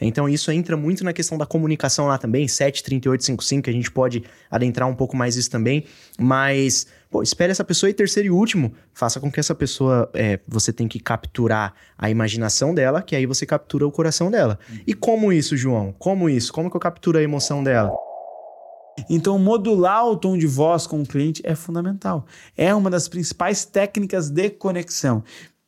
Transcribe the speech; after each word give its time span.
Então 0.00 0.28
isso 0.28 0.50
entra 0.50 0.76
muito 0.76 1.04
na 1.04 1.12
questão 1.12 1.36
da 1.36 1.46
comunicação 1.46 2.06
lá 2.06 2.16
também, 2.16 2.48
73855, 2.48 3.62
que 3.62 3.70
a 3.70 3.72
gente 3.72 3.90
pode 3.90 4.24
adentrar 4.50 4.88
um 4.88 4.94
pouco 4.94 5.16
mais 5.16 5.36
isso 5.36 5.50
também, 5.50 5.84
mas 6.18 6.86
pô, 7.10 7.22
espere 7.22 7.50
essa 7.50 7.64
pessoa 7.64 7.90
e 7.90 7.94
terceiro 7.94 8.28
e 8.28 8.30
último, 8.30 8.72
faça 8.94 9.20
com 9.20 9.30
que 9.30 9.40
essa 9.40 9.54
pessoa, 9.54 10.08
é, 10.14 10.38
você 10.46 10.72
tem 10.72 10.88
que 10.88 11.00
capturar 11.00 11.74
a 11.98 12.08
imaginação 12.08 12.74
dela, 12.74 13.02
que 13.02 13.16
aí 13.16 13.26
você 13.26 13.44
captura 13.44 13.86
o 13.86 13.92
coração 13.92 14.30
dela. 14.30 14.58
E 14.86 14.94
como 14.94 15.32
isso, 15.32 15.56
João? 15.56 15.94
Como 15.98 16.28
isso? 16.28 16.52
Como 16.52 16.70
que 16.70 16.76
eu 16.76 16.80
capturo 16.80 17.18
a 17.18 17.22
emoção 17.22 17.62
dela? 17.62 17.92
Então, 19.08 19.38
modular 19.38 20.06
o 20.06 20.16
tom 20.16 20.36
de 20.36 20.46
voz 20.46 20.86
com 20.86 21.00
o 21.00 21.06
cliente 21.06 21.40
é 21.44 21.54
fundamental. 21.54 22.26
É 22.56 22.74
uma 22.74 22.90
das 22.90 23.08
principais 23.08 23.64
técnicas 23.64 24.28
de 24.28 24.50
conexão, 24.50 25.22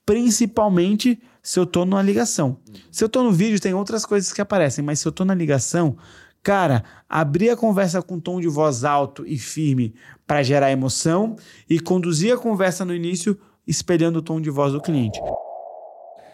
principalmente 0.04 1.20
se 1.42 1.58
eu 1.58 1.64
estou 1.64 1.84
numa 1.84 2.02
ligação. 2.02 2.58
Se 2.90 3.02
eu 3.02 3.06
estou 3.06 3.24
no 3.24 3.32
vídeo, 3.32 3.60
tem 3.60 3.74
outras 3.74 4.06
coisas 4.06 4.32
que 4.32 4.40
aparecem, 4.40 4.84
mas 4.84 5.00
se 5.00 5.08
eu 5.08 5.10
estou 5.10 5.26
na 5.26 5.34
ligação, 5.34 5.96
cara, 6.42 6.84
abrir 7.08 7.50
a 7.50 7.56
conversa 7.56 8.00
com 8.00 8.20
tom 8.20 8.40
de 8.40 8.48
voz 8.48 8.84
alto 8.84 9.26
e 9.26 9.36
firme 9.36 9.94
para 10.26 10.42
gerar 10.42 10.70
emoção 10.70 11.36
e 11.68 11.80
conduzir 11.80 12.32
a 12.32 12.38
conversa 12.38 12.84
no 12.84 12.94
início 12.94 13.38
espelhando 13.66 14.20
o 14.20 14.22
tom 14.22 14.40
de 14.40 14.50
voz 14.50 14.72
do 14.72 14.80
cliente. 14.80 15.20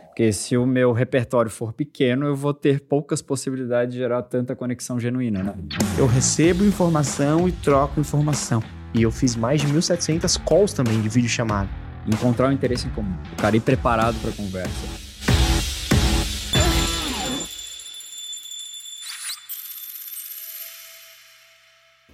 Porque 0.07 0.33
se 0.33 0.57
o 0.57 0.67
meu 0.67 0.93
repertório 0.93 1.51
for 1.51 1.73
pequeno, 1.73 2.27
eu 2.27 2.35
vou 2.35 2.53
ter 2.53 2.81
poucas 2.81 3.23
possibilidades 3.23 3.95
de 3.95 4.01
gerar 4.01 4.23
tanta 4.23 4.57
conexão 4.57 4.99
genuína, 4.99 5.45
né? 5.45 5.55
Eu 5.97 6.09
recebo 6.09 6.65
informação 6.65 7.49
e 7.49 7.53
troco 7.53 8.01
informação. 8.01 8.61
E 8.93 9.03
eu 9.03 9.13
fiz 9.13 9.37
mais 9.37 9.61
de 9.61 9.69
1.700 9.69 10.43
calls 10.45 10.73
também 10.73 11.01
de 11.01 11.09
vídeo 11.09 11.29
chamado. 11.29 11.69
Encontrar 12.09 12.49
um 12.49 12.53
interesse 12.53 12.87
em 12.87 12.91
comum. 12.91 13.15
O 13.35 13.37
cara 13.37 13.55
ir 13.57 13.61
preparado 13.61 14.19
para 14.21 14.31
a 14.31 14.33
conversa. 14.33 15.09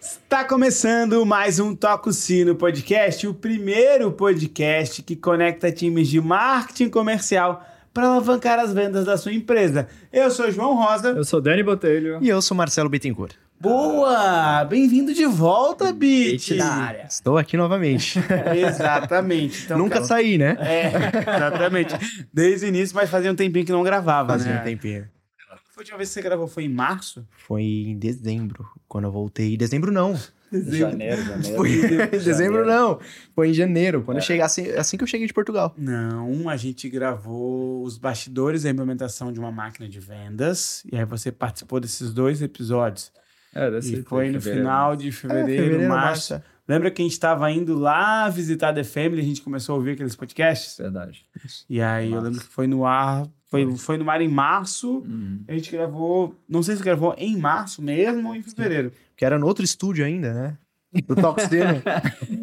Está 0.00 0.44
começando 0.44 1.24
mais 1.24 1.60
um 1.60 1.77
Toco 1.77 2.12
Sino 2.12 2.56
Podcast, 2.56 3.24
o 3.28 3.33
primeiro 3.33 4.10
podcast 4.10 5.00
que 5.00 5.14
conecta 5.14 5.70
times 5.70 6.08
de 6.08 6.20
marketing 6.20 6.88
comercial 6.88 7.64
para 7.92 8.08
alavancar 8.08 8.58
as 8.58 8.72
vendas 8.72 9.05
da 9.05 9.16
sua 9.16 9.33
empresa. 9.33 9.86
Eu 10.12 10.28
sou 10.33 10.50
João 10.50 10.74
Rosa. 10.74 11.11
Eu 11.11 11.24
sou 11.24 11.40
Dani 11.40 11.62
Botelho. 11.62 12.18
E 12.20 12.28
eu 12.28 12.42
sou 12.42 12.56
Marcelo 12.56 12.88
Bittencourt. 12.88 13.43
Boa! 13.60 14.64
Bem-vindo 14.64 15.14
de 15.14 15.24
volta, 15.27 15.92
Bit! 15.92 16.55
na 16.55 16.72
área. 16.72 17.06
Estou 17.08 17.38
aqui 17.38 17.56
novamente. 17.56 18.19
exatamente. 18.56 19.64
Então, 19.64 19.78
Nunca 19.78 19.94
cara... 19.94 20.05
saí, 20.05 20.36
né? 20.36 20.56
É, 20.61 20.92
exatamente. 21.36 21.94
Desde 22.33 22.66
o 22.66 22.69
início, 22.69 22.94
mas 22.94 23.08
fazia 23.08 23.33
um 23.33 23.34
tempinho 23.34 23.64
que 23.64 23.72
não 23.72 23.83
gravava, 23.83 24.33
fazia 24.33 24.52
né? 24.52 24.58
Fazia 24.58 24.72
um 24.72 24.77
tempinho. 24.77 25.08
A 25.48 25.80
última 25.80 25.96
vez 25.96 26.11
que 26.11 26.14
você 26.14 26.22
gravou 26.22 26.46
foi 26.46 26.64
em 26.64 26.69
março? 26.69 27.27
Foi 27.30 27.62
em 27.62 27.98
dezembro, 27.98 28.69
quando 28.86 29.05
eu 29.05 29.12
voltei. 29.12 29.56
Dezembro 29.56 29.91
não. 29.91 30.14
Janeiro, 30.52 31.22
janeiro. 31.22 31.56
Foi 31.56 31.70
em 31.70 32.11
dezembro 32.11 32.64
não. 32.64 33.00
Foi 33.34 33.50
em 33.50 33.55
janeiro, 33.55 34.02
quando 34.02 34.18
é. 34.18 34.20
eu 34.20 34.24
cheguei, 34.24 34.42
assim, 34.42 34.70
assim 34.70 34.96
que 34.96 35.02
eu 35.02 35.08
cheguei 35.08 35.27
de 35.27 35.33
Portugal. 35.33 35.74
Não, 35.77 36.48
a 36.48 36.56
gente 36.56 36.89
gravou 36.89 37.83
os 37.83 37.98
bastidores 37.98 38.62
da 38.62 38.70
implementação 38.70 39.33
de 39.33 39.41
uma 39.41 39.50
máquina 39.50 39.89
de 39.89 39.98
vendas. 39.98 40.84
E 40.92 40.96
aí 40.96 41.05
você 41.05 41.33
participou 41.33 41.80
desses 41.80 42.12
dois 42.12 42.41
episódios. 42.41 43.11
É, 43.55 43.78
e 43.78 44.02
foi 44.02 44.30
no 44.30 44.41
final 44.41 44.97
de 44.97 45.12
fevereiro, 45.12 45.52
é, 45.52 45.56
fevereiro 45.56 45.88
março. 45.88 46.34
março. 46.34 46.47
Lembra 46.66 46.91
que 46.91 47.02
a 47.02 47.05
gente 47.05 47.12
estava 47.12 47.50
indo 47.50 47.78
lá 47.78 48.28
visitar 48.28 48.72
The 48.72 48.84
Family, 48.84 49.20
a 49.20 49.24
gente 49.24 49.42
começou 49.42 49.74
a 49.74 49.78
ouvir 49.78 49.92
aqueles 49.92 50.16
podcasts? 50.16 50.78
Verdade. 50.78 51.24
E 51.69 51.80
aí 51.80 52.08
Nossa. 52.08 52.20
eu 52.20 52.24
lembro 52.24 52.41
que 52.41 52.52
foi 52.52 52.66
no 52.66 52.86
ar, 52.86 53.27
foi, 53.48 53.77
foi 53.77 53.98
no 53.98 54.11
ar 54.11 54.20
em 54.22 54.28
março, 54.28 54.98
uhum. 54.98 55.44
a 55.46 55.52
gente 55.52 55.70
gravou, 55.70 56.34
não 56.48 56.62
sei 56.62 56.77
se 56.77 56.83
gravou 56.83 57.14
em 57.19 57.36
março 57.36 57.83
mesmo 57.83 58.30
ou 58.30 58.34
em 58.34 58.42
fevereiro. 58.42 58.92
Que 59.14 59.24
era 59.27 59.38
no 59.38 59.46
outro 59.46 59.64
estúdio 59.64 60.05
ainda, 60.05 60.33
né? 60.33 60.58
Do 61.06 61.14
Talk 61.14 61.42
Cinema. 61.42 61.83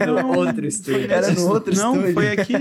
no 0.05 0.37
outro 0.37 0.65
estúdio. 0.67 1.11
Era 1.11 1.31
no 1.31 1.47
outro 1.49 1.73
não, 1.75 1.95
estúdio. 1.95 2.07
Não, 2.07 2.13
foi 2.13 2.31
aqui. 2.31 2.53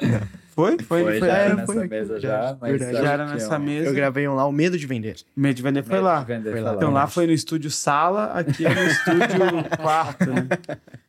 Foi? 0.60 0.78
Foi, 0.78 1.02
foi, 1.02 1.18
foi, 1.18 1.28
já 1.28 1.36
era 1.36 1.54
nessa 1.54 1.72
foi, 1.72 1.88
mesa 1.88 2.20
já, 2.20 2.56
mas 2.60 2.80
já 2.80 3.12
era 3.12 3.26
nessa 3.26 3.58
mesa. 3.58 3.88
Eu 3.88 3.94
gravei 3.94 4.28
um 4.28 4.34
lá, 4.34 4.46
o 4.46 4.52
Medo 4.52 4.78
de 4.78 4.86
Vender. 4.86 5.16
Medo 5.34 5.56
de 5.56 5.62
Vender 5.62 5.82
foi 5.82 5.94
Medo 5.94 6.04
lá. 6.04 6.20
Vender 6.22 6.50
foi 6.50 6.60
lá. 6.60 6.74
Então 6.74 6.90
lá 6.90 7.06
foi 7.06 7.26
no 7.26 7.32
estúdio 7.32 7.70
sala, 7.70 8.26
aqui 8.32 8.66
é 8.66 8.74
no 8.74 8.82
estúdio 8.82 9.64
quarto, 9.80 10.26
né? 10.26 10.48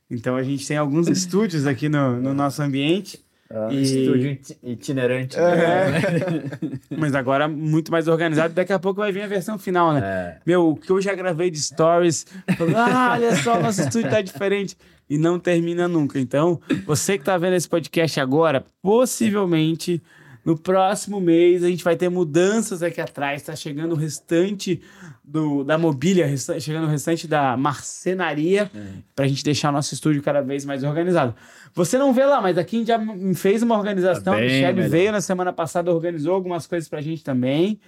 Então 0.10 0.36
a 0.36 0.44
gente 0.44 0.66
tem 0.66 0.78
alguns 0.78 1.08
estúdios 1.10 1.68
aqui 1.68 1.90
no, 1.90 2.22
no 2.22 2.34
nosso 2.34 2.62
ambiente. 2.62 3.20
Ah, 3.54 3.68
e... 3.72 3.82
Estúdio 3.82 4.38
itinerante. 4.64 5.38
É. 5.38 5.42
Né? 5.42 6.02
Mas 6.98 7.14
agora 7.14 7.48
muito 7.48 7.92
mais 7.92 8.08
organizado. 8.08 8.54
Daqui 8.54 8.74
a 8.74 8.80
pouco 8.80 9.02
vai 9.02 9.12
vir 9.12 9.24
a 9.24 9.28
versão 9.28 9.58
final, 9.60 9.94
né? 9.94 10.02
É. 10.04 10.38
Meu, 10.46 10.70
o 10.70 10.76
que 10.76 10.90
eu 10.90 11.02
já 11.02 11.14
gravei 11.14 11.52
de 11.52 11.60
stories. 11.60 12.26
Falando, 12.58 12.76
ah, 12.78 13.12
olha 13.14 13.36
só, 13.36 13.60
nosso 13.60 13.82
estúdio 13.82 14.10
tá 14.10 14.22
diferente. 14.22 14.78
E 15.10 15.18
não 15.18 15.38
termina 15.38 15.88
nunca. 15.88 16.20
Então, 16.20 16.62
você 16.86 17.18
que 17.18 17.26
tá 17.26 17.38
vendo 17.38 17.56
esse 17.56 17.68
podcast 17.68 18.20
agora, 18.20 18.64
possivelmente 18.82 20.02
no 20.44 20.58
próximo 20.58 21.22
mês 21.22 21.64
a 21.64 21.68
gente 21.68 21.84
vai 21.84 21.96
ter 21.96 22.10
mudanças 22.10 22.82
aqui 22.82 23.00
atrás. 23.00 23.44
Tá 23.44 23.56
chegando 23.56 23.94
o 23.94 23.96
restante 23.96 24.82
do, 25.24 25.64
da 25.64 25.78
mobília, 25.78 26.28
chegando 26.60 26.86
o 26.86 26.90
restante 26.90 27.28
da 27.28 27.56
marcenaria, 27.56 28.72
é. 28.74 28.88
pra 29.16 29.28
gente 29.28 29.44
deixar 29.44 29.70
o 29.70 29.72
nosso 29.72 29.94
estúdio 29.94 30.22
cada 30.22 30.42
vez 30.42 30.66
mais 30.66 30.84
organizado. 30.84 31.36
Você 31.74 31.98
não 31.98 32.14
vê 32.14 32.26
lá, 32.26 32.42
mas 32.42 32.58
aqui 32.58 32.78
a 32.78 32.80
gente 32.80 32.88
já 32.88 33.00
fez 33.36 33.62
uma 33.62 33.78
organização. 33.78 34.34
Tá 34.34 34.40
a 34.40 34.42
Michelle 34.42 34.90
veio 34.90 35.12
na 35.12 35.22
semana 35.22 35.54
passada, 35.54 35.92
organizou 35.92 36.34
algumas 36.34 36.66
coisas 36.66 36.90
pra 36.90 37.02
gente 37.02 37.24
também. 37.24 37.80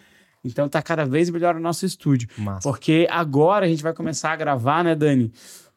Então 0.44 0.68
tá 0.68 0.82
cada 0.82 1.06
vez 1.06 1.30
melhor 1.30 1.56
o 1.56 1.60
nosso 1.60 1.86
estúdio. 1.86 2.28
Massa. 2.38 2.70
Porque 2.70 3.08
agora 3.10 3.66
a 3.66 3.70
gente 3.70 3.82
vai 3.82 3.94
começar 3.94 4.32
a 4.32 4.36
gravar, 4.36 4.84
né, 4.84 4.94
Dani? 4.94 5.32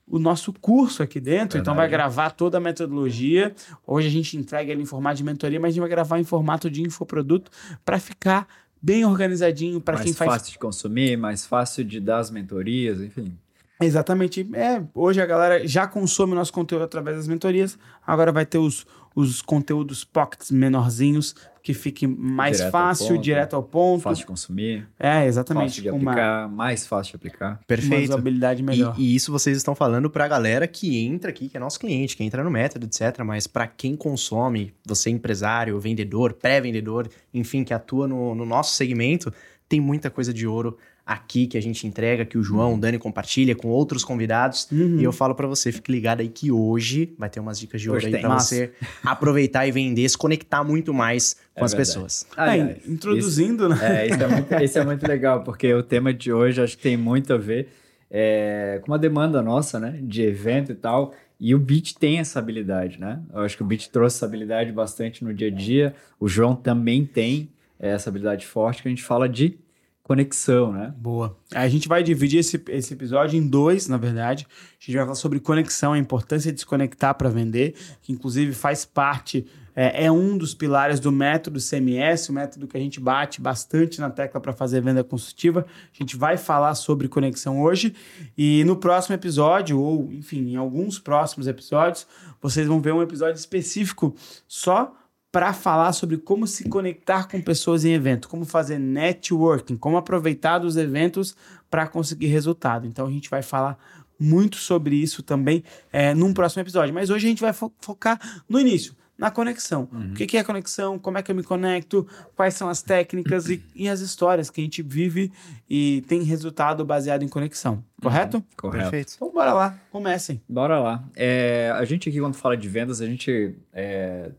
O 0.09 0.19
nosso 0.19 0.53
curso 0.53 1.03
aqui 1.03 1.19
dentro, 1.19 1.55
Verdade. 1.55 1.61
então 1.61 1.75
vai 1.75 1.89
gravar 1.89 2.31
toda 2.31 2.59
a 2.59 2.61
metodologia. 2.61 3.55
Hoje 3.87 4.07
a 4.07 4.11
gente 4.11 4.37
entrega 4.37 4.71
ele 4.71 4.83
em 4.83 4.87
formato 4.87 5.17
de 5.17 5.25
mentoria, 5.25 5.59
mas 5.59 5.69
a 5.69 5.73
gente 5.73 5.81
vai 5.81 5.89
gravar 5.89 6.19
em 6.21 6.25
formato 6.25 6.71
de 6.71 6.83
infoproduto 6.83 7.51
para 7.85 7.99
ficar 7.99 8.47
bem 8.81 9.05
organizadinho 9.05 9.81
para 9.81 9.97
quem 9.97 10.13
faz. 10.13 10.29
Mais 10.29 10.41
fácil 10.41 10.53
de 10.53 10.59
consumir, 10.59 11.17
mais 11.17 11.45
fácil 11.45 11.85
de 11.85 11.99
dar 11.99 12.19
as 12.19 12.31
mentorias, 12.31 13.01
enfim. 13.01 13.37
Exatamente. 13.81 14.49
É, 14.55 14.83
hoje 14.95 15.21
a 15.21 15.27
galera 15.27 15.67
já 15.67 15.87
consome 15.87 16.33
o 16.33 16.35
nosso 16.35 16.53
conteúdo 16.53 16.85
através 16.85 17.17
das 17.17 17.29
mentorias. 17.29 17.79
Agora 18.07 18.33
vai 18.33 18.47
ter 18.47 18.59
os, 18.59 18.87
os 19.17 19.41
conteúdos 19.41 20.05
pockets 20.05 20.51
menorzinhos, 20.51 21.35
que 21.63 21.73
fique 21.73 22.07
mais 22.07 22.59
direto 22.59 22.71
fácil, 22.71 23.07
ao 23.07 23.13
ponto, 23.13 23.23
direto 23.25 23.57
ao 23.57 23.63
ponto. 23.63 24.03
Fácil 24.03 24.21
de 24.21 24.27
consumir. 24.27 24.89
É, 24.99 25.27
exatamente. 25.27 25.71
Fácil 25.71 25.83
de 25.83 25.89
aplicar, 25.89 26.47
uma... 26.47 26.49
mais 26.49 26.87
fácil 26.87 27.13
de 27.13 27.17
aplicar. 27.17 27.61
Perfeito. 27.67 28.11
Uma 28.11 28.17
usabilidade 28.17 28.63
melhor. 28.63 28.95
E, 28.99 29.03
e, 29.03 29.17
isso 29.17 29.33
vocês 29.33 29.57
estão 29.57 29.75
falando 29.75 30.11
para 30.11 30.27
a 30.27 30.29
galera 30.29 30.69
que 30.69 30.99
entra 30.99 31.31
aqui, 31.31 31.49
que 31.49 31.57
é 31.57 31.61
nosso 31.61 31.81
cliente, 31.81 32.15
que 32.15 32.23
entra 32.23 32.45
no 32.45 32.51
método, 32.51 32.87
etc. 32.87 33.25
Mas 33.25 33.47
para 33.47 33.67
quem 33.67 33.97
consome, 33.97 34.75
você 34.87 35.09
empresário, 35.09 35.81
vendedor, 35.81 36.35
pré-vendedor, 36.35 37.09
enfim, 37.33 37.65
que 37.65 37.73
atua 37.73 38.07
no, 38.07 38.35
no 38.35 38.45
nosso 38.45 38.75
segmento, 38.75 39.33
tem 39.67 39.81
muita 39.81 40.11
coisa 40.11 40.33
de 40.33 40.47
ouro 40.47 40.77
aqui 41.07 41.47
que 41.47 41.57
a 41.57 41.63
gente 41.63 41.87
entrega, 41.87 42.25
que 42.25 42.37
o 42.37 42.43
João, 42.43 42.75
o 42.75 42.79
Dani 42.79 42.99
compartilha 42.99 43.55
com 43.55 43.69
outros 43.69 44.05
convidados. 44.05 44.69
Uhum. 44.73 44.99
E 44.99 45.05
eu 45.05 45.13
falo 45.13 45.37
para 45.37 45.47
você, 45.47 45.71
fique 45.71 45.93
ligado 45.93 46.21
aí 46.21 46.29
que 46.29 46.51
hoje 46.51 47.15
vai 47.17 47.31
ter 47.31 47.39
umas 47.39 47.61
dicas 47.61 47.81
de 47.81 47.89
ouro 47.89 48.05
aí 48.05 48.19
para 48.19 48.35
você 48.35 48.73
aproveitar 49.05 49.69
e 49.69 49.71
vender, 49.71 50.09
se 50.09 50.19
conectar 50.19 50.65
muito 50.65 50.93
mais 50.93 51.35
com 51.55 51.61
é 51.61 51.65
as 51.65 51.73
verdade. 51.73 51.89
pessoas. 51.89 52.27
Ah, 52.37 52.59
é, 52.59 52.79
introduzindo, 52.89 53.73
isso, 53.73 53.81
né? 53.81 54.03
É, 54.03 54.07
isso 54.09 54.23
é, 54.23 54.27
muito, 54.27 54.55
isso 54.65 54.79
é 54.81 54.85
muito 54.85 55.07
legal, 55.07 55.45
porque 55.45 55.73
o 55.73 55.83
tema 55.83 56.13
de 56.13 56.33
hoje 56.33 56.61
acho 56.61 56.77
que 56.77 56.83
tem 56.83 56.97
muito 56.97 57.33
a 57.33 57.39
ver 57.39 57.69
é, 58.11 58.81
com 58.83 58.91
uma 58.91 58.99
demanda 58.99 59.41
nossa, 59.41 59.79
né? 59.79 60.01
De 60.03 60.23
evento 60.23 60.73
e 60.73 60.75
tal. 60.75 61.15
E 61.39 61.55
o 61.55 61.59
Beat 61.59 61.95
tem 62.01 62.19
essa 62.19 62.41
habilidade, 62.41 62.99
né? 62.99 63.21
Eu 63.33 63.43
acho 63.43 63.57
que 63.57 63.63
o 63.63 63.67
Beat 63.67 63.89
trouxe 63.91 64.17
essa 64.17 64.27
habilidade 64.27 64.73
bastante 64.73 65.23
no 65.23 65.33
dia 65.33 65.49
a 65.49 65.51
dia. 65.51 65.95
O 66.19 66.27
João 66.27 66.57
também 66.57 67.05
tem 67.05 67.49
essa 67.79 68.11
habilidade 68.11 68.47
forte 68.47 68.83
que 68.83 68.89
a 68.89 68.91
gente 68.91 69.03
fala 69.03 69.29
de 69.29 69.59
conexão, 70.07 70.73
né? 70.73 70.95
Boa. 70.97 71.37
A 71.53 71.67
gente 71.67 71.89
vai 71.89 72.01
dividir 72.01 72.39
esse, 72.39 72.63
esse 72.69 72.95
episódio 72.95 73.37
em 73.37 73.45
dois, 73.45 73.89
na 73.89 73.97
verdade. 73.97 74.47
A 74.81 74.85
gente 74.85 74.95
vai 74.95 75.05
falar 75.05 75.17
sobre 75.17 75.41
conexão, 75.41 75.95
a 75.95 75.99
importância 75.99 76.53
de 76.53 76.61
se 76.61 76.65
conectar 76.65 77.13
para 77.15 77.29
vender, 77.29 77.75
que 78.01 78.13
inclusive 78.13 78.53
faz 78.53 78.85
parte, 78.85 79.45
é, 79.75 80.05
é, 80.05 80.13
um 80.13 80.39
dos 80.39 80.55
pilares 80.55 81.01
do 81.01 81.11
método 81.11 81.59
CMS, 81.59 82.29
o 82.29 82.33
método 82.33 82.69
que 82.69 82.77
a 82.77 82.81
gente 82.81 83.01
bate 83.01 83.41
bastante 83.41 84.01
na 84.01 84.09
tecla 84.09 84.41
para 84.41 84.53
fazer 84.53 84.81
venda 84.81 85.03
consultiva. 85.03 85.67
A 85.93 85.99
gente 85.99 86.17
vai 86.17 86.37
falar 86.37 86.77
sobre 86.77 87.09
conexão 87.09 87.61
hoje 87.61 87.93
e 88.39 88.63
no 88.63 88.77
próximo 88.77 89.17
episódio, 89.17 89.81
ou 89.81 90.13
enfim, 90.13 90.53
em 90.53 90.57
alguns 90.57 91.01
próximos 91.01 91.49
episódios, 91.49 92.07
vocês 92.41 92.69
vão 92.69 92.81
ver 92.81 92.95
um 92.95 93.03
episódio 93.03 93.41
específico 93.41 94.15
só 94.47 94.95
para 95.37 95.53
falar 95.53 95.93
sobre 95.93 96.17
como 96.17 96.47
se 96.47 96.67
conectar 96.67 97.29
com 97.29 97.39
pessoas 97.43 97.85
em 97.85 97.93
evento, 97.93 98.27
como 98.27 98.47
fazer 98.47 98.79
networking, 98.79 99.77
como 99.77 99.99
aproveitar 99.99 100.61
dos 100.61 100.79
eventos 100.79 101.37
para 101.69 101.87
conseguir 101.87 102.29
resultado. 102.29 102.87
Então 102.87 103.07
a 103.07 103.11
gente 103.11 103.29
vai 103.29 103.43
falar 103.43 103.79
muito 104.19 104.57
sobre 104.57 104.97
isso 104.97 105.23
também 105.23 105.63
é, 105.93 106.15
num 106.15 106.33
próximo 106.33 106.63
episódio. 106.63 106.95
Mas 106.95 107.11
hoje 107.11 107.27
a 107.27 107.29
gente 107.29 107.43
vai 107.43 107.53
fo 107.53 107.71
focar 107.83 108.19
no 108.49 108.59
início, 108.59 108.97
na 109.19 109.31
conexão. 109.31 109.91
O 109.93 110.15
que, 110.15 110.25
que 110.25 110.39
é 110.39 110.43
conexão? 110.43 110.99
Como 110.99 111.19
é 111.19 111.23
que 111.23 111.31
eu 111.31 111.37
me 111.37 111.43
conecto? 111.43 112.09
Quais 112.35 112.55
são 112.55 112.71
as 112.71 112.81
técnicas 112.81 113.47
e, 113.51 113.63
e 113.75 113.91
as 113.91 114.01
histórias 114.01 114.49
que 114.49 114.63
a 114.63 114.65
gente 114.65 114.81
vive 114.81 115.31
e 115.69 116.03
tem 116.09 116.23
resultado 116.23 116.83
baseado 116.83 117.25
em 117.25 117.29
conexão. 117.29 117.85
Correto? 118.01 118.43
Correto. 118.57 118.85
Perfeito. 118.85 119.13
Então 119.17 119.31
bora 119.31 119.53
lá, 119.53 119.79
comecem. 119.91 120.41
Bora 120.49 120.81
lá. 120.81 121.05
É, 121.15 121.71
a 121.75 121.85
gente 121.85 122.09
aqui, 122.09 122.19
quando 122.19 122.37
fala 122.37 122.57
de 122.57 122.71
vendas, 122.71 123.03
a 123.03 123.07
gente 123.07 123.55
é, 123.71 124.31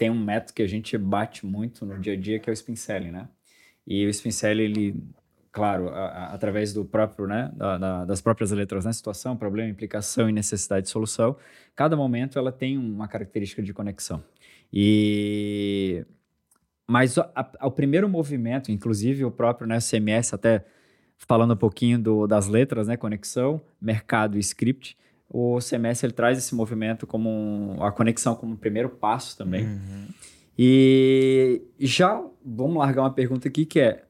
tem 0.00 0.08
um 0.08 0.18
método 0.18 0.54
que 0.54 0.62
a 0.62 0.66
gente 0.66 0.96
bate 0.96 1.44
muito 1.44 1.84
no 1.84 1.98
dia 1.98 2.14
a 2.14 2.16
dia, 2.16 2.38
que 2.38 2.48
é 2.48 2.52
o 2.52 2.54
spin 2.54 2.74
selling, 2.74 3.10
né? 3.10 3.28
E 3.86 4.06
o 4.06 4.08
spin 4.08 4.30
selling, 4.30 4.62
ele, 4.62 5.04
claro, 5.52 5.90
a- 5.90 6.06
a- 6.06 6.32
através 6.34 6.72
do 6.72 6.86
próprio, 6.86 7.26
né, 7.26 7.52
da- 7.54 7.76
da- 7.76 8.04
das 8.06 8.22
próprias 8.22 8.50
letras, 8.50 8.86
né, 8.86 8.94
situação, 8.94 9.36
problema, 9.36 9.68
implicação 9.68 10.26
e 10.30 10.32
necessidade 10.32 10.84
de 10.86 10.90
solução, 10.90 11.36
cada 11.76 11.98
momento 11.98 12.38
ela 12.38 12.50
tem 12.50 12.78
uma 12.78 13.06
característica 13.08 13.62
de 13.62 13.74
conexão. 13.74 14.24
E 14.72 16.06
mas 16.88 17.18
a- 17.18 17.30
a- 17.34 17.66
o 17.66 17.70
primeiro 17.70 18.08
movimento, 18.08 18.72
inclusive 18.72 19.22
o 19.26 19.30
próprio 19.30 19.68
né, 19.68 19.78
CMS, 19.80 20.34
até 20.34 20.64
falando 21.18 21.52
um 21.52 21.56
pouquinho 21.58 21.98
do- 21.98 22.26
das 22.26 22.46
letras, 22.48 22.88
né, 22.88 22.96
conexão, 22.96 23.60
mercado 23.78 24.38
e 24.38 24.40
script, 24.40 24.96
o 25.32 25.60
CMS 25.60 26.04
ele 26.04 26.12
traz 26.12 26.36
esse 26.36 26.54
movimento 26.54 27.06
como 27.06 27.30
um- 27.30 27.82
a 27.84 27.92
conexão 27.92 28.34
como 28.34 28.52
um 28.52 28.56
primeiro 28.56 28.88
passo 28.88 29.36
também. 29.38 29.64
E 30.58 31.62
já 31.78 32.22
vamos 32.44 32.76
largar 32.76 33.02
uma 33.02 33.12
pergunta 33.14 33.48
aqui 33.48 33.64
que 33.64 33.80
é 33.80 34.04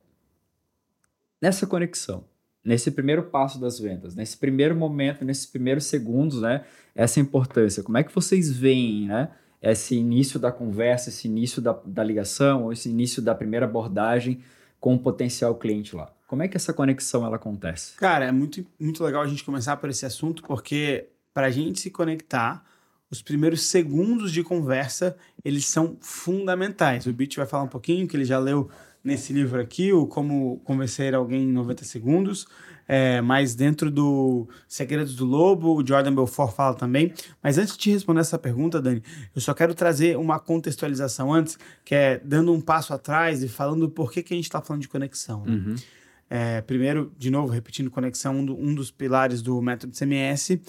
nessa 1.41 1.67
conexão, 1.67 2.25
nesse 2.65 2.91
primeiro 2.91 3.25
passo 3.25 3.61
das 3.61 3.79
vendas, 3.79 4.15
nesse 4.15 4.37
primeiro 4.37 4.75
momento, 4.75 5.25
nesses 5.25 5.47
primeiros 5.47 5.85
segundos, 5.85 6.41
né, 6.41 6.65
essa 6.95 7.21
importância. 7.21 7.83
Como 7.83 7.97
é 7.99 8.03
que 8.03 8.15
vocês 8.15 8.51
veem, 8.51 9.07
né, 9.07 9.29
esse 9.63 9.95
início 9.95 10.41
da 10.41 10.51
conversa, 10.51 11.09
esse 11.11 11.29
início 11.29 11.61
da, 11.63 11.73
da 11.85 12.03
ligação, 12.03 12.65
ou 12.65 12.73
esse 12.73 12.89
início 12.89 13.23
da 13.23 13.35
primeira 13.35 13.67
abordagem 13.67 14.41
com 14.81 14.95
o 14.95 14.99
potencial 14.99 15.55
cliente 15.55 15.95
lá? 15.95 16.11
Como 16.31 16.45
é 16.45 16.47
que 16.47 16.57
essa 16.57 16.73
conexão 16.73 17.27
ela 17.27 17.35
acontece? 17.35 17.97
Cara, 17.97 18.25
é 18.25 18.31
muito, 18.31 18.65
muito 18.79 19.03
legal 19.03 19.21
a 19.21 19.27
gente 19.27 19.43
começar 19.43 19.77
por 19.79 19.91
esse 19.91 20.07
assunto, 20.07 20.45
porque 20.45 21.09
para 21.35 21.49
a 21.49 21.51
gente 21.51 21.81
se 21.81 21.91
conectar, 21.91 22.65
os 23.11 23.21
primeiros 23.21 23.63
segundos 23.63 24.31
de 24.31 24.45
conversa, 24.45 25.17
eles 25.45 25.67
são 25.67 25.97
fundamentais. 26.01 27.05
O 27.05 27.13
Bit 27.13 27.37
vai 27.37 27.47
falar 27.47 27.65
um 27.65 27.69
pouquinho, 27.69 28.07
que 28.07 28.17
ele 28.17 28.25
já 28.25 28.39
leu 28.39 28.71
nesse 29.03 29.33
livro 29.33 29.61
aqui, 29.61 29.93
o 29.93 30.07
Como 30.07 30.61
Convencer 30.63 31.17
Alguém 31.17 31.43
em 31.43 31.53
90 31.53 31.85
Segundos, 31.85 32.47
é, 32.87 33.21
mas 33.21 33.57
dentro 33.57 33.91
do 33.91 34.49
Segredos 34.69 35.17
do 35.17 35.25
Lobo, 35.25 35.83
o 35.83 35.85
Jordan 35.85 36.15
Belfort 36.15 36.55
fala 36.55 36.77
também. 36.77 37.13
Mas 37.43 37.59
antes 37.59 37.77
de 37.77 37.91
responder 37.91 38.21
essa 38.21 38.39
pergunta, 38.39 38.81
Dani, 38.81 39.03
eu 39.35 39.41
só 39.41 39.53
quero 39.53 39.75
trazer 39.75 40.17
uma 40.17 40.39
contextualização 40.39 41.33
antes, 41.33 41.59
que 41.85 41.93
é 41.93 42.21
dando 42.25 42.53
um 42.53 42.61
passo 42.61 42.95
atrás 42.95 43.43
e 43.43 43.49
falando 43.49 43.91
por 43.91 44.13
que, 44.13 44.23
que 44.23 44.33
a 44.33 44.37
gente 44.37 44.45
está 44.45 44.61
falando 44.61 44.83
de 44.83 44.89
conexão. 44.89 45.45
né? 45.45 45.75
É, 46.33 46.61
primeiro, 46.61 47.13
de 47.19 47.29
novo, 47.29 47.53
repetindo 47.53 47.91
conexão, 47.91 48.37
um, 48.37 48.45
do- 48.45 48.57
um 48.57 48.73
dos 48.73 48.91
pilares 48.93 49.43
do 49.43 49.61
método 49.61 49.93
CMS. 49.97 50.61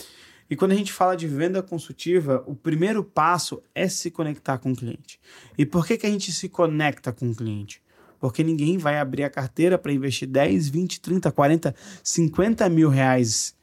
E 0.50 0.56
quando 0.56 0.72
a 0.72 0.76
gente 0.76 0.92
fala 0.92 1.16
de 1.16 1.28
venda 1.28 1.62
consultiva, 1.62 2.44
o 2.48 2.56
primeiro 2.56 3.04
passo 3.04 3.62
é 3.76 3.88
se 3.88 4.10
conectar 4.10 4.58
com 4.58 4.72
o 4.72 4.76
cliente. 4.76 5.20
E 5.58 5.66
por 5.66 5.86
que, 5.86 5.98
que 5.98 6.06
a 6.08 6.10
gente 6.10 6.32
se 6.32 6.50
conecta 6.50 7.14
com 7.14 7.30
o 7.30 7.36
cliente? 7.36 7.82
Porque 8.20 8.44
ninguém 8.44 8.78
vai 8.78 8.98
abrir 9.00 9.24
a 9.24 9.30
carteira 9.30 9.78
para 9.78 9.94
investir 9.94 10.28
10, 10.28 10.68
20, 10.68 11.00
30, 11.00 11.32
40, 11.32 11.76
50 12.04 12.68
mil 12.70 12.90
reais 12.90 13.56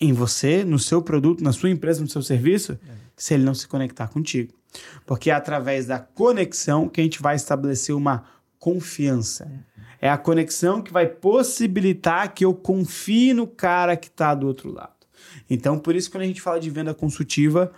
em 0.00 0.12
você, 0.12 0.64
no 0.64 0.78
seu 0.78 1.00
produto, 1.00 1.44
na 1.44 1.52
sua 1.52 1.70
empresa, 1.70 2.00
no 2.00 2.08
seu 2.08 2.20
serviço, 2.22 2.78
se 3.16 3.32
ele 3.34 3.44
não 3.44 3.54
se 3.54 3.68
conectar 3.68 4.08
contigo. 4.08 4.52
Porque 5.06 5.30
é 5.30 5.34
através 5.34 5.86
da 5.86 5.98
conexão 6.00 6.88
que 6.88 7.00
a 7.00 7.04
gente 7.04 7.22
vai 7.22 7.36
estabelecer 7.36 7.94
uma 7.94 8.24
confiança. 8.58 9.44
É 9.73 9.73
a 10.08 10.18
conexão 10.18 10.82
que 10.82 10.92
vai 10.92 11.06
possibilitar 11.06 12.32
que 12.34 12.44
eu 12.44 12.54
confie 12.54 13.32
no 13.32 13.46
cara 13.46 13.96
que 13.96 14.08
está 14.08 14.34
do 14.34 14.46
outro 14.46 14.72
lado. 14.72 14.92
Então, 15.48 15.78
por 15.78 15.94
isso, 15.94 16.10
quando 16.10 16.22
a 16.22 16.26
gente 16.26 16.40
fala 16.40 16.60
de 16.60 16.70
venda 16.70 16.94
consultiva, 16.94 17.72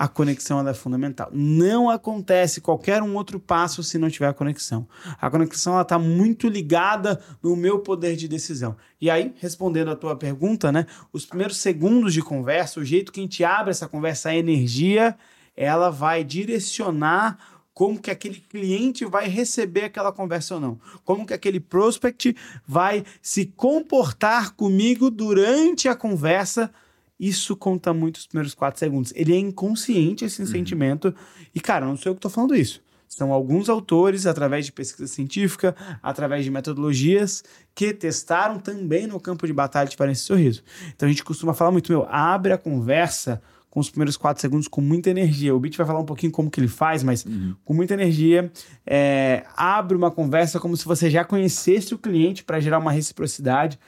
a 0.00 0.08
conexão 0.08 0.66
é 0.66 0.72
fundamental. 0.72 1.28
Não 1.30 1.90
acontece 1.90 2.62
qualquer 2.62 3.02
um 3.02 3.14
outro 3.14 3.38
passo 3.38 3.82
se 3.82 3.98
não 3.98 4.08
tiver 4.08 4.28
a 4.28 4.32
conexão. 4.32 4.88
A 5.20 5.30
conexão 5.30 5.78
está 5.78 5.98
muito 5.98 6.48
ligada 6.48 7.20
no 7.42 7.54
meu 7.54 7.80
poder 7.80 8.16
de 8.16 8.26
decisão. 8.26 8.74
E 8.98 9.10
aí, 9.10 9.34
respondendo 9.36 9.90
a 9.90 9.96
tua 9.96 10.16
pergunta, 10.16 10.72
né? 10.72 10.86
Os 11.12 11.26
primeiros 11.26 11.58
segundos 11.58 12.14
de 12.14 12.22
conversa, 12.22 12.80
o 12.80 12.84
jeito 12.84 13.12
que 13.12 13.20
a 13.20 13.22
gente 13.22 13.44
abre 13.44 13.72
essa 13.72 13.86
conversa, 13.86 14.30
a 14.30 14.34
energia, 14.34 15.14
ela 15.54 15.90
vai 15.90 16.24
direcionar 16.24 17.38
como 17.80 17.98
que 17.98 18.10
aquele 18.10 18.40
cliente 18.40 19.06
vai 19.06 19.26
receber 19.26 19.84
aquela 19.84 20.12
conversa 20.12 20.56
ou 20.56 20.60
não. 20.60 20.78
Como 21.02 21.26
que 21.26 21.32
aquele 21.32 21.58
prospect 21.58 22.36
vai 22.68 23.02
se 23.22 23.46
comportar 23.46 24.52
comigo 24.52 25.10
durante 25.10 25.88
a 25.88 25.96
conversa. 25.96 26.70
Isso 27.18 27.56
conta 27.56 27.94
muito 27.94 28.16
os 28.16 28.26
primeiros 28.26 28.52
quatro 28.52 28.78
segundos. 28.78 29.14
Ele 29.16 29.32
é 29.32 29.38
inconsciente, 29.38 30.26
esse 30.26 30.46
sentimento. 30.46 31.14
E, 31.54 31.58
cara, 31.58 31.86
não 31.86 31.96
sou 31.96 32.10
eu 32.10 32.14
que 32.14 32.18
estou 32.18 32.30
falando 32.30 32.54
isso. 32.54 32.82
São 33.08 33.32
alguns 33.32 33.70
autores, 33.70 34.26
através 34.26 34.66
de 34.66 34.72
pesquisa 34.72 35.08
científica, 35.08 35.74
através 36.02 36.44
de 36.44 36.50
metodologias, 36.50 37.42
que 37.74 37.94
testaram 37.94 38.58
também 38.58 39.06
no 39.06 39.18
campo 39.18 39.46
de 39.46 39.54
batalha 39.54 39.86
e 39.86 39.90
tiveram 39.90 40.12
esse 40.12 40.24
sorriso. 40.24 40.62
Então 40.94 41.08
a 41.08 41.10
gente 41.10 41.24
costuma 41.24 41.54
falar 41.54 41.72
muito, 41.72 41.90
meu, 41.90 42.06
abre 42.10 42.52
a 42.52 42.58
conversa 42.58 43.40
com 43.70 43.78
os 43.78 43.88
primeiros 43.88 44.16
quatro 44.16 44.40
segundos 44.40 44.66
com 44.66 44.80
muita 44.80 45.10
energia. 45.10 45.54
O 45.54 45.60
Bit 45.60 45.78
vai 45.78 45.86
falar 45.86 46.00
um 46.00 46.04
pouquinho 46.04 46.32
como 46.32 46.50
que 46.50 46.58
ele 46.58 46.68
faz, 46.68 47.04
mas 47.04 47.24
com 47.64 47.72
muita 47.72 47.94
energia. 47.94 48.50
é, 48.84 49.44
abre 49.56 49.96
uma 49.96 50.10
conversa 50.10 50.58
como 50.58 50.76
se 50.76 50.84
você 50.84 51.08
já 51.08 51.24
conhecesse 51.24 51.94
o 51.94 51.98
cliente 51.98 52.42
para 52.42 52.58
gerar 52.58 52.78
uma 52.78 52.90
reciprocidade. 52.90 53.78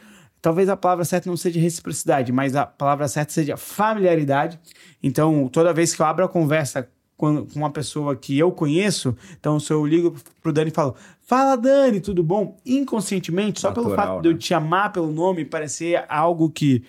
Talvez 0.40 0.68
a 0.68 0.76
palavra 0.76 1.04
certa 1.04 1.28
não 1.28 1.36
seja 1.36 1.60
reciprocidade, 1.60 2.32
mas 2.32 2.54
a 2.56 2.64
palavra 2.64 3.06
certa 3.08 3.32
seja 3.32 3.56
familiaridade. 3.56 4.58
Então, 5.02 5.48
toda 5.48 5.72
vez 5.72 5.94
que 5.94 6.02
eu 6.02 6.06
abro 6.06 6.24
a 6.24 6.28
conversa 6.28 6.88
com 7.16 7.46
uma 7.54 7.70
pessoa 7.70 8.16
que 8.16 8.36
eu 8.36 8.50
conheço, 8.50 9.16
então 9.38 9.60
se 9.60 9.72
eu 9.72 9.86
ligo 9.86 10.16
pro 10.42 10.52
Dani 10.52 10.70
e 10.70 10.74
falo, 10.74 10.96
fala 11.20 11.54
Dani, 11.56 12.00
tudo 12.00 12.22
bom? 12.24 12.56
Inconscientemente, 12.66 13.60
só 13.60 13.70
pelo 13.70 13.90
Natural, 13.90 14.06
fato 14.06 14.22
de 14.22 14.28
eu 14.28 14.32
né? 14.32 14.38
te 14.38 14.48
chamar 14.48 14.92
pelo 14.92 15.12
nome 15.12 15.44
parecer 15.44 16.04
algo 16.08 16.50
que 16.50 16.82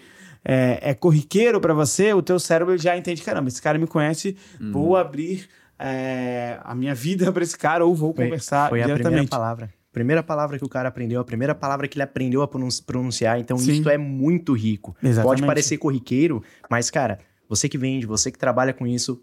é, 0.46 0.80
é 0.92 0.94
corriqueiro 0.94 1.60
para 1.62 1.74
você, 1.74 2.14
o 2.14 2.22
teu 2.22 2.40
cérebro 2.40 2.78
já 2.78 2.98
entende, 2.98 3.22
caramba, 3.22 3.48
esse 3.48 3.62
cara 3.62 3.78
me 3.80 3.88
conhece, 3.88 4.36
Uhum. 4.60 4.72
vou 4.72 4.98
abrir 4.98 5.48
é, 5.80 6.60
a 6.64 6.74
minha 6.76 6.94
vida 6.96 7.30
para 7.34 7.44
esse 7.44 7.58
cara 7.58 7.86
ou 7.86 7.94
vou 7.96 8.14
Foi, 8.14 8.26
conversar 8.26 8.70
foi 8.70 8.80
a 8.82 8.84
primeira 8.86 9.04
diretamente. 9.04 9.30
palavra. 9.30 9.74
Primeira 9.92 10.24
palavra 10.24 10.58
que 10.58 10.66
o 10.66 10.70
cara 10.70 10.90
aprendeu, 10.90 11.22
a 11.22 11.24
primeira 11.24 11.54
palavra 11.54 11.88
que 11.88 11.96
ele 11.98 12.04
aprendeu 12.04 12.42
a 12.42 12.48
pronun- 12.48 12.68
pronunciar. 12.86 13.40
Então, 13.40 13.58
Sim. 13.58 13.74
isso 13.74 13.90
é 13.90 13.98
muito 13.98 14.54
rico. 14.54 14.96
Exatamente. 15.04 15.24
Pode 15.24 15.46
parecer 15.46 15.78
corriqueiro, 15.78 16.42
mas, 16.70 16.90
cara, 16.90 17.20
você 17.48 17.70
que 17.70 17.78
vende, 17.78 18.08
você 18.08 18.32
que 18.32 18.40
trabalha 18.40 18.74
com 18.74 18.88
isso, 18.88 19.22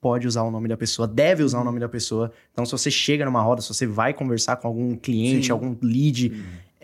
pode 0.00 0.26
usar 0.28 0.42
o 0.42 0.50
nome 0.50 0.68
da 0.68 0.76
pessoa, 0.76 1.08
deve 1.08 1.42
Uhum. 1.42 1.46
usar 1.46 1.60
o 1.60 1.64
nome 1.64 1.80
da 1.80 1.88
pessoa. 1.88 2.30
Então, 2.52 2.64
se 2.64 2.70
você 2.72 2.88
chega 2.90 3.24
numa 3.24 3.40
roda, 3.42 3.62
se 3.62 3.68
você 3.68 3.84
vai 3.86 4.12
conversar 4.14 4.56
com 4.56 4.68
algum 4.68 4.94
cliente, 4.96 5.46
Sim. 5.46 5.52
algum 5.52 5.74
lead, 5.82 6.32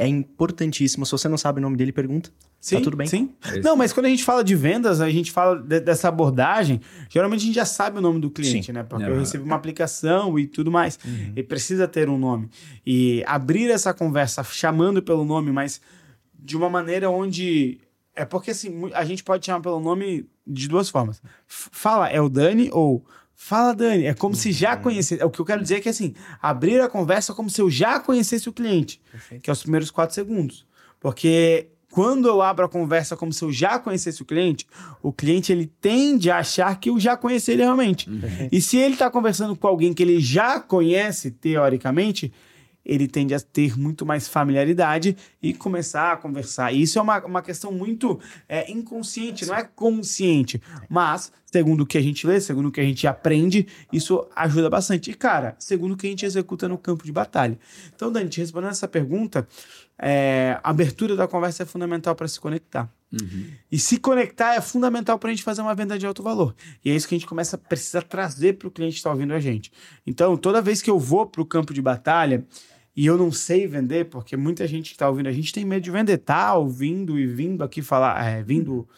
é 0.01 0.07
importantíssimo. 0.07 1.05
Se 1.05 1.11
você 1.13 1.29
não 1.29 1.37
sabe 1.37 1.59
o 1.59 1.63
nome 1.63 1.77
dele, 1.77 1.91
pergunta. 1.93 2.31
Sim, 2.61 2.77
tá 2.77 2.83
tudo 2.83 2.97
bem. 2.97 3.07
Sim. 3.07 3.31
É 3.53 3.61
Não, 3.61 3.77
mas 3.77 3.93
quando 3.93 4.07
a 4.07 4.09
gente 4.09 4.25
fala 4.25 4.43
de 4.45 4.55
vendas, 4.55 5.01
a 5.01 5.11
gente 5.11 5.31
fala 5.33 5.61
de- 5.61 5.81
dessa 5.81 6.09
abordagem, 6.09 6.81
geralmente 7.09 7.41
a 7.43 7.45
gente 7.47 7.55
já 7.55 7.65
sabe 7.65 7.99
o 7.99 8.01
nome 8.01 8.21
do 8.21 8.31
cliente, 8.31 8.67
Sim. 8.67 8.73
né? 8.73 8.83
Porque 8.85 9.05
eu 9.05 9.19
recebo 9.19 9.45
uma 9.45 9.57
aplicação 9.57 10.39
e 10.39 10.47
tudo 10.47 10.71
mais. 10.71 10.99
E 11.37 11.43
precisa 11.43 11.87
ter 11.89 12.09
um 12.09 12.17
nome. 12.19 12.49
E 12.87 13.23
abrir 13.27 13.71
essa 13.71 13.93
conversa 13.93 14.43
chamando 14.45 15.03
pelo 15.03 15.25
nome, 15.25 15.51
mas 15.53 15.81
de 16.39 16.57
uma 16.57 16.71
maneira 16.71 17.11
onde. 17.11 17.79
É 18.15 18.25
porque 18.25 18.51
assim, 18.53 18.91
a 18.95 19.05
gente 19.05 19.23
pode 19.23 19.47
chamar 19.47 19.61
pelo 19.61 19.79
nome 19.81 20.27
de 20.47 20.67
duas 20.69 20.89
formas. 20.89 21.21
Fala, 21.47 22.09
é 22.09 22.21
o 22.21 22.29
Dani 22.29 22.71
ou. 22.73 23.05
Fala, 23.41 23.73
Dani. 23.73 24.05
É 24.05 24.15
como 24.15 24.35
se 24.35 24.51
já 24.51 24.77
conhecesse. 24.77 25.23
É 25.23 25.25
o 25.25 25.31
que 25.31 25.39
eu 25.39 25.45
quero 25.45 25.63
dizer 25.63 25.77
é 25.77 25.81
que 25.81 25.89
assim, 25.89 26.13
abrir 26.43 26.81
a 26.81 26.89
conversa 26.89 27.33
como 27.33 27.49
se 27.49 27.61
eu 27.61 27.71
já 27.71 28.01
conhecesse 28.01 28.49
o 28.49 28.53
cliente 28.53 29.01
que 29.41 29.49
é 29.49 29.53
os 29.53 29.63
primeiros 29.63 29.93
quatro 29.93 30.13
segundos. 30.13 30.67
Porque 30.99 31.69
quando 31.93 32.27
eu 32.27 32.43
abro 32.43 32.65
a 32.67 32.69
conversa 32.69 33.17
como 33.17 33.33
se 33.33 33.45
eu 33.45 33.53
já 33.53 33.79
conhecesse 33.79 34.21
o 34.21 34.25
cliente, 34.25 34.67
o 35.01 35.13
cliente 35.13 35.53
ele 35.53 35.71
tende 35.81 36.33
a 36.33 36.39
achar 36.39 36.79
que 36.81 36.91
eu 36.91 36.99
já 36.99 37.17
conheci 37.17 37.53
ele 37.53 37.63
realmente. 37.63 38.11
E 38.51 38.61
se 38.61 38.77
ele 38.77 38.95
está 38.95 39.09
conversando 39.09 39.55
com 39.55 39.69
alguém 39.69 39.95
que 39.95 40.03
ele 40.03 40.21
já 40.21 40.59
conhece, 40.59 41.31
teoricamente, 41.31 42.33
ele 42.89 43.07
tende 43.07 43.35
a 43.35 43.41
ter 43.41 43.79
muito 43.79 44.07
mais 44.07 44.27
familiaridade 44.27 45.15
e 45.43 45.53
começar 45.53 46.13
a 46.13 46.17
conversar. 46.17 46.73
E 46.73 46.83
isso 46.83 46.99
é 46.99 47.03
uma, 47.03 47.23
uma 47.25 47.43
questão 47.43 47.71
muito 47.71 48.19
é, 48.49 48.71
inconsciente, 48.73 49.45
não 49.45 49.55
é 49.55 49.63
consciente. 49.63 50.61
Mas, 50.89 51.31
segundo 51.45 51.83
o 51.83 51.87
que 51.87 51.99
a 51.99 52.01
gente 52.01 52.27
lê, 52.27 52.41
segundo 52.41 52.69
o 52.69 52.73
que 52.73 52.81
a 52.81 52.85
gente 52.85 53.07
aprende, 53.07 53.67
isso 53.93 54.27
ajuda 54.35 54.71
bastante. 54.71 55.11
E, 55.11 55.15
cara, 55.15 55.55
segundo 55.59 55.93
o 55.93 55.97
que 55.97 56.07
a 56.07 56.11
gente 56.11 56.25
executa 56.25 56.67
no 56.67 56.79
campo 56.79 57.05
de 57.05 57.13
batalha. 57.13 57.59
Então, 57.95 58.11
Dani, 58.11 58.31
te 58.31 58.41
respondendo 58.41 58.71
essa 58.71 58.89
pergunta, 58.89 59.47
é, 59.99 60.59
a 60.63 60.71
abertura 60.71 61.15
da 61.15 61.29
conversa 61.29 61.65
é 61.65 61.67
fundamental 61.67 62.15
para 62.15 62.27
se 62.27 62.41
conectar. 62.41 62.91
Uhum. 63.13 63.51
E 63.73 63.79
se 63.79 63.99
conectar 63.99 64.55
é 64.55 64.61
fundamental 64.61 65.19
para 65.19 65.31
a 65.31 65.33
gente 65.33 65.43
fazer 65.43 65.61
uma 65.61 65.75
venda 65.75 65.99
de 65.99 66.07
alto 66.07 66.23
valor. 66.23 66.55
E 66.85 66.91
é 66.91 66.95
isso 66.95 67.09
que 67.09 67.15
a 67.15 67.19
gente 67.19 67.27
começa 67.27 67.57
a 67.57 67.59
precisar 67.59 68.03
trazer 68.03 68.55
para 68.55 68.69
o 68.69 68.71
cliente 68.71 68.95
que 68.95 68.99
está 68.99 69.11
ouvindo 69.11 69.33
a 69.33 69.41
gente. 69.41 69.73
Então, 70.07 70.37
toda 70.37 70.63
vez 70.63 70.81
que 70.81 70.91
eu 70.91 70.99
vou 70.99 71.27
para 71.27 71.43
o 71.43 71.47
campo 71.47 71.75
de 71.75 71.83
batalha 71.83 72.47
e 72.99 73.07
eu 73.07 73.17
não 73.17 73.31
sei 73.31 73.65
vender, 73.65 74.07
porque 74.07 74.37
muita 74.37 74.67
gente 74.67 74.89
que 74.89 74.97
está 74.97 75.09
ouvindo 75.09 75.29
a 75.29 75.33
gente 75.33 75.53
tem 75.53 75.65
medo 75.65 75.85
de 75.85 75.89
vender, 75.89 76.19
tá 76.19 76.57
ouvindo 76.57 77.17
e 77.17 77.29
vindo 77.29 77.63
aqui 77.63 77.81
falar, 77.81 78.21
é, 78.25 78.43
vindo 78.43 78.89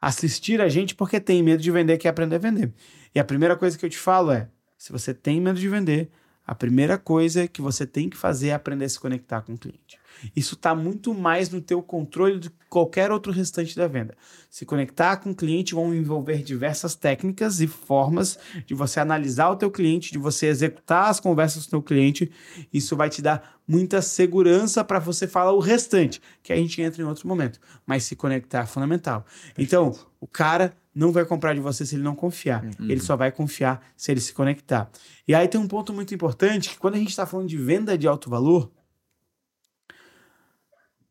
assistir 0.00 0.60
a 0.60 0.68
gente 0.68 0.94
porque 0.94 1.18
tem 1.18 1.42
medo 1.42 1.60
de 1.60 1.68
vender, 1.68 1.98
quer 1.98 2.10
aprender 2.10 2.36
a 2.36 2.38
vender. 2.38 2.72
E 3.12 3.18
a 3.18 3.24
primeira 3.24 3.56
coisa 3.56 3.76
que 3.76 3.84
eu 3.84 3.90
te 3.90 3.98
falo 3.98 4.30
é: 4.30 4.48
se 4.78 4.92
você 4.92 5.12
tem 5.12 5.40
medo 5.40 5.58
de 5.58 5.68
vender, 5.68 6.08
a 6.46 6.54
primeira 6.54 6.96
coisa 6.96 7.48
que 7.48 7.60
você 7.60 7.84
tem 7.84 8.08
que 8.08 8.16
fazer 8.16 8.50
é 8.50 8.54
aprender 8.54 8.84
a 8.84 8.88
se 8.88 9.00
conectar 9.00 9.40
com 9.40 9.54
o 9.54 9.58
cliente. 9.58 9.98
Isso 10.34 10.54
está 10.54 10.74
muito 10.74 11.14
mais 11.14 11.50
no 11.50 11.60
teu 11.60 11.82
controle 11.82 12.38
do 12.38 12.50
que 12.50 12.56
qualquer 12.68 13.10
outro 13.10 13.32
restante 13.32 13.76
da 13.76 13.86
venda. 13.86 14.14
Se 14.50 14.64
conectar 14.64 15.16
com 15.16 15.30
o 15.30 15.34
cliente 15.34 15.74
vão 15.74 15.94
envolver 15.94 16.42
diversas 16.42 16.94
técnicas 16.94 17.60
e 17.60 17.66
formas 17.66 18.38
de 18.66 18.74
você 18.74 19.00
analisar 19.00 19.50
o 19.50 19.56
teu 19.56 19.70
cliente, 19.70 20.12
de 20.12 20.18
você 20.18 20.46
executar 20.46 21.08
as 21.08 21.20
conversas 21.20 21.64
com 21.64 21.68
o 21.68 21.70
teu 21.70 21.82
cliente. 21.82 22.30
Isso 22.72 22.96
vai 22.96 23.10
te 23.10 23.20
dar 23.20 23.60
muita 23.66 24.02
segurança 24.02 24.84
para 24.84 24.98
você 24.98 25.26
falar 25.26 25.52
o 25.52 25.58
restante, 25.58 26.20
que 26.42 26.52
a 26.52 26.56
gente 26.56 26.80
entra 26.80 27.02
em 27.02 27.06
outro 27.06 27.26
momento. 27.28 27.60
Mas 27.86 28.04
se 28.04 28.16
conectar 28.16 28.62
é 28.62 28.66
fundamental. 28.66 29.24
Então, 29.56 29.94
o 30.20 30.26
cara 30.26 30.76
não 30.94 31.12
vai 31.12 31.24
comprar 31.24 31.54
de 31.54 31.60
você 31.60 31.86
se 31.86 31.94
ele 31.94 32.02
não 32.02 32.14
confiar. 32.14 32.64
Uhum. 32.64 32.90
Ele 32.90 33.00
só 33.00 33.16
vai 33.16 33.32
confiar 33.32 33.82
se 33.96 34.10
ele 34.10 34.20
se 34.20 34.32
conectar. 34.32 34.90
E 35.26 35.34
aí 35.34 35.48
tem 35.48 35.60
um 35.60 35.68
ponto 35.68 35.92
muito 35.92 36.14
importante 36.14 36.70
que 36.70 36.78
quando 36.78 36.94
a 36.94 36.98
gente 36.98 37.10
está 37.10 37.24
falando 37.24 37.48
de 37.48 37.56
venda 37.56 37.96
de 37.96 38.06
alto 38.06 38.28
valor, 38.28 38.70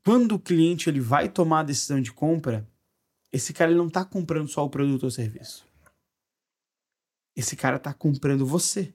quando 0.03 0.33
o 0.33 0.39
cliente 0.39 0.89
ele 0.89 0.99
vai 0.99 1.29
tomar 1.29 1.59
a 1.59 1.63
decisão 1.63 2.01
de 2.01 2.11
compra, 2.11 2.67
esse 3.31 3.53
cara 3.53 3.71
ele 3.71 3.77
não 3.77 3.87
está 3.87 4.03
comprando 4.03 4.47
só 4.47 4.65
o 4.65 4.69
produto 4.69 5.03
ou 5.03 5.11
serviço. 5.11 5.65
Esse 7.35 7.55
cara 7.55 7.77
está 7.77 7.93
comprando 7.93 8.45
você. 8.45 8.93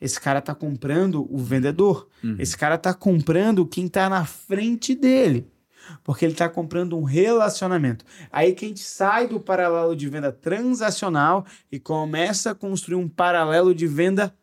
Esse 0.00 0.20
cara 0.20 0.40
está 0.40 0.54
comprando 0.54 1.26
o 1.32 1.38
vendedor. 1.38 2.08
Uhum. 2.22 2.36
Esse 2.38 2.56
cara 2.56 2.74
está 2.74 2.92
comprando 2.92 3.66
quem 3.66 3.86
está 3.86 4.08
na 4.08 4.26
frente 4.26 4.94
dele. 4.94 5.48
Porque 6.04 6.24
ele 6.24 6.32
está 6.32 6.48
comprando 6.48 6.98
um 6.98 7.02
relacionamento. 7.02 8.04
Aí 8.30 8.52
que 8.52 8.64
a 8.64 8.68
gente 8.68 8.80
sai 8.80 9.26
do 9.26 9.40
paralelo 9.40 9.96
de 9.96 10.08
venda 10.08 10.30
transacional 10.30 11.46
e 11.70 11.78
começa 11.78 12.50
a 12.50 12.54
construir 12.54 12.96
um 12.96 13.08
paralelo 13.08 13.74
de 13.74 13.86
venda 13.86 14.34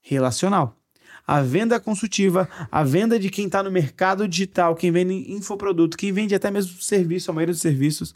relacional 0.00 0.79
a 1.26 1.40
venda 1.42 1.78
consultiva, 1.78 2.48
a 2.70 2.82
venda 2.82 3.18
de 3.18 3.30
quem 3.30 3.46
está 3.46 3.62
no 3.62 3.70
mercado 3.70 4.26
digital, 4.26 4.74
quem 4.74 4.90
vende 4.90 5.32
infoproduto, 5.32 5.96
quem 5.96 6.12
vende 6.12 6.34
até 6.34 6.50
mesmo 6.50 6.80
serviço, 6.80 7.30
a 7.30 7.34
maioria 7.34 7.52
dos 7.52 7.62
serviços, 7.62 8.14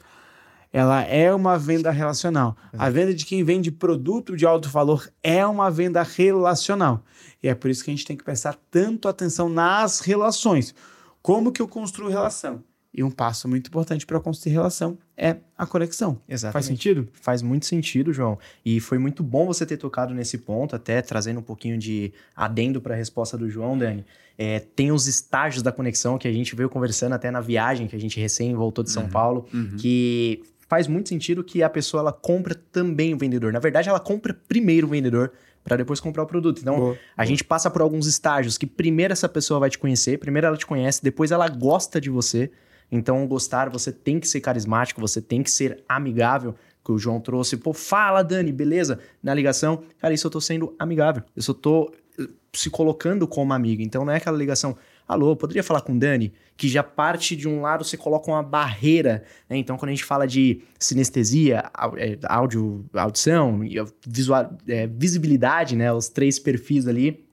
ela 0.72 1.02
é 1.02 1.32
uma 1.32 1.56
venda 1.56 1.92
relacional. 1.92 2.56
A 2.76 2.90
venda 2.90 3.14
de 3.14 3.24
quem 3.24 3.44
vende 3.44 3.70
produto 3.70 4.36
de 4.36 4.44
alto 4.44 4.68
valor 4.68 5.08
é 5.22 5.46
uma 5.46 5.70
venda 5.70 6.02
relacional. 6.02 7.04
E 7.40 7.48
é 7.48 7.54
por 7.54 7.70
isso 7.70 7.84
que 7.84 7.90
a 7.90 7.94
gente 7.94 8.04
tem 8.04 8.16
que 8.16 8.24
prestar 8.24 8.56
tanto 8.72 9.06
atenção 9.06 9.48
nas 9.48 10.00
relações. 10.00 10.74
Como 11.22 11.52
que 11.52 11.62
eu 11.62 11.68
construo 11.68 12.08
relação? 12.08 12.64
E 12.96 13.02
um 13.02 13.10
passo 13.10 13.48
muito 13.48 13.66
importante 13.66 14.06
para 14.06 14.20
construir 14.20 14.52
relação 14.52 14.96
é 15.16 15.36
a 15.58 15.66
conexão. 15.66 16.20
Exatamente. 16.28 16.52
Faz 16.52 16.66
sentido? 16.66 17.08
Faz 17.12 17.42
muito 17.42 17.66
sentido, 17.66 18.12
João. 18.12 18.38
E 18.64 18.78
foi 18.78 18.98
muito 18.98 19.20
bom 19.20 19.46
você 19.46 19.66
ter 19.66 19.76
tocado 19.76 20.14
nesse 20.14 20.38
ponto, 20.38 20.76
até 20.76 21.02
trazendo 21.02 21.40
um 21.40 21.42
pouquinho 21.42 21.76
de 21.76 22.12
adendo 22.36 22.80
para 22.80 22.94
a 22.94 22.96
resposta 22.96 23.36
do 23.36 23.50
João, 23.50 23.76
Dani. 23.76 24.04
É, 24.38 24.60
tem 24.60 24.92
os 24.92 25.08
estágios 25.08 25.60
da 25.60 25.72
conexão 25.72 26.16
que 26.18 26.28
a 26.28 26.32
gente 26.32 26.54
veio 26.54 26.68
conversando 26.68 27.14
até 27.14 27.32
na 27.32 27.40
viagem 27.40 27.88
que 27.88 27.96
a 27.96 28.00
gente 28.00 28.18
recém 28.20 28.54
voltou 28.54 28.84
de 28.84 28.90
São 28.90 29.04
uhum. 29.04 29.10
Paulo, 29.10 29.46
uhum. 29.52 29.76
que 29.76 30.42
faz 30.68 30.86
muito 30.86 31.08
sentido 31.08 31.42
que 31.42 31.62
a 31.64 31.68
pessoa 31.68 32.00
ela 32.00 32.12
compra 32.12 32.54
também 32.54 33.12
o 33.12 33.18
vendedor. 33.18 33.52
Na 33.52 33.60
verdade, 33.60 33.88
ela 33.88 34.00
compra 34.00 34.34
primeiro 34.46 34.86
o 34.86 34.90
vendedor 34.90 35.32
para 35.64 35.76
depois 35.76 35.98
comprar 35.98 36.22
o 36.22 36.26
produto. 36.26 36.60
Então, 36.60 36.76
boa, 36.76 36.92
a 37.16 37.22
boa. 37.22 37.26
gente 37.26 37.42
passa 37.42 37.70
por 37.70 37.82
alguns 37.82 38.06
estágios 38.06 38.56
que 38.58 38.66
primeiro 38.66 39.12
essa 39.12 39.28
pessoa 39.28 39.58
vai 39.58 39.70
te 39.70 39.78
conhecer, 39.78 40.18
primeiro 40.18 40.46
ela 40.46 40.56
te 40.56 40.66
conhece, 40.66 41.02
depois 41.02 41.32
ela 41.32 41.48
gosta 41.48 42.00
de 42.00 42.10
você. 42.10 42.50
Então, 42.90 43.26
gostar, 43.26 43.68
você 43.70 43.90
tem 43.90 44.20
que 44.20 44.28
ser 44.28 44.40
carismático, 44.40 45.00
você 45.00 45.20
tem 45.20 45.42
que 45.42 45.50
ser 45.50 45.82
amigável, 45.88 46.54
que 46.84 46.92
o 46.92 46.98
João 46.98 47.20
trouxe. 47.20 47.56
Pô, 47.56 47.72
fala, 47.72 48.22
Dani, 48.22 48.52
beleza? 48.52 49.00
Na 49.22 49.32
ligação, 49.32 49.82
cara, 49.98 50.12
isso 50.12 50.26
eu 50.26 50.30
tô 50.30 50.40
sendo 50.40 50.74
amigável. 50.78 51.22
Eu 51.34 51.42
só 51.42 51.54
tô 51.54 51.92
eh, 52.18 52.28
se 52.52 52.68
colocando 52.68 53.26
como 53.26 53.54
amigo. 53.54 53.80
Então, 53.80 54.04
não 54.04 54.12
é 54.12 54.16
aquela 54.16 54.36
ligação, 54.36 54.76
alô, 55.08 55.34
poderia 55.34 55.62
falar 55.62 55.80
com 55.80 55.98
Dani? 55.98 56.32
Que 56.56 56.68
já 56.68 56.82
parte 56.82 57.34
de 57.34 57.48
um 57.48 57.62
lado, 57.62 57.84
você 57.84 57.96
coloca 57.96 58.30
uma 58.30 58.42
barreira. 58.42 59.24
Né? 59.48 59.56
Então, 59.56 59.78
quando 59.78 59.88
a 59.88 59.94
gente 59.94 60.04
fala 60.04 60.26
de 60.26 60.60
sinestesia, 60.78 61.64
eh, 61.96 62.18
áudio, 62.24 62.84
audição, 62.92 63.60
visual, 64.06 64.54
é, 64.68 64.86
visibilidade, 64.86 65.74
né? 65.74 65.90
Os 65.90 66.08
três 66.10 66.38
perfis 66.38 66.86
ali. 66.86 67.24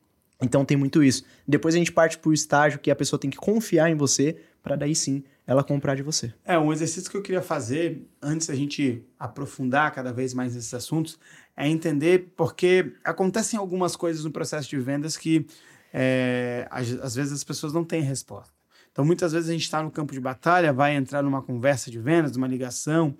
Então, 0.42 0.64
tem 0.64 0.78
muito 0.78 1.04
isso. 1.04 1.26
Depois 1.46 1.76
a 1.76 1.78
gente 1.78 1.92
parte 1.92 2.18
pro 2.18 2.34
estágio 2.34 2.80
que 2.80 2.90
a 2.90 2.96
pessoa 2.96 3.20
tem 3.20 3.30
que 3.30 3.38
confiar 3.38 3.92
em 3.92 3.96
você 3.96 4.38
para 4.64 4.76
daí 4.76 4.96
sim 4.96 5.24
ela 5.52 5.66
comprar 5.66 5.96
de 5.96 6.02
você. 6.02 6.34
É, 6.46 6.58
um 6.58 6.72
exercício 6.72 7.12
que 7.12 7.18
eu 7.18 7.22
queria 7.22 7.42
fazer, 7.42 8.08
antes 8.22 8.48
da 8.48 8.56
gente 8.56 9.04
aprofundar 9.20 9.92
cada 9.92 10.14
vez 10.14 10.34
mais 10.34 10.56
nesses 10.56 10.74
assuntos, 10.74 11.20
é 11.58 11.68
entender 11.68 12.32
porque 12.38 12.94
acontecem 13.04 13.60
algumas 13.60 13.98
coisas 13.98 14.24
no 14.24 14.32
processo 14.32 14.70
de 14.70 14.78
vendas 14.80 15.18
que 15.18 15.46
é, 15.94 16.66
às 16.72 17.16
vezes 17.16 17.34
as 17.34 17.44
pessoas 17.44 17.74
não 17.74 17.84
têm 17.84 18.02
resposta. 18.02 18.54
Então, 18.94 19.04
muitas 19.04 19.34
vezes 19.34 19.50
a 19.50 19.52
gente 19.52 19.64
está 19.64 19.84
no 19.84 19.92
campo 19.92 20.14
de 20.14 20.22
batalha, 20.22 20.72
vai 20.72 20.96
entrar 20.96 21.22
numa 21.22 21.42
conversa 21.42 21.92
de 21.92 22.00
vendas, 22.00 22.32
numa 22.32 22.48
ligação, 22.48 23.14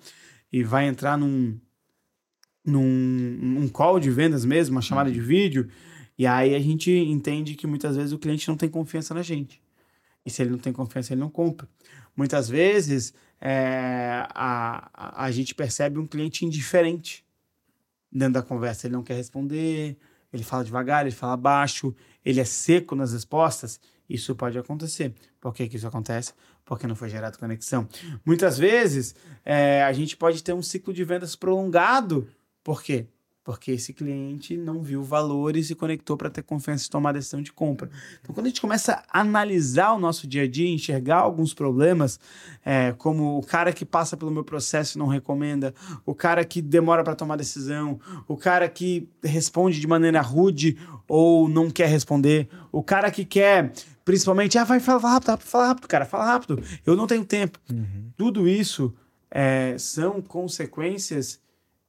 e 0.50 0.64
vai 0.64 0.86
entrar 0.86 1.18
num, 1.18 1.58
num, 2.64 2.82
num 2.82 3.68
call 3.68 4.00
de 4.00 4.10
vendas 4.10 4.44
mesmo, 4.44 4.76
uma 4.76 4.82
chamada 4.82 5.12
de 5.12 5.20
vídeo, 5.20 5.68
e 6.16 6.26
aí 6.26 6.54
a 6.54 6.60
gente 6.60 6.90
entende 6.90 7.54
que 7.56 7.66
muitas 7.66 7.94
vezes 7.94 8.12
o 8.12 8.18
cliente 8.18 8.48
não 8.48 8.56
tem 8.56 8.70
confiança 8.70 9.12
na 9.12 9.20
gente. 9.22 9.62
E 10.24 10.30
se 10.30 10.42
ele 10.42 10.50
não 10.50 10.58
tem 10.58 10.72
confiança, 10.72 11.12
ele 11.12 11.20
não 11.20 11.30
compra. 11.30 11.68
Muitas 12.16 12.48
vezes 12.48 13.14
é, 13.40 14.26
a, 14.30 15.24
a, 15.24 15.30
gente 15.30 15.54
percebe 15.54 15.98
um 15.98 16.06
cliente 16.06 16.44
indiferente 16.44 17.24
dentro 18.10 18.34
da 18.34 18.42
conversa. 18.42 18.86
Ele 18.86 18.94
não 18.94 19.02
quer 19.02 19.14
responder, 19.14 19.96
ele 20.32 20.42
fala 20.42 20.64
devagar, 20.64 21.04
ele 21.04 21.14
fala 21.14 21.36
baixo, 21.36 21.94
ele 22.24 22.40
é 22.40 22.44
seco 22.44 22.94
nas 22.94 23.12
respostas. 23.12 23.80
Isso 24.08 24.34
pode 24.34 24.58
acontecer. 24.58 25.14
Por 25.40 25.54
que, 25.54 25.68
que 25.68 25.76
isso 25.76 25.86
acontece? 25.86 26.34
Porque 26.64 26.86
não 26.86 26.94
foi 26.94 27.08
gerado 27.08 27.38
conexão. 27.38 27.88
Muitas 28.24 28.58
vezes 28.58 29.14
é, 29.44 29.82
a 29.82 29.92
gente 29.92 30.16
pode 30.16 30.42
ter 30.42 30.52
um 30.52 30.62
ciclo 30.62 30.92
de 30.92 31.02
vendas 31.02 31.34
prolongado. 31.34 32.28
Por 32.62 32.82
quê? 32.82 33.06
Porque 33.44 33.72
esse 33.72 33.92
cliente 33.92 34.56
não 34.56 34.82
viu 34.82 35.02
valores 35.02 35.70
e 35.70 35.74
conectou 35.74 36.16
para 36.16 36.30
ter 36.30 36.42
confiança 36.42 36.86
e 36.86 36.90
tomar 36.90 37.10
a 37.10 37.14
decisão 37.14 37.42
de 37.42 37.52
compra. 37.52 37.90
Então, 38.20 38.34
quando 38.34 38.46
a 38.46 38.48
gente 38.48 38.60
começa 38.60 39.02
a 39.10 39.20
analisar 39.20 39.92
o 39.92 39.98
nosso 39.98 40.26
dia 40.26 40.42
a 40.42 40.48
dia, 40.48 40.68
enxergar 40.68 41.18
alguns 41.18 41.52
problemas, 41.52 42.20
é, 42.64 42.92
como 42.92 43.38
o 43.38 43.42
cara 43.44 43.72
que 43.72 43.84
passa 43.84 44.16
pelo 44.16 44.30
meu 44.30 44.44
processo 44.44 44.96
e 44.96 44.98
não 44.98 45.06
recomenda, 45.06 45.74
o 46.06 46.14
cara 46.14 46.44
que 46.44 46.62
demora 46.62 47.02
para 47.02 47.16
tomar 47.16 47.36
decisão, 47.36 47.98
o 48.28 48.36
cara 48.36 48.68
que 48.68 49.08
responde 49.22 49.80
de 49.80 49.86
maneira 49.86 50.20
rude 50.20 50.78
ou 51.08 51.48
não 51.48 51.68
quer 51.68 51.88
responder, 51.88 52.48
o 52.70 52.82
cara 52.82 53.10
que 53.10 53.24
quer 53.24 53.72
principalmente, 54.04 54.58
ah, 54.58 54.64
vai 54.64 54.80
falar 54.80 55.12
rápido, 55.12 55.38
fala 55.38 55.68
rápido, 55.68 55.86
cara, 55.86 56.04
fala 56.04 56.24
rápido, 56.24 56.60
eu 56.84 56.96
não 56.96 57.06
tenho 57.06 57.24
tempo. 57.24 57.58
Uhum. 57.70 58.10
Tudo 58.16 58.48
isso 58.48 58.92
é, 59.30 59.76
são 59.78 60.20
consequências 60.20 61.40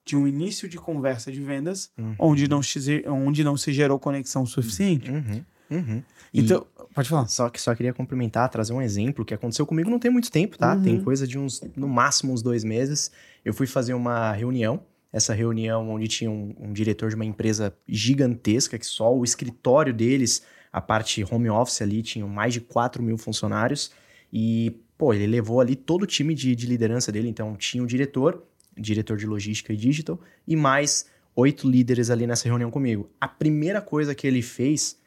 de 0.05 0.15
um 0.15 0.27
início 0.27 0.67
de 0.67 0.77
conversa 0.77 1.31
de 1.31 1.41
vendas 1.41 1.91
uhum. 1.97 2.15
onde, 2.19 2.47
não 2.47 2.61
se, 2.61 3.03
onde 3.07 3.43
não 3.43 3.55
se 3.55 3.71
gerou 3.71 3.99
conexão 3.99 4.45
suficiente. 4.45 5.09
Uhum. 5.09 5.43
Uhum. 5.69 6.03
Então, 6.33 6.65
pode 6.93 7.09
falar. 7.09 7.27
Só 7.27 7.49
que 7.49 7.61
só 7.61 7.73
queria 7.73 7.93
complementar, 7.93 8.49
trazer 8.49 8.73
um 8.73 8.81
exemplo 8.81 9.23
que 9.23 9.33
aconteceu 9.33 9.65
comigo 9.65 9.89
não 9.89 9.99
tem 9.99 10.11
muito 10.11 10.31
tempo, 10.31 10.57
tá? 10.57 10.75
Tem 10.75 10.97
uhum. 10.97 11.03
coisa 11.03 11.27
de 11.27 11.37
uns, 11.37 11.61
no 11.75 11.87
máximo, 11.87 12.33
uns 12.33 12.41
dois 12.41 12.63
meses. 12.63 13.11
Eu 13.43 13.53
fui 13.53 13.67
fazer 13.67 13.93
uma 13.93 14.31
reunião. 14.31 14.81
Essa 15.11 15.33
reunião 15.33 15.89
onde 15.89 16.07
tinha 16.07 16.31
um, 16.31 16.55
um 16.59 16.73
diretor 16.73 17.09
de 17.09 17.15
uma 17.15 17.25
empresa 17.25 17.75
gigantesca, 17.87 18.79
que 18.79 18.85
só 18.85 19.15
o 19.15 19.23
escritório 19.23 19.93
deles, 19.93 20.43
a 20.71 20.81
parte 20.81 21.23
home 21.29 21.49
office 21.49 21.81
ali, 21.83 22.01
tinham 22.01 22.27
mais 22.27 22.53
de 22.53 22.61
4 22.61 23.01
mil 23.03 23.17
funcionários. 23.17 23.91
E, 24.31 24.75
pô, 24.97 25.13
ele 25.13 25.27
levou 25.27 25.61
ali 25.61 25.75
todo 25.75 26.03
o 26.03 26.07
time 26.07 26.33
de, 26.33 26.55
de 26.55 26.65
liderança 26.65 27.11
dele. 27.11 27.29
Então, 27.29 27.55
tinha 27.55 27.83
o 27.83 27.87
diretor, 27.87 28.43
diretor 28.77 29.17
de 29.17 29.25
logística 29.25 29.73
e 29.73 29.77
digital, 29.77 30.19
e 30.47 30.55
mais 30.55 31.05
oito 31.35 31.69
líderes 31.69 32.09
ali 32.09 32.27
nessa 32.27 32.47
reunião 32.47 32.69
comigo. 32.69 33.09
A 33.19 33.27
primeira 33.27 33.81
coisa 33.81 34.13
que 34.13 34.27
ele 34.27 34.41
fez, 34.41 34.97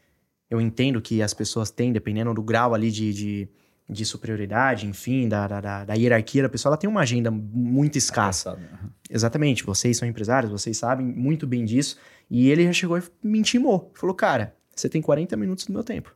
eu 0.50 0.60
entendo 0.60 1.00
que 1.00 1.22
as 1.22 1.34
pessoas 1.34 1.70
têm, 1.70 1.92
dependendo 1.92 2.32
do 2.34 2.42
grau 2.42 2.74
ali 2.74 2.90
de, 2.90 3.12
de, 3.12 3.48
de 3.88 4.04
superioridade, 4.04 4.86
enfim, 4.86 5.28
da, 5.28 5.46
da, 5.46 5.84
da, 5.84 5.94
hierarquia 5.94 6.42
da 6.42 6.48
pessoa, 6.48 6.70
ela 6.70 6.76
tem 6.76 6.90
uma 6.90 7.00
agenda 7.00 7.30
muito 7.30 7.96
escassa. 7.96 8.54
Uhum. 8.54 8.90
Exatamente, 9.08 9.64
vocês 9.64 9.96
são 9.96 10.08
empresários, 10.08 10.50
vocês 10.50 10.76
sabem 10.76 11.06
muito 11.06 11.46
bem 11.46 11.64
disso. 11.64 11.96
E 12.28 12.50
ele 12.50 12.64
já 12.64 12.72
chegou 12.72 12.98
e 12.98 13.02
me 13.22 13.38
intimou. 13.38 13.92
Falou, 13.94 14.14
cara, 14.14 14.56
você 14.74 14.88
tem 14.88 15.00
40 15.00 15.36
minutos 15.36 15.66
do 15.66 15.72
meu 15.72 15.84
tempo. 15.84 16.14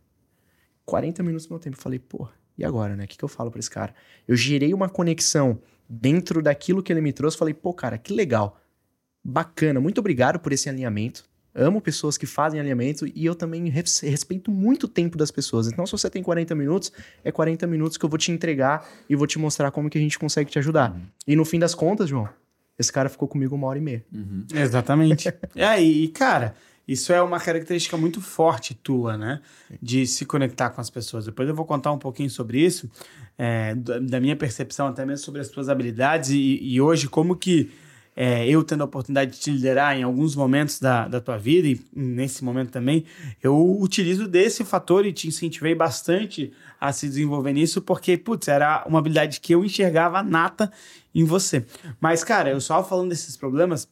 40 0.85 1.23
minutos 1.23 1.47
do 1.47 1.51
meu 1.51 1.61
tempo. 1.61 1.77
Eu 1.77 1.81
falei, 1.81 1.99
pô, 2.01 2.29
E 2.59 2.65
agora, 2.65 2.97
né? 2.97 3.05
O 3.05 3.07
que, 3.07 3.17
que 3.17 3.25
eu 3.25 3.29
falo 3.29 3.51
pra 3.51 3.61
esse 3.61 3.71
cara? 3.71 3.95
Eu 4.27 4.35
gerei 4.35 4.75
uma 4.75 4.89
conexão 4.89 5.61
dentro 5.93 6.41
daquilo 6.41 6.83
que 6.83 6.93
ele 6.93 7.01
me 7.01 7.13
trouxe. 7.13 7.37
Falei, 7.37 7.53
pô, 7.53 7.75
cara, 7.75 7.99
que 7.99 8.13
legal. 8.15 8.61
Bacana. 9.23 9.81
Muito 9.81 9.99
obrigado 9.99 10.39
por 10.39 10.53
esse 10.53 10.69
alinhamento. 10.69 11.25
Amo 11.53 11.81
pessoas 11.81 12.17
que 12.17 12.27
fazem 12.27 12.61
alinhamento 12.61 13.05
e 13.13 13.27
eu 13.27 13.35
também 13.35 13.69
res- 13.69 13.99
respeito 14.01 14.53
muito 14.53 14.85
o 14.85 14.89
tempo 14.89 15.19
das 15.19 15.33
pessoas. 15.33 15.67
Então, 15.67 15.85
se 15.85 15.91
você 15.93 16.09
tem 16.09 16.23
40 16.23 16.55
minutos, 16.55 16.93
é 17.25 17.33
40 17.33 17.67
minutos 17.67 17.97
que 17.99 18.05
eu 18.05 18.09
vou 18.09 18.17
te 18.19 18.31
entregar 18.31 18.89
e 19.09 19.17
vou 19.17 19.27
te 19.27 19.37
mostrar 19.39 19.71
como 19.73 19.91
que 19.91 19.99
a 19.99 20.01
gente 20.01 20.17
consegue 20.17 20.49
te 20.49 20.61
ajudar. 20.61 20.97
E 21.27 21.35
no 21.35 21.45
fim 21.45 21.59
das 21.59 21.75
contas, 21.75 22.09
João, 22.09 22.29
esse 22.79 22.93
cara 22.93 23.09
ficou 23.09 23.27
comigo 23.27 23.57
uma 23.57 23.67
hora 23.67 23.79
e 23.79 23.83
meia. 23.83 24.05
Exatamente. 24.55 25.29
é, 25.57 25.83
e, 25.83 26.07
cara, 26.09 26.55
isso 26.91 27.13
é 27.13 27.23
uma 27.23 27.39
característica 27.39 27.97
muito 27.97 28.21
forte 28.21 28.75
tua, 28.75 29.17
né? 29.17 29.41
De 29.81 30.05
se 30.09 30.27
conectar 30.27 30.71
com 30.71 30.81
as 30.81 30.91
pessoas. 30.91 31.25
Depois 31.25 31.49
eu 31.49 31.55
vou 31.55 31.65
contar 31.65 31.93
um 31.93 31.99
pouquinho 31.99 32.29
sobre 32.29 32.61
isso, 32.61 32.91
é, 33.39 33.77
da, 33.77 34.19
minha 34.19 34.35
percepção 34.35 34.89
até 34.89 35.07
mesmo 35.07 35.25
sobre 35.25 35.41
as 35.41 35.49
tuas 35.49 35.69
habilidades 35.69 36.31
e, 36.31 36.59
e 36.61 36.81
hoje 36.81 37.09
como 37.09 37.37
que 37.37 37.71
é, 38.17 38.45
eu 38.49 38.65
tendo 38.65 38.81
a 38.81 38.87
oportunidade 38.87 39.31
de 39.31 39.39
te 39.39 39.53
liderar 39.53 39.97
em 39.97 40.03
alguns 40.03 40.35
momentos 40.35 40.81
da, 40.81 41.07
da 41.07 41.21
tua 41.21 41.39
vida 41.39 41.69
e 41.69 41.81
nesse 41.95 42.43
momento 42.43 42.71
também, 42.71 43.05
eu 43.41 43.81
utilizo 43.81 44.27
desse 44.27 44.65
fator 44.65 45.07
e 45.07 45.13
te 45.13 45.29
incentivei 45.29 45.77
bastante 45.77 46.53
a 46.81 46.93
se 46.93 47.07
desenvolver 47.07 47.53
nisso, 47.53 47.81
porque, 47.81 48.19
putz, 48.19 48.49
era 48.49 48.85
uma 48.85 48.99
habilidade 48.99 49.39
que 49.39 49.55
eu 49.55 49.65
enxergava 49.65 50.25
nata 50.25 50.73
em 51.15 51.23
você. 51.23 51.65
Mas, 52.01 52.25
cara, 52.25 52.51
eu 52.51 52.61
só 52.61 52.83
falando 52.83 53.11
desses 53.11 53.37
problemas, 53.37 53.89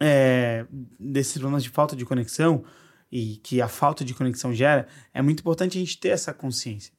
é, 0.00 0.64
desses 0.98 1.34
problemas 1.34 1.62
de 1.62 1.68
falta 1.68 1.94
de 1.94 2.04
conexão 2.04 2.64
e 3.12 3.36
que 3.42 3.60
a 3.60 3.68
falta 3.68 4.04
de 4.04 4.14
conexão 4.14 4.52
gera, 4.52 4.86
é 5.12 5.20
muito 5.20 5.40
importante 5.40 5.76
a 5.76 5.80
gente 5.80 5.98
ter 5.98 6.08
essa 6.08 6.32
consciência. 6.32 6.92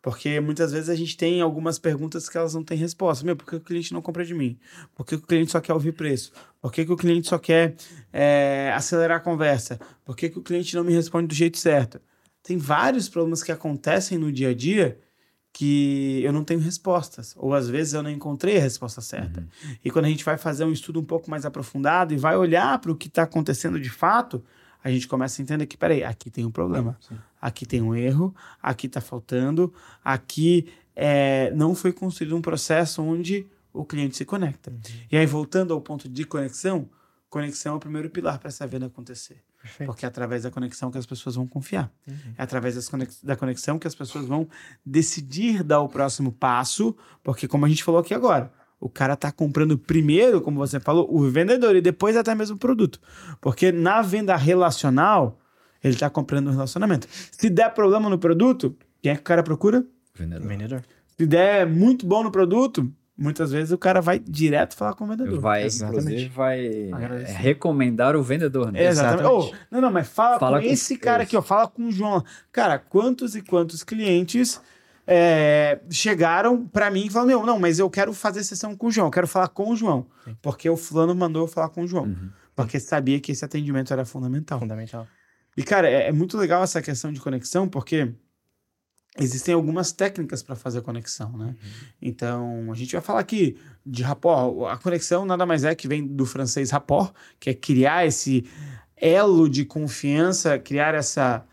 Porque 0.00 0.38
muitas 0.38 0.70
vezes 0.70 0.90
a 0.90 0.94
gente 0.94 1.16
tem 1.16 1.40
algumas 1.40 1.78
perguntas 1.78 2.28
que 2.28 2.36
elas 2.36 2.52
não 2.52 2.62
têm 2.62 2.76
resposta. 2.76 3.24
Meu, 3.24 3.34
por 3.34 3.46
que 3.46 3.56
o 3.56 3.60
cliente 3.60 3.90
não 3.94 4.02
compra 4.02 4.22
de 4.22 4.34
mim? 4.34 4.58
Por 4.94 5.06
que 5.06 5.14
o 5.14 5.20
cliente 5.20 5.50
só 5.50 5.62
quer 5.62 5.72
ouvir 5.72 5.92
preço? 5.92 6.30
Por 6.60 6.70
que, 6.70 6.84
que 6.84 6.92
o 6.92 6.96
cliente 6.96 7.26
só 7.26 7.38
quer 7.38 7.74
é, 8.12 8.70
acelerar 8.76 9.16
a 9.16 9.20
conversa? 9.20 9.80
Por 10.04 10.14
que, 10.14 10.28
que 10.28 10.38
o 10.38 10.42
cliente 10.42 10.76
não 10.76 10.84
me 10.84 10.92
responde 10.92 11.28
do 11.28 11.34
jeito 11.34 11.56
certo? 11.56 12.02
Tem 12.42 12.58
vários 12.58 13.08
problemas 13.08 13.42
que 13.42 13.50
acontecem 13.50 14.18
no 14.18 14.30
dia 14.30 14.50
a 14.50 14.54
dia 14.54 14.98
que 15.54 16.20
eu 16.24 16.32
não 16.32 16.42
tenho 16.42 16.58
respostas. 16.58 17.32
Ou 17.38 17.54
às 17.54 17.68
vezes 17.68 17.94
eu 17.94 18.02
não 18.02 18.10
encontrei 18.10 18.58
a 18.58 18.60
resposta 18.60 19.00
certa. 19.00 19.46
E 19.84 19.90
quando 19.90 20.06
a 20.06 20.08
gente 20.08 20.24
vai 20.24 20.36
fazer 20.36 20.64
um 20.64 20.72
estudo 20.72 20.98
um 20.98 21.04
pouco 21.04 21.30
mais 21.30 21.46
aprofundado 21.46 22.12
e 22.12 22.16
vai 22.16 22.36
olhar 22.36 22.76
para 22.80 22.90
o 22.90 22.96
que 22.96 23.06
está 23.06 23.22
acontecendo 23.22 23.78
de 23.78 23.88
fato, 23.88 24.42
a 24.82 24.90
gente 24.90 25.06
começa 25.06 25.40
a 25.40 25.42
entender 25.44 25.64
que, 25.66 25.76
peraí, 25.76 26.02
aqui 26.02 26.28
tem 26.28 26.44
um 26.44 26.50
problema, 26.50 26.98
aqui 27.40 27.64
tem 27.64 27.80
um 27.80 27.94
erro, 27.94 28.34
aqui 28.60 28.88
está 28.88 29.00
faltando, 29.00 29.72
aqui 30.04 30.66
é, 30.94 31.52
não 31.54 31.72
foi 31.72 31.92
construído 31.92 32.36
um 32.36 32.42
processo 32.42 33.00
onde 33.00 33.46
o 33.72 33.84
cliente 33.84 34.16
se 34.16 34.24
conecta. 34.24 34.72
E 35.10 35.16
aí, 35.16 35.24
voltando 35.24 35.72
ao 35.72 35.80
ponto 35.80 36.08
de 36.08 36.24
conexão, 36.24 36.88
conexão 37.30 37.74
é 37.74 37.76
o 37.76 37.80
primeiro 37.80 38.10
pilar 38.10 38.40
para 38.40 38.48
essa 38.48 38.66
venda 38.66 38.86
acontecer. 38.86 39.40
Perfeito. 39.64 39.88
Porque 39.90 40.04
é 40.04 40.08
através 40.08 40.42
da 40.42 40.50
conexão 40.50 40.90
que 40.90 40.98
as 40.98 41.06
pessoas 41.06 41.36
vão 41.36 41.46
confiar. 41.46 41.90
É 42.36 42.42
através 42.42 42.74
das 42.74 42.86
conex- 42.86 43.22
da 43.22 43.34
conexão 43.34 43.78
que 43.78 43.86
as 43.86 43.94
pessoas 43.94 44.26
vão 44.26 44.46
decidir 44.84 45.62
dar 45.62 45.80
o 45.80 45.88
próximo 45.88 46.30
passo, 46.30 46.94
porque 47.22 47.48
como 47.48 47.64
a 47.64 47.68
gente 47.68 47.82
falou 47.82 47.98
aqui 47.98 48.12
agora, 48.12 48.52
o 48.78 48.90
cara 48.90 49.16
tá 49.16 49.32
comprando 49.32 49.78
primeiro, 49.78 50.42
como 50.42 50.58
você 50.58 50.78
falou, 50.78 51.08
o 51.10 51.30
vendedor 51.30 51.74
e 51.74 51.80
depois 51.80 52.14
até 52.14 52.34
mesmo 52.34 52.56
o 52.56 52.58
produto. 52.58 53.00
Porque 53.40 53.72
na 53.72 54.02
venda 54.02 54.36
relacional, 54.36 55.40
ele 55.82 55.96
tá 55.96 56.10
comprando 56.10 56.48
um 56.48 56.52
relacionamento. 56.52 57.08
Se 57.32 57.48
der 57.48 57.72
problema 57.72 58.10
no 58.10 58.18
produto, 58.18 58.76
quem 59.00 59.12
é 59.12 59.14
que 59.14 59.22
o 59.22 59.24
cara 59.24 59.42
procura? 59.42 59.82
Vendedor. 60.14 60.46
Vendedor. 60.46 60.84
Se 61.16 61.26
der 61.26 61.66
muito 61.66 62.04
bom 62.04 62.22
no 62.22 62.30
produto, 62.30 62.92
muitas 63.16 63.52
vezes 63.52 63.70
o 63.72 63.78
cara 63.78 64.00
vai 64.00 64.18
direto 64.18 64.74
falar 64.74 64.94
com 64.94 65.04
o 65.04 65.06
vendedor. 65.08 65.40
Vai, 65.40 65.64
Exatamente. 65.64 66.02
inclusive, 66.04 66.28
vai 66.30 66.90
Agradecer. 66.92 67.32
é, 67.32 67.36
recomendar 67.36 68.16
o 68.16 68.22
vendedor, 68.22 68.72
né? 68.72 68.84
Exatamente. 68.84 69.20
Exatamente. 69.22 69.54
Ô, 69.54 69.56
não, 69.70 69.80
não, 69.80 69.90
mas 69.92 70.08
fala, 70.08 70.38
Fala 70.38 70.58
com 70.60 70.66
com- 70.66 70.72
esse 70.72 70.96
cara 70.98 71.22
isso. 71.22 71.28
aqui, 71.28 71.36
ó. 71.36 71.42
Fala 71.42 71.68
com 71.68 71.86
o 71.86 71.92
João. 71.92 72.24
Cara, 72.52 72.78
quantos 72.78 73.34
e 73.36 73.42
quantos 73.42 73.82
clientes 73.84 74.60
é, 75.06 75.80
chegaram 75.90 76.66
pra 76.66 76.90
mim 76.90 77.06
e 77.06 77.10
falaram: 77.10 77.28
Meu, 77.28 77.46
não, 77.46 77.58
mas 77.58 77.78
eu 77.78 77.88
quero 77.90 78.12
fazer 78.12 78.42
sessão 78.42 78.74
com 78.76 78.86
o 78.86 78.90
João, 78.90 79.06
eu 79.08 79.10
quero 79.12 79.26
falar 79.28 79.48
com 79.48 79.70
o 79.70 79.76
João. 79.76 80.06
Porque 80.40 80.68
o 80.68 80.76
fulano 80.76 81.14
mandou 81.14 81.42
eu 81.42 81.46
falar 81.48 81.68
com 81.68 81.82
o 81.82 81.86
João. 81.86 82.04
Uhum. 82.04 82.30
Porque 82.56 82.78
sabia 82.80 83.20
que 83.20 83.32
esse 83.32 83.44
atendimento 83.44 83.92
era 83.92 84.04
fundamental. 84.04 84.60
Fundamental. 84.60 85.06
E, 85.56 85.62
cara, 85.62 85.88
é, 85.88 86.08
é 86.08 86.12
muito 86.12 86.36
legal 86.36 86.62
essa 86.64 86.80
questão 86.82 87.12
de 87.12 87.20
conexão, 87.20 87.68
porque 87.68 88.12
existem 89.18 89.54
algumas 89.54 89.92
técnicas 89.92 90.42
para 90.42 90.56
fazer 90.56 90.82
conexão, 90.82 91.36
né? 91.36 91.54
Então, 92.02 92.70
a 92.72 92.74
gente 92.74 92.92
vai 92.92 93.00
falar 93.00 93.20
aqui 93.20 93.56
de 93.86 94.02
rapport. 94.02 94.68
A 94.68 94.76
conexão 94.76 95.24
nada 95.24 95.46
mais 95.46 95.64
é 95.64 95.74
que 95.74 95.86
vem 95.86 96.06
do 96.06 96.26
francês 96.26 96.70
rapport, 96.70 97.12
que 97.38 97.50
é 97.50 97.54
criar 97.54 98.06
esse 98.06 98.44
elo 98.96 99.48
de 99.48 99.64
confiança, 99.64 100.58
criar 100.58 100.94
essa 100.94 101.44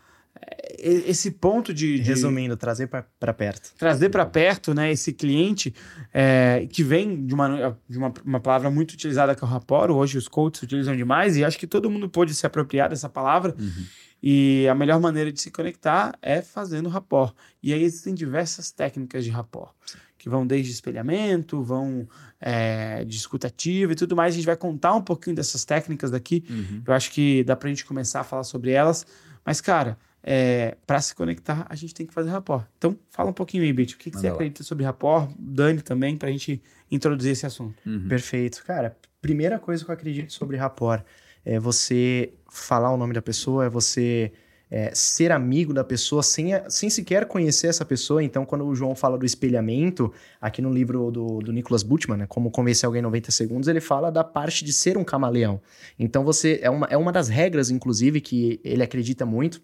eh, 0.78 1.04
esse 1.06 1.30
ponto 1.30 1.72
de, 1.72 2.00
de 2.00 2.02
Resumindo, 2.02 2.56
trazer 2.56 2.88
pra 2.88 3.32
perto. 3.32 3.72
trazer 3.78 4.08
para 4.08 4.26
perto, 4.26 4.74
né, 4.74 4.90
esse 4.90 5.12
cliente 5.12 5.72
é, 6.12 6.66
que 6.68 6.82
vem 6.82 7.24
de, 7.24 7.34
uma, 7.34 7.78
de 7.88 7.98
uma, 7.98 8.12
uma 8.24 8.40
palavra 8.40 8.70
muito 8.70 8.92
utilizada 8.92 9.34
que 9.36 9.44
é 9.44 9.46
o 9.46 9.50
rapport. 9.50 9.90
Hoje 9.90 10.18
os 10.18 10.26
coaches 10.26 10.62
utilizam 10.62 10.96
demais 10.96 11.36
e 11.36 11.44
acho 11.44 11.58
que 11.58 11.66
todo 11.66 11.88
mundo 11.88 12.08
pode 12.08 12.34
se 12.34 12.44
apropriar 12.44 12.88
dessa 12.88 13.08
palavra. 13.08 13.54
E 14.22 14.68
a 14.68 14.74
melhor 14.74 15.00
maneira 15.00 15.32
de 15.32 15.40
se 15.40 15.50
conectar 15.50 16.16
é 16.22 16.40
fazendo 16.40 16.88
rapport. 16.88 17.34
E 17.62 17.72
aí 17.72 17.82
existem 17.82 18.14
diversas 18.14 18.70
técnicas 18.70 19.24
de 19.24 19.30
rapport, 19.30 19.74
que 20.16 20.28
vão 20.28 20.46
desde 20.46 20.70
espelhamento, 20.70 21.60
vão 21.60 22.08
é, 22.40 23.04
de 23.04 23.16
escutativa 23.16 23.92
e 23.92 23.96
tudo 23.96 24.14
mais. 24.14 24.34
A 24.34 24.36
gente 24.36 24.46
vai 24.46 24.56
contar 24.56 24.94
um 24.94 25.02
pouquinho 25.02 25.34
dessas 25.34 25.64
técnicas 25.64 26.10
daqui. 26.10 26.44
Uhum. 26.48 26.82
Eu 26.86 26.94
acho 26.94 27.10
que 27.10 27.42
dá 27.42 27.56
pra 27.56 27.68
gente 27.68 27.84
começar 27.84 28.20
a 28.20 28.24
falar 28.24 28.44
sobre 28.44 28.70
elas. 28.70 29.04
Mas, 29.44 29.60
cara, 29.60 29.98
é, 30.22 30.76
para 30.86 31.00
se 31.00 31.14
conectar, 31.16 31.66
a 31.68 31.74
gente 31.74 31.92
tem 31.92 32.06
que 32.06 32.14
fazer 32.14 32.30
rapport. 32.30 32.64
Então, 32.78 32.96
fala 33.10 33.30
um 33.30 33.34
pouquinho 33.34 33.64
aí, 33.64 33.72
Bit. 33.72 33.96
O 33.96 33.98
que, 33.98 34.10
que 34.10 34.18
você 34.18 34.28
lá. 34.28 34.34
acredita 34.34 34.62
sobre 34.62 34.84
rapport? 34.84 35.28
Dani 35.36 35.82
também, 35.82 36.16
pra 36.16 36.30
gente 36.30 36.62
introduzir 36.88 37.32
esse 37.32 37.44
assunto. 37.44 37.74
Uhum. 37.84 38.06
Perfeito. 38.06 38.62
Cara, 38.64 38.96
primeira 39.20 39.58
coisa 39.58 39.84
que 39.84 39.90
eu 39.90 39.94
acredito 39.94 40.32
sobre 40.32 40.56
rapport 40.56 41.04
é 41.44 41.58
você 41.58 42.32
falar 42.50 42.92
o 42.92 42.96
nome 42.96 43.14
da 43.14 43.22
pessoa, 43.22 43.64
é 43.64 43.68
você 43.68 44.32
é, 44.70 44.90
ser 44.94 45.30
amigo 45.30 45.74
da 45.74 45.84
pessoa 45.84 46.22
sem, 46.22 46.52
sem 46.70 46.88
sequer 46.88 47.26
conhecer 47.26 47.66
essa 47.66 47.84
pessoa. 47.84 48.24
Então, 48.24 48.46
quando 48.46 48.66
o 48.66 48.74
João 48.74 48.94
fala 48.94 49.18
do 49.18 49.26
espelhamento, 49.26 50.10
aqui 50.40 50.62
no 50.62 50.72
livro 50.72 51.10
do, 51.10 51.40
do 51.40 51.52
Nicholas 51.52 51.82
Butman, 51.82 52.16
né, 52.16 52.26
Como 52.26 52.50
Convencer 52.50 52.86
Alguém 52.86 53.00
em 53.00 53.02
90 53.02 53.30
Segundos, 53.30 53.68
ele 53.68 53.82
fala 53.82 54.10
da 54.10 54.24
parte 54.24 54.64
de 54.64 54.72
ser 54.72 54.96
um 54.96 55.04
camaleão. 55.04 55.60
Então, 55.98 56.24
você 56.24 56.58
é 56.62 56.70
uma, 56.70 56.86
é 56.86 56.96
uma 56.96 57.12
das 57.12 57.28
regras, 57.28 57.70
inclusive, 57.70 58.20
que 58.22 58.60
ele 58.64 58.82
acredita 58.82 59.26
muito. 59.26 59.60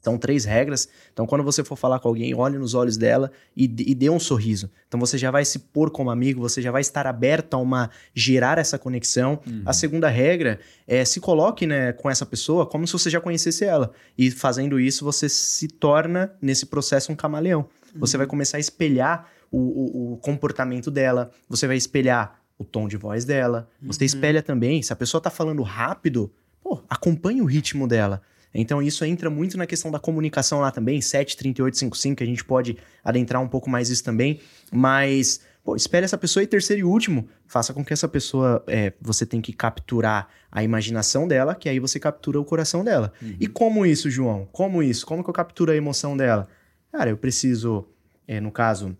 São 0.00 0.16
três 0.16 0.44
regras. 0.44 0.88
Então, 1.12 1.26
quando 1.26 1.44
você 1.44 1.62
for 1.62 1.76
falar 1.76 1.98
com 2.00 2.08
alguém, 2.08 2.34
olhe 2.34 2.56
nos 2.58 2.74
olhos 2.74 2.96
dela 2.96 3.30
e, 3.56 3.64
e 3.64 3.94
dê 3.94 4.08
um 4.08 4.18
sorriso. 4.18 4.70
Então, 4.88 4.98
você 4.98 5.18
já 5.18 5.30
vai 5.30 5.44
se 5.44 5.58
pôr 5.58 5.90
como 5.90 6.10
amigo, 6.10 6.40
você 6.40 6.62
já 6.62 6.70
vai 6.70 6.80
estar 6.80 7.06
aberto 7.06 7.54
a 7.54 7.58
uma 7.58 7.90
gerar 8.14 8.58
essa 8.58 8.78
conexão. 8.78 9.40
A 9.66 9.72
segunda 9.72 10.08
regra 10.08 10.58
é 10.86 11.04
se 11.04 11.20
coloque 11.20 11.66
né, 11.66 11.92
com 11.92 12.08
essa 12.10 12.24
pessoa 12.24 12.64
como 12.66 12.86
se 12.86 12.92
você 12.94 13.10
já 13.10 13.20
conhecesse 13.20 13.64
ela. 13.64 13.92
E 14.16 14.30
fazendo 14.30 14.80
isso, 14.80 15.04
você 15.04 15.28
se 15.28 15.68
torna, 15.68 16.32
nesse 16.40 16.66
processo, 16.66 17.12
um 17.12 17.16
camaleão. 17.16 17.68
Você 17.96 18.16
vai 18.16 18.26
começar 18.26 18.56
a 18.56 18.60
espelhar 18.60 19.28
o, 19.50 19.58
o- 19.58 20.12
o 20.14 20.16
comportamento 20.18 20.90
dela, 20.90 21.30
você 21.48 21.66
vai 21.66 21.76
espelhar 21.76 22.40
o 22.56 22.64
tom 22.64 22.86
de 22.88 22.96
voz 22.96 23.24
dela. 23.24 23.68
Você 23.82 24.04
espelha 24.04 24.42
também, 24.42 24.80
se 24.82 24.92
a 24.92 24.96
pessoa 24.96 25.20
tá 25.20 25.28
falando 25.30 25.62
rápido, 25.62 26.32
pô, 26.62 26.80
acompanhe 26.88 27.40
o 27.42 27.44
ritmo 27.46 27.88
dela. 27.88 28.22
Então 28.54 28.82
isso 28.82 29.04
entra 29.04 29.30
muito 29.30 29.56
na 29.56 29.66
questão 29.66 29.90
da 29.90 29.98
comunicação 29.98 30.60
lá 30.60 30.70
também, 30.70 31.00
73855, 31.00 32.16
que 32.16 32.24
a 32.24 32.26
gente 32.26 32.44
pode 32.44 32.76
adentrar 33.04 33.40
um 33.40 33.48
pouco 33.48 33.70
mais 33.70 33.90
isso 33.90 34.02
também, 34.02 34.40
mas 34.72 35.40
pô, 35.62 35.76
espere 35.76 36.04
essa 36.04 36.18
pessoa 36.18 36.42
e 36.42 36.46
terceiro 36.46 36.80
e 36.80 36.84
último, 36.84 37.28
faça 37.46 37.72
com 37.72 37.84
que 37.84 37.92
essa 37.92 38.08
pessoa, 38.08 38.64
é, 38.66 38.92
você 39.00 39.24
tem 39.24 39.40
que 39.40 39.52
capturar 39.52 40.28
a 40.50 40.64
imaginação 40.64 41.28
dela, 41.28 41.54
que 41.54 41.68
aí 41.68 41.78
você 41.78 42.00
captura 42.00 42.40
o 42.40 42.44
coração 42.44 42.82
dela. 42.82 43.12
E 43.38 43.46
como 43.46 43.86
isso, 43.86 44.10
João? 44.10 44.48
Como 44.50 44.82
isso? 44.82 45.06
Como 45.06 45.22
que 45.22 45.30
eu 45.30 45.34
capturo 45.34 45.70
a 45.70 45.76
emoção 45.76 46.16
dela? 46.16 46.48
Cara, 46.90 47.10
eu 47.10 47.16
preciso, 47.16 47.86
é, 48.26 48.40
no 48.40 48.50
caso, 48.50 48.96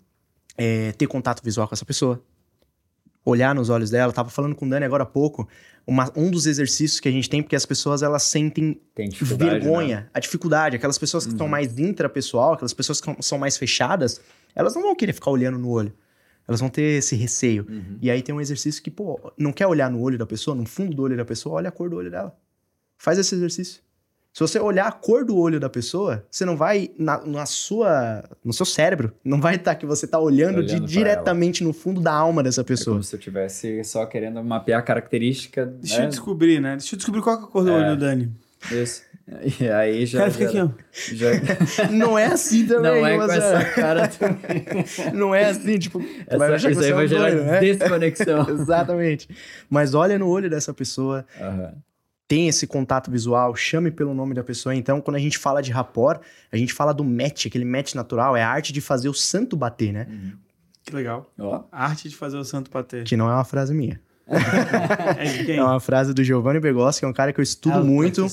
é, 0.56 0.92
ter 0.92 1.06
contato 1.06 1.42
visual 1.42 1.66
com 1.66 1.74
essa 1.74 1.84
pessoa, 1.84 2.22
olhar 3.24 3.54
nos 3.54 3.68
olhos 3.68 3.90
dela. 3.90 4.10
Eu 4.10 4.14
tava 4.14 4.30
falando 4.30 4.54
com 4.54 4.66
o 4.66 4.70
Dani 4.70 4.84
agora 4.84 5.02
há 5.02 5.06
pouco, 5.06 5.48
uma- 5.90 6.12
um 6.14 6.30
dos 6.30 6.46
exercícios 6.46 7.00
que 7.00 7.08
a 7.08 7.12
gente 7.12 7.28
tem, 7.28 7.42
porque 7.42 7.56
as 7.56 7.66
pessoas 7.66 8.00
elas 8.02 8.22
sentem 8.22 8.80
Tem 8.94 9.08
dificuldade, 9.08 9.50
vergonha, 9.50 9.96
né? 10.02 10.06
a 10.14 10.20
dificuldade, 10.20 10.76
aquelas 10.76 10.96
pessoas 10.96 11.26
que 11.26 11.32
estão 11.32 11.48
mais 11.48 11.76
intrapessoal, 11.78 12.52
aquelas 12.52 12.72
pessoas 12.72 13.00
que 13.00 13.12
são 13.22 13.36
mais 13.38 13.56
fechadas, 13.56 14.20
elas 14.54 14.74
não 14.74 14.82
vão 14.82 14.94
querer 14.94 15.12
ficar 15.12 15.30
olhando 15.32 15.58
no 15.58 15.68
olho. 15.68 15.92
Elas 16.46 16.60
vão 16.60 16.68
ter 16.68 16.98
esse 16.98 17.14
receio. 17.16 17.66
Uhum. 17.68 17.98
E 18.00 18.10
aí 18.10 18.22
tem 18.22 18.34
um 18.34 18.40
exercício 18.40 18.82
que, 18.82 18.90
pô, 18.90 19.20
não 19.36 19.52
quer 19.52 19.66
olhar 19.66 19.90
no 19.90 20.00
olho 20.00 20.16
da 20.18 20.26
pessoa, 20.26 20.54
no 20.54 20.64
fundo 20.64 20.94
do 20.94 21.02
olho 21.02 21.16
da 21.16 21.24
pessoa, 21.24 21.56
olha 21.56 21.68
a 21.68 21.72
cor 21.72 21.90
do 21.90 21.96
olho 21.96 22.10
dela. 22.10 22.36
Faz 22.96 23.18
esse 23.18 23.34
exercício. 23.34 23.82
Se 24.32 24.40
você 24.40 24.60
olhar 24.60 24.86
a 24.86 24.92
cor 24.92 25.24
do 25.24 25.36
olho 25.36 25.58
da 25.58 25.68
pessoa, 25.68 26.24
você 26.30 26.44
não 26.44 26.56
vai 26.56 26.90
na, 26.96 27.20
na 27.26 27.44
sua, 27.46 28.22
no 28.44 28.52
seu 28.52 28.64
cérebro, 28.64 29.12
não 29.24 29.40
vai 29.40 29.56
estar 29.56 29.74
que 29.74 29.84
você 29.84 30.04
está 30.04 30.20
olhando, 30.20 30.58
Olhando 30.58 30.80
de- 30.86 30.92
diretamente 30.92 31.64
no 31.64 31.72
fundo 31.72 32.00
da 32.00 32.12
alma 32.12 32.40
dessa 32.42 32.60
É 32.60 32.64
pessoa. 32.64 32.94
como 32.94 33.02
se 33.02 33.14
eu 33.14 33.18
estivesse 33.18 33.82
só 33.82 34.06
querendo 34.06 34.42
mapear 34.44 34.78
a 34.78 34.82
característica. 34.82 35.66
Deixa 35.66 35.98
né? 35.98 36.04
eu 36.04 36.08
descobrir, 36.10 36.60
né? 36.60 36.76
Deixa 36.76 36.94
eu 36.94 36.96
descobrir 36.96 37.22
qual 37.22 37.38
que 37.38 37.42
é 37.44 37.46
a 37.46 37.50
cor 37.50 37.64
do 37.64 37.70
É. 37.70 37.74
olho 37.74 37.96
do 37.96 37.96
Dani. 37.96 38.32
Isso. 38.70 39.02
E 39.60 39.68
aí 39.68 40.06
já. 40.06 40.18
Cara, 40.20 40.30
fica 40.32 40.52
já- 40.52 40.62
aqui, 40.64 40.74
ó. 40.74 41.14
já- 41.14 41.88
Não 41.90 42.18
é 42.18 42.26
assim 42.26 42.66
também, 42.66 43.00
Não 43.00 43.06
é 43.06 43.16
com 43.16 43.32
essa 43.32 43.64
cara 43.74 44.08
também. 44.08 44.64
não 45.14 45.34
é 45.34 45.44
assim, 45.50 45.78
tipo, 45.78 45.98
vai 46.36 46.54
Essa, 46.54 46.70
isso 46.70 46.80
aí 46.80 46.90
é 46.90 46.92
vai 46.94 47.04
um 47.04 47.08
gerar 47.08 47.30
doido, 47.30 47.44
né? 47.44 47.60
desconexão. 47.60 48.46
Exatamente. 48.50 49.28
Mas 49.68 49.94
olha 49.94 50.18
no 50.18 50.28
olho 50.28 50.48
dessa 50.50 50.72
pessoa, 50.74 51.24
Aham. 51.40 51.74
Tem 52.30 52.46
esse 52.46 52.64
contato 52.64 53.10
visual, 53.10 53.56
chame 53.56 53.90
pelo 53.90 54.14
nome 54.14 54.34
da 54.34 54.44
pessoa. 54.44 54.72
Então, 54.72 55.00
quando 55.00 55.16
a 55.16 55.18
gente 55.18 55.36
fala 55.36 55.60
de 55.60 55.72
rapport, 55.72 56.20
a 56.52 56.56
gente 56.56 56.72
fala 56.72 56.94
do 56.94 57.02
match, 57.02 57.46
aquele 57.46 57.64
match 57.64 57.96
natural, 57.96 58.36
é 58.36 58.42
a 58.44 58.48
arte 58.48 58.72
de 58.72 58.80
fazer 58.80 59.08
o 59.08 59.12
santo 59.12 59.56
bater, 59.56 59.92
né? 59.92 60.06
Que 60.84 60.94
legal. 60.94 61.28
A 61.72 61.86
arte 61.86 62.08
de 62.08 62.14
fazer 62.14 62.36
o 62.36 62.44
santo 62.44 62.70
bater. 62.70 63.02
Que 63.02 63.16
não 63.16 63.28
é 63.28 63.34
uma 63.34 63.42
frase 63.42 63.74
minha. 63.74 64.00
É 65.18 65.24
de 65.24 65.44
quem? 65.44 65.56
É 65.56 65.64
uma 65.64 65.80
frase 65.80 66.14
do 66.14 66.22
Giovanni 66.22 66.60
Begossi, 66.60 67.00
que 67.00 67.04
é 67.04 67.08
um 67.08 67.12
cara 67.12 67.32
que 67.32 67.40
eu 67.40 67.42
estudo 67.42 67.78
É 67.78 67.80
o 67.80 67.84
muito. 67.84 68.24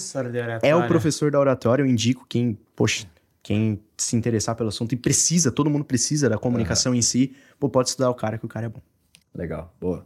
É 0.62 0.76
o 0.76 0.88
professor 0.88 1.32
da 1.32 1.40
oratória, 1.40 1.82
eu 1.82 1.88
indico 1.88 2.24
quem, 2.30 2.56
poxa, 2.76 3.08
quem 3.42 3.82
se 3.98 4.16
interessar 4.16 4.54
pelo 4.56 4.70
assunto 4.70 4.94
e 4.94 4.96
precisa, 4.96 5.52
todo 5.52 5.72
mundo 5.72 5.84
precisa 5.84 6.30
da 6.30 6.38
comunicação 6.38 6.94
em 6.94 7.02
si, 7.02 7.36
pô, 7.60 7.68
pode 7.68 7.90
estudar 7.90 8.12
o 8.12 8.14
cara 8.14 8.38
que 8.38 8.46
o 8.46 8.48
cara 8.48 8.68
é 8.68 8.70
bom. 8.70 8.82
legal, 9.34 9.74
boa. 9.82 10.06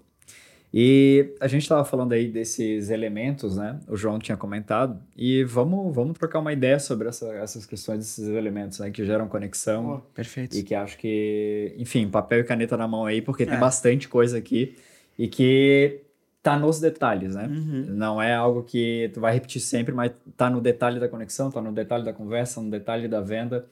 E 0.73 1.35
a 1.41 1.47
gente 1.49 1.63
estava 1.63 1.83
falando 1.83 2.13
aí 2.13 2.27
desses 2.29 2.89
elementos, 2.89 3.57
né? 3.57 3.77
O 3.89 3.97
João 3.97 4.17
tinha 4.19 4.37
comentado. 4.37 4.97
E 5.17 5.43
vamos, 5.43 5.93
vamos 5.93 6.17
trocar 6.17 6.39
uma 6.39 6.53
ideia 6.53 6.79
sobre 6.79 7.09
essa- 7.09 7.27
essas 7.33 7.65
questões 7.65 7.99
desses 7.99 8.27
elementos, 8.29 8.79
né? 8.79 8.89
Que 8.89 9.05
geram 9.05 9.27
conexão. 9.27 9.83
Pô, 9.83 9.97
Perfeito. 10.13 10.55
E 10.55 10.63
que 10.63 10.73
acho 10.73 10.97
que, 10.97 11.75
enfim, 11.77 12.07
papel 12.09 12.39
e 12.39 12.43
caneta 12.45 12.77
na 12.77 12.87
mão 12.87 13.05
aí, 13.05 13.21
porque 13.21 13.45
tem 13.45 13.55
É. 13.55 13.59
bastante 13.59 14.07
coisa 14.07 14.37
aqui. 14.37 14.75
E 15.19 15.27
que 15.27 15.99
tá 16.41 16.57
nos 16.57 16.79
detalhes, 16.79 17.35
né? 17.35 17.47
Uhum. 17.47 17.85
Não 17.89 18.21
é 18.21 18.33
algo 18.33 18.63
que 18.63 19.11
tu 19.13 19.19
vai 19.19 19.33
repetir 19.33 19.61
sempre, 19.61 19.93
mas 19.93 20.11
tá 20.37 20.49
no 20.49 20.61
detalhe 20.61 21.01
da 21.01 21.09
conexão, 21.09 21.51
tá 21.51 21.61
no 21.61 21.73
detalhe 21.73 22.05
da 22.05 22.13
conversa, 22.13 22.61
no 22.61 22.71
detalhe 22.71 23.09
da 23.09 23.19
venda. 23.19 23.65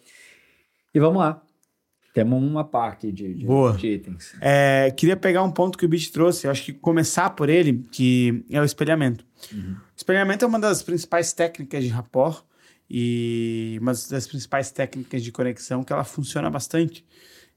E 0.94 1.00
vamos 1.00 1.20
lá. 1.20 1.42
Temos 2.14 2.42
uma 2.42 2.68
aqui 2.88 3.12
de, 3.12 3.34
de, 3.36 3.46
Boa. 3.46 3.74
de 3.74 3.88
itens. 3.88 4.34
É, 4.42 4.92
queria 4.92 5.16
pegar 5.16 5.44
um 5.44 5.52
ponto 5.52 5.78
que 5.78 5.86
o 5.86 5.90
Beat 5.90 6.12
trouxe, 6.12 6.48
acho 6.48 6.66
que 6.66 6.74
começar 6.74 7.30
por 7.32 7.50
ele, 7.50 7.86
que 7.92 8.44
é 8.50 8.60
o 8.60 8.64
espelhamento. 8.64 9.24
Uhum. 9.54 9.74
O 9.74 9.96
espelhamento 9.96 10.44
é 10.44 10.48
uma 10.48 10.60
das 10.60 10.82
principais 10.82 11.34
técnicas 11.34 11.84
de 11.84 11.90
rapport 11.90 12.44
e 12.90 13.78
uma 13.82 13.94
das 13.94 14.28
principais 14.28 14.72
técnicas 14.72 15.24
de 15.24 15.32
conexão 15.32 15.84
que 15.84 15.94
ela 15.94 16.04
funciona 16.04 16.50
bastante. 16.50 17.06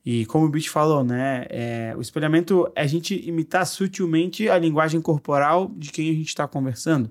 E 0.04 0.26
como 0.26 0.46
o 0.46 0.48
Beat 0.48 0.68
falou, 0.68 1.04
né, 1.04 1.46
é, 1.48 1.94
o 1.96 2.00
espelhamento 2.00 2.70
é 2.74 2.82
a 2.82 2.86
gente 2.86 3.14
imitar 3.26 3.64
sutilmente 3.66 4.48
a 4.48 4.58
linguagem 4.58 5.00
corporal 5.00 5.72
de 5.76 5.90
quem 5.92 6.10
a 6.10 6.12
gente 6.12 6.28
está 6.28 6.46
conversando. 6.46 7.10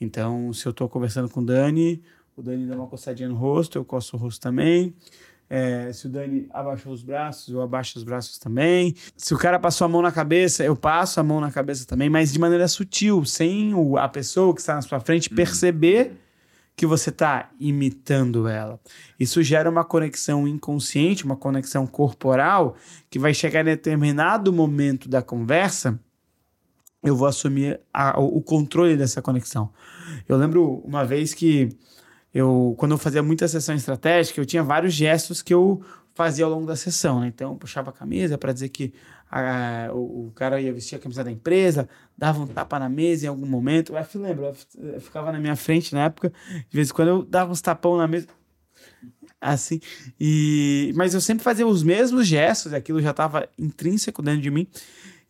Então, 0.00 0.52
se 0.52 0.66
eu 0.66 0.70
estou 0.70 0.88
conversando 0.88 1.28
com 1.28 1.40
o 1.40 1.44
Dani, 1.44 2.02
o 2.36 2.42
Dani 2.42 2.66
dá 2.66 2.74
uma 2.74 2.86
coçadinha 2.86 3.28
no 3.28 3.36
rosto, 3.36 3.78
eu 3.78 3.84
coço 3.84 4.16
o 4.16 4.18
rosto 4.18 4.40
também. 4.40 4.94
É, 5.54 5.92
se 5.92 6.06
o 6.06 6.08
Dani 6.08 6.46
abaixou 6.50 6.94
os 6.94 7.02
braços, 7.02 7.52
eu 7.52 7.60
abaixo 7.60 7.98
os 7.98 8.04
braços 8.04 8.38
também. 8.38 8.94
Se 9.18 9.34
o 9.34 9.38
cara 9.38 9.58
passou 9.58 9.84
a 9.84 9.88
mão 9.88 10.00
na 10.00 10.10
cabeça, 10.10 10.64
eu 10.64 10.74
passo 10.74 11.20
a 11.20 11.22
mão 11.22 11.42
na 11.42 11.50
cabeça 11.50 11.86
também, 11.86 12.08
mas 12.08 12.32
de 12.32 12.38
maneira 12.38 12.66
sutil, 12.66 13.22
sem 13.26 13.74
o- 13.74 13.98
a 13.98 14.08
pessoa 14.08 14.54
que 14.54 14.60
está 14.60 14.74
na 14.76 14.80
sua 14.80 14.98
frente 14.98 15.28
perceber 15.28 16.12
que 16.74 16.86
você 16.86 17.10
está 17.10 17.50
imitando 17.60 18.48
ela. 18.48 18.80
Isso 19.20 19.42
gera 19.42 19.68
uma 19.68 19.84
conexão 19.84 20.48
inconsciente, 20.48 21.22
uma 21.26 21.36
conexão 21.36 21.86
corporal, 21.86 22.74
que 23.10 23.18
vai 23.18 23.34
chegar 23.34 23.60
em 23.60 23.64
determinado 23.66 24.50
momento 24.54 25.06
da 25.06 25.20
conversa, 25.20 26.00
eu 27.02 27.14
vou 27.14 27.28
assumir 27.28 27.78
a- 27.92 28.18
o 28.18 28.38
o 28.38 28.40
controle 28.40 28.96
dessa 28.96 29.20
conexão. 29.20 29.68
Eu 30.26 30.38
lembro 30.38 30.80
uma 30.82 31.04
vez 31.04 31.34
que 31.34 31.68
eu, 32.34 32.74
quando 32.78 32.92
eu 32.92 32.98
fazia 32.98 33.22
muita 33.22 33.46
sessão 33.48 33.74
estratégica, 33.74 34.40
eu 34.40 34.46
tinha 34.46 34.62
vários 34.62 34.94
gestos 34.94 35.42
que 35.42 35.52
eu 35.52 35.82
fazia 36.14 36.44
ao 36.44 36.50
longo 36.50 36.66
da 36.66 36.76
sessão, 36.76 37.20
né? 37.20 37.28
Então, 37.28 37.52
eu 37.52 37.56
puxava 37.56 37.90
a 37.90 37.92
camisa 37.92 38.36
para 38.36 38.52
dizer 38.52 38.68
que 38.68 38.92
a- 39.30 39.88
o, 39.92 40.26
o 40.28 40.32
cara 40.34 40.60
ia 40.60 40.72
vestir 40.72 40.96
a 40.96 40.98
camisa 40.98 41.24
da 41.24 41.30
empresa, 41.30 41.88
dava 42.16 42.42
um 42.42 42.46
tapa 42.46 42.78
na 42.78 42.88
mesa 42.88 43.24
em 43.26 43.28
algum 43.28 43.46
momento. 43.46 43.94
Eu 43.94 44.20
lembro, 44.20 44.44
eu 44.44 44.50
f- 44.54 44.66
eu 44.78 45.00
ficava 45.00 45.32
na 45.32 45.38
minha 45.38 45.56
frente 45.56 45.94
na 45.94 46.04
época, 46.04 46.30
de 46.68 46.76
vez 46.76 46.90
em 46.90 46.92
quando 46.92 47.08
eu 47.08 47.22
dava 47.22 47.50
uns 47.50 47.62
tapão 47.62 47.96
na 47.96 48.06
mesa, 48.06 48.26
assim. 49.40 49.80
E, 50.20 50.92
mas 50.94 51.14
eu 51.14 51.20
sempre 51.20 51.42
fazia 51.42 51.66
os 51.66 51.82
mesmos 51.82 52.26
gestos, 52.26 52.72
aquilo 52.72 53.00
já 53.00 53.10
estava 53.10 53.48
intrínseco 53.58 54.22
dentro 54.22 54.40
de 54.42 54.50
mim. 54.50 54.66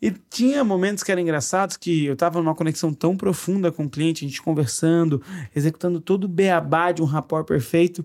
E 0.03 0.11
tinha 0.11 0.65
momentos 0.65 1.05
que 1.05 1.13
eram 1.13 1.23
engraçados, 1.23 1.77
que 1.77 2.07
eu 2.07 2.15
estava 2.15 2.41
numa 2.41 2.57
conexão 2.57 2.93
tão 2.93 3.17
profunda 3.17 3.71
com 3.71 3.85
o 3.85 3.89
cliente, 3.89 4.25
a 4.25 4.29
gente 4.29 4.43
conversando, 4.43 5.23
executando 5.55 6.01
todo 6.01 6.25
o 6.25 6.29
beabá 6.29 6.91
de 6.91 7.01
um 7.01 7.05
rapport 7.05 7.47
perfeito, 7.47 8.05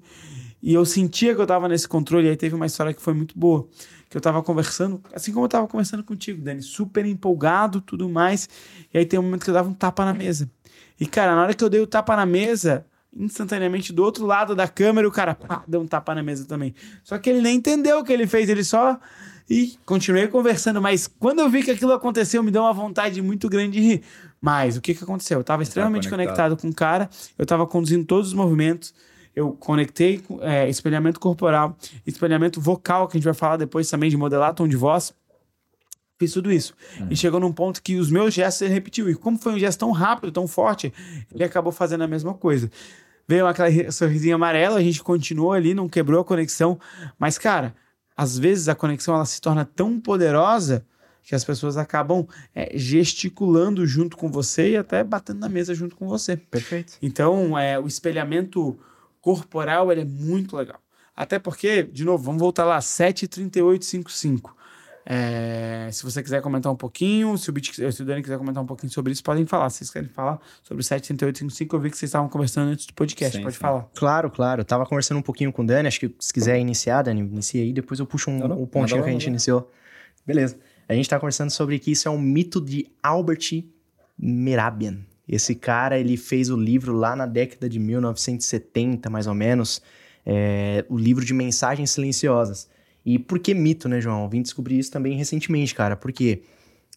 e 0.62 0.76
eu 0.76 0.86
sentia 0.86 1.34
que 1.34 1.42
eu 1.42 1.44
estava 1.46 1.68
nesse 1.68 1.88
controle. 1.88 2.28
E 2.28 2.30
aí 2.30 2.38
teve 2.38 2.54
uma 2.54 2.68
história 2.68 2.94
que 2.94 3.02
foi 3.02 3.16
muito 3.16 3.38
boa, 3.38 3.68
que 4.10 4.16
eu 4.16 4.20
estava 4.20 4.44
conversando, 4.44 5.02
assim 5.12 5.32
como 5.32 5.46
eu 5.46 5.48
estava 5.48 5.68
conversando 5.68 6.04
contigo, 6.04 6.40
Dani, 6.40 6.62
super 6.62 7.04
empolgado, 7.04 7.82
tudo 7.82 8.08
mais. 8.08 8.48
E 8.94 9.00
aí 9.00 9.06
tem 9.06 9.20
um 9.20 9.24
momento 9.24 9.44
que 9.44 9.50
eu 9.50 9.56
dava 9.56 9.68
um 9.68 9.74
tapa 9.74 10.06
na 10.06 10.14
mesa. 10.14 10.48
E 11.00 11.08
cara, 11.08 11.34
na 11.34 11.42
hora 11.42 11.54
que 11.56 11.64
eu 11.64 11.70
dei 11.70 11.82
o 11.82 11.88
tapa 11.88 12.16
na 12.16 12.28
mesa, 12.28 12.86
instantaneamente 13.16 13.92
do 13.92 14.04
outro 14.04 14.24
lado 14.24 14.56
da 14.56 14.68
câmera, 14.68 15.08
o 15.08 15.12
cara 15.12 15.34
pá, 15.34 15.64
deu 15.68 15.82
um 15.82 15.88
tapa 15.88 16.14
na 16.14 16.22
mesa 16.22 16.46
também. 16.46 16.76
Só 17.04 17.18
que 17.18 17.28
ele 17.28 17.42
nem 17.42 17.58
entendeu 17.58 18.00
o 18.00 18.04
que 18.04 18.14
ele 18.14 18.28
fez, 18.28 18.50
ele 18.50 18.64
só. 18.64 19.00
E 19.50 19.78
continuei 19.86 20.28
conversando, 20.28 20.82
mas 20.82 21.08
quando 21.08 21.40
eu 21.40 21.50
vi 21.50 21.64
que 21.64 21.72
aquilo 21.72 21.94
aconteceu, 21.94 22.44
me 22.44 22.52
deu 22.52 22.64
uma 22.64 22.74
vontade 22.74 23.22
muito 23.22 23.48
grande 23.48 23.80
de 23.80 23.80
rir. 23.80 24.04
Mas 24.42 24.76
o 24.76 24.82
que, 24.82 24.94
que 24.94 25.04
aconteceu? 25.04 25.38
Eu 25.38 25.42
estava 25.42 25.64
extremamente 25.64 26.10
conectado. 26.10 26.36
conectado 26.36 26.62
com 26.62 26.68
o 26.70 26.74
cara, 26.76 27.10
eu 27.38 27.44
estava 27.44 27.66
conduzindo 27.66 28.06
todos 28.06 28.28
os 28.28 28.34
movimentos, 28.34 28.94
eu 29.36 29.52
conectei 29.54 30.22
é, 30.42 30.68
espelhamento 30.68 31.20
corporal, 31.20 31.78
espelhamento 32.06 32.60
vocal, 32.60 33.08
que 33.08 33.16
a 33.16 33.20
gente 33.20 33.26
vai 33.26 33.34
falar 33.34 33.56
depois 33.58 33.90
também 33.90 34.10
de 34.10 34.18
modelar 34.18 34.54
tom 34.54 34.68
de 34.68 34.76
voz. 34.76 35.14
Fiz 36.20 36.34
tudo 36.34 36.52
isso. 36.52 36.74
E 37.12 37.16
chegou 37.16 37.40
num 37.40 37.54
ponto 37.54 37.82
que 37.82 37.96
os 37.98 38.10
meus 38.10 38.34
gestos 38.34 38.64
ele 38.64 38.74
repetiu. 38.74 39.08
E 39.10 39.14
como 39.16 39.38
foi 39.38 39.54
um 39.54 39.60
gesto 39.60 39.80
tão 39.80 39.92
rápido, 39.92 40.32
tão 40.32 40.48
forte, 40.48 40.92
ele 41.32 41.44
acabou 41.44 41.72
fazendo 41.72 42.04
a 42.04 42.08
mesma 42.08 42.34
coisa. 42.34 42.72
Veio 43.28 43.46
aquela 43.46 43.70
ri- 43.70 43.92
sorrisinho 43.92 44.34
amarelo, 44.36 44.76
a 44.76 44.82
gente 44.82 45.04
continuou 45.04 45.52
ali, 45.54 45.76
não 45.76 45.88
quebrou 45.88 46.20
a 46.20 46.26
conexão. 46.26 46.80
Mas, 47.20 47.38
cara, 47.38 47.76
às 48.18 48.38
vezes 48.38 48.68
a 48.68 48.74
conexão 48.74 49.14
ela 49.14 49.26
se 49.26 49.40
torna 49.40 49.64
tão 49.64 50.00
poderosa 50.00 50.84
que 51.24 51.36
as 51.36 51.44
pessoas 51.44 51.78
acabam 51.78 52.26
é, 52.56 52.72
gesticulando 52.76 53.86
junto 53.86 54.18
com 54.18 54.32
você 54.32 54.72
e 54.72 54.78
até 54.78 55.04
batendo 55.04 55.40
na 55.40 55.50
mesa 55.50 55.76
junto 55.76 55.96
com 55.96 56.08
você. 56.08 56.38
Perfeito. 56.38 56.94
Então, 57.02 57.58
é, 57.58 57.78
o 57.78 57.86
espelhamento 57.86 58.80
corporal 59.22 59.92
ele 59.92 60.02
é 60.02 60.06
muito 60.06 60.56
legal. 60.56 60.80
Até 61.16 61.38
porque, 61.38 61.84
de 61.84 62.06
novo, 62.06 62.24
vamos 62.24 62.40
voltar 62.40 62.64
lá, 62.64 62.80
73855. 62.80 64.56
É, 65.10 65.90
se 65.90 66.04
você 66.04 66.22
quiser 66.22 66.42
comentar 66.42 66.70
um 66.70 66.76
pouquinho, 66.76 67.38
se 67.38 67.50
o, 67.50 67.54
Bit, 67.54 67.94
se 67.94 68.02
o 68.02 68.06
Dani 68.06 68.22
quiser 68.22 68.38
comentar 68.38 68.62
um 68.62 68.66
pouquinho 68.66 68.92
sobre 68.92 69.14
isso, 69.14 69.24
podem 69.24 69.46
falar. 69.46 69.70
Se 69.70 69.78
vocês 69.78 69.90
querem 69.90 70.10
falar 70.10 70.38
sobre 70.62 70.82
o 70.82 70.84
73855, 70.84 71.76
eu 71.76 71.80
vi 71.80 71.90
que 71.90 71.98
vocês 71.98 72.10
estavam 72.10 72.28
conversando 72.28 72.72
antes 72.72 72.86
do 72.86 72.94
podcast. 72.94 73.38
Sim, 73.38 73.42
Pode 73.42 73.56
sim. 73.56 73.62
falar. 73.62 73.88
Claro, 73.96 74.30
claro. 74.30 74.62
Eu 74.62 74.66
tava 74.66 74.86
conversando 74.86 75.20
um 75.20 75.22
pouquinho 75.22 75.54
com 75.54 75.62
o 75.62 75.66
Dani, 75.66 75.88
acho 75.88 76.02
que 76.02 76.14
se 76.20 76.34
quiser 76.34 76.60
iniciar, 76.60 77.04
Dani, 77.04 77.22
inicia 77.22 77.64
aí, 77.64 77.72
depois 77.72 78.02
eu 78.02 78.06
puxo 78.06 78.30
um, 78.30 78.38
Não, 78.38 78.48
não, 78.50 78.62
o 78.62 78.68
pontinho 78.68 79.02
que 79.02 79.08
a 79.08 79.12
gente 79.14 79.28
iniciou. 79.28 79.72
Beleza. 80.26 80.58
A 80.90 80.94
gente 80.94 81.08
tá 81.08 81.18
conversando 81.18 81.52
sobre 81.52 81.80
que 81.80 81.92
isso 81.92 82.10
é 82.10 82.12
um 82.12 82.20
mito 82.20 82.60
de 82.60 82.92
Albert 83.02 83.64
Merabian. 84.20 84.98
Esse 85.26 85.56
cara, 85.56 85.98
ele 85.98 86.18
fez 86.18 86.50
o 86.50 86.58
livro 86.58 86.92
lá 86.94 87.16
na 87.16 87.26
década 87.26 87.70
de 87.70 87.80
1970, 87.80 89.10
mais 89.10 89.26
ou 89.26 89.34
menos, 89.34 89.82
é, 90.26 90.84
o 90.90 90.98
livro 90.98 91.24
de 91.24 91.34
Mensagens 91.34 91.92
Silenciosas. 91.92 92.70
E 93.08 93.18
por 93.18 93.40
que 93.40 93.54
mito, 93.54 93.88
né, 93.88 94.02
João? 94.02 94.28
Vim 94.28 94.42
descobrir 94.42 94.78
isso 94.78 94.92
também 94.92 95.16
recentemente, 95.16 95.74
cara, 95.74 95.96
porque 95.96 96.42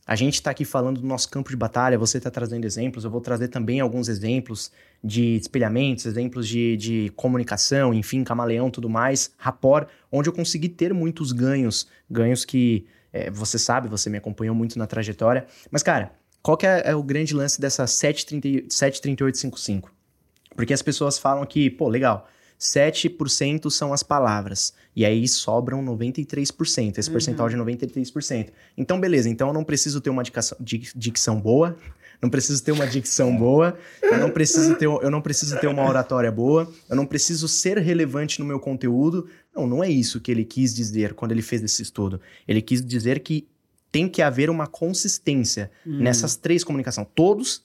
a 0.05 0.17
gente 0.17 0.43
tá 0.43 0.51
aqui 0.51 0.65
falando 0.65 1.01
do 1.01 1.07
nosso 1.07 1.31
campo 1.31 1.51
de 1.51 1.57
batalha, 1.57 1.97
você 1.97 2.19
tá 2.19 2.29
trazendo 2.29 2.65
exemplos, 2.65 3.05
eu 3.05 3.11
vou 3.13 3.21
trazer 3.21 3.47
também 3.47 3.79
alguns 3.79 4.09
exemplos 4.09 4.73
de 5.05 5.37
espelhamentos, 5.37 6.07
exemplos 6.07 6.49
de, 6.49 6.77
de 6.77 7.13
comunicação, 7.15 7.95
enfim, 7.95 8.25
camaleão, 8.25 8.73
tudo 8.73 8.91
mais, 8.91 9.31
rapport, 9.39 9.87
onde 10.11 10.29
eu 10.29 10.33
consegui 10.33 10.69
ter 10.69 10.93
muitos 10.93 11.31
ganhos, 11.31 11.87
ganhos 12.11 12.45
que 12.45 12.89
é, 13.13 13.31
você 13.31 13.57
sabe, 13.57 13.87
você 13.87 14.11
me 14.11 14.19
acompanhou 14.19 14.53
muito 14.53 14.77
na 14.81 14.89
trajetória. 14.89 15.47
Mas, 15.71 15.85
cara, 15.85 16.11
qual 16.43 16.57
que 16.57 16.67
é, 16.67 16.83
é 16.87 16.95
o 16.97 17.05
grande 17.05 17.33
lance 17.33 17.61
dessa 17.61 17.87
730 17.87 18.69
73855? 18.69 19.93
Porque 20.57 20.75
as 20.75 20.83
pessoas 20.83 21.21
falam 21.21 21.47
que, 21.47 21.71
pô, 21.71 21.89
legal, 21.89 22.29
7% 22.61 23.71
são 23.71 23.93
as 23.93 24.03
palavras. 24.03 24.75
E 24.95 25.05
aí 25.05 25.27
sobram 25.27 25.83
93%, 25.85 26.99
esse 26.99 27.11
percentual 27.11 27.49
de 27.49 27.57
93%. 27.57 28.49
Então, 28.77 29.01
beleza, 29.01 29.29
então 29.29 29.49
eu 29.49 29.55
não 29.55 29.65
preciso 29.65 30.01
ter 30.01 30.11
uma 30.11 30.23
dicção, 30.23 30.57
dic- 30.61 30.93
dicção 30.95 31.41
boa, 31.41 31.77
não 32.21 32.29
preciso 32.29 32.63
ter 32.63 32.73
uma 32.73 32.87
dicção 32.87 33.35
boa, 33.35 33.79
eu 34.03 34.19
não 34.19 34.31
preciso 34.31 34.75
ter, 34.75 34.85
eu 34.85 35.11
não 35.11 35.23
preciso 35.23 35.59
ter 35.59 35.69
uma 35.69 35.89
oratória 35.89 36.31
boa, 36.31 36.71
eu 36.89 36.95
não 36.95 37.07
preciso 37.07 37.49
ser 37.49 37.79
relevante 37.79 38.39
no 38.41 38.45
meu 38.45 38.61
conteúdo. 38.61 39.27
Não, 39.57 39.67
não 39.67 39.83
é 39.83 39.89
isso 39.89 40.21
que 40.21 40.31
ele 40.31 40.45
quis 40.45 40.75
dizer 40.75 41.15
quando 41.15 41.33
ele 41.33 41.41
fez 41.43 41.63
esse 41.63 41.83
estudo. 41.83 42.21
Ele 42.47 42.61
quis 42.61 42.85
dizer 42.85 43.21
que 43.21 43.49
tem 43.91 44.07
que 44.09 44.21
haver 44.23 44.51
uma 44.51 44.67
consistência 44.67 45.71
nessas 45.85 46.37
três 46.37 46.63
comunicações. 46.63 47.09
Todos, 47.15 47.63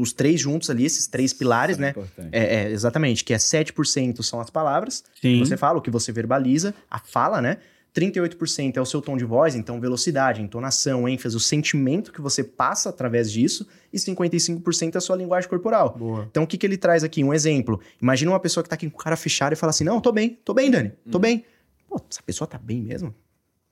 os 0.00 0.12
três 0.12 0.40
juntos 0.40 0.70
ali, 0.70 0.84
esses 0.84 1.06
três 1.06 1.32
pilares, 1.32 1.76
Isso 1.76 1.82
é 1.82 1.86
né? 1.86 1.90
importante. 1.90 2.28
É, 2.32 2.54
é, 2.54 2.70
exatamente, 2.70 3.24
que 3.24 3.32
é 3.32 3.36
7% 3.36 4.22
são 4.22 4.40
as 4.40 4.50
palavras, 4.50 5.04
Sim. 5.20 5.38
que 5.38 5.46
você 5.46 5.56
fala, 5.56 5.78
o 5.78 5.82
que 5.82 5.90
você 5.90 6.12
verbaliza, 6.12 6.74
a 6.90 6.98
fala, 6.98 7.40
né? 7.40 7.58
38% 7.94 8.76
é 8.76 8.80
o 8.80 8.86
seu 8.86 9.02
tom 9.02 9.16
de 9.16 9.24
voz, 9.24 9.54
então 9.54 9.78
velocidade, 9.78 10.40
entonação, 10.40 11.06
ênfase, 11.06 11.36
o 11.36 11.40
sentimento 11.40 12.10
que 12.10 12.22
você 12.22 12.42
passa 12.42 12.88
através 12.88 13.30
disso, 13.30 13.66
e 13.92 13.98
55% 13.98 14.94
é 14.94 14.98
a 14.98 15.00
sua 15.00 15.16
linguagem 15.16 15.48
corporal. 15.48 15.94
Boa. 15.98 16.26
Então, 16.30 16.44
o 16.44 16.46
que, 16.46 16.56
que 16.56 16.66
ele 16.66 16.78
traz 16.78 17.04
aqui? 17.04 17.22
Um 17.22 17.34
exemplo. 17.34 17.80
Imagina 18.00 18.30
uma 18.30 18.40
pessoa 18.40 18.64
que 18.64 18.70
tá 18.70 18.74
aqui 18.74 18.88
com 18.88 18.98
o 18.98 19.02
cara 19.02 19.16
fechado 19.16 19.52
e 19.52 19.56
fala 19.56 19.70
assim: 19.70 19.84
Não, 19.84 20.00
tô 20.00 20.10
bem, 20.10 20.38
tô 20.42 20.54
bem, 20.54 20.70
Dani, 20.70 20.92
tô 21.10 21.18
bem. 21.18 21.44
Pô, 21.86 22.00
essa 22.10 22.22
pessoa 22.22 22.48
tá 22.48 22.58
bem 22.58 22.80
mesmo? 22.80 23.14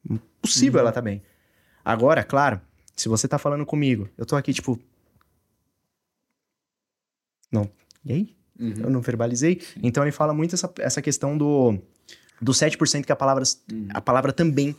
Impossível 0.09 0.81
ela 0.81 0.93
tá 0.93 1.01
bem. 1.01 1.23
Agora, 1.83 2.23
claro, 2.23 2.61
se 2.95 3.09
você 3.09 3.27
tá 3.27 3.39
falando 3.39 3.65
comigo, 3.65 4.09
eu 4.19 4.27
tô 4.27 4.37
aqui, 4.37 4.53
tipo. 4.53 4.79
Não. 7.51 7.69
E 8.05 8.13
aí? 8.13 8.37
Uhum. 8.59 8.75
Eu 8.85 8.91
não 8.91 9.01
verbalizei. 9.01 9.61
Então 9.83 10.05
ele 10.05 10.13
fala 10.13 10.35
muito 10.35 10.55
essa, 10.55 10.73
essa 10.79 11.01
questão 11.01 11.37
do, 11.37 11.79
do 12.41 12.53
7% 12.53 13.05
que 13.05 13.13
a 13.13 13.17
palavra, 13.17 13.45
a 13.91 14.01
palavra 14.01 14.33
também 14.33 14.77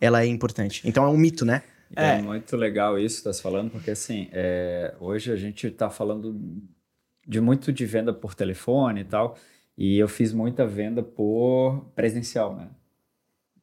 ela 0.00 0.22
é 0.22 0.26
importante. 0.26 0.82
Então 0.84 1.04
é 1.04 1.08
um 1.08 1.16
mito, 1.16 1.44
né? 1.44 1.62
É. 1.94 2.18
É. 2.18 2.22
muito 2.22 2.56
legal 2.56 2.98
isso 2.98 3.16
que 3.16 3.22
você 3.24 3.30
está 3.30 3.42
falando, 3.42 3.70
porque 3.70 3.90
assim, 3.90 4.28
é, 4.32 4.94
hoje 5.00 5.32
a 5.32 5.36
gente 5.36 5.66
está 5.66 5.90
falando 5.90 6.40
de 7.26 7.40
muito 7.40 7.72
de 7.72 7.84
venda 7.84 8.12
por 8.12 8.34
telefone 8.34 9.00
e 9.00 9.04
tal, 9.04 9.36
e 9.76 9.98
eu 9.98 10.08
fiz 10.08 10.32
muita 10.32 10.66
venda 10.66 11.02
por 11.02 11.84
presencial, 11.94 12.54
né? 12.54 12.68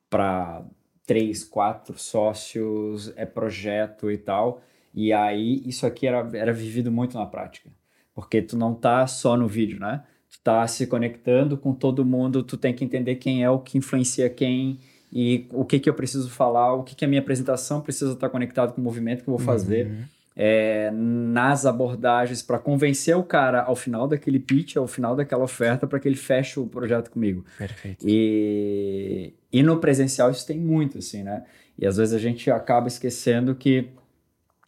Para 0.09 0.65
três, 1.05 1.43
quatro 1.43 1.97
sócios, 1.97 3.13
é 3.15 3.25
projeto 3.25 4.11
e 4.11 4.17
tal, 4.17 4.61
e 4.93 5.13
aí 5.13 5.61
isso 5.65 5.85
aqui 5.85 6.05
era, 6.05 6.29
era 6.33 6.51
vivido 6.51 6.91
muito 6.91 7.17
na 7.17 7.25
prática, 7.25 7.69
porque 8.17 8.41
tu 8.41 8.57
não 8.57 8.73
tá 8.73 9.05
só 9.05 9.37
no 9.37 9.47
vídeo, 9.47 9.79
né? 9.79 10.01
Tu 10.31 10.39
tá 10.43 10.65
se 10.65 10.87
conectando 10.87 11.55
com 11.55 11.71
todo 11.71 12.03
mundo, 12.03 12.41
tu 12.41 12.57
tem 12.57 12.73
que 12.73 12.83
entender 12.83 13.17
quem 13.17 13.43
é 13.43 13.49
o 13.51 13.59
que 13.59 13.77
influencia 13.77 14.27
quem, 14.27 14.79
e 15.13 15.47
o 15.51 15.63
que, 15.63 15.79
que 15.79 15.87
eu 15.87 15.93
preciso 15.93 16.27
falar, 16.27 16.73
o 16.73 16.83
que, 16.83 16.95
que 16.95 17.05
a 17.05 17.07
minha 17.07 17.21
apresentação 17.21 17.79
precisa 17.79 18.13
estar 18.13 18.27
conectado 18.29 18.73
com 18.73 18.81
o 18.81 18.83
movimento 18.83 19.23
que 19.23 19.29
eu 19.29 19.37
vou 19.37 19.45
fazer. 19.45 20.09
É, 20.35 20.89
nas 20.91 21.67
abordagens 21.67 22.41
para 22.41 22.57
convencer 22.57 23.15
o 23.15 23.21
cara 23.21 23.61
ao 23.61 23.75
final 23.75 24.07
daquele 24.07 24.39
pitch, 24.39 24.77
ao 24.77 24.87
final 24.87 25.15
daquela 25.15 25.43
oferta, 25.43 25.85
para 25.85 25.99
que 25.99 26.07
ele 26.07 26.15
feche 26.15 26.59
o 26.59 26.65
projeto 26.65 27.11
comigo. 27.11 27.45
Perfeito. 27.55 28.03
E, 28.03 29.31
e 29.53 29.61
no 29.61 29.77
presencial 29.79 30.31
isso 30.31 30.45
tem 30.47 30.59
muito, 30.59 30.97
assim, 30.97 31.21
né? 31.21 31.43
E 31.77 31.85
às 31.85 31.97
vezes 31.97 32.15
a 32.15 32.19
gente 32.19 32.49
acaba 32.49 32.87
esquecendo 32.87 33.53
que 33.53 33.89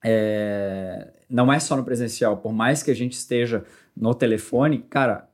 é, 0.04 1.08
não 1.30 1.52
é 1.52 1.60
só 1.60 1.76
no 1.76 1.84
presencial, 1.84 2.38
por 2.38 2.52
mais 2.54 2.82
que 2.82 2.92
a 2.92 2.96
gente 2.96 3.14
esteja 3.14 3.64
no 3.96 4.14
telefone, 4.16 4.80
cara, 4.90 5.28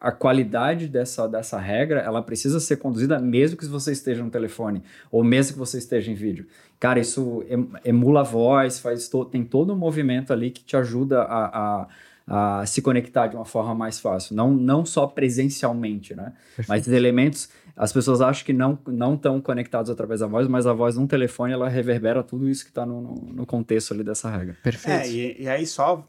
a 0.00 0.12
qualidade 0.12 0.86
dessa, 0.86 1.26
dessa 1.26 1.58
regra, 1.58 2.00
ela 2.00 2.22
precisa 2.22 2.60
ser 2.60 2.76
conduzida 2.76 3.18
mesmo 3.18 3.56
que 3.56 3.64
você 3.66 3.92
esteja 3.92 4.22
no 4.22 4.30
telefone, 4.30 4.82
ou 5.10 5.24
mesmo 5.24 5.54
que 5.54 5.58
você 5.58 5.78
esteja 5.78 6.10
em 6.10 6.14
vídeo. 6.14 6.46
Cara, 6.78 7.00
isso 7.00 7.42
em- 7.48 7.70
emula 7.84 8.20
a 8.20 8.24
voz, 8.24 8.78
faz 8.78 9.08
to- 9.08 9.24
tem 9.24 9.44
todo 9.44 9.72
um 9.72 9.76
movimento 9.76 10.32
ali 10.32 10.50
que 10.50 10.62
te 10.62 10.76
ajuda 10.76 11.22
a, 11.22 11.82
a, 11.82 11.88
a 12.26 12.64
se 12.64 12.80
conectar 12.80 13.26
de 13.26 13.36
uma 13.36 13.44
forma 13.44 13.74
mais 13.74 14.00
fácil. 14.00 14.34
Não, 14.34 14.50
não 14.50 14.84
só 14.86 15.06
presencialmente, 15.06 16.14
né? 16.14 16.32
Mas 16.66 16.88
elementos, 16.88 17.50
as 17.76 17.92
pessoas 17.92 18.20
acham 18.20 18.44
que 18.44 18.52
não 18.52 18.78
não 18.86 19.14
estão 19.14 19.40
conectados 19.40 19.90
através 19.90 20.20
da 20.20 20.26
voz, 20.26 20.48
mas 20.48 20.66
a 20.66 20.72
voz 20.72 20.96
num 20.96 21.06
telefone, 21.06 21.52
ela 21.52 21.68
reverbera 21.68 22.22
tudo 22.22 22.48
isso 22.48 22.64
que 22.64 22.70
está 22.70 22.86
no, 22.86 23.00
no, 23.00 23.14
no 23.34 23.46
contexto 23.46 23.92
ali 23.92 24.02
dessa 24.02 24.30
regra. 24.30 24.56
Perfeito. 24.62 25.06
É, 25.06 25.10
e, 25.10 25.42
e 25.42 25.48
aí 25.48 25.66
só 25.66 26.06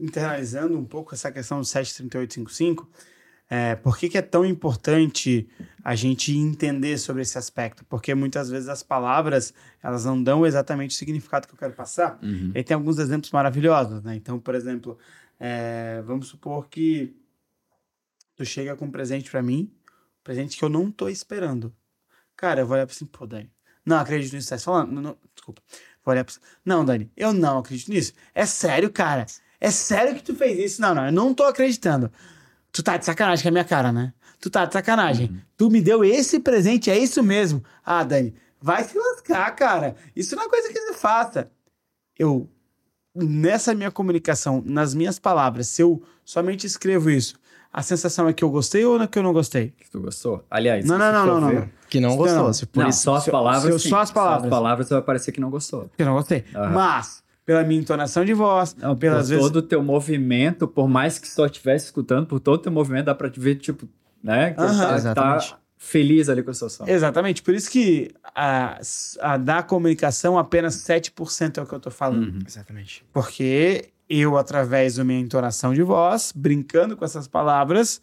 internalizando 0.00 0.78
um 0.78 0.84
pouco 0.84 1.14
essa 1.14 1.30
questão 1.30 1.60
do 1.60 1.64
73855, 1.64 2.88
é, 3.50 3.74
por 3.74 3.96
que, 3.96 4.10
que 4.10 4.18
é 4.18 4.22
tão 4.22 4.44
importante 4.44 5.48
a 5.82 5.94
gente 5.94 6.36
entender 6.36 6.98
sobre 6.98 7.22
esse 7.22 7.38
aspecto? 7.38 7.84
Porque 7.86 8.14
muitas 8.14 8.50
vezes 8.50 8.68
as 8.68 8.82
palavras, 8.82 9.54
elas 9.82 10.04
não 10.04 10.22
dão 10.22 10.46
exatamente 10.46 10.90
o 10.90 10.98
significado 10.98 11.48
que 11.48 11.54
eu 11.54 11.58
quero 11.58 11.72
passar. 11.72 12.18
E 12.54 12.58
aí 12.58 12.64
tem 12.64 12.74
alguns 12.74 12.98
exemplos 12.98 13.30
maravilhosos, 13.30 14.02
né? 14.02 14.14
Então, 14.14 14.38
por 14.38 14.54
exemplo, 14.54 14.98
é, 15.38 16.02
vamos 16.02 16.28
supor 16.28 16.68
que 16.68 17.14
tu 18.36 18.44
chega 18.44 18.76
com 18.76 18.86
um 18.86 18.90
presente 18.90 19.30
pra 19.30 19.42
mim, 19.42 19.72
um 20.20 20.22
presente 20.24 20.56
que 20.56 20.64
eu 20.64 20.68
não 20.68 20.90
tô 20.90 21.08
esperando. 21.08 21.74
Cara, 22.36 22.60
eu 22.60 22.66
vou 22.66 22.76
olhar 22.76 22.86
pra 22.86 22.94
assim, 22.94 23.06
pô, 23.06 23.26
Dani, 23.26 23.50
não 23.84 23.98
acredito 23.98 24.32
nisso 24.34 24.48
que 24.48 24.54
você 24.54 24.64
tá 24.64 24.70
falando. 24.70 24.92
Não, 24.92 25.02
não, 25.02 25.18
desculpa. 25.34 25.62
Vou 26.04 26.12
olhar 26.12 26.24
pra 26.24 26.32
você. 26.32 26.40
Não, 26.64 26.84
Dani, 26.84 27.10
eu 27.16 27.32
não 27.32 27.58
acredito 27.58 27.90
nisso. 27.90 28.12
É 28.34 28.46
sério, 28.46 28.90
cara? 28.90 29.26
É 29.60 29.70
sério 29.70 30.14
que 30.14 30.22
tu 30.22 30.34
fez 30.34 30.58
isso? 30.58 30.80
Não, 30.80 30.94
não, 30.94 31.06
eu 31.06 31.12
não 31.12 31.34
tô 31.34 31.44
acreditando. 31.44 32.12
Tu 32.70 32.82
tá 32.82 32.96
de 32.96 33.04
sacanagem 33.04 33.42
com 33.42 33.48
a 33.48 33.52
minha 33.52 33.64
cara, 33.64 33.90
né? 33.90 34.12
Tu 34.40 34.50
tá 34.50 34.64
de 34.64 34.72
sacanagem. 34.72 35.42
Tu 35.56 35.68
me 35.70 35.80
deu 35.80 36.04
esse 36.04 36.38
presente, 36.38 36.90
é 36.90 36.98
isso 36.98 37.22
mesmo. 37.22 37.64
Ah, 37.84 38.04
Dani, 38.04 38.34
vai 38.60 38.84
se 38.84 38.96
lascar, 38.96 39.50
cara. 39.56 39.96
Isso 40.14 40.36
não 40.36 40.44
é 40.44 40.48
coisa 40.48 40.68
que 40.68 40.78
você 40.78 40.94
faça. 40.94 41.50
Eu, 42.16 42.48
nessa 43.24 43.74
minha 43.74 43.90
comunicação, 43.90 44.62
nas 44.64 44.94
minhas 44.94 45.18
palavras, 45.18 45.68
se 45.68 45.82
eu 45.82 46.02
somente 46.24 46.66
escrevo 46.66 47.10
isso, 47.10 47.34
a 47.72 47.82
sensação 47.82 48.28
é 48.28 48.32
que 48.32 48.42
eu 48.42 48.50
gostei 48.50 48.84
ou 48.84 49.00
é 49.00 49.06
que 49.06 49.18
eu 49.18 49.22
não 49.22 49.32
gostei? 49.32 49.72
Que 49.78 49.90
tu 49.90 50.00
gostou? 50.00 50.44
Aliás, 50.50 50.84
Não, 50.86 50.96
não, 50.98 51.12
não, 51.12 51.26
não, 51.26 51.40
não, 51.40 51.52
não. 51.60 51.68
Que 51.88 52.00
não 52.00 52.16
gostou. 52.16 52.44
não. 52.44 52.52
Se 52.52 52.66
por 52.66 52.82
Não, 52.82 52.88
isso, 52.90 53.02
só 53.02 53.16
as 53.16 53.26
palavras. 53.28 53.62
se 53.64 53.70
eu- 53.70 53.78
sim. 53.78 53.88
só 53.90 54.00
as 54.00 54.10
palavras. 54.10 54.40
Só 54.42 54.46
as 54.46 54.50
palavras 54.50 54.88
vai 54.88 55.02
parecer 55.02 55.32
que 55.32 55.40
não 55.40 55.50
gostou. 55.50 55.90
Que 55.96 56.02
eu 56.02 56.06
não 56.06 56.14
gostei. 56.14 56.44
Aham. 56.54 56.70
Mas, 56.70 57.22
pela 57.46 57.62
minha 57.64 57.80
entonação 57.80 58.24
de 58.24 58.34
voz, 58.34 58.74
Não, 58.76 58.94
pelas 58.96 59.26
por 59.26 59.28
vezes. 59.30 59.44
todo 59.44 59.56
o 59.56 59.62
teu 59.62 59.82
movimento, 59.82 60.66
por 60.68 60.86
mais 60.88 61.18
que 61.18 61.28
só 61.28 61.46
estivesse 61.46 61.86
escutando, 61.86 62.26
por 62.26 62.40
todo 62.40 62.54
o 62.56 62.62
teu 62.62 62.72
movimento, 62.72 63.06
dá 63.06 63.14
pra 63.14 63.30
te 63.30 63.38
ver, 63.40 63.56
tipo, 63.56 63.88
né? 64.22 64.52
Que 64.52 64.60
Aham. 64.60 64.86
tá, 64.88 64.96
Exatamente. 64.96 65.50
tá 65.50 65.58
feliz 65.78 66.28
ali 66.28 66.42
com 66.42 66.50
a 66.50 66.54
situação. 66.54 66.86
Exatamente, 66.88 67.40
por 67.40 67.54
isso 67.54 67.70
que 67.70 68.10
a, 68.34 68.78
a 69.20 69.36
da 69.36 69.62
comunicação 69.62 70.36
apenas 70.36 70.74
7% 70.76 71.58
é 71.58 71.62
o 71.62 71.66
que 71.66 71.72
eu 71.72 71.80
tô 71.80 71.90
falando. 71.90 72.34
Uhum. 72.34 72.40
Exatamente. 72.44 73.04
Porque 73.12 73.90
eu, 74.10 74.36
através 74.36 74.96
da 74.96 75.04
minha 75.04 75.20
entonação 75.20 75.72
de 75.72 75.82
voz, 75.82 76.32
brincando 76.34 76.96
com 76.96 77.04
essas 77.04 77.28
palavras 77.28 78.02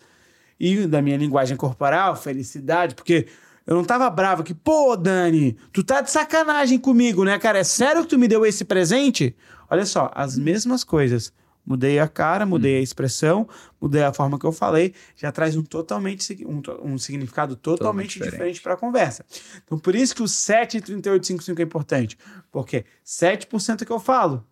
e 0.58 0.88
da 0.88 1.02
minha 1.02 1.18
linguagem 1.18 1.58
corporal, 1.58 2.16
felicidade, 2.16 2.96
porque 2.96 3.28
eu 3.68 3.76
não 3.76 3.84
tava 3.84 4.10
bravo 4.10 4.44
que, 4.44 4.54
pô, 4.54 4.96
Dani, 4.96 5.58
tu 5.74 5.84
tá 5.84 6.00
de 6.02 6.12
sacanagem 6.12 6.80
comigo, 6.80 7.26
né, 7.26 7.38
cara? 7.38 7.60
É 7.60 7.64
sério 7.64 8.04
que 8.04 8.10
tu 8.10 8.18
me 8.18 8.28
deu 8.28 8.46
esse 8.46 8.64
presente? 8.64 9.36
Olha 9.70 9.86
só, 9.86 10.12
as 10.16 10.38
mesmas 10.38 10.84
coisas. 10.84 11.34
Mudei 11.66 12.00
a 12.00 12.08
cara, 12.08 12.46
mudei 12.46 12.78
a 12.78 12.80
expressão, 12.80 13.48
mudei 13.82 14.04
a 14.04 14.14
forma 14.14 14.38
que 14.38 14.46
eu 14.46 14.52
falei, 14.52 14.94
já 15.16 15.32
traz 15.32 15.56
um 15.56 15.64
totalmente 15.64 16.46
um, 16.46 16.62
um 16.84 16.98
significado 16.98 17.56
totalmente 17.56 18.14
diferente. 18.14 18.32
diferente 18.32 18.62
para 18.62 18.74
a 18.76 18.78
conversa. 18.78 19.26
Então, 19.64 19.80
por 19.80 19.96
isso 19.96 20.16
que 20.16 20.22
o 20.22 20.28
73855 20.28 21.60
é 21.60 21.64
importante, 21.64 22.18
porque 22.52 22.86
7% 23.04 23.82
é 23.82 23.86
que 23.86 23.92
eu 23.92 24.00
falo. 24.00 24.46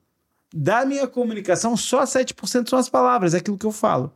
Da 0.55 0.85
minha 0.85 1.07
comunicação, 1.07 1.77
só 1.77 2.03
7% 2.03 2.69
são 2.69 2.79
as 2.79 2.89
palavras, 2.89 3.33
é 3.33 3.37
aquilo 3.37 3.57
que 3.57 3.65
eu 3.65 3.71
falo. 3.71 4.11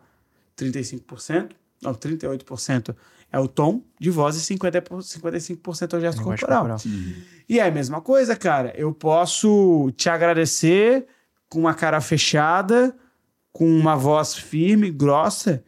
35%, 0.58 1.52
não, 1.82 1.94
38% 1.94 2.96
é 3.32 3.40
o 3.40 3.48
tom 3.48 3.84
de 4.00 4.10
voz 4.10 4.36
e 4.36 4.42
50, 4.42 4.82
55% 4.82 5.94
é 5.94 5.98
o 5.98 6.00
gesto 6.00 6.24
corporal. 6.24 6.68
corporal. 6.68 6.80
E 7.48 7.60
é 7.60 7.68
a 7.68 7.72
mesma 7.72 8.02
coisa, 8.02 8.36
cara. 8.36 8.74
Eu 8.76 8.94
posso 8.94 9.92
te 9.96 10.10
agradecer 10.10 11.06
com 11.50 11.60
uma 11.60 11.74
cara 11.74 12.02
fechada, 12.02 12.96
com 13.52 13.68
uma 13.68 13.96
voz 13.96 14.36
firme, 14.36 14.92
grossa, 14.92 15.64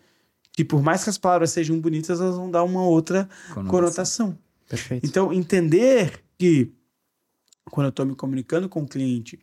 que 0.54 0.64
por 0.64 0.82
mais 0.82 1.04
que 1.04 1.10
as 1.10 1.18
palavras 1.18 1.52
sejam 1.52 1.80
bonitas, 1.80 2.20
elas 2.20 2.36
vão 2.36 2.52
dar 2.52 2.64
uma 2.64 2.84
outra 2.84 3.30
Conotação. 3.54 3.68
conotação. 3.68 4.38
Perfeito. 4.68 5.06
Então, 5.06 5.34
entender 5.34 6.24
que 6.38 6.72
quando 7.72 7.86
eu 7.86 7.90
estou 7.90 8.06
me 8.06 8.16
comunicando 8.16 8.68
com 8.70 8.82
o 8.82 8.88
cliente, 8.88 9.40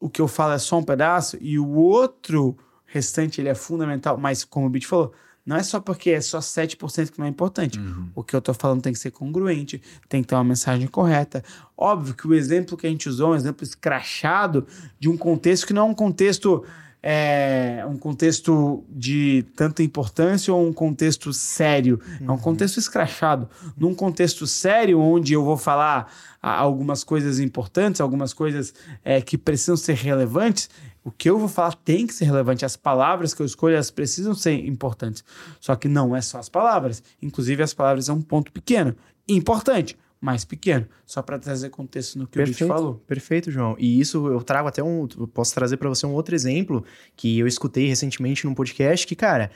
o 0.00 0.08
que 0.08 0.20
eu 0.20 0.26
falo 0.26 0.52
é 0.52 0.58
só 0.58 0.78
um 0.78 0.82
pedaço 0.82 1.36
e 1.40 1.58
o 1.58 1.68
outro 1.70 2.56
restante 2.84 3.40
ele 3.40 3.48
é 3.48 3.54
fundamental, 3.54 4.18
mas 4.18 4.44
como 4.44 4.66
o 4.66 4.70
Bit 4.70 4.86
falou, 4.86 5.12
não 5.44 5.56
é 5.56 5.62
só 5.62 5.80
porque 5.80 6.10
é 6.10 6.20
só 6.20 6.38
7% 6.38 7.10
que 7.10 7.18
não 7.18 7.26
é 7.26 7.28
importante. 7.28 7.78
O 8.14 8.22
que 8.22 8.34
eu 8.34 8.40
tô 8.40 8.54
falando 8.54 8.82
tem 8.82 8.92
que 8.92 8.98
ser 8.98 9.10
congruente, 9.10 9.82
tem 10.08 10.22
que 10.22 10.28
ter 10.28 10.34
uma 10.34 10.44
mensagem 10.44 10.86
correta. 10.86 11.42
Óbvio 11.76 12.14
que 12.14 12.26
o 12.26 12.34
exemplo 12.34 12.76
que 12.76 12.86
a 12.86 12.90
gente 12.90 13.08
usou 13.08 13.30
é 13.30 13.32
um 13.32 13.36
exemplo 13.36 13.64
escrachado 13.64 14.66
de 15.00 15.08
um 15.08 15.16
contexto 15.16 15.66
que 15.66 15.72
não 15.72 15.88
é 15.88 15.90
um 15.90 15.94
contexto 15.94 16.64
é 17.04 17.84
um 17.88 17.98
contexto 17.98 18.84
de 18.88 19.44
tanta 19.56 19.82
importância 19.82 20.54
ou 20.54 20.64
um 20.64 20.72
contexto 20.72 21.32
sério. 21.32 22.00
É 22.20 22.30
um 22.30 22.38
contexto 22.38 22.78
escrachado. 22.78 23.48
Num 23.76 23.92
contexto 23.92 24.46
sério, 24.46 25.00
onde 25.00 25.32
eu 25.32 25.44
vou 25.44 25.56
falar 25.56 26.12
algumas 26.40 27.02
coisas 27.02 27.40
importantes, 27.40 28.00
algumas 28.00 28.32
coisas 28.32 28.72
é, 29.04 29.20
que 29.20 29.36
precisam 29.36 29.76
ser 29.76 29.94
relevantes, 29.94 30.70
o 31.04 31.10
que 31.10 31.28
eu 31.28 31.38
vou 31.38 31.48
falar 31.48 31.74
tem 31.74 32.06
que 32.06 32.14
ser 32.14 32.24
relevante. 32.26 32.64
As 32.64 32.76
palavras 32.76 33.34
que 33.34 33.42
eu 33.42 33.46
escolho, 33.46 33.74
elas 33.74 33.90
precisam 33.90 34.34
ser 34.34 34.52
importantes. 34.66 35.24
Só 35.60 35.74
que 35.74 35.88
não 35.88 36.14
é 36.14 36.20
só 36.20 36.38
as 36.38 36.48
palavras. 36.48 37.02
Inclusive, 37.20 37.62
as 37.62 37.74
palavras 37.74 38.08
é 38.08 38.12
um 38.12 38.22
ponto 38.22 38.52
pequeno. 38.52 38.94
Importante, 39.28 39.96
mais 40.20 40.44
pequeno, 40.44 40.86
só 41.04 41.20
para 41.20 41.36
trazer 41.36 41.70
contexto 41.70 42.16
no 42.16 42.26
que 42.26 42.38
perfeito, 42.38 42.64
o 42.64 42.68
falou. 42.68 42.94
Perfeito, 43.06 43.50
João. 43.50 43.74
E 43.76 44.00
isso 44.00 44.28
eu 44.28 44.40
trago 44.42 44.68
até 44.68 44.82
um. 44.82 45.08
Eu 45.18 45.26
posso 45.26 45.52
trazer 45.52 45.76
para 45.76 45.88
você 45.88 46.06
um 46.06 46.12
outro 46.12 46.34
exemplo 46.34 46.84
que 47.16 47.40
eu 47.40 47.46
escutei 47.48 47.88
recentemente 47.88 48.46
num 48.46 48.54
podcast 48.54 49.06
que, 49.06 49.16
cara. 49.16 49.50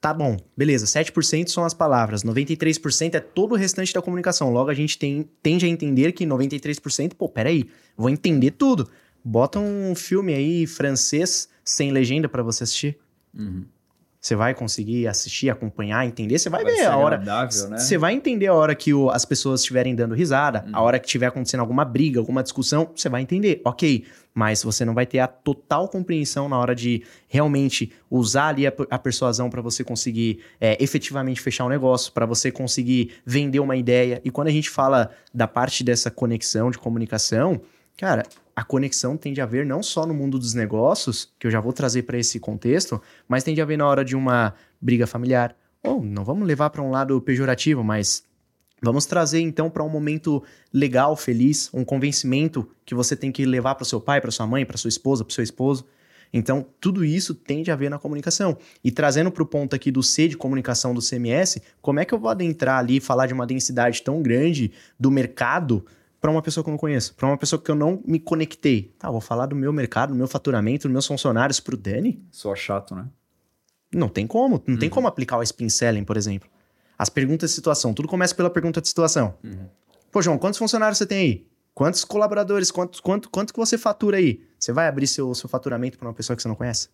Tá 0.00 0.14
bom, 0.14 0.36
beleza, 0.56 0.86
7% 0.86 1.48
são 1.48 1.64
as 1.64 1.74
palavras, 1.74 2.22
93% 2.22 3.16
é 3.16 3.20
todo 3.20 3.50
o 3.50 3.56
restante 3.56 3.92
da 3.92 4.00
comunicação. 4.00 4.48
Logo, 4.52 4.70
a 4.70 4.74
gente 4.74 4.96
tem, 4.96 5.28
tende 5.42 5.66
a 5.66 5.68
entender 5.68 6.12
que 6.12 6.24
93%, 6.24 7.14
pô, 7.14 7.28
peraí, 7.28 7.68
vou 7.96 8.08
entender 8.08 8.52
tudo. 8.52 8.88
Bota 9.24 9.58
um 9.58 9.94
filme 9.94 10.34
aí 10.34 10.66
francês 10.66 11.48
sem 11.64 11.90
legenda 11.90 12.28
para 12.28 12.42
você 12.42 12.64
assistir. 12.64 12.98
Uhum. 13.36 13.64
Você 14.20 14.34
vai 14.34 14.52
conseguir 14.52 15.06
assistir, 15.06 15.48
acompanhar, 15.48 16.04
entender. 16.04 16.38
Você 16.38 16.50
vai, 16.50 16.64
vai 16.64 16.74
ver 16.74 16.86
a 16.86 16.96
hora. 16.96 17.18
Né? 17.18 17.78
Você 17.78 17.96
vai 17.96 18.14
entender 18.14 18.48
a 18.48 18.54
hora 18.54 18.74
que 18.74 18.92
o, 18.92 19.10
as 19.10 19.24
pessoas 19.24 19.60
estiverem 19.60 19.94
dando 19.94 20.14
risada, 20.14 20.64
uhum. 20.66 20.72
a 20.74 20.80
hora 20.82 20.98
que 20.98 21.06
estiver 21.06 21.26
acontecendo 21.26 21.60
alguma 21.60 21.84
briga, 21.84 22.18
alguma 22.18 22.42
discussão, 22.42 22.90
você 22.94 23.08
vai 23.08 23.22
entender. 23.22 23.62
Ok. 23.64 24.04
Mas 24.34 24.62
você 24.62 24.84
não 24.84 24.92
vai 24.92 25.06
ter 25.06 25.20
a 25.20 25.28
total 25.28 25.88
compreensão 25.88 26.48
na 26.48 26.58
hora 26.58 26.74
de 26.74 27.04
realmente 27.28 27.92
usar 28.10 28.48
ali 28.48 28.66
a, 28.66 28.72
a 28.90 28.98
persuasão 28.98 29.48
para 29.48 29.62
você 29.62 29.84
conseguir 29.84 30.40
é, 30.60 30.76
efetivamente 30.82 31.40
fechar 31.40 31.64
um 31.64 31.68
negócio, 31.68 32.12
para 32.12 32.26
você 32.26 32.50
conseguir 32.50 33.14
vender 33.24 33.60
uma 33.60 33.76
ideia. 33.76 34.20
E 34.24 34.30
quando 34.30 34.48
a 34.48 34.52
gente 34.52 34.68
fala 34.68 35.10
da 35.32 35.46
parte 35.46 35.84
dessa 35.84 36.10
conexão 36.10 36.72
de 36.72 36.78
comunicação, 36.78 37.60
cara, 37.96 38.24
a 38.58 38.64
conexão 38.64 39.16
tende 39.16 39.40
a 39.40 39.44
haver 39.44 39.64
não 39.64 39.84
só 39.84 40.04
no 40.04 40.12
mundo 40.12 40.36
dos 40.36 40.52
negócios, 40.52 41.32
que 41.38 41.46
eu 41.46 41.50
já 41.50 41.60
vou 41.60 41.72
trazer 41.72 42.02
para 42.02 42.18
esse 42.18 42.40
contexto, 42.40 43.00
mas 43.28 43.44
tende 43.44 43.60
a 43.60 43.64
haver 43.64 43.78
na 43.78 43.86
hora 43.86 44.04
de 44.04 44.16
uma 44.16 44.52
briga 44.80 45.06
familiar. 45.06 45.56
Ou 45.80 46.02
não 46.02 46.24
vamos 46.24 46.44
levar 46.44 46.68
para 46.70 46.82
um 46.82 46.90
lado 46.90 47.20
pejorativo, 47.20 47.84
mas 47.84 48.24
vamos 48.82 49.06
trazer 49.06 49.38
então 49.38 49.70
para 49.70 49.84
um 49.84 49.88
momento 49.88 50.42
legal, 50.72 51.14
feliz, 51.14 51.70
um 51.72 51.84
convencimento 51.84 52.68
que 52.84 52.96
você 52.96 53.14
tem 53.14 53.30
que 53.30 53.46
levar 53.46 53.76
para 53.76 53.84
seu 53.84 54.00
pai, 54.00 54.20
para 54.20 54.32
sua 54.32 54.44
mãe, 54.44 54.66
para 54.66 54.76
sua 54.76 54.88
esposa, 54.88 55.24
para 55.24 55.36
seu 55.36 55.44
esposo. 55.44 55.86
Então, 56.32 56.66
tudo 56.80 57.04
isso 57.04 57.36
tende 57.36 57.70
a 57.70 57.76
ver 57.76 57.88
na 57.88 57.96
comunicação. 57.96 58.58
E 58.82 58.90
trazendo 58.90 59.30
para 59.30 59.44
o 59.44 59.46
ponto 59.46 59.76
aqui 59.76 59.92
do 59.92 60.02
C 60.02 60.26
de 60.26 60.36
comunicação 60.36 60.92
do 60.92 61.00
CMS, 61.00 61.62
como 61.80 62.00
é 62.00 62.04
que 62.04 62.12
eu 62.12 62.18
vou 62.18 62.28
adentrar 62.28 62.80
ali 62.80 62.96
e 62.96 63.00
falar 63.00 63.28
de 63.28 63.34
uma 63.34 63.46
densidade 63.46 64.02
tão 64.02 64.20
grande 64.20 64.72
do 64.98 65.12
mercado 65.12 65.86
para 66.20 66.30
uma 66.30 66.42
pessoa 66.42 66.64
que 66.64 66.70
eu 66.70 66.72
não 66.72 66.78
conheço, 66.78 67.14
para 67.14 67.26
uma 67.26 67.36
pessoa 67.36 67.60
que 67.60 67.70
eu 67.70 67.74
não 67.74 68.02
me 68.04 68.18
conectei. 68.18 68.94
Tá, 68.98 69.10
vou 69.10 69.20
falar 69.20 69.46
do 69.46 69.56
meu 69.56 69.72
mercado, 69.72 70.10
do 70.10 70.16
meu 70.16 70.26
faturamento, 70.26 70.88
dos 70.88 70.92
meus 70.92 71.06
funcionários 71.06 71.60
pro 71.60 71.76
Dani? 71.76 72.22
Só 72.30 72.54
chato, 72.54 72.94
né? 72.94 73.06
Não 73.92 74.08
tem 74.08 74.26
como. 74.26 74.62
Não 74.66 74.74
uhum. 74.74 74.80
tem 74.80 74.90
como 74.90 75.06
aplicar 75.06 75.38
o 75.38 75.42
spin 75.42 75.68
selling, 75.68 76.04
por 76.04 76.16
exemplo. 76.16 76.48
As 76.98 77.08
perguntas 77.08 77.50
de 77.50 77.56
situação. 77.56 77.94
Tudo 77.94 78.08
começa 78.08 78.34
pela 78.34 78.50
pergunta 78.50 78.80
de 78.80 78.88
situação. 78.88 79.34
Uhum. 79.42 79.68
Pô, 80.10 80.20
João, 80.20 80.38
quantos 80.38 80.58
funcionários 80.58 80.98
você 80.98 81.06
tem 81.06 81.18
aí? 81.18 81.46
Quantos 81.72 82.04
colaboradores? 82.04 82.70
Quanto, 82.70 83.00
quanto, 83.02 83.30
quanto 83.30 83.52
que 83.52 83.58
você 83.58 83.78
fatura 83.78 84.16
aí? 84.16 84.42
Você 84.58 84.72
vai 84.72 84.88
abrir 84.88 85.06
seu, 85.06 85.32
seu 85.34 85.48
faturamento 85.48 85.96
para 85.96 86.08
uma 86.08 86.14
pessoa 86.14 86.36
que 86.36 86.42
você 86.42 86.48
não 86.48 86.56
conhece? 86.56 86.88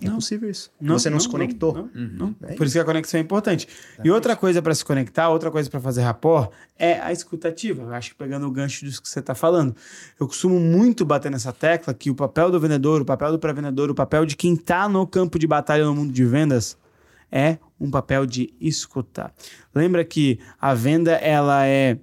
É 0.00 0.04
não. 0.04 0.12
impossível 0.12 0.48
isso. 0.48 0.70
Não, 0.80 0.98
você 0.98 1.10
não, 1.10 1.14
não 1.14 1.20
se 1.20 1.28
conectou. 1.28 1.74
Não, 1.74 1.90
não, 1.94 2.36
é 2.42 2.54
Por 2.54 2.66
isso 2.66 2.74
que 2.74 2.78
a 2.78 2.84
conexão 2.84 3.18
é 3.18 3.22
importante. 3.22 3.66
É 3.98 4.02
e 4.04 4.10
outra 4.10 4.36
coisa 4.36 4.62
para 4.62 4.74
se 4.74 4.84
conectar, 4.84 5.28
outra 5.28 5.50
coisa 5.50 5.68
para 5.68 5.80
fazer 5.80 6.02
rapport 6.02 6.50
é 6.78 7.00
a 7.00 7.12
escutativa. 7.12 7.82
Eu 7.82 7.92
acho 7.92 8.10
que 8.10 8.16
pegando 8.16 8.46
o 8.46 8.50
gancho 8.50 8.84
disso 8.84 9.02
que 9.02 9.08
você 9.08 9.18
está 9.18 9.34
falando. 9.34 9.74
Eu 10.18 10.28
costumo 10.28 10.60
muito 10.60 11.04
bater 11.04 11.30
nessa 11.30 11.52
tecla 11.52 11.92
que 11.92 12.10
o 12.10 12.14
papel 12.14 12.50
do 12.50 12.60
vendedor, 12.60 13.00
o 13.00 13.04
papel 13.04 13.32
do 13.32 13.38
pré-vendedor, 13.38 13.90
o 13.90 13.94
papel 13.94 14.24
de 14.24 14.36
quem 14.36 14.54
está 14.54 14.88
no 14.88 15.06
campo 15.06 15.38
de 15.38 15.46
batalha 15.46 15.84
no 15.84 15.94
mundo 15.94 16.12
de 16.12 16.24
vendas 16.24 16.78
é 17.30 17.58
um 17.78 17.90
papel 17.90 18.26
de 18.26 18.52
escutar. 18.60 19.32
Lembra 19.74 20.04
que 20.04 20.38
a 20.60 20.74
venda 20.74 21.12
ela 21.12 21.66
é 21.66 21.98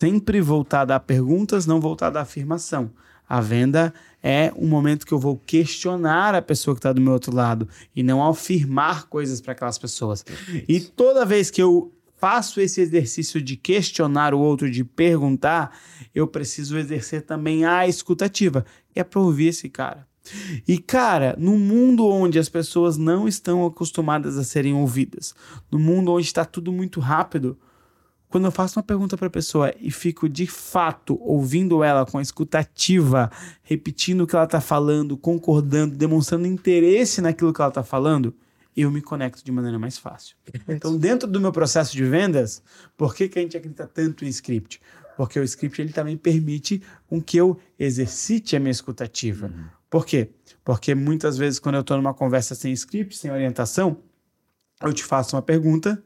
sempre 0.00 0.40
voltada 0.40 0.94
a 0.94 1.00
perguntas, 1.00 1.66
não 1.66 1.80
voltada 1.80 2.18
à 2.18 2.22
afirmação. 2.22 2.90
A 3.28 3.40
venda 3.40 3.92
é 4.22 4.52
um 4.56 4.68
momento 4.68 5.04
que 5.04 5.12
eu 5.12 5.18
vou 5.18 5.36
questionar 5.36 6.34
a 6.34 6.42
pessoa 6.42 6.74
que 6.74 6.78
está 6.78 6.92
do 6.92 7.00
meu 7.00 7.12
outro 7.12 7.34
lado 7.34 7.68
e 7.94 8.02
não 8.02 8.24
afirmar 8.24 9.08
coisas 9.08 9.40
para 9.40 9.52
aquelas 9.52 9.78
pessoas. 9.78 10.24
E 10.68 10.80
toda 10.80 11.26
vez 11.26 11.50
que 11.50 11.62
eu 11.62 11.92
faço 12.16 12.60
esse 12.60 12.80
exercício 12.80 13.42
de 13.42 13.56
questionar 13.56 14.32
o 14.32 14.38
outro, 14.38 14.70
de 14.70 14.84
perguntar, 14.84 15.76
eu 16.14 16.28
preciso 16.28 16.78
exercer 16.78 17.22
também 17.22 17.64
a 17.64 17.88
escutativa, 17.88 18.64
que 18.92 19.00
é 19.00 19.04
para 19.04 19.20
ouvir 19.20 19.48
esse 19.48 19.68
cara. 19.68 20.06
E 20.68 20.78
cara, 20.78 21.34
no 21.36 21.58
mundo 21.58 22.06
onde 22.06 22.38
as 22.38 22.48
pessoas 22.48 22.96
não 22.96 23.26
estão 23.26 23.66
acostumadas 23.66 24.38
a 24.38 24.44
serem 24.44 24.72
ouvidas, 24.72 25.34
no 25.68 25.80
mundo 25.80 26.12
onde 26.12 26.26
está 26.26 26.44
tudo 26.44 26.70
muito 26.70 27.00
rápido, 27.00 27.58
quando 28.32 28.46
eu 28.46 28.50
faço 28.50 28.78
uma 28.78 28.82
pergunta 28.82 29.14
para 29.14 29.26
a 29.26 29.30
pessoa 29.30 29.74
e 29.78 29.90
fico 29.90 30.26
de 30.26 30.46
fato 30.46 31.18
ouvindo 31.20 31.84
ela 31.84 32.06
com 32.06 32.16
a 32.16 32.22
escutativa, 32.22 33.30
repetindo 33.62 34.22
o 34.22 34.26
que 34.26 34.34
ela 34.34 34.46
está 34.46 34.58
falando, 34.58 35.18
concordando, 35.18 35.94
demonstrando 35.94 36.46
interesse 36.46 37.20
naquilo 37.20 37.52
que 37.52 37.60
ela 37.60 37.68
está 37.68 37.84
falando, 37.84 38.34
eu 38.74 38.90
me 38.90 39.02
conecto 39.02 39.44
de 39.44 39.52
maneira 39.52 39.78
mais 39.78 39.98
fácil. 39.98 40.34
Então, 40.66 40.96
dentro 40.96 41.28
do 41.28 41.38
meu 41.38 41.52
processo 41.52 41.92
de 41.94 42.02
vendas, 42.04 42.62
por 42.96 43.14
que, 43.14 43.28
que 43.28 43.38
a 43.38 43.42
gente 43.42 43.54
acredita 43.54 43.86
tanto 43.86 44.24
em 44.24 44.28
script? 44.28 44.80
Porque 45.14 45.38
o 45.38 45.44
script 45.44 45.82
ele 45.82 45.92
também 45.92 46.16
permite 46.16 46.82
com 47.06 47.20
que 47.20 47.36
eu 47.36 47.60
exercite 47.78 48.56
a 48.56 48.60
minha 48.60 48.70
escutativa. 48.70 49.48
Uhum. 49.48 49.64
Por 49.90 50.06
quê? 50.06 50.30
Porque 50.64 50.94
muitas 50.94 51.36
vezes, 51.36 51.58
quando 51.58 51.74
eu 51.74 51.82
estou 51.82 51.98
numa 51.98 52.14
conversa 52.14 52.54
sem 52.54 52.72
script, 52.72 53.14
sem 53.14 53.30
orientação, 53.30 53.98
eu 54.80 54.90
te 54.90 55.04
faço 55.04 55.36
uma 55.36 55.42
pergunta 55.42 56.02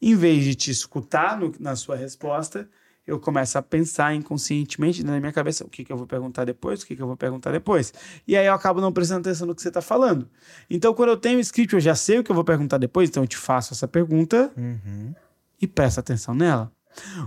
em 0.00 0.14
vez 0.14 0.44
de 0.44 0.54
te 0.54 0.70
escutar 0.70 1.38
no, 1.38 1.52
na 1.58 1.76
sua 1.76 1.96
resposta, 1.96 2.68
eu 3.06 3.18
começo 3.18 3.58
a 3.58 3.62
pensar 3.62 4.14
inconscientemente 4.14 5.02
na 5.04 5.18
minha 5.18 5.32
cabeça 5.32 5.64
o 5.64 5.68
que, 5.68 5.84
que 5.84 5.92
eu 5.92 5.96
vou 5.96 6.06
perguntar 6.06 6.44
depois, 6.44 6.82
o 6.82 6.86
que, 6.86 6.94
que 6.94 7.02
eu 7.02 7.06
vou 7.06 7.16
perguntar 7.16 7.50
depois. 7.50 7.92
E 8.26 8.36
aí 8.36 8.46
eu 8.46 8.54
acabo 8.54 8.80
não 8.80 8.92
prestando 8.92 9.20
atenção 9.20 9.46
no 9.46 9.54
que 9.54 9.62
você 9.62 9.68
está 9.68 9.80
falando. 9.80 10.28
Então, 10.68 10.94
quando 10.94 11.10
eu 11.10 11.16
tenho 11.16 11.38
o 11.38 11.40
script, 11.40 11.74
eu 11.74 11.80
já 11.80 11.94
sei 11.94 12.18
o 12.18 12.24
que 12.24 12.30
eu 12.30 12.34
vou 12.34 12.44
perguntar 12.44 12.78
depois, 12.78 13.08
então 13.08 13.22
eu 13.22 13.26
te 13.26 13.36
faço 13.36 13.74
essa 13.74 13.88
pergunta 13.88 14.52
uhum. 14.56 15.14
e 15.60 15.66
presta 15.66 16.00
atenção 16.00 16.34
nela. 16.34 16.70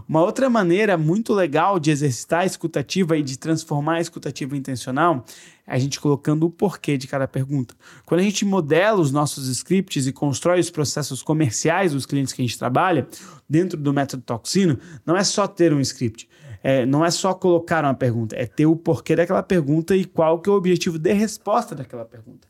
Uma 0.08 0.21
outra 0.21 0.49
maneira 0.49 0.97
muito 0.97 1.34
legal 1.34 1.80
de 1.80 1.91
exercitar 1.91 2.41
a 2.41 2.45
escutativa 2.45 3.17
e 3.17 3.23
de 3.23 3.38
transformar 3.38 3.95
a 3.95 4.02
escutativa 4.02 4.56
intencional 4.56 5.26
é 5.65 5.76
a 5.76 5.80
gente 5.80 5.99
colocando 5.99 6.45
o 6.45 6.49
porquê 6.49 6.97
de 6.97 7.08
cada 7.08 7.28
pergunta. 7.28 7.73
Quando 8.06 8.19
a 8.19 8.23
gente 8.23 8.43
modela 8.45 8.99
os 8.99 9.12
nossos 9.12 9.47
scripts 9.47 10.06
e 10.08 10.12
constrói 10.12 10.60
os 10.60 10.69
processos 10.69 11.23
comerciais 11.23 11.93
dos 11.93 12.06
clientes 12.06 12.34
que 12.34 12.41
a 12.41 12.45
gente 12.45 12.60
trabalha, 12.60 13.08
dentro 13.47 13.78
do 13.78 13.93
método 13.93 14.23
Toxino, 14.23 14.78
não 15.06 15.15
é 15.15 15.23
só 15.23 15.47
ter 15.47 15.73
um 15.73 15.80
script. 15.80 16.28
É, 16.62 16.86
não 16.86 17.04
é 17.04 17.12
só 17.12 17.34
colocar 17.34 17.84
uma 17.84 17.93
pergunta, 17.93 18.38
é 18.38 18.45
ter 18.45 18.65
o 18.65 18.76
porquê 18.76 19.17
daquela 19.17 19.43
pergunta 19.43 19.97
e 19.97 20.06
qual 20.06 20.39
que 20.39 20.49
é 20.49 20.54
o 20.54 20.56
objetivo 20.56 20.97
de 20.97 21.12
resposta 21.12 21.76
daquela 21.76 22.06
pergunta. 22.06 22.47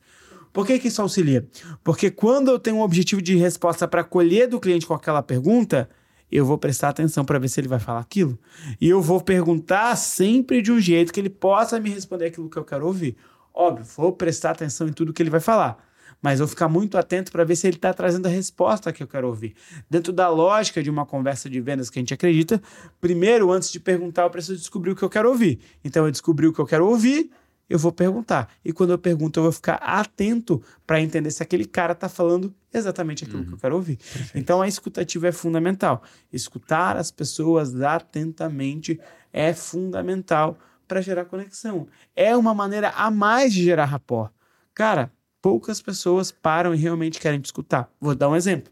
Por 0.54 0.68
que, 0.68 0.78
que 0.78 0.88
isso 0.88 1.02
auxilia? 1.02 1.48
Porque 1.84 2.12
quando 2.12 2.52
eu 2.52 2.60
tenho 2.60 2.78
um 2.78 2.82
objetivo 2.82 3.24
de 3.24 3.36
resposta 3.36 3.88
para 3.88 4.04
colher 4.04 4.48
do 4.48 4.60
cliente 4.60 4.86
com 4.86 4.94
aquela 4.94 5.24
pergunta, 5.24 5.90
eu 6.38 6.46
vou 6.46 6.58
prestar 6.58 6.90
atenção 6.90 7.24
para 7.24 7.38
ver 7.38 7.48
se 7.48 7.60
ele 7.60 7.68
vai 7.68 7.80
falar 7.80 8.00
aquilo. 8.00 8.38
E 8.80 8.90
eu 8.90 9.02
vou 9.02 9.22
perguntar 9.22 9.96
sempre 9.96 10.62
de 10.62 10.72
um 10.72 10.80
jeito 10.80 11.14
que 11.14 11.20
ele 11.20 11.30
possa 11.30 11.80
me 11.80 11.90
responder 11.90 12.26
aquilo 12.26 12.50
que 12.50 12.58
eu 12.58 12.66
quero 12.66 12.86
ouvir. 12.86 13.16
Óbvio, 13.54 13.86
vou 13.96 14.12
prestar 14.12 14.52
atenção 14.52 14.88
em 14.88 14.94
tudo 14.94 15.14
que 15.14 15.22
ele 15.22 15.30
vai 15.30 15.40
falar. 15.40 15.78
Mas 16.22 16.40
vou 16.40 16.48
ficar 16.48 16.70
muito 16.70 16.98
atento 16.98 17.32
para 17.32 17.44
ver 17.44 17.56
se 17.56 17.68
ele 17.68 17.76
está 17.76 17.94
trazendo 17.94 18.26
a 18.26 18.30
resposta 18.30 18.94
que 18.94 19.04
eu 19.04 19.08
quero 19.08 19.28
ouvir. 19.28 19.54
Dentro 19.90 20.14
da 20.14 20.30
lógica 20.30 20.82
de 20.82 20.90
uma 20.90 21.06
conversa 21.06 21.50
de 21.50 21.60
vendas 21.60 21.90
que 21.90 22.00
a 22.00 22.02
gente 22.02 22.14
acredita, 22.14 22.62
primeiro, 23.02 23.52
antes 23.52 23.70
de 23.70 23.80
perguntar, 23.80 24.24
eu 24.24 24.30
preciso 24.30 24.58
descobrir 24.58 24.92
o 24.92 24.96
que 24.96 25.04
eu 25.04 25.10
quero 25.10 25.30
ouvir. 25.30 25.60
Então, 25.84 26.06
eu 26.06 26.12
descobri 26.12 26.48
o 26.48 26.54
que 26.54 26.60
eu 26.60 26.66
quero 26.66 26.88
ouvir, 26.88 27.30
eu 27.70 27.80
vou 27.80 27.92
perguntar. 27.92 28.54
E 28.64 28.72
quando 28.72 28.92
eu 28.92 28.98
pergunto, 28.98 29.40
eu 29.40 29.44
vou 29.44 29.52
ficar 29.52 29.76
atento 29.76 30.62
para 30.86 31.02
entender 31.02 31.32
se 31.32 31.42
aquele 31.42 31.66
cara 31.66 31.94
está 31.94 32.10
falando 32.10 32.54
exatamente 32.74 33.24
aquilo 33.24 33.40
uhum. 33.40 33.48
que 33.48 33.54
eu 33.54 33.58
quero 33.58 33.76
ouvir. 33.76 33.98
Perfeito. 33.98 34.38
Então 34.38 34.62
a 34.62 34.68
escutativa 34.68 35.28
é 35.28 35.32
fundamental. 35.32 36.04
Escutar 36.32 36.98
as 36.98 37.12
pessoas 37.12 37.80
atentamente 37.82 39.00
é 39.32 39.54
fundamental 39.54 40.58
para 40.88 41.02
gerar 41.02 41.26
conexão. 41.26 41.88
É 42.16 42.36
uma 42.36 42.54
maneira 42.54 42.90
a 42.90 43.10
mais 43.10 43.54
de 43.54 43.64
gerar 43.64 43.86
rapport. 43.86 44.32
Cara, 44.74 45.12
poucas 45.42 45.82
pessoas 45.82 46.32
param 46.32 46.74
e 46.74 46.78
realmente 46.78 47.20
querem 47.20 47.40
te 47.40 47.46
escutar. 47.46 47.90
Vou 48.00 48.14
dar 48.14 48.30
um 48.30 48.36
exemplo. 48.36 48.72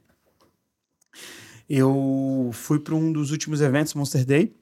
Eu 1.70 2.49
fui 2.53 2.80
para 2.80 2.93
um 2.93 3.11
dos 3.11 3.32
últimos 3.32 3.61
eventos 3.61 3.93
Monster 3.93 4.26
Day 4.26 4.53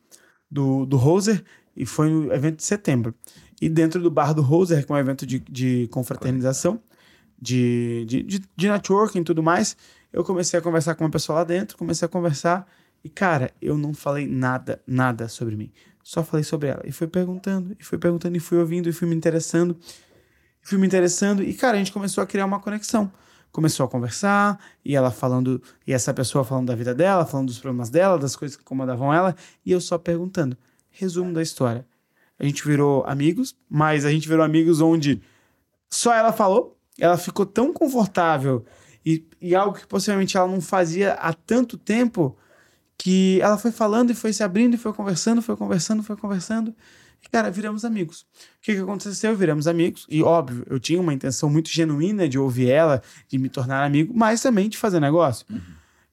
do, 0.50 0.86
do 0.86 0.96
Roser 0.96 1.44
e 1.76 1.86
foi 1.86 2.10
no 2.10 2.34
evento 2.34 2.58
de 2.58 2.64
setembro. 2.64 3.16
E 3.62 3.68
dentro 3.68 4.02
do 4.02 4.10
bar 4.10 4.34
do 4.34 4.42
Roser, 4.42 4.86
que 4.86 4.92
é 4.92 4.96
um 4.96 4.98
evento 4.98 5.26
de, 5.26 5.40
de 5.40 5.88
confraternização, 5.92 6.82
de, 7.42 8.06
de, 8.08 8.24
de, 8.24 8.42
de 8.56 8.70
networking 8.70 9.20
e 9.20 9.24
tudo 9.24 9.44
mais, 9.44 9.76
eu 10.12 10.24
comecei 10.24 10.60
a 10.60 10.62
conversar 10.62 10.96
com 10.96 11.04
uma 11.04 11.10
pessoa 11.10 11.40
lá 11.40 11.44
dentro, 11.44 11.78
comecei 11.78 12.06
a 12.06 12.10
conversar 12.10 12.68
e, 13.04 13.10
cara, 13.10 13.52
eu 13.62 13.78
não 13.78 13.94
falei 13.94 14.28
nada, 14.28 14.82
nada 14.86 15.28
sobre 15.28 15.56
mim. 15.56 15.72
Só 16.04 16.24
falei 16.24 16.44
sobre 16.44 16.70
ela. 16.70 16.82
E 16.86 16.92
fui 16.92 17.08
perguntando, 17.08 17.76
e 17.80 17.84
fui 17.84 17.98
perguntando, 17.98 18.36
e 18.36 18.40
fui 18.40 18.58
ouvindo, 18.58 18.90
e 18.90 18.92
fui 18.92 19.08
me 19.08 19.16
interessando. 19.16 19.78
Fui 20.62 20.78
me 20.78 20.86
interessando, 20.86 21.44
e, 21.44 21.54
cara, 21.54 21.76
a 21.76 21.78
gente 21.78 21.92
começou 21.92 22.24
a 22.24 22.28
criar 22.28 22.46
uma 22.46 22.60
conexão. 22.60 23.12
Começou 23.52 23.86
a 23.86 23.90
conversar, 23.90 24.60
e 24.84 24.96
ela 24.96 25.12
falando, 25.12 25.62
e 25.88 25.94
essa 25.94 26.14
pessoa 26.14 26.44
falando 26.44 26.68
da 26.68 26.76
vida 26.76 26.94
dela, 26.94 27.26
falando 27.26 27.48
dos 27.48 27.60
problemas 27.60 27.90
dela, 27.90 28.18
das 28.18 28.36
coisas 28.36 28.56
que 28.56 28.64
incomodavam 28.64 29.14
ela, 29.14 29.36
e 29.66 29.72
eu 29.72 29.82
só 29.82 29.98
perguntando. 29.98 30.58
Resumo 30.90 31.34
da 31.34 31.42
história. 31.42 31.86
A 32.40 32.46
gente 32.46 32.66
virou 32.66 33.04
amigos, 33.06 33.56
mas 33.70 34.06
a 34.06 34.12
gente 34.12 34.28
virou 34.28 34.44
amigos 34.44 34.80
onde 34.80 35.22
só 35.90 36.14
ela 36.14 36.32
falou, 36.32 36.78
ela 36.98 37.18
ficou 37.18 37.46
tão 37.46 37.74
confortável 37.74 38.66
e, 39.06 39.26
e 39.42 39.56
algo 39.56 39.78
que 39.78 39.88
possivelmente 39.88 40.38
ela 40.38 40.48
não 40.48 40.62
fazia 40.62 41.14
há 41.14 41.34
tanto 41.34 41.78
tempo 41.78 42.38
que 42.98 43.40
ela 43.42 43.58
foi 43.58 43.72
falando 43.72 44.12
e 44.12 44.14
foi 44.14 44.34
se 44.34 44.44
abrindo 44.44 44.74
e 44.74 44.78
foi 44.78 44.94
conversando, 44.94 45.42
foi 45.42 45.56
conversando, 45.56 46.04
foi 46.04 46.18
conversando. 46.18 46.76
E, 47.24 47.30
cara, 47.30 47.50
viramos 47.50 47.84
amigos. 47.84 48.22
O 48.22 48.26
que, 48.62 48.74
que 48.74 48.80
aconteceu? 48.80 49.36
Viramos 49.36 49.68
amigos. 49.68 50.06
E, 50.10 50.22
óbvio, 50.22 50.66
eu 50.70 50.80
tinha 50.80 51.00
uma 51.00 51.14
intenção 51.14 51.50
muito 51.50 51.70
genuína 51.70 52.28
de 52.28 52.38
ouvir 52.38 52.70
ela, 52.70 53.02
de 53.28 53.38
me 53.38 53.50
tornar 53.50 53.86
amigo, 53.86 54.14
mas 54.16 54.42
também 54.42 54.70
de 54.70 54.78
fazer 54.78 55.00
negócio. 55.00 55.46
Uhum. 55.50 55.60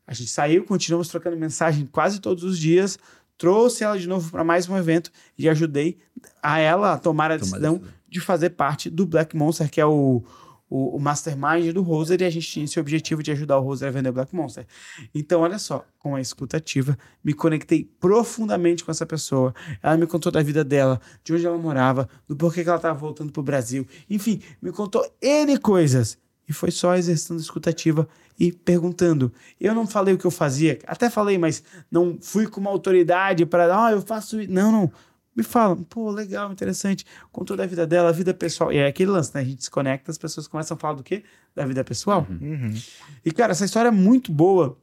A 0.07 0.15
gente 0.15 0.31
saiu, 0.31 0.65
continuamos 0.65 1.09
trocando 1.09 1.37
mensagem 1.37 1.87
quase 1.87 2.21
todos 2.21 2.45
os 2.45 2.59
dias, 2.59 2.99
trouxe 3.39 3.85
ela 3.85 3.99
de 3.99 4.09
novo 4.09 4.31
para 4.31 4.45
mais 4.45 4.69
um 4.69 4.77
evento 4.77 5.11
e 5.39 5.49
ajudei 5.49 5.99
a 6.43 6.59
ela 6.59 6.95
a 6.95 6.99
tomar 6.99 7.31
a 7.31 7.37
decisão 7.37 7.81
de 8.09 8.21
fazer 8.21 8.51
parte 8.51 8.89
do 8.89 9.07
Black 9.07 9.37
Monster, 9.37 9.71
que 9.71 9.81
é 9.81 9.87
o, 9.87 10.23
o, 10.69 10.97
o 10.97 11.01
mastermind 11.01 11.73
do 11.73 11.83
Roser, 11.83 12.21
e 12.21 12.25
a 12.25 12.31
gente 12.31 12.47
tinha 12.47 12.65
esse 12.65 12.79
objetivo 12.81 13.23
de 13.23 13.31
ajudar 13.33 13.59
o 13.59 13.63
Roser 13.63 13.89
a 13.89 13.91
vender 13.91 14.13
Black 14.13 14.35
Monster. 14.35 14.67
Então, 15.15 15.43
olha 15.43 15.59
só, 15.59 15.85
com 15.99 16.15
a 16.15 16.21
escutativa, 16.21 16.97
me 17.23 17.33
conectei 17.33 17.85
profundamente 18.01 18.85
com 18.85 18.91
essa 18.91 19.05
pessoa. 19.05 19.55
Ela 19.83 19.97
me 19.97 20.07
contou 20.07 20.33
da 20.33 20.43
vida 20.43 20.65
dela, 20.65 21.01
de 21.23 21.35
onde 21.35 21.47
ela 21.47 21.59
morava, 21.59 22.09
do 22.29 22.37
porquê 22.37 22.63
que 22.63 22.69
ela 22.69 22.77
estava 22.77 22.99
voltando 22.99 23.33
para 23.33 23.41
o 23.41 23.45
Brasil. 23.45 23.87
Enfim, 24.09 24.41
me 24.63 24.73
contou 24.73 25.05
N 25.21 25.59
coisas. 25.59 26.19
E 26.49 26.53
foi 26.53 26.71
só 26.71 26.95
exercitando 26.95 27.41
a 27.41 27.43
escutativa 27.43 28.09
e 28.39 28.53
perguntando. 28.53 29.33
Eu 29.61 29.75
não 29.75 29.87
falei 29.87 30.15
o 30.15 30.19
que 30.19 30.27
eu 30.27 30.31
fazia, 30.31 30.79
até 30.87 31.11
falei, 31.11 31.39
mas 31.39 31.63
não 31.91 32.19
fui 32.21 32.47
com 32.47 32.61
uma 32.61 32.71
autoridade 32.71 33.45
para, 33.45 33.87
ah, 33.87 33.93
eu 33.93 34.01
faço 34.01 34.41
isso. 34.41 34.53
Não, 34.53 34.71
não 34.71 34.93
me 35.37 35.43
falam, 35.43 35.83
pô, 35.85 36.11
legal, 36.11 36.51
interessante, 36.51 37.05
com 37.31 37.45
toda 37.45 37.63
a 37.63 37.67
vida 37.67 37.87
dela, 37.87 38.09
a 38.09 38.13
vida 38.13 38.33
pessoal. 38.33 38.73
E 38.73 38.79
é 38.79 38.87
aquele 38.87 39.11
lance, 39.11 39.35
né? 39.35 39.43
A 39.43 39.45
gente 39.45 39.65
se 39.65 39.71
conecta, 39.71 40.11
as 40.11 40.17
pessoas 40.17 40.49
começam 40.49 40.77
a 40.77 40.81
falar 40.81 40.95
do 40.95 41.03
quê? 41.03 41.25
Da 41.55 41.67
vida 41.67 41.85
pessoal. 41.85 42.27
Uhum. 42.29 42.39
uhum. 42.41 42.75
E, 43.23 43.31
cara, 43.31 43.53
essa 43.53 43.67
história 43.67 43.89
é 43.89 43.93
muito 43.93 44.33
boa, 44.33 44.79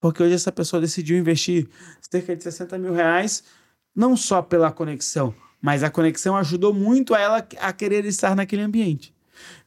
porque 0.00 0.22
hoje 0.22 0.34
essa 0.34 0.52
pessoa 0.52 0.80
decidiu 0.80 1.18
investir 1.18 1.68
cerca 2.08 2.36
de 2.36 2.42
60 2.44 2.78
mil 2.78 2.92
reais, 2.92 3.42
não 3.94 4.16
só 4.16 4.40
pela 4.40 4.70
conexão, 4.70 5.34
mas 5.60 5.82
a 5.82 5.90
conexão 5.90 6.36
ajudou 6.36 6.72
muito 6.72 7.12
a 7.12 7.18
ela 7.18 7.48
a 7.60 7.72
querer 7.72 8.04
estar 8.04 8.36
naquele 8.36 8.62
ambiente. 8.62 9.12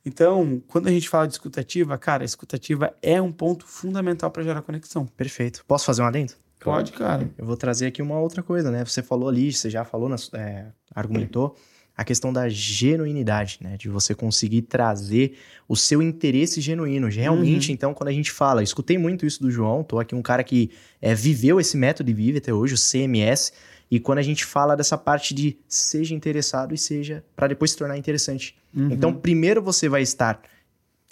Então, 0.06 0.62
quando 0.68 0.88
a 0.88 0.92
gente 0.92 1.08
fala 1.10 1.28
de 1.28 1.34
escutativa, 1.34 1.98
cara, 1.98 2.24
a 2.24 2.26
escutativa 2.26 2.94
é 3.02 3.22
um 3.22 3.32
ponto 3.32 3.66
fundamental 3.66 4.32
para 4.32 4.44
gerar 4.44 4.62
conexão. 4.62 5.06
Perfeito. 5.06 5.64
Posso 5.68 5.86
fazer 5.86 6.02
um 6.02 6.06
adendo? 6.06 6.34
Pode, 6.60 6.92
cara. 6.92 7.30
Eu 7.38 7.46
vou 7.46 7.58
trazer 7.58 7.88
aqui 7.88 8.02
uma 8.02 8.20
outra 8.20 8.44
coisa, 8.44 8.70
né? 8.70 8.86
Você 8.86 9.02
falou 9.02 9.28
ali, 9.28 9.52
você 9.52 9.70
já 9.70 9.84
falou, 9.84 10.14
é, 10.34 10.68
argumentou 10.94 11.56
a 12.02 12.04
questão 12.04 12.34
da 12.34 12.50
genuinidade, 12.50 13.60
né? 13.62 13.78
De 13.78 13.88
você 13.88 14.16
conseguir 14.16 14.64
trazer 14.64 15.38
o 15.68 15.76
seu 15.76 16.02
interesse 16.02 16.60
genuíno. 16.60 17.08
Realmente, 17.08 17.70
uhum. 17.70 17.76
então, 17.76 17.94
quando 17.94 18.08
a 18.08 18.12
gente 18.12 18.32
fala, 18.32 18.64
escutei 18.64 18.98
muito 18.98 19.24
isso 19.24 19.40
do 19.42 19.52
João, 19.52 19.84
tô 19.84 20.00
aqui 20.00 20.16
um 20.16 20.22
cara 20.22 20.44
que 20.44 20.72
é, 21.00 21.14
viveu 21.14 21.60
esse 21.60 21.78
método 21.78 22.10
e 22.10 22.14
vive 22.14 22.40
até 22.40 22.52
hoje, 22.52 22.74
o 22.74 22.78
CMS, 22.78 23.54
e 23.90 24.00
quando 24.00 24.18
a 24.18 24.24
gente 24.24 24.44
fala 24.44 24.76
dessa 24.76 24.98
parte 24.98 25.34
de 25.34 25.60
seja 25.68 26.16
interessado 26.16 26.74
e 26.74 26.78
seja 26.78 27.24
para 27.36 27.48
depois 27.48 27.72
se 27.72 27.78
tornar 27.78 27.98
interessante. 27.98 28.56
Uhum. 28.76 28.90
Então, 28.92 29.14
primeiro 29.14 29.62
você 29.62 29.88
vai 29.88 30.02
estar 30.02 30.42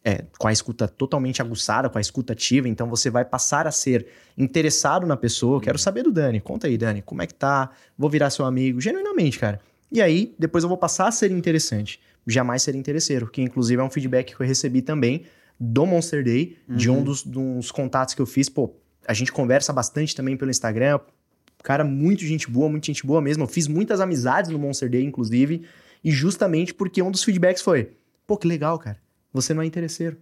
é, 0.03 0.23
com 0.39 0.47
a 0.47 0.51
escuta 0.51 0.87
totalmente 0.87 1.39
aguçada, 1.39 1.87
com 1.87 1.99
a 1.99 2.01
escuta 2.01 2.33
ativa, 2.33 2.67
então 2.67 2.89
você 2.89 3.11
vai 3.11 3.23
passar 3.23 3.67
a 3.67 3.71
ser 3.71 4.07
interessado 4.35 5.05
na 5.05 5.15
pessoa. 5.15 5.61
Quero 5.61 5.75
uhum. 5.75 5.83
saber 5.83 6.01
do 6.01 6.11
Dani. 6.11 6.41
Conta 6.41 6.65
aí, 6.65 6.79
Dani, 6.79 7.03
como 7.03 7.21
é 7.21 7.27
que 7.27 7.35
tá? 7.35 7.69
Vou 7.95 8.09
virar 8.09 8.31
seu 8.31 8.45
amigo, 8.45 8.81
genuinamente, 8.81 9.37
cara. 9.37 9.61
E 9.91 10.01
aí, 10.01 10.35
depois 10.37 10.63
eu 10.63 10.67
vou 10.67 10.77
passar 10.77 11.07
a 11.07 11.11
ser 11.11 11.31
interessante. 11.31 11.99
Jamais 12.27 12.61
ser 12.61 12.75
interesseiro, 12.75 13.27
que 13.27 13.41
inclusive 13.41 13.81
é 13.81 13.83
um 13.83 13.89
feedback 13.89 14.35
que 14.35 14.41
eu 14.41 14.45
recebi 14.45 14.81
também 14.81 15.23
do 15.59 15.85
Monster 15.85 16.23
Day, 16.23 16.57
uhum. 16.67 16.75
de 16.75 16.89
um 16.89 16.97
uhum. 16.97 17.03
dos, 17.03 17.23
dos 17.23 17.71
contatos 17.71 18.13
que 18.13 18.21
eu 18.21 18.25
fiz. 18.25 18.49
Pô, 18.49 18.73
a 19.07 19.13
gente 19.13 19.31
conversa 19.31 19.73
bastante 19.73 20.15
também 20.15 20.37
pelo 20.37 20.51
Instagram. 20.51 20.99
Cara, 21.63 21.83
muito 21.83 22.23
gente 22.23 22.49
boa, 22.49 22.69
muito 22.69 22.85
gente 22.85 23.05
boa 23.05 23.19
mesmo. 23.19 23.43
Eu 23.43 23.47
fiz 23.47 23.67
muitas 23.67 23.99
amizades 23.99 24.51
no 24.51 24.59
Monster 24.59 24.89
Day, 24.89 25.03
inclusive. 25.03 25.65
E 26.03 26.11
justamente 26.11 26.73
porque 26.73 27.01
um 27.01 27.11
dos 27.11 27.23
feedbacks 27.23 27.61
foi: 27.61 27.91
pô, 28.25 28.37
que 28.37 28.47
legal, 28.47 28.79
cara 28.79 28.97
você 29.33 29.53
não 29.53 29.61
é 29.61 29.65
interesseiro. 29.65 30.17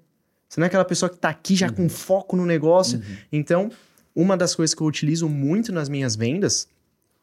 Você 0.47 0.59
não 0.59 0.65
é 0.65 0.67
aquela 0.67 0.85
pessoa 0.85 1.09
que 1.09 1.15
está 1.15 1.29
aqui 1.29 1.55
já 1.55 1.67
uhum. 1.67 1.73
com 1.73 1.89
foco 1.89 2.35
no 2.35 2.45
negócio. 2.45 2.99
Uhum. 2.99 3.17
Então, 3.31 3.71
uma 4.15 4.37
das 4.37 4.55
coisas 4.55 4.73
que 4.73 4.81
eu 4.81 4.87
utilizo 4.87 5.27
muito 5.27 5.71
nas 5.71 5.89
minhas 5.89 6.15
vendas, 6.15 6.67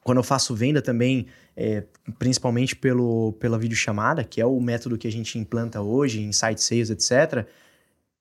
quando 0.05 0.19
eu 0.19 0.23
faço 0.23 0.55
venda 0.55 0.83
também, 0.83 1.27
é, 1.57 1.83
principalmente 2.19 2.77
pelo, 2.77 3.33
pela 3.41 3.59
videochamada, 3.59 4.23
que 4.23 4.41
é 4.41 4.47
o 4.47 4.61
método 4.61 4.99
que 4.99 5.09
a 5.09 5.11
gente 5.11 5.39
implanta 5.39 5.81
hoje, 5.81 6.21
em 6.21 6.31
site 6.31 6.63
sales, 6.63 6.91
etc., 6.91 7.49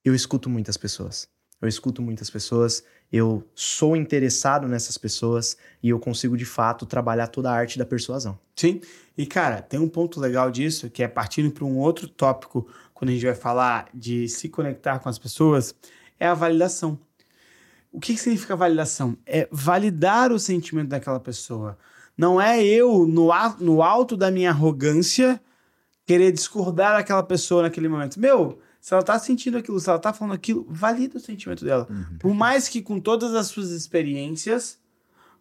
eu 0.03 0.15
escuto 0.15 0.49
muitas 0.49 0.77
pessoas. 0.77 1.27
Eu 1.61 1.67
escuto 1.67 2.01
muitas 2.01 2.29
pessoas, 2.29 2.83
eu 3.11 3.47
sou 3.53 3.95
interessado 3.95 4.67
nessas 4.67 4.97
pessoas 4.97 5.55
e 5.81 5.89
eu 5.89 5.99
consigo 5.99 6.35
de 6.35 6.45
fato 6.45 6.85
trabalhar 6.85 7.27
toda 7.27 7.49
a 7.49 7.53
arte 7.53 7.77
da 7.77 7.85
persuasão. 7.85 8.39
Sim, 8.55 8.81
e 9.17 9.25
cara, 9.25 9.61
tem 9.61 9.79
um 9.79 9.87
ponto 9.87 10.19
legal 10.19 10.49
disso 10.51 10.89
que 10.89 11.03
é 11.03 11.07
partindo 11.07 11.51
para 11.51 11.63
um 11.63 11.77
outro 11.77 12.07
tópico 12.07 12.67
quando 12.93 13.09
a 13.09 13.13
gente 13.13 13.25
vai 13.25 13.35
falar 13.35 13.87
de 13.93 14.27
se 14.29 14.49
conectar 14.49 14.99
com 14.99 15.09
as 15.09 15.19
pessoas, 15.19 15.75
é 16.19 16.27
a 16.27 16.33
validação. 16.33 16.97
O 17.93 17.99
que, 17.99 18.15
que 18.15 18.19
significa 18.19 18.55
validação? 18.55 19.15
É 19.23 19.47
validar 19.51 20.31
o 20.31 20.39
sentimento 20.39 20.89
daquela 20.89 21.19
pessoa. 21.19 21.77
Não 22.17 22.41
é 22.41 22.61
eu, 22.61 23.05
no, 23.05 23.29
no 23.59 23.83
alto 23.83 24.17
da 24.17 24.31
minha 24.31 24.49
arrogância, 24.49 25.39
querer 26.03 26.31
discordar 26.31 26.97
daquela 26.97 27.21
pessoa 27.21 27.61
naquele 27.61 27.87
momento. 27.87 28.19
Meu, 28.19 28.59
se 28.81 28.95
ela 28.95 29.03
tá 29.03 29.17
sentindo 29.19 29.59
aquilo, 29.59 29.79
se 29.79 29.87
ela 29.87 29.99
tá 29.99 30.11
falando 30.11 30.33
aquilo, 30.33 30.65
valida 30.67 31.17
o 31.17 31.21
sentimento 31.21 31.63
dela. 31.63 31.87
Uhum. 31.87 32.17
Por 32.17 32.33
mais 32.33 32.67
que 32.67 32.81
com 32.81 32.99
todas 32.99 33.35
as 33.35 33.47
suas 33.47 33.69
experiências 33.69 34.79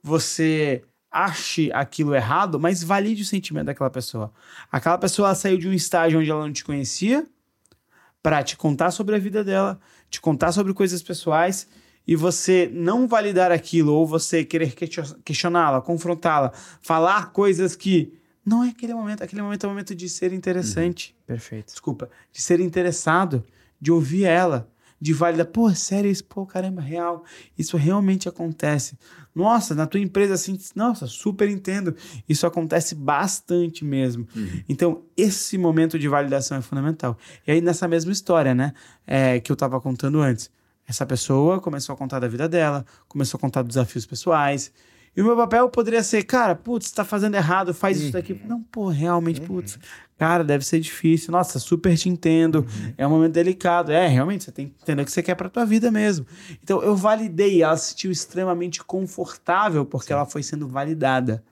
você 0.03 0.85
ache 1.11 1.71
aquilo 1.73 2.15
errado, 2.15 2.61
mas 2.61 2.83
valide 2.83 3.23
o 3.23 3.27
sentimento 3.27 3.67
daquela 3.67 3.91
pessoa. 3.91 4.31
Aquela 4.71 4.99
pessoa 4.99 5.35
saiu 5.35 5.57
de 5.57 5.69
um 5.69 5.73
estágio 5.73 6.21
onde 6.21 6.31
ela 6.31 6.45
não 6.45 6.53
te 6.53 6.65
conhecia, 6.65 7.27
para 8.23 8.43
te 8.43 8.57
contar 8.57 8.91
sobre 8.91 9.17
a 9.17 9.19
vida 9.19 9.43
dela, 9.43 9.81
te 10.09 10.21
contar 10.21 10.53
sobre 10.53 10.73
coisas 10.73 11.03
pessoais 11.03 11.67
e 12.07 12.17
você 12.17 12.71
não 12.73 13.07
validar 13.07 13.53
aquilo 13.53 13.93
ou 13.93 14.07
você 14.07 14.45
querer 14.45 14.75
questioná-la, 15.25 15.81
confrontá-la, 15.81 16.53
falar 16.81 17.33
coisas 17.33 17.77
que 17.77 18.13
não 18.45 18.65
é 18.65 18.71
aquele 18.71 18.93
momento, 18.93 19.23
aquele 19.23 19.43
momento 19.43 19.65
é 19.65 19.67
o 19.67 19.71
momento 19.71 19.95
de 19.95 20.09
ser 20.09 20.33
interessante. 20.33 21.15
Uhum. 21.21 21.27
Perfeito. 21.27 21.67
Desculpa, 21.67 22.11
de 22.33 22.43
ser 22.43 22.61
interessado, 22.61 23.45
de 23.81 23.93
ouvir 23.93 24.25
ela, 24.25 24.69
de 25.01 25.13
válida, 25.13 25.45
pô, 25.45 25.73
sério 25.75 26.11
isso, 26.11 26.25
pô, 26.25 26.47
caramba, 26.47 26.81
real, 26.81 27.25
isso 27.59 27.77
realmente 27.77 28.29
acontece. 28.29 28.97
Nossa, 29.35 29.75
na 29.75 29.87
tua 29.87 29.99
empresa 29.99 30.35
assim, 30.35 30.57
nossa, 30.77 31.07
super 31.07 31.49
entendo. 31.49 31.97
Isso 32.29 32.47
acontece 32.47 32.95
bastante 32.95 33.85
mesmo. 33.85 34.29
Uhum. 34.35 34.63
Então, 34.69 35.03
esse 35.17 35.59
momento 35.59 35.99
de 35.99 36.07
validação 36.07 36.57
é 36.57 36.63
fundamental. 36.63 37.19
E 37.47 37.51
aí, 37.51 37.61
nessa 37.61 37.89
mesma 37.89 38.13
história, 38.13 38.55
né, 38.55 38.75
é, 39.07 39.41
que 39.41 39.51
eu 39.51 39.55
estava 39.55 39.81
contando 39.81 40.21
antes, 40.21 40.51
essa 40.87 41.07
pessoa 41.07 41.61
começou 41.61 41.95
a 41.95 41.97
contar 41.97 42.19
da 42.19 42.29
vida 42.29 42.49
dela, 42.49 42.85
começou 43.09 43.39
a 43.39 43.41
contar 43.41 43.63
dos 43.63 43.75
desafios 43.75 44.05
pessoais, 44.07 44.73
e 45.15 45.21
o 45.21 45.25
meu 45.25 45.37
papel 45.37 45.69
poderia 45.69 46.03
ser, 46.03 46.23
cara, 46.23 46.55
putz, 46.55 46.91
tá 46.91 47.05
fazendo 47.05 47.35
errado, 47.35 47.75
faz 47.75 47.99
uhum. 47.99 48.05
isso 48.05 48.13
daqui. 48.15 48.41
Não, 48.47 48.63
pô, 48.63 48.89
realmente, 48.89 49.41
uhum. 49.43 49.47
putz, 49.47 49.79
cara, 50.17 50.43
deve 50.43 50.65
ser 50.65 50.81
difícil. 50.81 51.31
Nossa, 51.31 51.59
super 51.59 51.95
te 51.99 52.09
entendo. 52.09 52.61
Uhum. 52.61 52.95
É 52.97 53.07
um 53.07 53.11
momento 53.11 53.33
delicado. 53.33 53.93
É, 53.93 54.07
realmente, 54.07 54.45
você 54.45 54.53
tem 54.53 54.69
que 54.69 54.75
entender 54.81 55.03
o 55.03 55.05
que 55.05 55.13
você 55.13 55.23
quer 55.23 55.35
pra 55.35 55.51
tua 55.51 55.67
vida 55.67 55.91
mesmo. 55.91 56.27
Então, 56.63 56.83
eu 56.83 56.97
validei. 56.97 57.63
Ela 57.63 57.77
se 57.77 57.91
sentiu 57.91 58.11
extremamente 58.11 58.83
confortável 58.83 59.85
porque 59.85 60.09
Sim. 60.09 60.15
ela 60.15 60.25
foi 60.25 60.43
sendo 60.43 60.67
validada. 60.67 61.45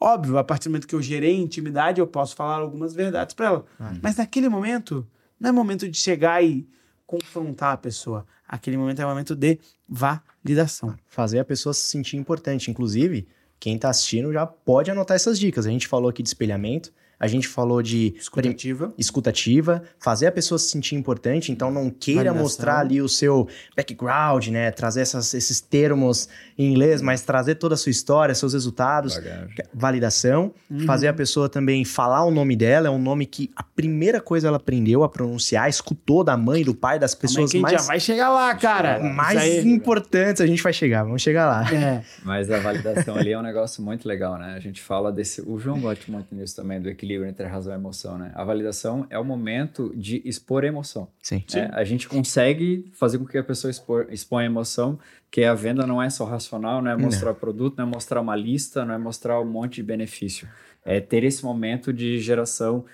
Óbvio, 0.00 0.36
a 0.36 0.42
partir 0.42 0.68
do 0.68 0.72
momento 0.72 0.88
que 0.88 0.94
eu 0.94 1.00
gerei 1.00 1.36
intimidade, 1.36 2.00
eu 2.00 2.08
posso 2.08 2.34
falar 2.34 2.56
algumas 2.56 2.92
verdades 2.92 3.34
para 3.34 3.46
ela. 3.46 3.64
Mas 4.02 4.16
naquele 4.16 4.48
momento, 4.48 5.06
não 5.38 5.50
é 5.50 5.52
momento 5.52 5.88
de 5.88 5.96
chegar 5.96 6.42
e 6.44 6.68
confrontar 7.06 7.74
a 7.74 7.76
pessoa. 7.76 8.26
Aquele 8.48 8.76
momento 8.76 9.00
é 9.00 9.06
o 9.06 9.08
momento 9.08 9.34
de 9.34 9.58
validação. 9.88 10.96
Fazer 11.06 11.38
a 11.38 11.44
pessoa 11.44 11.72
se 11.72 11.82
sentir 11.82 12.16
importante. 12.16 12.70
Inclusive, 12.70 13.26
quem 13.58 13.78
tá 13.78 13.88
assistindo 13.90 14.32
já 14.32 14.46
pode 14.46 14.90
anotar 14.90 15.14
essas 15.14 15.38
dicas. 15.38 15.66
A 15.66 15.70
gente 15.70 15.86
falou 15.86 16.10
aqui 16.10 16.22
de 16.22 16.28
espelhamento, 16.28 16.92
a 17.18 17.26
gente 17.26 17.48
falou 17.48 17.82
de 17.82 18.14
Escutativa. 18.18 18.92
escutativa, 18.98 19.82
fazer 19.98 20.26
a 20.26 20.32
pessoa 20.32 20.58
se 20.58 20.68
sentir 20.68 20.94
importante, 20.96 21.50
então 21.50 21.70
não 21.70 21.88
queira 21.90 22.24
Validação. 22.24 22.42
mostrar 22.42 22.78
ali 22.80 23.00
o 23.00 23.08
seu 23.08 23.48
background, 23.76 24.48
né? 24.48 24.70
Trazer 24.70 25.00
essas- 25.00 25.32
esses 25.34 25.60
termos 25.60 26.28
em 26.58 26.70
inglês, 26.70 27.00
mas 27.00 27.22
trazer 27.22 27.54
toda 27.56 27.74
a 27.74 27.78
sua 27.78 27.90
história, 27.90 28.34
seus 28.34 28.52
resultados, 28.52 29.14
Bagagem. 29.14 29.48
validação, 29.72 30.52
Uhum. 30.70 30.80
fazer 30.86 31.08
a 31.08 31.12
pessoa 31.14 31.48
também 31.48 31.84
falar 31.84 32.24
o 32.24 32.30
nome 32.30 32.54
dela, 32.56 32.88
é 32.88 32.90
um 32.90 32.98
nome 32.98 33.24
que 33.26 33.50
a 33.56 33.62
primeira 33.62 34.20
coisa 34.20 34.48
ela 34.48 34.56
aprendeu 34.58 35.02
a 35.02 35.08
pronunciar, 35.08 35.68
escutou 35.68 36.22
da 36.22 36.36
mãe, 36.36 36.62
do 36.64 36.74
pai, 36.74 36.98
das 36.98 37.14
Pessoas 37.14 37.48
a 37.50 37.52
gente 37.52 37.62
mais, 37.62 37.80
já 37.80 37.86
vai 37.86 37.98
chegar 37.98 38.28
lá, 38.30 38.54
cara. 38.54 38.98
mais 39.00 39.38
aí- 39.40 39.66
importantes, 39.66 40.40
a 40.42 40.46
gente 40.46 40.62
vai 40.62 40.72
chegar, 40.72 41.02
vamos 41.04 41.22
chegar 41.22 41.46
lá. 41.46 41.74
É. 41.74 42.02
Mas 42.22 42.50
a 42.50 42.58
validação 42.60 43.16
ali 43.16 43.32
é 43.32 43.38
um 43.38 43.42
negócio 43.42 43.82
muito 43.82 44.06
legal, 44.06 44.36
né? 44.38 44.54
A 44.54 44.60
gente 44.60 44.82
fala 44.82 45.10
desse. 45.10 45.40
O 45.40 45.58
João 45.58 45.80
gosta 45.80 46.04
muito 46.12 46.34
nisso 46.34 46.54
também, 46.54 46.80
do 46.80 46.88
equilíbrio 46.88 47.05
entre 47.14 47.46
a 47.46 47.48
razão 47.48 47.72
e 47.72 47.76
a 47.76 47.78
emoção, 47.78 48.18
né? 48.18 48.32
A 48.34 48.44
validação 48.44 49.06
é 49.10 49.18
o 49.18 49.24
momento 49.24 49.92
de 49.96 50.22
expor 50.24 50.64
a 50.64 50.66
emoção. 50.66 51.08
Sim. 51.22 51.44
né? 51.54 51.70
A 51.72 51.84
gente 51.84 52.08
consegue 52.08 52.90
fazer 52.94 53.18
com 53.18 53.24
que 53.24 53.38
a 53.38 53.44
pessoa 53.44 53.70
expor, 53.70 54.06
exponha 54.10 54.48
a 54.48 54.50
emoção, 54.50 54.98
porque 55.24 55.44
a 55.44 55.54
venda 55.54 55.86
não 55.86 56.02
é 56.02 56.10
só 56.10 56.24
racional, 56.24 56.82
não 56.82 56.90
é 56.90 56.96
mostrar 56.96 57.30
o 57.30 57.34
produto, 57.34 57.76
não 57.78 57.86
é 57.86 57.88
mostrar 57.88 58.20
uma 58.20 58.36
lista, 58.36 58.84
não 58.84 58.94
é 58.94 58.98
mostrar 58.98 59.40
um 59.40 59.44
monte 59.44 59.76
de 59.76 59.82
benefício. 59.82 60.48
É 60.84 61.00
ter 61.00 61.24
esse 61.24 61.44
momento 61.44 61.92
de 61.92 62.18
geração 62.18 62.84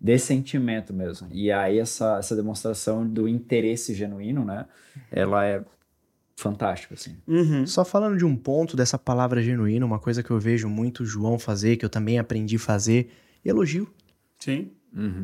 de 0.00 0.18
sentimento 0.18 0.92
mesmo. 0.92 1.28
E 1.30 1.52
aí 1.52 1.78
essa, 1.78 2.18
essa 2.18 2.34
demonstração 2.34 3.06
do 3.06 3.28
interesse 3.28 3.94
genuíno, 3.94 4.44
né? 4.44 4.66
Ela 5.12 5.46
é 5.46 5.62
fantástica, 6.42 6.94
assim. 6.94 7.16
Uhum. 7.26 7.66
Só 7.66 7.84
falando 7.84 8.18
de 8.18 8.24
um 8.24 8.36
ponto 8.36 8.76
dessa 8.76 8.98
palavra 8.98 9.40
genuína, 9.40 9.86
uma 9.86 10.00
coisa 10.00 10.22
que 10.22 10.30
eu 10.30 10.40
vejo 10.40 10.68
muito 10.68 11.04
o 11.04 11.06
João 11.06 11.38
fazer, 11.38 11.76
que 11.76 11.84
eu 11.84 11.88
também 11.88 12.18
aprendi 12.18 12.56
a 12.56 12.58
fazer, 12.58 13.10
elogio. 13.44 13.88
Sim. 14.38 14.70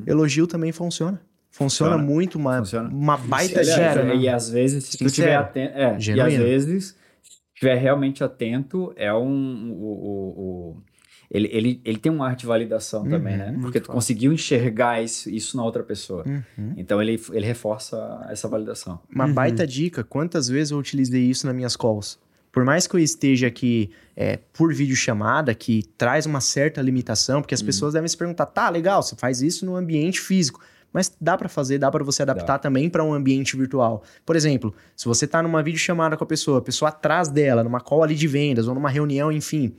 Elogio 0.06 0.46
também 0.46 0.72
funciona. 0.72 1.20
Funciona, 1.50 1.92
Funciona. 1.94 1.98
muito, 1.98 2.38
uma, 2.38 2.58
Funciona. 2.58 2.88
uma 2.88 3.16
baita 3.16 3.62
dica. 3.64 4.02
né? 4.04 4.16
E 4.16 4.28
às 4.28 4.48
vezes, 4.50 4.84
se 4.84 4.90
tu 4.92 5.08
Sincero. 5.08 5.08
estiver 5.08 5.36
atento. 5.36 5.76
É, 5.76 5.98
e 6.16 6.20
às 6.20 6.34
vezes, 6.34 6.84
se 7.22 7.32
estiver 7.54 7.74
realmente 7.76 8.22
atento, 8.22 8.92
é 8.96 9.12
um. 9.12 9.72
O, 9.72 9.84
o, 9.84 10.40
o- 10.76 10.82
ele, 11.30 11.48
ele, 11.52 11.80
ele 11.84 11.98
tem 11.98 12.10
um 12.10 12.22
ar 12.22 12.34
de 12.36 12.46
validação 12.46 13.06
também, 13.06 13.36
né? 13.36 13.48
muito 13.50 13.60
Porque 13.62 13.80
tu 13.80 13.86
forte. 13.86 13.96
conseguiu 13.96 14.32
enxergar 14.32 15.02
isso, 15.02 15.28
isso 15.28 15.56
na 15.58 15.64
outra 15.64 15.82
pessoa. 15.82 16.24
Uhum. 16.26 16.72
Então 16.76 17.02
ele, 17.02 17.20
ele 17.32 17.44
reforça 17.44 18.24
essa 18.30 18.48
validação. 18.48 18.98
Uma 19.14 19.26
Uhum. 19.26 19.34
baita 19.34 19.66
dica, 19.66 20.02
quantas 20.02 20.48
vezes 20.48 20.70
eu 20.70 20.78
utilizei 20.78 21.22
isso 21.24 21.46
nas 21.46 21.54
minhas 21.54 21.76
calls? 21.76 22.18
Por 22.50 22.64
mais 22.64 22.86
que 22.86 22.94
eu 22.94 23.00
esteja 23.00 23.46
aqui 23.46 23.90
é, 24.16 24.38
por 24.52 24.72
videochamada, 24.74 25.54
que 25.54 25.82
traz 25.96 26.26
uma 26.26 26.40
certa 26.40 26.80
limitação, 26.82 27.40
porque 27.40 27.54
as 27.54 27.62
pessoas 27.62 27.94
devem 27.94 28.08
se 28.08 28.16
perguntar, 28.16 28.46
tá, 28.46 28.68
legal, 28.68 29.02
você 29.02 29.14
faz 29.16 29.42
isso 29.42 29.64
no 29.64 29.76
ambiente 29.76 30.20
físico, 30.20 30.60
mas 30.92 31.14
dá 31.20 31.36
pra 31.36 31.48
fazer, 31.48 31.78
dá 31.78 31.90
pra 31.90 32.02
você 32.02 32.22
adaptar 32.22 32.58
também 32.58 32.88
pra 32.88 33.04
um 33.04 33.12
ambiente 33.12 33.56
virtual. 33.56 34.02
Por 34.24 34.34
exemplo, 34.34 34.74
se 34.96 35.04
você 35.04 35.26
tá 35.26 35.42
numa 35.42 35.62
videochamada 35.62 36.16
com 36.16 36.24
a 36.24 36.26
pessoa, 36.26 36.58
a 36.58 36.62
pessoa 36.62 36.88
atrás 36.88 37.28
dela, 37.28 37.62
numa 37.62 37.80
call 37.80 38.02
ali 38.02 38.14
de 38.14 38.26
vendas, 38.26 38.66
ou 38.66 38.74
numa 38.74 38.88
reunião, 38.88 39.30
enfim, 39.30 39.76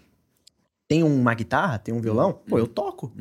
tem 0.88 1.04
uma 1.04 1.34
guitarra, 1.36 1.78
tem 1.78 1.94
um 1.94 2.02
violão, 2.02 2.34
pô, 2.48 2.58
eu 2.58 2.66
toco. 2.66 3.12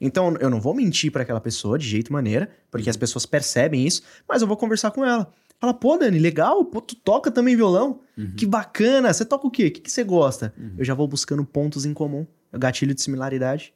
Então, 0.00 0.34
eu 0.40 0.50
não 0.50 0.60
vou 0.60 0.74
mentir 0.74 1.12
pra 1.12 1.22
aquela 1.22 1.40
pessoa 1.40 1.78
de 1.78 1.86
jeito 1.86 2.12
maneira, 2.12 2.50
porque 2.70 2.90
as 2.90 2.96
pessoas 2.96 3.26
percebem 3.26 3.86
isso, 3.86 4.02
mas 4.28 4.42
eu 4.42 4.48
vou 4.48 4.56
conversar 4.56 4.90
com 4.90 5.04
ela. 5.04 5.32
Fala, 5.62 5.72
pô, 5.72 5.96
Dani, 5.96 6.18
legal, 6.18 6.64
pô, 6.64 6.80
tu 6.80 6.96
toca 6.96 7.30
também 7.30 7.54
violão? 7.54 8.00
Que 8.36 8.44
bacana, 8.44 9.12
você 9.12 9.24
toca 9.24 9.46
o 9.46 9.50
quê? 9.50 9.66
O 9.66 9.70
que, 9.70 9.80
que 9.80 9.92
você 9.92 10.02
gosta? 10.02 10.52
Eu 10.76 10.84
já 10.84 10.92
vou 10.92 11.06
buscando 11.06 11.44
pontos 11.44 11.86
em 11.86 11.94
comum, 11.94 12.26
gatilho 12.52 12.92
de 12.92 13.00
similaridade. 13.00 13.72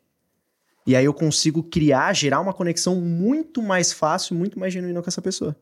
E 0.84 0.97
aí 0.97 1.05
eu 1.05 1.14
consigo 1.14 1.62
criar, 1.62 2.12
gerar 2.12 2.41
uma 2.41 2.53
conexão 2.53 2.97
muito 2.97 3.62
mais 3.62 3.93
fácil, 3.93 4.34
muito 4.34 4.59
mais 4.59 4.72
genuína 4.72 5.01
com 5.01 5.09
essa 5.09 5.22
pessoa. 5.22 5.55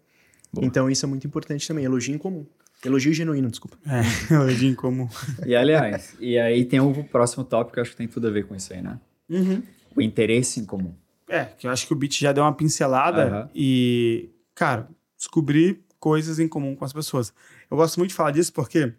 Então 0.62 0.88
isso 0.88 1.04
é 1.04 1.08
muito 1.08 1.26
importante 1.26 1.68
também, 1.68 1.84
elogio 1.84 2.14
em 2.14 2.18
comum. 2.18 2.46
Elogio 2.82 3.12
genuíno, 3.12 3.50
desculpa. 3.50 3.76
É, 3.86 4.00
elogio 4.32 4.70
em 4.70 4.74
comum. 4.74 5.06
E 5.44 5.54
aliás, 5.54 6.16
e 6.18 6.38
aí 6.38 6.64
tem 6.64 6.80
o 6.80 7.04
próximo 7.04 7.44
tópico 7.44 7.74
que 7.74 7.80
eu 7.80 7.82
acho 7.82 7.90
que 7.90 7.98
tem 7.98 8.08
tudo 8.08 8.28
a 8.28 8.30
ver 8.30 8.46
com 8.46 8.54
isso 8.54 8.72
aí, 8.72 8.80
né? 8.80 8.98
Uhum. 9.28 9.62
O 9.94 10.00
interesse 10.00 10.58
em 10.58 10.64
comum. 10.64 10.94
É, 11.28 11.44
que 11.44 11.66
eu 11.66 11.70
acho 11.70 11.86
que 11.86 11.92
o 11.92 11.96
Beat 11.96 12.18
já 12.18 12.32
deu 12.32 12.44
uma 12.44 12.54
pincelada 12.54 13.24
Aham. 13.24 13.50
e, 13.54 14.30
cara, 14.54 14.88
descobrir 15.18 15.83
coisas 16.04 16.38
em 16.38 16.46
comum 16.46 16.76
com 16.76 16.84
as 16.84 16.92
pessoas. 16.92 17.32
Eu 17.70 17.78
gosto 17.78 17.96
muito 17.96 18.10
de 18.10 18.14
falar 18.14 18.30
disso 18.30 18.52
porque 18.52 18.92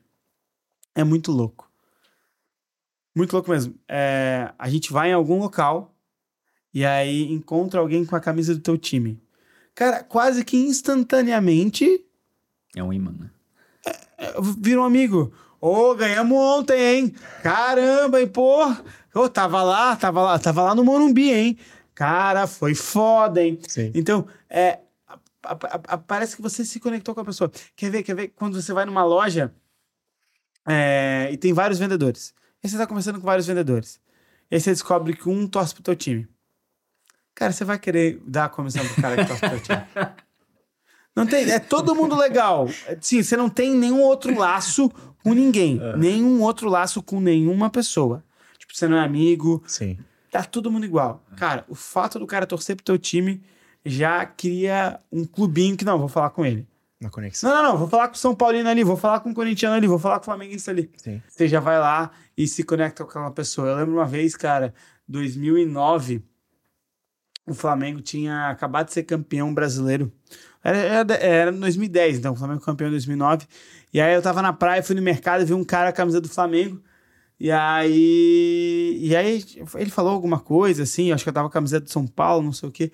é 0.96 1.04
muito 1.04 1.32
louco. 1.32 1.70
Muito 3.16 3.32
louco 3.32 3.52
mesmo. 3.52 3.76
É, 3.88 4.52
a 4.58 4.68
gente 4.68 4.92
vai 4.92 5.12
em 5.12 5.14
algum 5.14 5.38
local 5.38 5.96
e 6.74 6.84
aí 6.84 7.32
encontra 7.32 7.80
alguém 7.80 8.04
com 8.04 8.16
a 8.16 8.20
camisa 8.20 8.56
do 8.56 8.60
teu 8.60 8.76
time. 8.76 9.22
Cara, 9.76 10.04
quase 10.04 10.44
que 10.44 10.58
instantaneamente 10.58 12.04
É 12.76 12.82
um 12.84 12.92
imã, 12.92 13.12
né? 13.12 13.30
vira 14.58 14.82
um 14.82 14.84
amigo. 14.84 15.32
Ô, 15.62 15.94
ganhamos 15.94 16.36
ontem, 16.36 16.82
hein? 16.82 17.16
Caramba, 17.44 18.20
hein, 18.20 18.28
pô. 18.28 18.66
Ô, 19.14 19.30
tava 19.30 19.62
lá, 19.62 19.96
tava 19.96 20.24
lá, 20.24 20.40
tava 20.40 20.64
lá 20.64 20.74
no 20.74 20.84
Morumbi, 20.84 21.32
hein? 21.32 21.58
Cara, 21.94 22.48
foi 22.48 22.74
foda, 22.74 23.44
hein? 23.44 23.60
Sim. 23.68 23.92
Então, 23.94 24.26
é, 24.50 24.80
parece 26.08 26.36
que 26.36 26.42
você 26.42 26.66
se 26.66 26.80
conectou 26.80 27.14
com 27.14 27.22
a 27.22 27.26
pessoa. 27.26 27.52
Quer 27.76 27.90
ver, 27.90 28.04
quer 28.04 28.16
ver? 28.16 28.28
Quando 28.30 28.62
você 28.62 28.74
vai 28.74 28.86
numa 28.86 29.04
loja 29.04 29.54
é, 30.68 31.30
e 31.32 31.38
tem 31.38 31.54
vários 31.54 31.80
vendedores. 31.80 32.34
E 32.64 32.70
você 32.70 32.78
tá 32.78 32.88
conversando 32.88 33.20
com 33.20 33.26
vários 33.26 33.46
vendedores. 33.46 34.00
E 34.50 34.56
aí 34.56 34.62
você 34.62 34.72
descobre 34.72 35.16
que 35.16 35.30
um 35.30 35.48
torce 35.48 35.74
pro 35.74 35.84
teu 35.84 35.96
time. 35.96 36.28
Cara, 37.34 37.52
você 37.52 37.66
vai 37.66 37.78
querer 37.78 38.22
dar 38.26 38.46
a 38.46 38.50
comissão 38.50 38.86
pro 38.86 39.02
cara 39.02 39.18
que 39.18 39.26
torce 39.26 39.40
pro 39.42 39.50
teu 39.50 39.60
time. 39.60 39.86
Não 41.16 41.26
tem, 41.26 41.50
é 41.50 41.60
todo 41.60 41.96
mundo 41.96 42.14
legal. 42.14 42.68
Sim, 43.00 43.24
você 43.24 43.38
não 43.38 43.50
tem 43.50 43.74
nenhum 43.74 44.02
outro 44.02 44.38
laço 44.38 44.90
com 45.24 45.34
ninguém. 45.34 45.80
Nenhum 45.96 46.42
outro 46.42 46.70
laço 46.70 47.02
com 47.02 47.22
nenhuma 47.22 47.70
pessoa. 47.70 48.22
Tipo, 48.58 48.76
você 48.76 48.86
não 48.86 48.98
é 48.98 49.06
amigo, 49.06 49.64
Sim. 49.66 49.98
tá 50.30 50.44
todo 50.44 50.70
mundo 50.70 50.86
igual. 50.86 51.24
Cara, 51.38 51.64
o 51.70 51.76
fato 51.76 52.20
do 52.20 52.28
cara 52.28 52.46
torcer 52.46 52.76
pro 52.76 52.84
teu 52.84 52.98
time 52.98 53.42
já 53.86 54.26
cria 54.26 55.00
um 55.12 55.26
clubinho 55.26 55.78
que 55.78 55.86
não, 55.86 56.00
vou 56.00 56.08
falar 56.08 56.32
com 56.32 56.46
ele. 56.46 56.68
Uma 57.00 57.10
conexão. 57.10 57.50
Não, 57.50 57.64
não, 57.64 57.72
não, 57.72 57.78
vou 57.78 57.88
falar 57.88 58.08
com 58.08 58.16
o 58.16 58.18
São 58.18 58.34
Paulino 58.34 58.68
ali, 58.68 58.84
vou 58.84 58.98
falar 58.98 59.20
com 59.20 59.30
o 59.30 59.34
Corintiano 59.34 59.76
ali, 59.76 59.86
vou 59.86 60.00
falar 60.00 60.16
com 60.16 60.24
o 60.24 60.26
Flamenguista 60.26 60.72
ali. 60.72 60.90
Sim. 60.98 61.22
Você 61.28 61.48
já 61.48 61.60
vai 61.60 61.78
lá 61.80 62.12
e 62.38 62.48
se 62.48 62.64
conecta 62.64 63.04
com 63.04 63.10
aquela 63.10 63.32
pessoa. 63.32 63.68
Eu 63.68 63.76
lembro 63.76 63.94
uma 63.94 64.06
vez, 64.06 64.36
cara, 64.36 64.74
2009, 65.08 66.24
o 67.46 67.54
Flamengo 67.54 68.02
tinha 68.02 68.50
acabado 68.50 68.88
de 68.88 68.94
ser 68.94 69.04
campeão 69.04 69.54
brasileiro. 69.54 70.12
Era, 70.64 70.78
era, 70.78 71.14
era 71.14 71.52
2010, 71.52 72.18
então, 72.18 72.34
o 72.34 72.36
Flamengo 72.36 72.62
campeão 72.62 72.88
em 72.88 72.92
2009. 72.92 73.46
E 73.94 74.02
aí 74.02 74.16
eu 74.16 74.22
tava 74.22 74.42
na 74.42 74.52
praia, 74.52 74.82
fui 74.82 74.96
no 74.96 75.02
mercado 75.02 75.46
vi 75.46 75.54
um 75.54 75.64
cara 75.64 75.92
com 75.92 75.96
a 75.96 75.98
camisa 75.98 76.20
do 76.20 76.28
Flamengo. 76.28 76.82
E 77.40 77.52
aí. 77.52 78.98
E 79.00 79.16
aí 79.16 79.44
ele 79.76 79.90
falou 79.90 80.12
alguma 80.12 80.40
coisa, 80.40 80.84
assim, 80.84 81.12
acho 81.12 81.24
que 81.24 81.30
eu 81.30 81.34
tava 81.34 81.48
com 81.48 81.52
a 81.52 81.60
camiseta 81.60 81.86
do 81.86 81.92
São 81.92 82.08
Paulo, 82.08 82.44
não 82.44 82.54
sei 82.54 82.70
o 82.70 82.72
quê. 82.72 82.92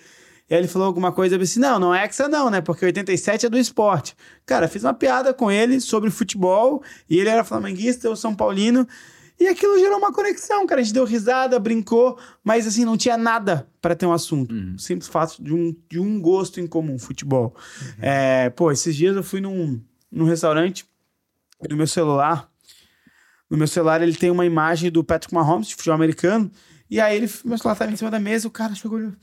E 0.52 0.54
aí 0.54 0.60
ele 0.60 0.68
falou 0.68 0.86
alguma 0.86 1.14
coisa, 1.14 1.36
eu 1.36 1.40
disse, 1.40 1.62
não, 1.62 1.80
não 1.80 1.96
é 1.96 2.04
Hexa 2.04 2.28
não, 2.28 2.50
né? 2.50 2.60
Porque 2.60 2.84
87 2.84 3.46
é 3.46 3.50
do 3.50 3.58
esporte. 3.58 4.14
Cara, 4.46 4.68
fiz 4.68 4.84
uma 4.84 4.94
piada 4.94 5.34
com 5.34 5.50
ele 5.50 5.80
sobre 5.80 6.10
futebol, 6.10 6.84
e 7.10 7.18
ele 7.18 7.30
era 7.30 7.46
flamenguista, 7.46 8.06
eu 8.06 8.18
São 8.18 8.36
Paulino, 8.36 8.86
e 9.40 9.48
aquilo 9.48 9.80
gerou 9.80 9.98
uma 9.98 10.12
conexão, 10.12 10.68
cara. 10.68 10.82
A 10.82 10.84
gente 10.84 10.94
deu 10.94 11.06
risada, 11.06 11.58
brincou, 11.58 12.20
mas 12.44 12.68
assim, 12.68 12.84
não 12.84 12.98
tinha 12.98 13.16
nada 13.16 13.66
para 13.82 13.96
ter 13.96 14.06
um 14.06 14.12
assunto. 14.12 14.54
O 14.54 14.78
simples 14.78 15.08
fato 15.08 15.42
de 15.42 15.54
um, 15.54 15.74
de 15.90 16.02
um 16.02 16.20
gosto 16.20 16.60
em 16.60 16.68
comum, 16.68 17.00
futebol. 17.00 17.56
É, 18.02 18.50
pô, 18.50 18.74
esses 18.74 18.94
dias 18.94 19.16
eu 19.16 19.24
fui 19.24 19.40
num, 19.40 19.82
num 20.12 20.26
restaurante, 20.26 20.86
no 21.70 21.78
meu 21.78 21.88
celular, 21.88 22.52
no 23.50 23.58
meu 23.58 23.68
celular 23.68 24.02
ele 24.02 24.18
tem 24.18 24.30
uma 24.30 24.46
imagem 24.46 24.92
do 24.92 25.02
Patrick 25.02 25.34
Mahomes, 25.34 25.70
de 25.70 25.76
futebol 25.76 25.96
americano. 25.96 26.52
E 26.90 27.00
aí 27.00 27.16
ele, 27.16 27.32
meu 27.46 27.58
celular 27.58 27.78
tava 27.78 27.90
em 27.90 27.96
cima 27.96 28.12
da 28.12 28.20
mesa, 28.20 28.50
o 28.50 28.52
cara 28.52 28.76
chegou 28.76 29.00
e. 29.00 29.14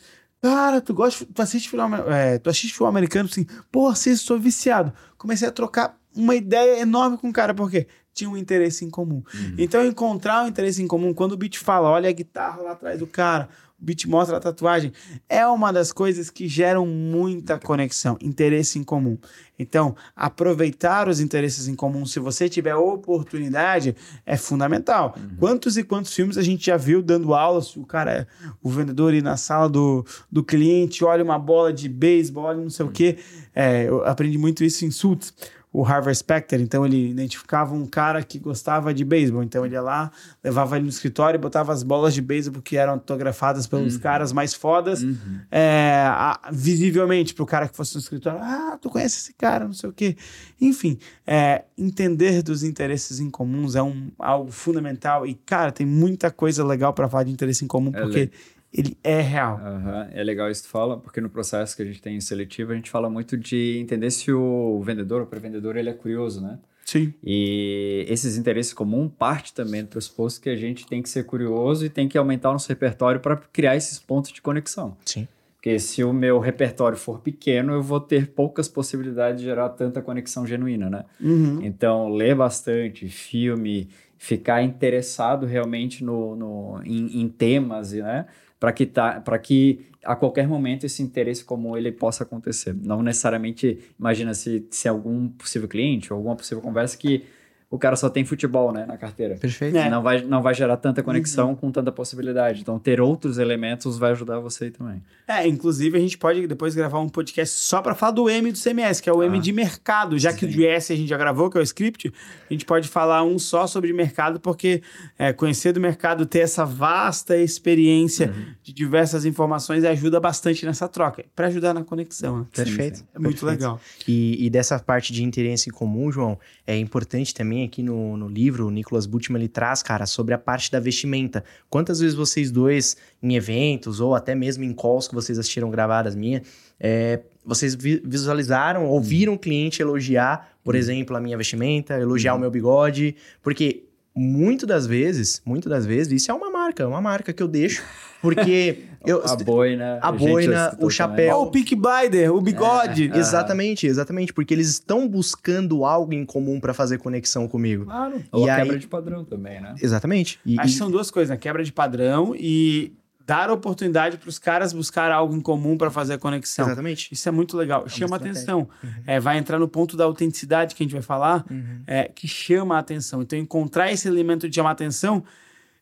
Cara, 0.40 0.80
tu 0.80 0.94
gosta, 0.94 1.26
tu 1.26 1.42
assiste 1.42 1.74
amer- 1.76 2.06
é, 2.08 2.38
tu 2.38 2.48
assiste 2.48 2.68
futebol 2.72 2.88
americano? 2.88 3.28
Assim, 3.30 3.44
pô, 3.72 3.88
assisto, 3.88 4.26
sou 4.26 4.38
viciado. 4.38 4.92
Comecei 5.16 5.48
a 5.48 5.52
trocar 5.52 5.98
uma 6.14 6.34
ideia 6.34 6.80
enorme 6.80 7.18
com 7.18 7.28
o 7.28 7.32
cara, 7.32 7.52
porque 7.54 7.88
tinha 8.18 8.30
um 8.30 8.36
interesse 8.36 8.84
em 8.84 8.90
comum. 8.90 9.22
Então, 9.56 9.84
encontrar 9.84 10.44
um 10.44 10.48
interesse 10.48 10.82
em 10.82 10.86
comum, 10.86 11.14
quando 11.14 11.32
o 11.32 11.36
beat 11.36 11.56
fala, 11.56 11.88
olha 11.88 12.08
a 12.08 12.12
guitarra 12.12 12.62
lá 12.62 12.72
atrás 12.72 12.98
do 12.98 13.06
cara, 13.06 13.48
o 13.80 13.84
beat 13.84 14.06
mostra 14.06 14.36
a 14.36 14.40
tatuagem, 14.40 14.92
é 15.28 15.46
uma 15.46 15.72
das 15.72 15.92
coisas 15.92 16.30
que 16.30 16.48
geram 16.48 16.84
muita 16.84 17.58
conexão, 17.60 18.18
interesse 18.20 18.76
em 18.76 18.82
comum. 18.82 19.16
Então, 19.56 19.94
aproveitar 20.16 21.08
os 21.08 21.20
interesses 21.20 21.68
em 21.68 21.76
comum, 21.76 22.04
se 22.04 22.18
você 22.18 22.48
tiver 22.48 22.74
oportunidade, 22.74 23.94
é 24.26 24.36
fundamental. 24.36 25.14
Quantos 25.38 25.76
e 25.76 25.84
quantos 25.84 26.12
filmes 26.12 26.36
a 26.36 26.42
gente 26.42 26.66
já 26.66 26.76
viu 26.76 27.00
dando 27.00 27.34
aulas, 27.34 27.76
o 27.76 27.86
cara, 27.86 28.26
o 28.60 28.68
vendedor 28.68 29.14
ir 29.14 29.22
na 29.22 29.36
sala 29.36 29.68
do, 29.68 30.04
do 30.30 30.42
cliente, 30.42 31.04
olha 31.04 31.22
uma 31.22 31.38
bola 31.38 31.72
de 31.72 31.88
beisebol, 31.88 32.44
olha 32.44 32.60
não 32.60 32.70
sei 32.70 32.84
o 32.84 32.90
quê. 32.90 33.18
É, 33.54 33.88
eu 33.88 34.04
aprendi 34.04 34.38
muito 34.38 34.64
isso 34.64 34.84
em 34.84 34.90
Suits. 34.90 35.32
O, 35.78 35.80
o 35.80 35.82
Harvard 35.82 36.16
Specter, 36.18 36.60
então 36.60 36.84
ele 36.84 37.10
identificava 37.10 37.74
um 37.74 37.86
cara 37.86 38.22
que 38.22 38.38
gostava 38.38 38.92
de 38.92 39.04
beisebol, 39.04 39.42
então 39.42 39.64
ele 39.64 39.74
ia 39.74 39.80
lá, 39.82 40.10
levava 40.42 40.76
ele 40.76 40.84
no 40.84 40.90
escritório 40.90 41.38
e 41.38 41.40
botava 41.40 41.72
as 41.72 41.82
bolas 41.82 42.14
de 42.14 42.20
beisebol 42.22 42.60
que 42.62 42.76
eram 42.76 42.94
autografadas 42.94 43.66
pelos 43.66 43.94
Uhum. 43.94 44.00
caras 44.00 44.32
mais 44.32 44.54
fodas, 44.54 45.02
é, 45.50 46.04
a- 46.06 46.50
visivelmente 46.52 47.34
pro 47.34 47.46
cara 47.46 47.68
que 47.68 47.76
fosse 47.76 47.94
no 47.94 48.00
escritório, 48.00 48.40
ah, 48.42 48.78
tu 48.80 48.90
conhece 48.90 49.18
esse 49.18 49.32
cara, 49.34 49.64
não 49.66 49.72
sei 49.72 49.88
o 49.90 49.92
quê. 49.92 50.16
Enfim, 50.60 50.98
é, 51.26 51.64
entender 51.76 52.42
dos 52.42 52.62
interesses 52.62 53.20
em 53.20 53.30
comuns 53.30 53.74
é 53.74 53.82
um, 53.82 54.10
algo 54.18 54.50
fundamental 54.50 55.26
e, 55.26 55.34
cara, 55.34 55.70
tem 55.72 55.86
muita 55.86 56.30
coisa 56.30 56.64
legal 56.64 56.92
para 56.92 57.08
falar 57.08 57.24
de 57.24 57.30
interesse 57.32 57.64
em 57.64 57.68
comum, 57.68 57.90
É 57.94 58.00
porque 58.00 58.20
le- 58.20 58.30
ele 58.72 58.96
é 59.02 59.20
real. 59.20 59.58
Aham, 59.62 60.08
É 60.12 60.22
legal 60.22 60.50
isso 60.50 60.62
que 60.62 60.68
tu 60.68 60.72
fala, 60.72 60.98
porque 60.98 61.20
no 61.20 61.30
processo 61.30 61.76
que 61.76 61.82
a 61.82 61.84
gente 61.84 62.02
tem 62.02 62.16
em 62.16 62.20
seletivo, 62.20 62.72
a 62.72 62.74
gente 62.74 62.90
fala 62.90 63.08
muito 63.08 63.36
de 63.36 63.78
entender 63.78 64.10
se 64.10 64.32
o 64.32 64.80
vendedor, 64.82 65.22
o 65.22 65.26
pré-vendedor, 65.26 65.76
ele 65.76 65.88
é 65.90 65.94
curioso, 65.94 66.40
né? 66.40 66.58
Sim. 66.84 67.12
E 67.22 68.06
esses 68.08 68.38
interesses 68.38 68.72
comuns 68.72 69.10
parte 69.18 69.52
também 69.52 69.82
do 69.82 69.88
pressuposto 69.88 70.40
que 70.40 70.48
a 70.48 70.56
gente 70.56 70.86
tem 70.86 71.02
que 71.02 71.08
ser 71.08 71.24
curioso 71.24 71.84
e 71.84 71.90
tem 71.90 72.08
que 72.08 72.16
aumentar 72.16 72.48
o 72.48 72.52
nosso 72.52 72.68
repertório 72.68 73.20
para 73.20 73.36
criar 73.36 73.76
esses 73.76 73.98
pontos 73.98 74.32
de 74.32 74.40
conexão. 74.40 74.96
Sim. 75.04 75.28
Porque 75.56 75.78
se 75.78 76.02
o 76.02 76.12
meu 76.14 76.38
repertório 76.38 76.96
for 76.96 77.20
pequeno, 77.20 77.74
eu 77.74 77.82
vou 77.82 78.00
ter 78.00 78.28
poucas 78.28 78.68
possibilidades 78.68 79.40
de 79.40 79.46
gerar 79.46 79.68
tanta 79.70 80.00
conexão 80.00 80.46
genuína, 80.46 80.88
né? 80.88 81.04
Uhum. 81.20 81.60
Então, 81.62 82.08
ler 82.08 82.34
bastante, 82.34 83.08
filme, 83.08 83.88
ficar 84.16 84.62
interessado 84.62 85.44
realmente 85.46 86.02
no, 86.02 86.34
no, 86.36 86.80
em, 86.84 87.20
em 87.20 87.28
temas, 87.28 87.92
né? 87.92 88.26
Para 88.58 88.72
que, 88.72 88.86
tá, 88.86 89.20
que 89.42 89.86
a 90.04 90.16
qualquer 90.16 90.48
momento 90.48 90.84
esse 90.84 91.02
interesse 91.02 91.44
comum 91.44 91.76
ele 91.76 91.92
possa 91.92 92.24
acontecer. 92.24 92.74
Não 92.74 93.02
necessariamente, 93.02 93.78
imagina 93.98 94.34
se, 94.34 94.66
se 94.70 94.88
algum 94.88 95.28
possível 95.28 95.68
cliente 95.68 96.12
ou 96.12 96.16
alguma 96.16 96.36
possível 96.36 96.62
conversa 96.62 96.96
que 96.96 97.24
o 97.70 97.78
cara 97.78 97.96
só 97.96 98.08
tem 98.08 98.24
futebol 98.24 98.72
né, 98.72 98.86
na 98.86 98.96
carteira. 98.96 99.36
Perfeito. 99.36 99.76
É. 99.76 99.90
Não, 99.90 100.02
vai, 100.02 100.22
não 100.22 100.40
vai 100.40 100.54
gerar 100.54 100.78
tanta 100.78 101.02
conexão 101.02 101.54
com 101.54 101.70
tanta 101.70 101.92
possibilidade. 101.92 102.62
Então, 102.62 102.78
ter 102.78 102.98
outros 102.98 103.36
elementos 103.36 103.98
vai 103.98 104.12
ajudar 104.12 104.38
você 104.38 104.64
aí 104.64 104.70
também. 104.70 105.02
É, 105.26 105.46
inclusive 105.46 105.98
a 105.98 106.00
gente 106.00 106.16
pode 106.16 106.46
depois 106.46 106.74
gravar 106.74 106.98
um 106.98 107.10
podcast 107.10 107.58
só 107.58 107.82
para 107.82 107.94
falar 107.94 108.12
do 108.12 108.30
M 108.30 108.50
do 108.50 108.58
CMS, 108.58 109.02
que 109.02 109.10
é 109.10 109.12
o 109.12 109.22
M 109.22 109.36
Ah, 109.36 109.40
de 109.40 109.52
mercado, 109.52 110.18
já 110.18 110.32
que 110.32 110.46
o 110.46 110.48
de 110.48 110.64
S 110.64 110.90
a 110.92 110.96
gente 110.96 111.08
já 111.08 111.18
gravou, 111.18 111.50
que 111.50 111.58
é 111.58 111.60
o 111.60 111.62
script, 111.62 112.10
a 112.48 112.52
gente 112.52 112.64
pode 112.64 112.88
falar 112.88 113.22
um 113.22 113.38
só 113.38 113.66
sobre 113.66 113.92
mercado, 113.92 114.40
porque 114.40 114.82
é, 115.18 115.34
conhecer 115.34 115.72
do 115.72 115.80
mercado, 115.80 116.24
ter 116.24 116.38
essa 116.38 116.64
vasta 116.64 117.36
experiência 117.36 118.32
de 118.62 118.72
diversas 118.72 119.26
informações 119.26 119.84
ajuda 119.84 120.18
bastante 120.18 120.64
nessa 120.64 120.88
troca, 120.88 121.24
para 121.36 121.48
ajudar 121.48 121.74
na 121.74 121.84
conexão. 121.84 122.38
né? 122.40 122.46
Perfeito. 122.50 122.98
sim. 123.00 123.04
É 123.14 123.18
muito 123.18 123.40
Perfeito. 123.40 123.60
legal. 123.60 123.80
E, 124.06 124.46
e 124.46 124.48
dessa 124.48 124.78
parte 124.78 125.12
de 125.12 125.22
interesse 125.22 125.68
em 125.68 125.72
comum, 125.72 126.10
João, 126.10 126.38
é 126.66 126.76
importante 126.78 127.34
também 127.34 127.57
aqui 127.64 127.82
no, 127.82 128.16
no 128.16 128.28
livro, 128.28 128.66
o 128.66 128.70
Nicolas 128.70 129.06
Butman 129.06 129.40
ele 129.40 129.48
traz, 129.48 129.82
cara, 129.82 130.06
sobre 130.06 130.34
a 130.34 130.38
parte 130.38 130.70
da 130.70 130.80
vestimenta. 130.80 131.44
Quantas 131.68 132.00
vezes 132.00 132.14
vocês 132.14 132.50
dois, 132.50 132.96
em 133.22 133.34
eventos 133.36 134.00
ou 134.00 134.14
até 134.14 134.34
mesmo 134.34 134.64
em 134.64 134.72
calls 134.72 135.08
que 135.08 135.14
vocês 135.14 135.38
assistiram 135.38 135.70
gravadas 135.70 136.14
minha, 136.14 136.42
é, 136.78 137.20
vocês 137.44 137.74
vi- 137.74 138.02
visualizaram, 138.04 138.86
ouviram 138.86 139.34
o 139.34 139.38
cliente 139.38 139.80
elogiar, 139.82 140.52
por 140.62 140.74
exemplo, 140.74 141.16
a 141.16 141.20
minha 141.20 141.36
vestimenta, 141.36 141.98
elogiar 141.98 142.34
o 142.34 142.38
meu 142.38 142.50
bigode, 142.50 143.16
porque 143.42 143.84
muito 144.14 144.66
das 144.66 144.86
vezes, 144.86 145.40
muito 145.44 145.68
das 145.68 145.86
vezes, 145.86 146.22
isso 146.22 146.30
é 146.30 146.34
uma 146.34 146.50
marca, 146.50 146.86
uma 146.86 147.00
marca 147.00 147.32
que 147.32 147.42
eu 147.42 147.48
deixo, 147.48 147.82
porque 148.20 148.84
eu, 149.06 149.22
a 149.24 149.36
boina. 149.36 149.98
a 150.02 150.10
boina, 150.12 150.76
o 150.80 150.90
chapéu. 150.90 151.36
Ó, 151.36 151.42
o 151.44 151.50
Peak 151.50 151.74
Blinder, 151.76 152.32
o 152.34 152.40
bigode. 152.40 153.10
É. 153.12 153.16
Exatamente, 153.18 153.86
exatamente, 153.86 154.32
porque 154.32 154.52
eles 154.52 154.68
estão 154.68 155.08
buscando 155.08 155.84
algo 155.84 156.12
em 156.12 156.24
comum 156.24 156.58
para 156.60 156.74
fazer 156.74 156.98
conexão 156.98 157.46
comigo. 157.48 157.84
Claro. 157.84 158.22
Ou 158.32 158.46
E 158.46 158.50
a 158.50 158.54
aí- 158.56 158.62
quebra 158.62 158.78
de 158.78 158.86
padrão 158.88 159.24
também, 159.24 159.60
né? 159.60 159.74
Exatamente. 159.80 160.38
E, 160.44 160.58
Acho 160.58 160.68
e- 160.68 160.72
que 160.72 160.78
são 160.78 160.90
duas 160.90 161.10
coisas, 161.10 161.30
né? 161.30 161.36
Quebra 161.36 161.62
de 161.62 161.72
padrão 161.72 162.34
e 162.36 162.92
dar 163.26 163.50
oportunidade 163.50 164.16
para 164.16 164.28
os 164.30 164.38
caras 164.38 164.72
buscar 164.72 165.12
algo 165.12 165.36
em 165.36 165.40
comum 165.40 165.76
para 165.76 165.90
fazer 165.90 166.14
a 166.14 166.18
conexão. 166.18 166.64
exatamente. 166.64 167.12
Isso 167.12 167.28
é 167.28 167.32
muito 167.32 167.58
legal. 167.58 167.86
chama 167.86 168.16
estratégia. 168.16 168.32
atenção. 168.54 168.68
É, 169.06 169.20
vai 169.20 169.36
entrar 169.36 169.58
no 169.58 169.68
ponto 169.68 169.98
da 169.98 170.04
autenticidade 170.04 170.74
que 170.74 170.82
a 170.82 170.84
gente 170.84 170.92
vai 170.94 171.02
falar, 171.02 171.44
é, 171.86 172.04
que 172.14 172.26
chama 172.26 172.76
a 172.76 172.78
atenção. 172.78 173.20
Então, 173.20 173.38
encontrar 173.38 173.92
esse 173.92 174.08
elemento 174.08 174.48
de 174.48 174.54
chamar 174.56 174.70
atenção 174.70 175.22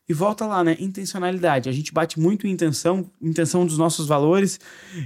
e 0.09 0.13
volta 0.13 0.45
lá, 0.45 0.63
né? 0.63 0.77
Intencionalidade. 0.79 1.67
A 1.67 1.71
gente 1.71 1.93
bate 1.93 2.19
muito 2.19 2.47
em 2.47 2.51
intenção, 2.51 3.05
intenção 3.21 3.65
dos 3.65 3.77
nossos 3.77 4.07
valores. 4.07 4.59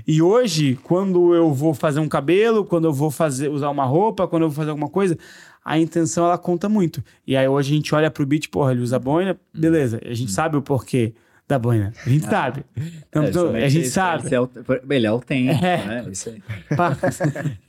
E 0.07 0.21
hoje, 0.21 0.77
quando 0.83 1.33
eu 1.33 1.51
vou 1.53 1.73
fazer 1.73 1.99
um 1.99 2.07
cabelo, 2.07 2.63
quando 2.63 2.85
eu 2.85 2.93
vou 2.93 3.09
fazer 3.09 3.49
usar 3.49 3.69
uma 3.69 3.85
roupa, 3.85 4.27
quando 4.27 4.43
eu 4.43 4.49
vou 4.49 4.55
fazer 4.55 4.69
alguma 4.69 4.89
coisa, 4.89 5.17
a 5.65 5.79
intenção 5.79 6.25
ela 6.25 6.37
conta 6.37 6.69
muito. 6.69 7.03
E 7.25 7.35
aí 7.35 7.47
hoje 7.47 7.73
a 7.73 7.75
gente 7.75 7.95
olha 7.95 8.11
pro 8.11 8.25
beat, 8.25 8.49
porra, 8.49 8.71
ele 8.71 8.81
usa 8.81 8.99
boina, 8.99 9.39
beleza. 9.53 9.99
A 10.05 10.13
gente 10.13 10.31
sabe 10.31 10.55
o 10.55 10.61
porquê 10.61 11.13
da 11.51 11.59
boina. 11.59 11.93
A 12.05 12.09
gente 12.09 12.25
sabe. 12.25 12.65
Então, 13.09 13.23
É, 13.23 13.29
então, 13.29 13.49
a 13.55 13.67
gente 13.69 13.83
isso, 13.85 13.93
sabe. 13.93 14.25
Ele 14.27 14.35
é, 14.35 14.37
aut- 14.37 14.57
ele 14.89 15.05
é 15.05 15.09
autêntico, 15.09 15.65
É. 15.65 15.85
né? 15.85 16.05
Isso 16.11 16.29
aí. 16.29 16.41
Pá, 16.75 16.97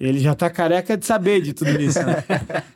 ele 0.00 0.18
já 0.20 0.34
tá 0.34 0.48
careca 0.48 0.96
de 0.96 1.04
saber 1.04 1.40
de 1.42 1.52
tudo 1.52 1.70
isso. 1.80 1.98
né? 2.04 2.22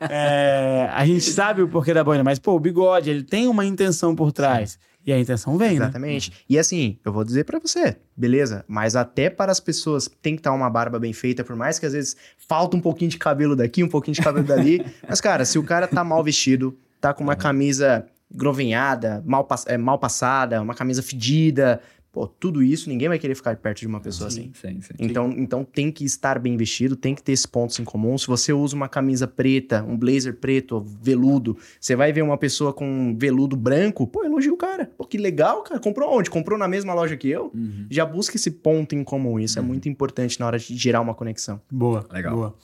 É, 0.01 0.89
a 0.93 1.05
gente 1.05 1.21
sabe 1.23 1.61
o 1.61 1.67
porquê 1.67 1.93
da 1.93 2.03
boina, 2.03 2.23
mas, 2.23 2.39
pô, 2.39 2.53
o 2.55 2.59
bigode, 2.59 3.09
ele 3.09 3.23
tem 3.23 3.47
uma 3.47 3.65
intenção 3.65 4.15
por 4.15 4.31
trás. 4.31 4.77
E 5.05 5.13
a 5.13 5.17
intenção 5.17 5.57
vem, 5.57 5.79
né? 5.79 5.85
Exatamente. 5.85 6.33
E 6.49 6.59
assim, 6.59 6.99
eu 7.05 7.13
vou 7.13 7.23
dizer 7.23 7.45
pra 7.45 7.59
você, 7.59 7.95
beleza? 8.15 8.65
Mas 8.67 8.93
até 8.93 9.29
para 9.29 9.49
as 9.53 9.59
pessoas 9.61 10.09
tem 10.21 10.35
que 10.35 10.41
estar 10.41 10.51
uma 10.51 10.69
barba 10.69 10.99
bem 10.99 11.13
feita, 11.13 11.45
por 11.45 11.55
mais 11.55 11.79
que 11.79 11.85
às 11.85 11.93
vezes 11.93 12.17
falta 12.45 12.75
um 12.75 12.81
pouquinho 12.81 13.09
de 13.09 13.17
cabelo 13.17 13.55
daqui, 13.55 13.81
um 13.81 13.87
pouquinho 13.87 14.15
de 14.15 14.21
cabelo 14.21 14.45
dali. 14.45 14.85
mas, 15.07 15.21
cara, 15.21 15.45
se 15.45 15.57
o 15.57 15.63
cara 15.63 15.87
tá 15.87 16.03
mal 16.03 16.21
vestido, 16.21 16.77
tá 16.99 17.13
com 17.13 17.23
uma 17.23 17.37
camisa 17.37 18.05
grovenhada, 18.33 19.23
mal, 19.25 19.43
pass- 19.43 19.65
é, 19.67 19.77
mal 19.77 19.97
passada, 19.99 20.61
uma 20.61 20.73
camisa 20.73 21.01
fedida, 21.01 21.81
pô, 22.11 22.27
tudo 22.27 22.63
isso, 22.63 22.89
ninguém 22.89 23.07
vai 23.07 23.19
querer 23.19 23.35
ficar 23.35 23.55
perto 23.57 23.79
de 23.79 23.87
uma 23.87 23.99
pessoa 23.99 24.27
assim. 24.27 24.51
Sim, 24.59 24.81
sim. 24.81 24.93
Então, 24.99 25.29
então 25.37 25.63
tem 25.63 25.91
que 25.91 26.03
estar 26.03 26.39
bem 26.39 26.57
vestido, 26.57 26.95
tem 26.95 27.13
que 27.13 27.21
ter 27.21 27.31
esses 27.33 27.45
pontos 27.45 27.79
em 27.79 27.83
comum. 27.83 28.17
Se 28.17 28.25
você 28.27 28.51
usa 28.51 28.75
uma 28.75 28.89
camisa 28.89 29.27
preta, 29.27 29.83
um 29.87 29.95
blazer 29.97 30.35
preto, 30.35 30.79
veludo, 31.01 31.57
você 31.79 31.95
vai 31.95 32.11
ver 32.11 32.21
uma 32.23 32.37
pessoa 32.37 32.73
com 32.73 32.85
um 32.87 33.15
veludo 33.17 33.55
branco, 33.55 34.07
pô, 34.07 34.23
elogia 34.23 34.51
o 34.53 34.57
cara. 34.57 34.89
Pô, 34.97 35.05
que 35.05 35.17
legal, 35.17 35.61
cara. 35.63 35.79
Comprou 35.79 36.17
onde? 36.17 36.29
Comprou 36.29 36.57
na 36.57 36.67
mesma 36.67 36.93
loja 36.93 37.15
que 37.15 37.29
eu? 37.29 37.51
Uhum. 37.53 37.85
Já 37.89 38.05
busca 38.05 38.35
esse 38.35 38.51
ponto 38.51 38.95
em 38.95 39.03
comum. 39.03 39.39
Isso 39.39 39.59
é 39.59 39.61
muito 39.61 39.87
importante 39.87 40.39
na 40.39 40.47
hora 40.47 40.57
de 40.57 40.75
gerar 40.75 41.01
uma 41.01 41.13
conexão. 41.13 41.61
Boa. 41.71 42.05
Legal. 42.11 42.35
Boa. 42.35 42.55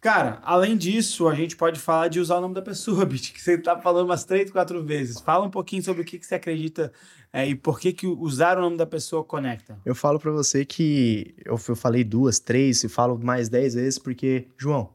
Cara, 0.00 0.38
além 0.42 0.76
disso, 0.78 1.28
a 1.28 1.34
gente 1.34 1.54
pode 1.56 1.78
falar 1.78 2.08
de 2.08 2.20
usar 2.20 2.38
o 2.38 2.40
nome 2.40 2.54
da 2.54 2.62
pessoa, 2.62 3.04
Bit, 3.06 3.32
que 3.34 3.40
você 3.40 3.58
tá 3.58 3.78
falando 3.78 4.06
umas 4.06 4.24
três, 4.24 4.50
quatro 4.50 4.82
vezes. 4.82 5.20
Fala 5.20 5.44
um 5.46 5.50
pouquinho 5.50 5.82
sobre 5.82 6.00
o 6.02 6.04
que, 6.04 6.18
que 6.18 6.24
você 6.26 6.36
acredita 6.36 6.90
é, 7.32 7.46
e 7.46 7.54
por 7.54 7.78
que, 7.78 7.92
que 7.92 8.06
usar 8.06 8.56
o 8.56 8.62
nome 8.62 8.76
da 8.78 8.86
pessoa 8.86 9.22
conecta. 9.22 9.78
Eu 9.84 9.94
falo 9.94 10.18
pra 10.18 10.30
você 10.30 10.64
que 10.64 11.34
eu, 11.44 11.60
eu 11.68 11.76
falei 11.76 12.02
duas, 12.02 12.38
três, 12.38 12.82
e 12.82 12.88
falo 12.88 13.18
mais 13.22 13.48
dez 13.50 13.74
vezes, 13.74 13.98
porque, 13.98 14.46
João, 14.56 14.88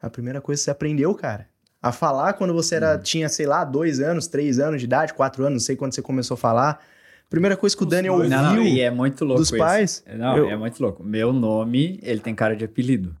a 0.00 0.10
primeira 0.10 0.40
coisa 0.40 0.60
que 0.60 0.64
você 0.64 0.70
aprendeu, 0.72 1.14
cara, 1.14 1.48
a 1.80 1.92
falar 1.92 2.32
quando 2.32 2.52
você 2.52 2.74
era, 2.74 2.98
tinha, 2.98 3.28
sei 3.28 3.46
lá, 3.46 3.64
dois 3.64 4.00
anos, 4.00 4.26
três 4.26 4.58
anos 4.58 4.80
de 4.80 4.86
idade, 4.86 5.14
quatro 5.14 5.44
anos, 5.44 5.52
não 5.62 5.66
sei 5.66 5.76
quando 5.76 5.94
você 5.94 6.02
começou 6.02 6.34
a 6.34 6.38
falar. 6.38 6.84
Primeira 7.30 7.56
coisa 7.56 7.76
que 7.76 7.82
o 7.84 7.86
Os 7.86 7.90
Dani 7.90 8.08
dois. 8.08 8.20
ouviu 8.32 8.36
Não, 8.36 8.54
não, 8.56 8.62
e 8.64 8.80
é 8.80 8.90
muito 8.90 9.24
louco 9.24 9.40
dos 9.42 9.48
isso. 9.50 9.58
pais. 9.58 10.02
Não, 10.16 10.36
Eu- 10.36 10.50
é 10.50 10.56
muito 10.56 10.80
louco. 10.82 11.04
Meu 11.04 11.32
nome, 11.32 12.00
ele 12.02 12.18
tem 12.20 12.34
cara 12.34 12.56
de 12.56 12.64
apelido, 12.64 13.14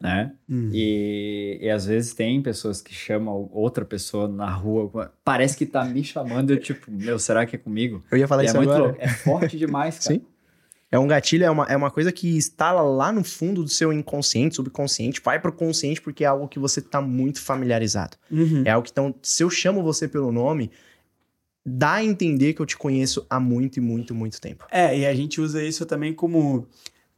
né? 0.00 0.32
Hum. 0.48 0.70
E, 0.72 1.58
e 1.60 1.68
às 1.68 1.84
vezes 1.84 2.14
tem 2.14 2.40
pessoas 2.40 2.80
que 2.80 2.94
chamam 2.94 3.48
outra 3.52 3.84
pessoa 3.84 4.26
na 4.26 4.50
rua, 4.50 5.12
parece 5.22 5.56
que 5.56 5.66
tá 5.66 5.84
me 5.84 6.02
chamando, 6.02 6.52
eu 6.52 6.58
tipo, 6.58 6.90
meu, 6.90 7.18
será 7.18 7.44
que 7.44 7.56
é 7.56 7.58
comigo? 7.58 8.02
Eu 8.10 8.16
ia 8.16 8.26
falar 8.26 8.42
E 8.42 8.46
é 8.46 8.48
isso 8.48 8.56
muito 8.56 8.72
agora. 8.72 8.84
louco, 8.84 8.98
é 9.00 9.08
forte 9.08 9.58
demais, 9.58 9.98
cara. 10.00 10.14
Sim. 10.14 10.26
É 10.92 10.98
um 10.98 11.06
gatilho, 11.06 11.44
é 11.44 11.50
uma, 11.50 11.66
é 11.66 11.76
uma 11.76 11.90
coisa 11.90 12.10
que 12.10 12.36
instala 12.36 12.82
lá 12.82 13.12
no 13.12 13.22
fundo 13.22 13.62
do 13.62 13.68
seu 13.68 13.92
inconsciente, 13.92 14.56
subconsciente, 14.56 15.20
vai 15.24 15.38
pro 15.38 15.52
consciente 15.52 16.00
porque 16.00 16.24
é 16.24 16.26
algo 16.26 16.48
que 16.48 16.58
você 16.58 16.80
tá 16.80 17.00
muito 17.00 17.40
familiarizado. 17.40 18.16
Uhum. 18.28 18.64
É 18.64 18.70
algo 18.70 18.84
que, 18.84 18.90
então, 18.90 19.14
se 19.22 19.44
eu 19.44 19.50
chamo 19.50 19.84
você 19.84 20.08
pelo 20.08 20.32
nome, 20.32 20.68
dá 21.64 21.94
a 21.94 22.04
entender 22.04 22.54
que 22.54 22.60
eu 22.60 22.66
te 22.66 22.76
conheço 22.76 23.24
há 23.30 23.38
muito 23.38 23.76
e 23.76 23.80
muito, 23.80 24.14
muito 24.14 24.40
tempo. 24.40 24.66
É, 24.68 24.98
e 24.98 25.06
a 25.06 25.14
gente 25.14 25.40
usa 25.40 25.62
isso 25.62 25.86
também 25.86 26.12
como 26.12 26.66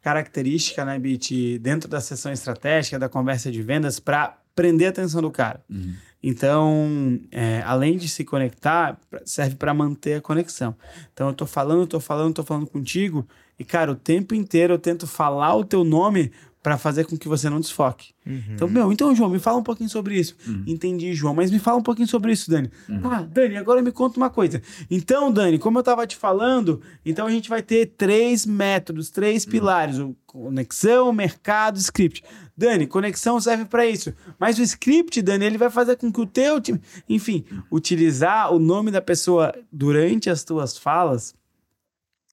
característica, 0.02 0.84
né, 0.84 0.98
Bit, 0.98 1.58
dentro 1.60 1.88
da 1.88 2.00
sessão 2.00 2.32
estratégica, 2.32 2.98
da 2.98 3.08
conversa 3.08 3.50
de 3.50 3.62
vendas, 3.62 4.00
para 4.00 4.36
prender 4.54 4.88
a 4.88 4.90
atenção 4.90 5.22
do 5.22 5.30
cara. 5.30 5.62
Uhum. 5.70 5.94
Então, 6.22 7.20
é, 7.30 7.62
além 7.64 7.96
de 7.96 8.08
se 8.08 8.24
conectar, 8.24 8.98
serve 9.24 9.56
para 9.56 9.72
manter 9.72 10.14
a 10.14 10.20
conexão. 10.20 10.74
Então, 11.12 11.28
eu 11.28 11.34
tô 11.34 11.46
falando, 11.46 11.86
tô 11.86 11.98
falando, 11.98 12.34
tô 12.34 12.44
falando 12.44 12.66
contigo, 12.66 13.26
e, 13.58 13.64
cara, 13.64 13.92
o 13.92 13.96
tempo 13.96 14.34
inteiro 14.34 14.74
eu 14.74 14.78
tento 14.78 15.06
falar 15.06 15.54
o 15.54 15.64
teu 15.64 15.84
nome 15.84 16.32
para 16.62 16.78
fazer 16.78 17.04
com 17.04 17.16
que 17.16 17.26
você 17.26 17.50
não 17.50 17.58
desfoque. 17.58 18.14
Uhum. 18.24 18.40
Então, 18.54 18.68
meu, 18.68 18.92
então, 18.92 19.14
João, 19.14 19.28
me 19.28 19.40
fala 19.40 19.58
um 19.58 19.62
pouquinho 19.64 19.90
sobre 19.90 20.16
isso. 20.16 20.36
Uhum. 20.46 20.62
Entendi, 20.66 21.12
João, 21.12 21.34
mas 21.34 21.50
me 21.50 21.58
fala 21.58 21.78
um 21.78 21.82
pouquinho 21.82 22.06
sobre 22.06 22.30
isso, 22.30 22.48
Dani. 22.48 22.70
Uhum. 22.88 23.00
Ah, 23.04 23.22
Dani, 23.22 23.56
agora 23.56 23.82
me 23.82 23.90
conta 23.90 24.16
uma 24.16 24.30
coisa. 24.30 24.62
Então, 24.88 25.32
Dani, 25.32 25.58
como 25.58 25.80
eu 25.80 25.82
tava 25.82 26.06
te 26.06 26.16
falando, 26.16 26.80
então 27.04 27.26
a 27.26 27.30
gente 27.30 27.48
vai 27.48 27.62
ter 27.62 27.86
três 27.96 28.46
métodos, 28.46 29.10
três 29.10 29.44
uhum. 29.44 29.50
pilares: 29.50 29.98
o 29.98 30.14
conexão, 30.24 31.12
mercado, 31.12 31.78
script. 31.78 32.22
Dani, 32.56 32.86
conexão 32.86 33.40
serve 33.40 33.64
para 33.64 33.84
isso. 33.84 34.14
Mas 34.38 34.58
o 34.58 34.62
script, 34.62 35.20
Dani, 35.20 35.44
ele 35.46 35.58
vai 35.58 35.70
fazer 35.70 35.96
com 35.96 36.12
que 36.12 36.20
o 36.20 36.26
teu 36.26 36.60
time, 36.60 36.80
enfim, 37.08 37.44
utilizar 37.72 38.52
o 38.52 38.60
nome 38.60 38.92
da 38.92 39.00
pessoa 39.00 39.52
durante 39.72 40.30
as 40.30 40.44
tuas 40.44 40.78
falas 40.78 41.34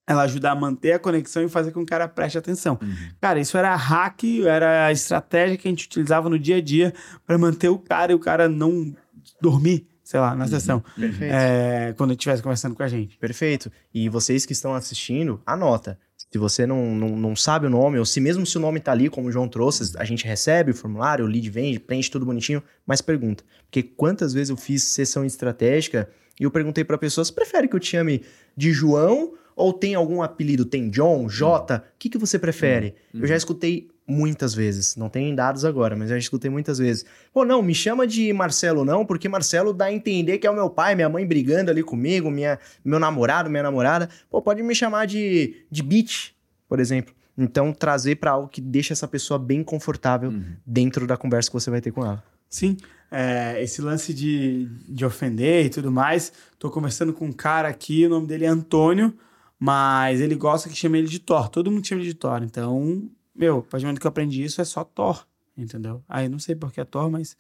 ela 0.09 0.23
ajuda 0.23 0.49
a 0.49 0.55
manter 0.55 0.93
a 0.93 0.99
conexão 0.99 1.43
e 1.43 1.47
fazer 1.47 1.71
com 1.71 1.81
que 1.81 1.83
o 1.83 1.85
cara 1.85 2.07
preste 2.07 2.35
atenção. 2.35 2.79
Uhum. 2.81 2.95
Cara, 3.21 3.39
isso 3.39 3.55
era 3.55 3.75
hack, 3.75 4.23
era 4.43 4.87
a 4.87 4.91
estratégia 4.91 5.55
que 5.55 5.67
a 5.67 5.71
gente 5.71 5.85
utilizava 5.85 6.27
no 6.27 6.39
dia 6.39 6.57
a 6.57 6.61
dia 6.61 6.91
para 7.27 7.37
manter 7.37 7.69
o 7.69 7.77
cara 7.77 8.11
e 8.11 8.15
o 8.15 8.19
cara 8.19 8.49
não 8.49 8.91
dormir, 9.39 9.87
sei 10.03 10.19
lá, 10.19 10.35
na 10.35 10.45
uhum. 10.45 10.49
sessão. 10.49 10.83
Perfeito. 10.95 11.31
É, 11.31 11.93
quando 11.95 12.13
estivesse 12.13 12.41
conversando 12.41 12.73
com 12.73 12.81
a 12.81 12.87
gente. 12.87 13.19
Perfeito. 13.19 13.71
E 13.93 14.09
vocês 14.09 14.47
que 14.47 14.51
estão 14.51 14.73
assistindo, 14.73 15.39
anota. 15.45 15.99
Se 16.31 16.39
você 16.39 16.65
não, 16.65 16.95
não, 16.95 17.09
não 17.15 17.35
sabe 17.35 17.67
o 17.67 17.69
nome, 17.69 17.99
ou 17.99 18.05
se 18.05 18.19
mesmo 18.19 18.47
se 18.47 18.57
o 18.57 18.59
nome 18.59 18.79
tá 18.79 18.91
ali, 18.91 19.09
como 19.09 19.27
o 19.27 19.31
João 19.31 19.47
trouxe, 19.47 19.95
a 19.95 20.03
gente 20.03 20.25
recebe 20.25 20.71
o 20.71 20.75
formulário, 20.75 21.23
o 21.23 21.27
lead 21.27 21.47
vende, 21.51 21.79
preenche 21.79 22.09
tudo 22.09 22.25
bonitinho, 22.25 22.63
mas 22.85 22.99
pergunta. 22.99 23.43
Porque 23.65 23.83
quantas 23.83 24.33
vezes 24.33 24.49
eu 24.49 24.57
fiz 24.57 24.81
sessão 24.81 25.23
estratégica 25.23 26.09
e 26.39 26.45
eu 26.45 26.51
perguntei 26.51 26.83
pra 26.83 26.97
pessoa, 26.97 27.23
você 27.23 27.31
prefere 27.31 27.67
que 27.67 27.75
eu 27.75 27.79
te 27.79 27.89
chame 27.89 28.23
de 28.57 28.71
João 28.71 29.33
ou 29.59 29.73
tem 29.73 29.93
algum 29.93 30.21
apelido? 30.21 30.63
Tem 30.63 30.89
John, 30.89 31.27
J? 31.27 31.75
O 31.75 31.81
que, 31.99 32.09
que 32.09 32.17
você 32.17 32.39
prefere? 32.39 32.95
Uhum. 33.13 33.19
Eu 33.19 33.27
já 33.27 33.35
escutei 33.35 33.89
muitas 34.07 34.55
vezes. 34.55 34.95
Não 34.95 35.09
tem 35.09 35.35
dados 35.35 35.65
agora, 35.65 35.97
mas 35.97 36.09
já 36.09 36.17
escutei 36.17 36.49
muitas 36.49 36.77
vezes. 36.77 37.05
Pô, 37.33 37.43
não, 37.43 37.61
me 37.61 37.75
chama 37.75 38.07
de 38.07 38.31
Marcelo 38.31 38.85
não, 38.85 39.05
porque 39.05 39.27
Marcelo 39.27 39.73
dá 39.73 39.85
a 39.85 39.93
entender 39.93 40.37
que 40.37 40.47
é 40.47 40.49
o 40.49 40.55
meu 40.55 40.69
pai, 40.69 40.95
minha 40.95 41.09
mãe 41.09 41.27
brigando 41.27 41.69
ali 41.69 41.83
comigo, 41.83 42.31
minha, 42.31 42.57
meu 42.85 42.99
namorado, 42.99 43.49
minha 43.49 43.63
namorada. 43.63 44.09
Pô, 44.29 44.41
pode 44.41 44.63
me 44.63 44.73
chamar 44.73 45.05
de, 45.05 45.65
de 45.69 45.83
Beach, 45.83 46.33
por 46.67 46.79
exemplo. 46.79 47.13
Então, 47.37 47.73
trazer 47.73 48.15
para 48.15 48.31
algo 48.31 48.47
que 48.47 48.61
deixa 48.61 48.93
essa 48.93 49.09
pessoa 49.09 49.37
bem 49.37 49.61
confortável 49.61 50.29
uhum. 50.29 50.53
dentro 50.65 51.05
da 51.05 51.17
conversa 51.17 51.49
que 51.49 51.53
você 51.53 51.69
vai 51.69 51.81
ter 51.81 51.91
com 51.91 52.05
ela. 52.05 52.23
Sim, 52.49 52.77
é, 53.11 53.61
esse 53.61 53.81
lance 53.81 54.13
de, 54.13 54.69
de 54.87 55.05
ofender 55.05 55.65
e 55.65 55.69
tudo 55.69 55.91
mais. 55.91 56.31
Tô 56.57 56.69
conversando 56.69 57.11
com 57.11 57.25
um 57.25 57.31
cara 57.33 57.67
aqui, 57.67 58.05
o 58.05 58.09
nome 58.09 58.25
dele 58.25 58.45
é 58.45 58.47
Antônio. 58.47 59.13
Mas 59.59 60.21
ele 60.21 60.35
gosta 60.35 60.69
que 60.69 60.75
chame 60.75 60.99
ele 60.99 61.07
de 61.07 61.19
Thor. 61.19 61.49
Todo 61.49 61.69
mundo 61.69 61.85
chama 61.85 62.01
ele 62.01 62.09
de 62.09 62.15
Thor. 62.15 62.41
Então, 62.43 63.09
meu, 63.35 63.59
a 63.59 63.61
partir 63.61 63.83
do 63.83 63.87
momento 63.87 63.99
que 63.99 64.07
eu 64.07 64.09
aprendi 64.09 64.43
isso, 64.43 64.61
é 64.61 64.65
só 64.65 64.83
Thor. 64.83 65.25
Entendeu? 65.57 66.01
Aí 66.07 66.29
não 66.29 66.39
sei 66.39 66.55
porque 66.55 66.79
é 66.79 66.85
Thor, 66.85 67.11
mas. 67.11 67.35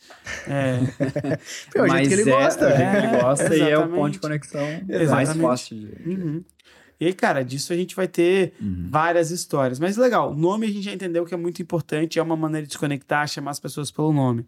É, 0.45 0.79
é 1.73 1.81
o 1.81 1.87
mas 1.87 1.91
jeito 1.93 2.07
que 2.09 2.13
ele 2.15 2.29
é, 2.29 2.33
gosta. 2.33 2.69
É, 2.69 2.81
é, 2.81 2.97
ele 2.97 3.21
gosta 3.21 3.55
e 3.55 3.61
é 3.61 3.77
o 3.79 3.87
ponto 3.87 4.11
de 4.11 4.19
conexão 4.19 4.67
exatamente. 4.89 5.09
mais 5.09 5.37
fácil 5.37 5.77
de. 5.77 6.09
Uhum. 6.09 6.43
E 6.99 7.05
aí, 7.05 7.13
cara, 7.13 7.45
disso 7.45 7.71
a 7.71 7.77
gente 7.77 7.95
vai 7.95 8.09
ter 8.09 8.53
uhum. 8.59 8.87
várias 8.89 9.31
histórias. 9.31 9.79
Mas 9.79 9.95
legal, 9.95 10.35
nome 10.35 10.67
a 10.67 10.69
gente 10.69 10.81
já 10.81 10.91
entendeu 10.91 11.25
que 11.25 11.33
é 11.33 11.37
muito 11.37 11.61
importante, 11.61 12.19
é 12.19 12.21
uma 12.21 12.35
maneira 12.35 12.63
de 12.63 12.71
desconectar, 12.71 13.25
chamar 13.25 13.51
as 13.51 13.59
pessoas 13.59 13.89
pelo 13.89 14.11
nome. 14.11 14.45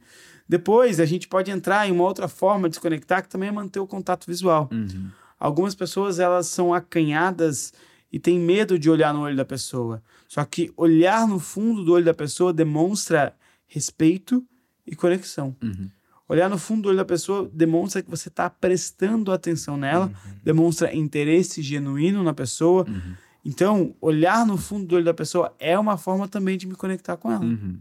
Depois, 0.49 0.99
a 0.99 1.05
gente 1.05 1.29
pode 1.29 1.49
entrar 1.49 1.87
em 1.87 1.93
uma 1.93 2.03
outra 2.03 2.27
forma 2.27 2.67
de 2.67 2.71
desconectar, 2.71 3.23
que 3.23 3.29
também 3.29 3.47
é 3.47 3.51
manter 3.53 3.79
o 3.79 3.87
contato 3.87 4.27
visual. 4.27 4.67
Uhum. 4.69 5.09
Algumas 5.41 5.73
pessoas 5.73 6.19
elas 6.19 6.45
são 6.45 6.71
acanhadas 6.71 7.73
e 8.11 8.19
têm 8.19 8.39
medo 8.39 8.77
de 8.77 8.91
olhar 8.91 9.11
no 9.11 9.21
olho 9.21 9.35
da 9.35 9.43
pessoa. 9.43 10.03
Só 10.27 10.45
que 10.45 10.71
olhar 10.77 11.27
no 11.27 11.39
fundo 11.39 11.83
do 11.83 11.93
olho 11.93 12.05
da 12.05 12.13
pessoa 12.13 12.53
demonstra 12.53 13.35
respeito 13.65 14.45
e 14.85 14.95
conexão. 14.95 15.55
Uhum. 15.63 15.89
Olhar 16.29 16.47
no 16.47 16.59
fundo 16.59 16.83
do 16.83 16.89
olho 16.89 16.99
da 16.99 17.05
pessoa 17.05 17.49
demonstra 17.51 18.03
que 18.03 18.09
você 18.09 18.29
está 18.29 18.51
prestando 18.51 19.31
atenção 19.31 19.75
nela, 19.75 20.05
uhum. 20.05 20.31
demonstra 20.43 20.95
interesse 20.95 21.63
genuíno 21.63 22.21
na 22.21 22.35
pessoa. 22.35 22.85
Uhum. 22.87 23.15
Então, 23.43 23.95
olhar 23.99 24.45
no 24.45 24.57
fundo 24.57 24.85
do 24.85 24.95
olho 24.95 25.05
da 25.05 25.13
pessoa 25.13 25.55
é 25.57 25.77
uma 25.77 25.97
forma 25.97 26.27
também 26.27 26.55
de 26.55 26.67
me 26.67 26.75
conectar 26.75 27.17
com 27.17 27.31
ela. 27.31 27.43
Uhum. 27.43 27.79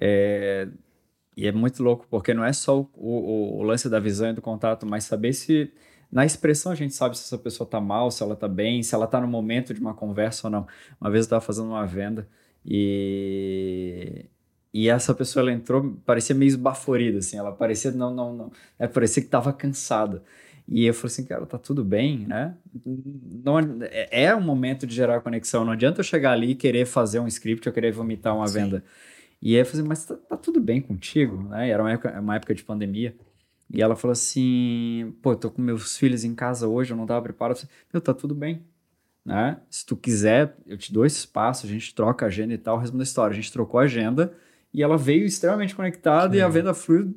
É, 0.00 0.66
e 1.36 1.46
é 1.46 1.52
muito 1.52 1.82
louco, 1.82 2.06
porque 2.08 2.32
não 2.32 2.42
é 2.42 2.54
só 2.54 2.80
o, 2.80 2.88
o, 2.94 3.58
o, 3.58 3.62
lance 3.62 3.90
da 3.90 4.00
visão 4.00 4.30
e 4.30 4.32
do 4.32 4.40
contato, 4.40 4.86
mas 4.86 5.04
saber 5.04 5.34
se 5.34 5.70
na 6.16 6.24
expressão 6.24 6.72
a 6.72 6.74
gente 6.74 6.94
sabe 6.94 7.14
se 7.18 7.24
essa 7.24 7.36
pessoa 7.36 7.68
tá 7.68 7.78
mal, 7.78 8.10
se 8.10 8.22
ela 8.22 8.34
tá 8.34 8.48
bem, 8.48 8.82
se 8.82 8.94
ela 8.94 9.06
tá 9.06 9.20
no 9.20 9.28
momento 9.28 9.74
de 9.74 9.80
uma 9.82 9.92
conversa 9.92 10.46
ou 10.46 10.50
não. 10.50 10.66
Uma 10.98 11.10
vez 11.10 11.26
eu 11.26 11.30
tava 11.30 11.42
fazendo 11.42 11.68
uma 11.68 11.86
venda 11.86 12.26
e 12.64 14.24
e 14.72 14.88
essa 14.88 15.14
pessoa 15.14 15.42
ela 15.42 15.52
entrou, 15.52 15.94
parecia 16.06 16.34
meio 16.34 16.48
esbaforida 16.48 17.18
assim, 17.18 17.36
ela 17.36 17.52
parecia 17.52 17.90
não 17.90 18.14
não 18.14 18.34
não, 18.34 18.52
é, 18.78 18.88
parecia 18.88 19.22
que 19.22 19.28
tava 19.28 19.52
cansada. 19.52 20.22
E 20.66 20.86
eu 20.86 20.94
falei 20.94 21.12
assim, 21.12 21.24
cara, 21.26 21.44
tá 21.44 21.58
tudo 21.58 21.84
bem, 21.84 22.26
né? 22.26 22.56
Não, 23.44 23.58
é, 23.82 24.24
é 24.24 24.34
um 24.34 24.40
momento 24.40 24.86
de 24.86 24.94
gerar 24.94 25.20
conexão. 25.20 25.66
Não 25.66 25.72
adianta 25.72 26.00
eu 26.00 26.04
chegar 26.04 26.32
ali 26.32 26.52
e 26.52 26.54
querer 26.54 26.86
fazer 26.86 27.20
um 27.20 27.28
script, 27.28 27.66
eu 27.66 27.72
querer 27.74 27.92
vomitar 27.92 28.34
uma 28.34 28.48
Sim. 28.48 28.54
venda. 28.54 28.84
E 29.40 29.54
aí 29.54 29.60
eu 29.60 29.66
falei, 29.66 29.86
mas 29.86 30.06
tá, 30.06 30.16
tá, 30.16 30.36
tudo 30.36 30.60
bem 30.60 30.80
contigo, 30.80 31.42
né? 31.50 31.68
Era 31.68 31.82
uma 31.82 31.92
época, 31.92 32.20
uma 32.20 32.36
época 32.36 32.54
de 32.54 32.64
pandemia. 32.64 33.14
E 33.72 33.82
ela 33.82 33.96
falou 33.96 34.12
assim: 34.12 35.14
pô, 35.22 35.32
eu 35.32 35.36
tô 35.36 35.50
com 35.50 35.60
meus 35.60 35.96
filhos 35.96 36.24
em 36.24 36.34
casa 36.34 36.68
hoje, 36.68 36.92
eu 36.92 36.96
não 36.96 37.06
tava 37.06 37.22
preparado. 37.22 37.56
Eu 37.56 37.60
falei, 37.60 37.74
Meu, 37.92 38.00
tá 38.00 38.14
tudo 38.14 38.34
bem. 38.34 38.62
Né? 39.24 39.58
Se 39.68 39.84
tu 39.84 39.96
quiser, 39.96 40.56
eu 40.66 40.78
te 40.78 40.92
dou 40.92 41.04
esse 41.04 41.18
espaço, 41.18 41.66
a 41.66 41.68
gente 41.68 41.92
troca 41.94 42.24
a 42.24 42.28
agenda 42.28 42.54
e 42.54 42.58
tal. 42.58 42.78
Resumo 42.78 42.98
da 42.98 43.04
história: 43.04 43.32
a 43.32 43.36
gente 43.36 43.52
trocou 43.52 43.80
a 43.80 43.84
agenda 43.84 44.32
e 44.72 44.82
ela 44.82 44.96
veio 44.96 45.24
extremamente 45.24 45.74
conectada 45.74 46.36
e 46.36 46.40
a 46.40 46.48
venda 46.48 46.74
fluiu 46.74 47.14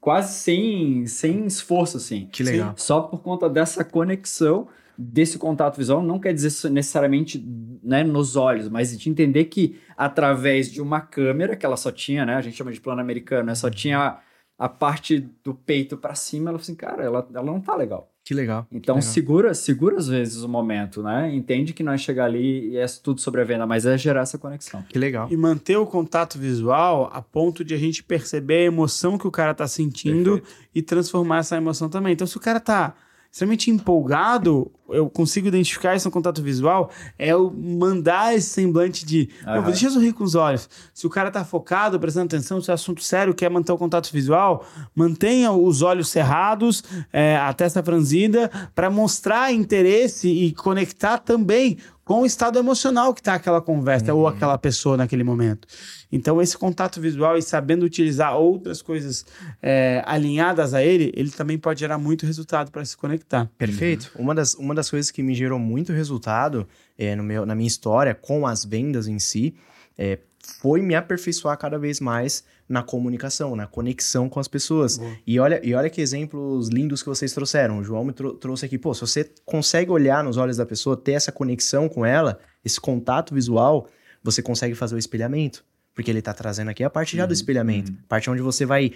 quase 0.00 0.32
sem, 0.38 1.06
sem 1.06 1.44
esforço, 1.44 1.98
assim. 1.98 2.28
Que 2.32 2.42
legal. 2.42 2.74
Só 2.76 3.02
por 3.02 3.22
conta 3.22 3.48
dessa 3.48 3.84
conexão, 3.84 4.68
desse 4.96 5.38
contato 5.38 5.76
visual, 5.76 6.02
não 6.02 6.18
quer 6.18 6.32
dizer 6.32 6.70
necessariamente 6.70 7.44
né, 7.82 8.02
nos 8.02 8.36
olhos, 8.36 8.68
mas 8.68 8.98
de 8.98 9.10
entender 9.10 9.44
que 9.44 9.78
através 9.96 10.72
de 10.72 10.80
uma 10.80 11.00
câmera, 11.00 11.54
que 11.54 11.66
ela 11.66 11.76
só 11.76 11.92
tinha, 11.92 12.24
né? 12.24 12.34
A 12.36 12.40
gente 12.40 12.56
chama 12.56 12.72
de 12.72 12.80
plano 12.80 13.00
americano, 13.00 13.44
né? 13.44 13.54
Só 13.54 13.68
tinha 13.68 14.18
a 14.58 14.68
parte 14.68 15.20
do 15.44 15.54
peito 15.54 15.96
para 15.96 16.16
cima, 16.16 16.50
ela 16.50 16.58
assim, 16.58 16.74
cara, 16.74 17.04
ela, 17.04 17.26
ela 17.32 17.44
não 17.44 17.60
tá 17.60 17.76
legal. 17.76 18.12
Que 18.24 18.34
legal. 18.34 18.66
Então 18.70 18.96
que 18.96 19.00
legal. 19.00 19.14
segura, 19.14 19.54
segura 19.54 19.96
às 19.96 20.08
vezes 20.08 20.42
o 20.42 20.48
momento, 20.48 21.02
né? 21.02 21.34
Entende 21.34 21.72
que 21.72 21.82
não 21.82 21.92
é 21.92 21.96
chegar 21.96 22.24
ali 22.24 22.70
e 22.72 22.76
é 22.76 22.84
tudo 23.02 23.20
sobre 23.20 23.40
a 23.40 23.44
venda, 23.44 23.66
mas 23.66 23.86
é 23.86 23.96
gerar 23.96 24.22
essa 24.22 24.36
conexão. 24.36 24.82
Que 24.82 24.98
legal. 24.98 25.28
E 25.30 25.36
manter 25.36 25.76
o 25.76 25.86
contato 25.86 26.38
visual 26.38 27.08
a 27.12 27.22
ponto 27.22 27.64
de 27.64 27.72
a 27.72 27.78
gente 27.78 28.02
perceber 28.02 28.58
a 28.58 28.64
emoção 28.64 29.16
que 29.16 29.26
o 29.26 29.30
cara 29.30 29.54
tá 29.54 29.66
sentindo 29.66 30.42
Perfeito. 30.42 30.70
e 30.74 30.82
transformar 30.82 31.38
essa 31.38 31.56
emoção 31.56 31.88
também. 31.88 32.12
Então 32.12 32.26
se 32.26 32.36
o 32.36 32.40
cara 32.40 32.60
tá 32.60 32.94
extremamente 33.30 33.70
empolgado, 33.70 34.70
eu 34.90 35.08
consigo 35.10 35.48
identificar 35.48 35.96
no 36.04 36.10
contato 36.10 36.42
visual, 36.42 36.90
é 37.18 37.28
eu 37.28 37.50
mandar 37.50 38.34
esse 38.34 38.48
semblante 38.48 39.04
de. 39.04 39.28
Uhum. 39.46 39.62
deixa 39.64 39.86
eu 39.86 39.90
sorrir 39.90 40.12
com 40.12 40.24
os 40.24 40.34
olhos. 40.34 40.68
Se 40.94 41.06
o 41.06 41.10
cara 41.10 41.30
tá 41.30 41.44
focado, 41.44 41.98
prestando 41.98 42.26
atenção, 42.26 42.60
se 42.60 42.70
é 42.70 42.74
assunto 42.74 43.02
sério, 43.02 43.34
quer 43.34 43.50
manter 43.50 43.72
o 43.72 43.78
contato 43.78 44.10
visual, 44.12 44.64
mantenha 44.94 45.52
os 45.52 45.82
olhos 45.82 46.08
cerrados, 46.08 46.82
é, 47.12 47.36
a 47.36 47.52
testa 47.52 47.82
franzida, 47.82 48.50
para 48.74 48.90
mostrar 48.90 49.52
interesse 49.52 50.28
e 50.28 50.52
conectar 50.52 51.18
também 51.18 51.78
com 52.08 52.22
o 52.22 52.26
estado 52.26 52.58
emocional 52.58 53.12
que 53.12 53.20
está 53.20 53.34
aquela 53.34 53.60
conversa 53.60 54.14
uhum. 54.14 54.20
ou 54.20 54.26
aquela 54.26 54.56
pessoa 54.56 54.96
naquele 54.96 55.22
momento. 55.22 55.68
Então, 56.10 56.40
esse 56.40 56.56
contato 56.56 57.02
visual 57.02 57.36
e 57.36 57.42
sabendo 57.42 57.82
utilizar 57.82 58.34
outras 58.34 58.80
coisas 58.80 59.26
é, 59.60 60.02
alinhadas 60.06 60.72
a 60.72 60.82
ele, 60.82 61.12
ele 61.14 61.30
também 61.30 61.58
pode 61.58 61.80
gerar 61.80 61.98
muito 61.98 62.24
resultado 62.24 62.70
para 62.70 62.82
se 62.82 62.96
conectar. 62.96 63.50
Perfeito. 63.58 64.10
Uhum. 64.14 64.22
Uma, 64.22 64.34
das, 64.34 64.54
uma 64.54 64.74
das 64.78 64.90
coisas 64.90 65.10
que 65.10 65.22
me 65.22 65.34
gerou 65.34 65.58
muito 65.58 65.92
resultado 65.92 66.66
é, 66.96 67.14
no 67.14 67.22
meu, 67.22 67.44
na 67.44 67.54
minha 67.54 67.68
história 67.68 68.14
com 68.14 68.46
as 68.46 68.64
vendas 68.64 69.06
em 69.06 69.18
si 69.18 69.54
é, 69.98 70.18
foi 70.40 70.80
me 70.80 70.94
aperfeiçoar 70.94 71.58
cada 71.58 71.78
vez 71.78 72.00
mais 72.00 72.44
na 72.68 72.82
comunicação, 72.82 73.56
na 73.56 73.66
conexão 73.66 74.28
com 74.28 74.38
as 74.38 74.46
pessoas. 74.46 75.00
E 75.26 75.38
olha, 75.38 75.60
e 75.64 75.74
olha 75.74 75.90
que 75.90 76.00
exemplos 76.00 76.68
lindos 76.68 77.02
que 77.02 77.08
vocês 77.08 77.32
trouxeram. 77.32 77.78
O 77.78 77.84
João 77.84 78.04
me 78.04 78.12
trou 78.12 78.34
trouxe 78.34 78.64
aqui, 78.64 78.78
pô, 78.78 78.94
se 78.94 79.00
você 79.00 79.30
consegue 79.44 79.90
olhar 79.90 80.22
nos 80.22 80.36
olhos 80.36 80.56
da 80.56 80.66
pessoa, 80.66 80.96
ter 80.96 81.12
essa 81.12 81.32
conexão 81.32 81.88
com 81.88 82.04
ela, 82.04 82.38
esse 82.64 82.80
contato 82.80 83.34
visual, 83.34 83.88
você 84.22 84.42
consegue 84.42 84.74
fazer 84.74 84.94
o 84.94 84.98
espelhamento. 84.98 85.64
Porque 85.94 86.10
ele 86.10 86.22
tá 86.22 86.32
trazendo 86.32 86.70
aqui 86.70 86.84
a 86.84 86.90
parte 86.90 87.16
já 87.16 87.26
do 87.26 87.30
uhum, 87.30 87.34
espelhamento. 87.34 87.90
Uhum. 87.90 87.98
Parte 88.08 88.30
onde 88.30 88.40
você 88.40 88.64
vai 88.64 88.92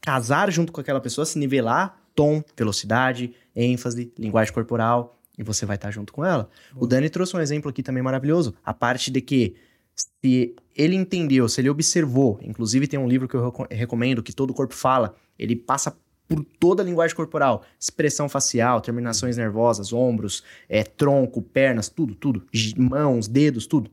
casar 0.00 0.50
junto 0.50 0.72
com 0.72 0.80
aquela 0.80 1.00
pessoa, 1.00 1.24
se 1.24 1.38
nivelar 1.38 2.01
tom, 2.14 2.42
velocidade, 2.56 3.34
ênfase, 3.54 4.12
linguagem 4.18 4.52
corporal, 4.52 5.18
e 5.38 5.42
você 5.42 5.64
vai 5.64 5.76
estar 5.76 5.90
junto 5.90 6.12
com 6.12 6.24
ela. 6.24 6.48
O 6.76 6.86
Dani 6.86 7.08
trouxe 7.08 7.36
um 7.36 7.40
exemplo 7.40 7.70
aqui 7.70 7.82
também 7.82 8.02
maravilhoso. 8.02 8.54
A 8.64 8.74
parte 8.74 9.10
de 9.10 9.20
que 9.20 9.54
se 9.94 10.54
ele 10.74 10.94
entendeu, 10.94 11.48
se 11.48 11.60
ele 11.60 11.70
observou, 11.70 12.38
inclusive 12.42 12.86
tem 12.86 12.98
um 12.98 13.08
livro 13.08 13.28
que 13.28 13.34
eu 13.34 13.52
recomendo, 13.70 14.22
que 14.22 14.32
todo 14.32 14.54
corpo 14.54 14.74
fala, 14.74 15.14
ele 15.38 15.56
passa 15.56 15.96
por 16.28 16.44
toda 16.58 16.82
a 16.82 16.86
linguagem 16.86 17.14
corporal, 17.14 17.62
expressão 17.78 18.28
facial, 18.28 18.80
terminações 18.80 19.36
nervosas, 19.36 19.92
ombros, 19.92 20.42
é, 20.68 20.82
tronco, 20.82 21.42
pernas, 21.42 21.88
tudo, 21.88 22.14
tudo, 22.14 22.46
mãos, 22.76 23.28
dedos, 23.28 23.66
tudo. 23.66 23.90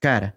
Cara, 0.00 0.34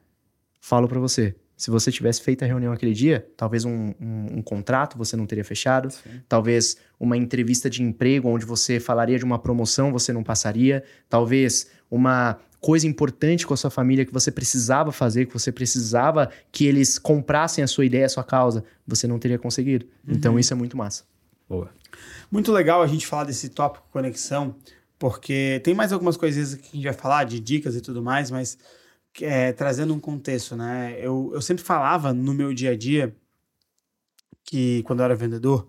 falo 0.62 0.88
para 0.88 1.00
você, 1.00 1.36
se 1.60 1.70
você 1.70 1.92
tivesse 1.92 2.22
feito 2.22 2.42
a 2.42 2.48
reunião 2.48 2.72
aquele 2.72 2.94
dia, 2.94 3.28
talvez 3.36 3.66
um, 3.66 3.94
um, 4.00 4.38
um 4.38 4.42
contrato 4.42 4.98
você 4.98 5.18
não 5.18 5.26
teria 5.26 5.44
fechado, 5.44 5.92
Sim. 5.92 6.22
talvez 6.28 6.78
uma 6.98 7.18
entrevista 7.18 7.70
de 7.70 7.84
emprego 7.84 8.30
onde 8.30 8.46
você 8.46 8.80
falaria 8.80 9.20
de 9.20 9.26
uma 9.26 9.38
promoção 9.38 9.92
você 9.92 10.14
não 10.14 10.24
passaria, 10.24 10.86
talvez 11.10 11.70
uma 11.92 12.40
coisa 12.62 12.88
importante 12.88 13.46
com 13.46 13.54
a 13.54 13.58
sua 13.58 13.70
família 13.70 14.06
que 14.06 14.14
você 14.14 14.32
precisava 14.32 14.94
fazer, 14.94 15.26
que 15.26 15.34
você 15.34 15.52
precisava 15.52 16.32
que 16.50 16.66
eles 16.66 16.98
comprassem 16.98 17.62
a 17.62 17.68
sua 17.68 17.86
ideia, 17.86 18.06
a 18.06 18.10
sua 18.10 18.24
causa, 18.24 18.64
você 18.88 19.06
não 19.06 19.20
teria 19.20 19.38
conseguido. 19.38 19.86
Uhum. 20.08 20.14
Então 20.14 20.40
isso 20.40 20.54
é 20.54 20.56
muito 20.56 20.78
massa. 20.78 21.04
Boa. 21.48 21.70
Muito 22.32 22.54
legal 22.54 22.82
a 22.82 22.88
gente 22.88 23.06
falar 23.06 23.26
desse 23.26 23.50
tópico 23.50 23.86
conexão, 23.92 24.56
porque 24.98 25.60
tem 25.62 25.74
mais 25.74 25.92
algumas 25.92 26.16
coisas 26.16 26.56
que 26.56 26.70
a 26.70 26.76
gente 26.76 26.84
vai 26.86 26.94
falar, 26.94 27.26
de 27.26 27.38
dicas 27.38 27.76
e 27.76 27.82
tudo 27.82 28.02
mais, 28.02 28.32
mas 28.32 28.58
é, 29.22 29.52
trazendo 29.54 29.94
um 29.94 30.00
contexto, 30.00 30.56
né? 30.56 30.98
Eu, 31.00 31.32
eu 31.34 31.42
sempre 31.42 31.64
falava 31.64 32.14
no 32.14 32.34
meu 32.34 32.54
dia 32.54 32.72
a 32.72 32.78
dia, 32.78 33.16
que 34.44 34.84
quando 34.84 35.00
eu 35.00 35.06
era 35.06 35.16
vendedor, 35.16 35.68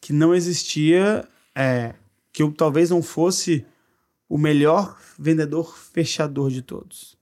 que 0.00 0.12
não 0.12 0.34
existia, 0.34 1.28
é, 1.54 1.94
que 2.32 2.42
eu 2.42 2.52
talvez 2.52 2.90
não 2.90 3.02
fosse 3.02 3.66
o 4.28 4.38
melhor 4.38 4.98
vendedor 5.18 5.76
fechador 5.76 6.50
de 6.50 6.62
todos. 6.62 7.18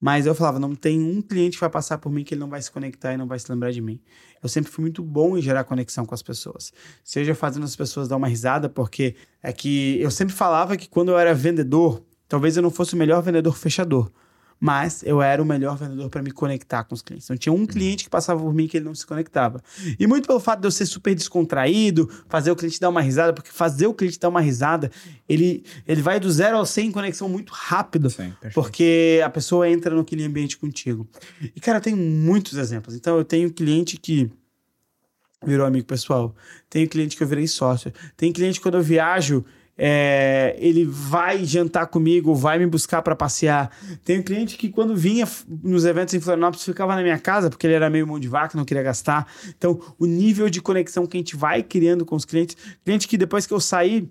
Mas 0.00 0.24
eu 0.24 0.34
falava, 0.34 0.58
não 0.58 0.74
tem 0.74 0.98
um 0.98 1.20
cliente 1.20 1.56
que 1.56 1.60
vai 1.60 1.68
passar 1.68 1.98
por 1.98 2.10
mim 2.10 2.24
que 2.24 2.32
ele 2.32 2.40
não 2.40 2.48
vai 2.48 2.62
se 2.62 2.70
conectar 2.70 3.12
e 3.12 3.18
não 3.18 3.26
vai 3.26 3.38
se 3.38 3.52
lembrar 3.52 3.70
de 3.70 3.82
mim. 3.82 4.00
Eu 4.42 4.48
sempre 4.48 4.72
fui 4.72 4.80
muito 4.80 5.02
bom 5.02 5.36
em 5.36 5.42
gerar 5.42 5.64
conexão 5.64 6.06
com 6.06 6.14
as 6.14 6.22
pessoas. 6.22 6.72
Seja 7.04 7.34
fazendo 7.34 7.64
as 7.64 7.76
pessoas 7.76 8.08
dar 8.08 8.16
uma 8.16 8.26
risada, 8.26 8.66
porque 8.66 9.14
é 9.42 9.52
que 9.52 10.00
eu 10.00 10.10
sempre 10.10 10.34
falava 10.34 10.74
que 10.78 10.88
quando 10.88 11.10
eu 11.10 11.18
era 11.18 11.34
vendedor, 11.34 12.02
talvez 12.26 12.56
eu 12.56 12.62
não 12.62 12.70
fosse 12.70 12.94
o 12.94 12.96
melhor 12.96 13.22
vendedor 13.22 13.54
fechador, 13.58 14.10
mas 14.60 15.02
eu 15.02 15.22
era 15.22 15.42
o 15.42 15.46
melhor 15.46 15.74
vendedor 15.74 16.10
para 16.10 16.22
me 16.22 16.30
conectar 16.30 16.84
com 16.84 16.94
os 16.94 17.00
clientes. 17.00 17.26
Então 17.26 17.36
tinha 17.36 17.52
um 17.52 17.64
cliente 17.66 18.04
que 18.04 18.10
passava 18.10 18.38
por 18.38 18.52
mim 18.52 18.68
que 18.68 18.76
ele 18.76 18.84
não 18.84 18.94
se 18.94 19.06
conectava. 19.06 19.62
E 19.98 20.06
muito 20.06 20.26
pelo 20.26 20.38
fato 20.38 20.60
de 20.60 20.66
eu 20.66 20.70
ser 20.70 20.84
super 20.84 21.14
descontraído, 21.14 22.10
fazer 22.28 22.50
o 22.50 22.56
cliente 22.56 22.78
dar 22.78 22.90
uma 22.90 23.00
risada, 23.00 23.32
porque 23.32 23.50
fazer 23.50 23.86
o 23.86 23.94
cliente 23.94 24.20
dar 24.20 24.28
uma 24.28 24.40
risada, 24.42 24.90
ele, 25.26 25.64
ele 25.88 26.02
vai 26.02 26.20
do 26.20 26.30
zero 26.30 26.58
ao 26.58 26.66
100 26.66 26.88
em 26.88 26.92
conexão 26.92 27.28
muito 27.28 27.52
rápido, 27.54 28.10
Sim, 28.10 28.34
porque 28.52 29.22
a 29.24 29.30
pessoa 29.30 29.68
entra 29.68 29.94
naquele 29.94 30.24
ambiente 30.24 30.58
contigo. 30.58 31.08
E 31.40 31.58
cara, 31.58 31.78
eu 31.78 31.82
tenho 31.82 31.96
muitos 31.96 32.58
exemplos. 32.58 32.94
Então 32.94 33.16
eu 33.16 33.24
tenho 33.24 33.50
cliente 33.50 33.96
que 33.96 34.30
virou 35.42 35.66
amigo 35.66 35.86
pessoal. 35.86 36.34
Tenho 36.68 36.88
cliente 36.88 37.16
que 37.16 37.22
eu 37.22 37.26
virei 37.26 37.46
sócio. 37.46 37.90
Tem 38.16 38.30
cliente 38.30 38.58
que 38.58 38.62
quando 38.62 38.76
eu 38.76 38.82
viajo, 38.82 39.44
é, 39.82 40.54
ele 40.58 40.84
vai 40.84 41.42
jantar 41.42 41.86
comigo, 41.86 42.34
vai 42.34 42.58
me 42.58 42.66
buscar 42.66 43.00
para 43.00 43.16
passear. 43.16 43.70
Tem 44.04 44.20
um 44.20 44.22
cliente 44.22 44.58
que, 44.58 44.68
quando 44.68 44.94
vinha 44.94 45.26
nos 45.48 45.86
eventos 45.86 46.12
em 46.12 46.20
Florianópolis, 46.20 46.62
ficava 46.62 46.94
na 46.94 47.02
minha 47.02 47.18
casa, 47.18 47.48
porque 47.48 47.66
ele 47.66 47.72
era 47.72 47.88
meio 47.88 48.06
mão 48.06 48.20
de 48.20 48.28
vaca, 48.28 48.58
não 48.58 48.66
queria 48.66 48.82
gastar. 48.82 49.26
Então, 49.56 49.80
o 49.98 50.04
nível 50.04 50.50
de 50.50 50.60
conexão 50.60 51.06
que 51.06 51.16
a 51.16 51.20
gente 51.20 51.34
vai 51.34 51.62
criando 51.62 52.04
com 52.04 52.14
os 52.14 52.26
clientes, 52.26 52.58
cliente 52.84 53.08
que 53.08 53.16
depois 53.16 53.46
que 53.46 53.54
eu 53.54 53.60
saí 53.60 54.06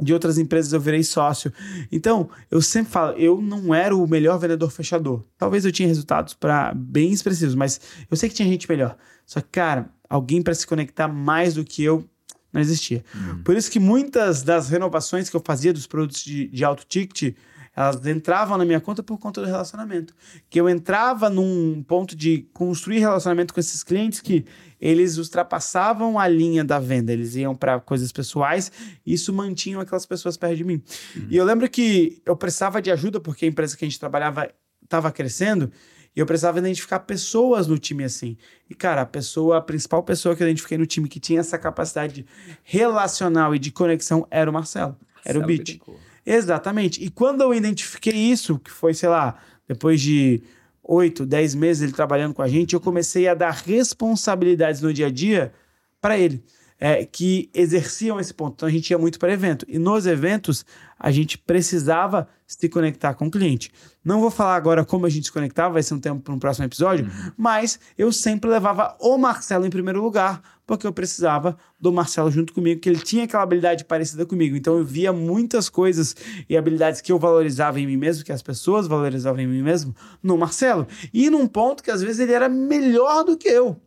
de 0.00 0.14
outras 0.14 0.38
empresas 0.38 0.72
eu 0.72 0.80
virei 0.80 1.02
sócio. 1.02 1.52
Então, 1.92 2.30
eu 2.50 2.62
sempre 2.62 2.90
falo, 2.90 3.18
eu 3.18 3.42
não 3.42 3.74
era 3.74 3.94
o 3.94 4.08
melhor 4.08 4.38
vendedor 4.38 4.70
fechador. 4.70 5.22
Talvez 5.36 5.66
eu 5.66 5.72
tinha 5.72 5.86
resultados 5.86 6.32
para 6.32 6.72
bem 6.74 7.12
expressivos, 7.12 7.54
mas 7.54 7.78
eu 8.10 8.16
sei 8.16 8.30
que 8.30 8.34
tinha 8.34 8.48
gente 8.48 8.66
melhor. 8.66 8.96
Só 9.26 9.42
que, 9.42 9.48
cara, 9.48 9.90
alguém 10.08 10.40
para 10.40 10.54
se 10.54 10.66
conectar 10.66 11.06
mais 11.06 11.52
do 11.52 11.64
que 11.64 11.84
eu 11.84 12.08
não 12.54 12.60
existia. 12.60 13.04
Uhum. 13.12 13.42
Por 13.42 13.56
isso 13.56 13.68
que 13.68 13.80
muitas 13.80 14.44
das 14.44 14.68
renovações 14.68 15.28
que 15.28 15.36
eu 15.36 15.42
fazia 15.44 15.72
dos 15.72 15.88
produtos 15.88 16.22
de, 16.22 16.46
de 16.46 16.64
alto 16.64 16.86
ticket, 16.86 17.36
elas 17.76 18.06
entravam 18.06 18.56
na 18.56 18.64
minha 18.64 18.80
conta 18.80 19.02
por 19.02 19.18
conta 19.18 19.40
do 19.40 19.46
relacionamento. 19.48 20.14
Que 20.48 20.60
eu 20.60 20.68
entrava 20.68 21.28
num 21.28 21.82
ponto 21.82 22.14
de 22.14 22.46
construir 22.52 23.00
relacionamento 23.00 23.52
com 23.52 23.58
esses 23.58 23.82
clientes 23.82 24.20
que 24.20 24.44
eles 24.80 25.18
ultrapassavam 25.18 26.16
a 26.16 26.28
linha 26.28 26.62
da 26.62 26.78
venda, 26.78 27.12
eles 27.12 27.34
iam 27.34 27.56
para 27.56 27.80
coisas 27.80 28.12
pessoais 28.12 28.70
e 29.04 29.14
isso 29.14 29.32
mantinha 29.32 29.80
aquelas 29.80 30.06
pessoas 30.06 30.36
perto 30.36 30.56
de 30.56 30.64
mim. 30.64 30.80
Uhum. 31.16 31.26
E 31.28 31.36
eu 31.36 31.44
lembro 31.44 31.68
que 31.68 32.22
eu 32.24 32.36
precisava 32.36 32.80
de 32.80 32.92
ajuda 32.92 33.18
porque 33.18 33.44
a 33.44 33.48
empresa 33.48 33.76
que 33.76 33.84
a 33.84 33.88
gente 33.88 33.98
trabalhava 33.98 34.48
estava 34.84 35.10
crescendo 35.10 35.72
e 36.16 36.20
eu 36.20 36.26
precisava 36.26 36.58
identificar 36.58 37.00
pessoas 37.00 37.66
no 37.66 37.78
time 37.78 38.04
assim. 38.04 38.36
E, 38.70 38.74
cara, 38.74 39.02
a 39.02 39.06
pessoa, 39.06 39.58
a 39.58 39.60
principal 39.60 40.02
pessoa 40.02 40.36
que 40.36 40.42
eu 40.42 40.46
identifiquei 40.46 40.78
no 40.78 40.86
time 40.86 41.08
que 41.08 41.18
tinha 41.18 41.40
essa 41.40 41.58
capacidade 41.58 42.24
relacional 42.62 43.54
e 43.54 43.58
de 43.58 43.72
conexão 43.72 44.26
era 44.30 44.48
o 44.48 44.52
Marcelo. 44.52 44.96
Era 45.24 45.40
Marcelo 45.40 45.44
o 45.44 45.46
Beat. 45.46 45.80
Exatamente. 46.24 47.04
E 47.04 47.10
quando 47.10 47.40
eu 47.42 47.52
identifiquei 47.52 48.14
isso, 48.14 48.58
que 48.58 48.70
foi, 48.70 48.94
sei 48.94 49.08
lá, 49.08 49.36
depois 49.66 50.00
de 50.00 50.42
oito, 50.82 51.26
dez 51.26 51.54
meses 51.54 51.82
ele 51.82 51.92
trabalhando 51.92 52.34
com 52.34 52.42
a 52.42 52.48
gente, 52.48 52.74
eu 52.74 52.80
comecei 52.80 53.26
a 53.26 53.34
dar 53.34 53.50
responsabilidades 53.50 54.80
no 54.80 54.92
dia 54.92 55.06
a 55.06 55.10
dia 55.10 55.52
para 56.00 56.18
ele 56.18 56.44
é, 56.78 57.04
que 57.04 57.48
exerciam 57.54 58.18
esse 58.18 58.34
ponto. 58.34 58.54
Então 58.54 58.68
a 58.68 58.72
gente 58.72 58.90
ia 58.90 58.98
muito 58.98 59.18
para 59.18 59.32
evento. 59.32 59.64
E 59.68 59.78
nos 59.78 60.06
eventos 60.06 60.64
a 60.98 61.10
gente 61.10 61.38
precisava 61.38 62.28
se 62.46 62.68
conectar 62.68 63.14
com 63.14 63.26
o 63.26 63.30
cliente. 63.30 63.70
Não 64.04 64.20
vou 64.20 64.30
falar 64.30 64.56
agora 64.56 64.84
como 64.84 65.06
a 65.06 65.08
gente 65.08 65.26
se 65.26 65.32
conectava, 65.32 65.74
vai 65.74 65.82
ser 65.82 65.94
um 65.94 65.98
tempo 65.98 66.20
para 66.20 66.34
um 66.34 66.38
próximo 66.38 66.66
episódio, 66.66 67.06
uhum. 67.06 67.32
mas 67.36 67.80
eu 67.96 68.12
sempre 68.12 68.50
levava 68.50 68.96
o 69.00 69.16
Marcelo 69.16 69.66
em 69.66 69.70
primeiro 69.70 70.02
lugar, 70.02 70.42
porque 70.66 70.86
eu 70.86 70.92
precisava 70.92 71.56
do 71.80 71.92
Marcelo 71.92 72.30
junto 72.30 72.52
comigo, 72.52 72.80
que 72.80 72.88
ele 72.88 73.00
tinha 73.00 73.24
aquela 73.24 73.42
habilidade 73.42 73.84
parecida 73.84 74.26
comigo. 74.26 74.56
Então 74.56 74.78
eu 74.78 74.84
via 74.84 75.12
muitas 75.12 75.68
coisas 75.68 76.14
e 76.48 76.56
habilidades 76.56 77.00
que 77.00 77.12
eu 77.12 77.18
valorizava 77.18 77.80
em 77.80 77.86
mim 77.86 77.96
mesmo, 77.96 78.24
que 78.24 78.32
as 78.32 78.42
pessoas 78.42 78.86
valorizavam 78.86 79.40
em 79.40 79.46
mim 79.46 79.62
mesmo, 79.62 79.94
no 80.22 80.36
Marcelo. 80.36 80.86
E 81.12 81.30
num 81.30 81.46
ponto 81.46 81.82
que 81.82 81.90
às 81.90 82.02
vezes 82.02 82.20
ele 82.20 82.32
era 82.32 82.48
melhor 82.48 83.24
do 83.24 83.36
que 83.36 83.48
eu 83.48 83.80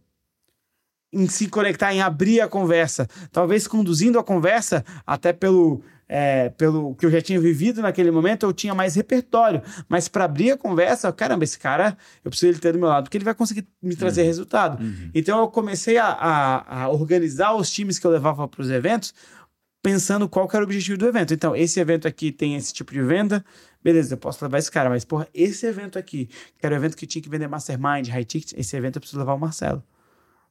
em 1.11 1.27
se 1.27 1.47
conectar, 1.47 1.93
em 1.93 2.01
abrir 2.01 2.41
a 2.41 2.47
conversa, 2.47 3.07
talvez 3.31 3.67
conduzindo 3.67 4.19
a 4.19 4.23
conversa 4.23 4.83
até 5.05 5.31
pelo 5.31 5.81
é, 6.09 6.49
pelo 6.51 6.95
que 6.95 7.05
eu 7.05 7.11
já 7.11 7.21
tinha 7.21 7.39
vivido 7.39 7.81
naquele 7.81 8.11
momento, 8.11 8.45
eu 8.45 8.53
tinha 8.53 8.73
mais 8.73 8.95
repertório. 8.95 9.61
Mas 9.89 10.07
para 10.07 10.23
abrir 10.23 10.51
a 10.51 10.57
conversa, 10.57 11.11
caramba, 11.11 11.43
esse 11.43 11.59
cara, 11.59 11.97
eu 12.23 12.31
preciso 12.31 12.51
ele 12.51 12.59
ter 12.59 12.71
do 12.71 12.79
meu 12.79 12.87
lado, 12.87 13.03
porque 13.03 13.17
ele 13.17 13.25
vai 13.25 13.35
conseguir 13.35 13.67
me 13.81 13.95
trazer 13.95 14.21
uhum. 14.21 14.27
resultado. 14.27 14.81
Uhum. 14.81 15.11
Então 15.13 15.39
eu 15.39 15.47
comecei 15.49 15.97
a, 15.97 16.07
a, 16.07 16.83
a, 16.83 16.89
organizar 16.89 17.53
os 17.55 17.69
times 17.69 17.99
que 17.99 18.07
eu 18.07 18.11
levava 18.11 18.47
para 18.47 18.61
os 18.61 18.69
eventos, 18.69 19.13
pensando 19.83 20.27
qual 20.29 20.49
era 20.51 20.61
o 20.61 20.63
objetivo 20.63 20.97
do 20.97 21.07
evento. 21.07 21.33
Então, 21.33 21.55
esse 21.55 21.79
evento 21.79 22.07
aqui 22.07 22.31
tem 22.31 22.55
esse 22.55 22.73
tipo 22.73 22.93
de 22.93 23.01
venda, 23.01 23.43
beleza, 23.83 24.13
eu 24.13 24.17
posso 24.17 24.43
levar 24.43 24.57
esse 24.57 24.71
cara, 24.71 24.89
mas 24.89 25.05
porra, 25.05 25.27
esse 25.33 25.65
evento 25.65 25.99
aqui, 25.99 26.27
que 26.57 26.65
era 26.65 26.75
o 26.75 26.77
evento 26.77 26.95
que 26.95 27.05
tinha 27.05 27.21
que 27.21 27.29
vender 27.29 27.47
mastermind, 27.47 28.07
high 28.09 28.25
ticket, 28.25 28.53
esse 28.57 28.75
evento 28.75 28.97
eu 28.97 29.01
preciso 29.01 29.19
levar 29.19 29.33
o 29.33 29.39
Marcelo. 29.39 29.83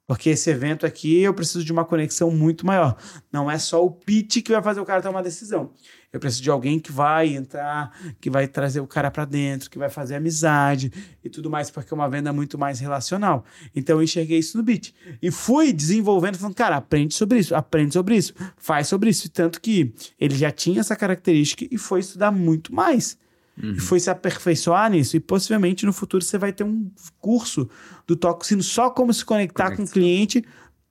Porque 0.07 0.30
esse 0.30 0.48
evento 0.50 0.86
aqui 0.86 1.20
eu 1.20 1.34
preciso 1.34 1.64
de 1.64 1.72
uma 1.72 1.84
conexão 1.84 2.30
muito 2.30 2.64
maior. 2.64 2.96
Não 3.32 3.50
é 3.50 3.59
só 3.59 3.84
o 3.84 3.90
pitch 3.90 4.42
que 4.42 4.52
vai 4.52 4.62
fazer 4.62 4.80
o 4.80 4.84
cara 4.84 5.02
tomar 5.02 5.16
uma 5.16 5.22
decisão. 5.22 5.72
Eu 6.12 6.20
preciso 6.20 6.42
de 6.42 6.50
alguém 6.50 6.78
que 6.78 6.92
vai 6.92 7.34
entrar, 7.34 7.92
que 8.20 8.30
vai 8.30 8.46
trazer 8.46 8.80
o 8.80 8.86
cara 8.86 9.11
para 9.11 9.24
dentro, 9.24 9.68
que 9.68 9.78
vai 9.78 9.90
fazer 9.90 10.14
amizade 10.14 10.92
e 11.22 11.28
tudo 11.28 11.50
mais, 11.50 11.70
porque 11.70 11.92
é 11.92 11.94
uma 11.94 12.09
venda 12.09 12.32
muito 12.32 12.57
mais 12.57 12.78
relacional. 12.78 13.44
Então 13.74 13.96
eu 13.96 14.02
enxerguei 14.02 14.38
isso 14.38 14.57
no 14.57 14.62
Bit. 14.62 14.94
E 15.20 15.30
fui 15.30 15.72
desenvolvendo, 15.72 16.38
falando, 16.38 16.54
cara, 16.54 16.76
aprende 16.76 17.12
sobre 17.12 17.40
isso, 17.40 17.54
aprende 17.54 17.92
sobre 17.92 18.16
isso, 18.16 18.32
faz 18.57 18.86
sobre 18.86 19.11
isso. 19.11 19.28
Tanto 19.28 19.61
que 19.61 19.92
ele 20.18 20.36
já 20.36 20.50
tinha 20.50 20.80
essa 20.80 20.94
característica 20.94 21.66
e 21.70 21.76
foi 21.76 22.00
estudar 22.00 22.30
muito 22.30 22.72
mais. 22.72 23.18
Uhum. 23.62 23.72
E 23.72 23.80
foi 23.80 23.98
se 23.98 24.11
aperfeiçoar 24.11 24.90
nisso. 24.90 25.16
E 25.16 25.20
possivelmente 25.20 25.86
no 25.86 25.92
futuro 25.92 26.22
você 26.22 26.36
vai 26.36 26.52
ter 26.52 26.64
um 26.64 26.90
curso 27.18 27.68
do 28.07 28.14
Toco 28.14 28.46
Sino 28.46 28.62
só 28.62 28.90
como 28.90 29.12
se 29.12 29.24
conectar 29.24 29.74
com 29.76 29.84
o 29.84 29.88
cliente 29.88 30.44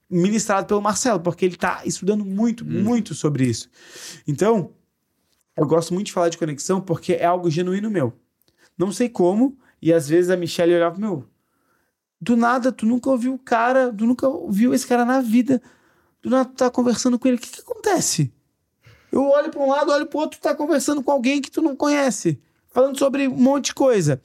ministrado 0.10 0.68
pelo 0.68 0.82
Marcelo, 0.82 1.20
porque 1.20 1.46
ele 1.46 1.56
está 1.56 1.82
estudando 1.86 2.24
muito, 2.24 2.64
uhum. 2.64 2.84
muito 2.84 3.14
sobre 3.14 3.46
isso. 3.46 3.70
Então, 4.28 4.72
eu 5.58 5.66
gosto 5.66 5.94
muito 5.94 6.08
de 6.08 6.14
falar 6.14 6.30
de 6.30 6.38
conexão 6.38 6.80
porque 6.80 7.14
é 7.14 7.26
algo 7.26 7.50
genuíno 7.50 7.90
meu. 7.90 8.14
Não 8.78 8.92
sei 8.92 9.10
como, 9.10 9.58
e 9.82 9.94
às 9.94 10.08
vezes 10.08 10.30
a 10.30 10.38
Michelle 10.38 10.76
olhava, 10.76 11.00
meu, 11.00 11.26
do 12.20 12.36
nada, 12.36 12.72
tu 12.72 12.86
nunca 12.86 13.10
ouviu 13.10 13.34
o 13.34 13.40
cara, 13.40 13.94
tu 13.94 14.06
nunca 14.06 14.28
ouviu 14.28 14.74
esse 14.74 14.86
cara 14.86 15.06
na 15.06 15.22
vida, 15.22 15.62
do 16.22 16.30
nada 16.30 16.50
tu 16.50 16.56
tá 16.56 16.70
conversando 16.70 17.18
com 17.18 17.28
ele, 17.28 17.38
o 17.38 17.40
que 17.40 17.50
que 17.50 17.62
acontece? 17.62 18.34
Eu 19.12 19.24
olho 19.30 19.50
para 19.50 19.62
um 19.62 19.70
lado, 19.70 19.92
olho 19.92 20.06
para 20.06 20.18
o 20.18 20.22
outro, 20.22 20.40
tu 20.40 20.44
tá 20.44 20.54
conversando 20.54 21.02
com 21.02 21.12
alguém 21.12 21.42
que 21.42 21.50
tu 21.50 21.62
não 21.62 21.76
conhece 21.76 22.42
falando 22.76 23.00
sobre 23.00 23.26
um 23.26 23.38
monte 23.38 23.68
de 23.68 23.74
coisa. 23.74 24.22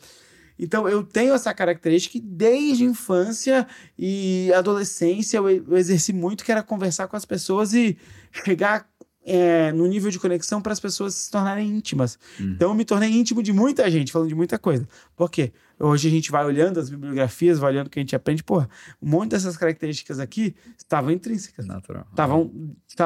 Então, 0.59 0.89
eu 0.89 1.05
tenho 1.05 1.33
essa 1.33 1.55
característica 1.55 2.13
que 2.13 2.21
desde 2.21 2.85
infância 2.85 3.65
e 3.97 4.53
adolescência 4.53 5.39
eu, 5.39 5.49
eu 5.49 5.77
exerci 5.77 6.13
muito, 6.13 6.45
que 6.45 6.51
era 6.51 6.61
conversar 6.61 7.07
com 7.07 7.17
as 7.17 7.25
pessoas 7.25 7.73
e 7.73 7.97
chegar 8.45 8.87
é, 9.25 9.71
no 9.71 9.87
nível 9.87 10.11
de 10.11 10.19
conexão 10.19 10.61
para 10.61 10.73
as 10.73 10.81
pessoas 10.81 11.15
se 11.15 11.31
tornarem 11.31 11.69
íntimas. 11.69 12.19
Uhum. 12.41 12.55
Então, 12.57 12.71
eu 12.71 12.75
me 12.75 12.85
tornei 12.85 13.09
íntimo 13.09 13.41
de 13.41 13.53
muita 13.53 13.89
gente, 13.89 14.11
falando 14.11 14.29
de 14.29 14.35
muita 14.35 14.59
coisa. 14.59 14.87
Por 15.17 15.31
quê? 15.31 15.53
Hoje 15.79 16.09
a 16.09 16.11
gente 16.11 16.31
vai 16.33 16.45
olhando 16.45 16.81
as 16.81 16.91
bibliografias, 16.91 17.59
vai 17.59 17.71
olhando 17.71 17.87
o 17.87 17.91
que 17.91 18.01
a 18.01 18.03
gente 18.03 18.17
aprende, 18.17 18.43
pô, 18.43 18.61
um 19.01 19.09
monte 19.09 19.31
dessas 19.31 19.57
características 19.57 20.19
aqui 20.19 20.57
estavam 20.77 21.13
intrínsecas. 21.13 21.67
Natural. 21.67 22.05
Estavam, 22.11 22.53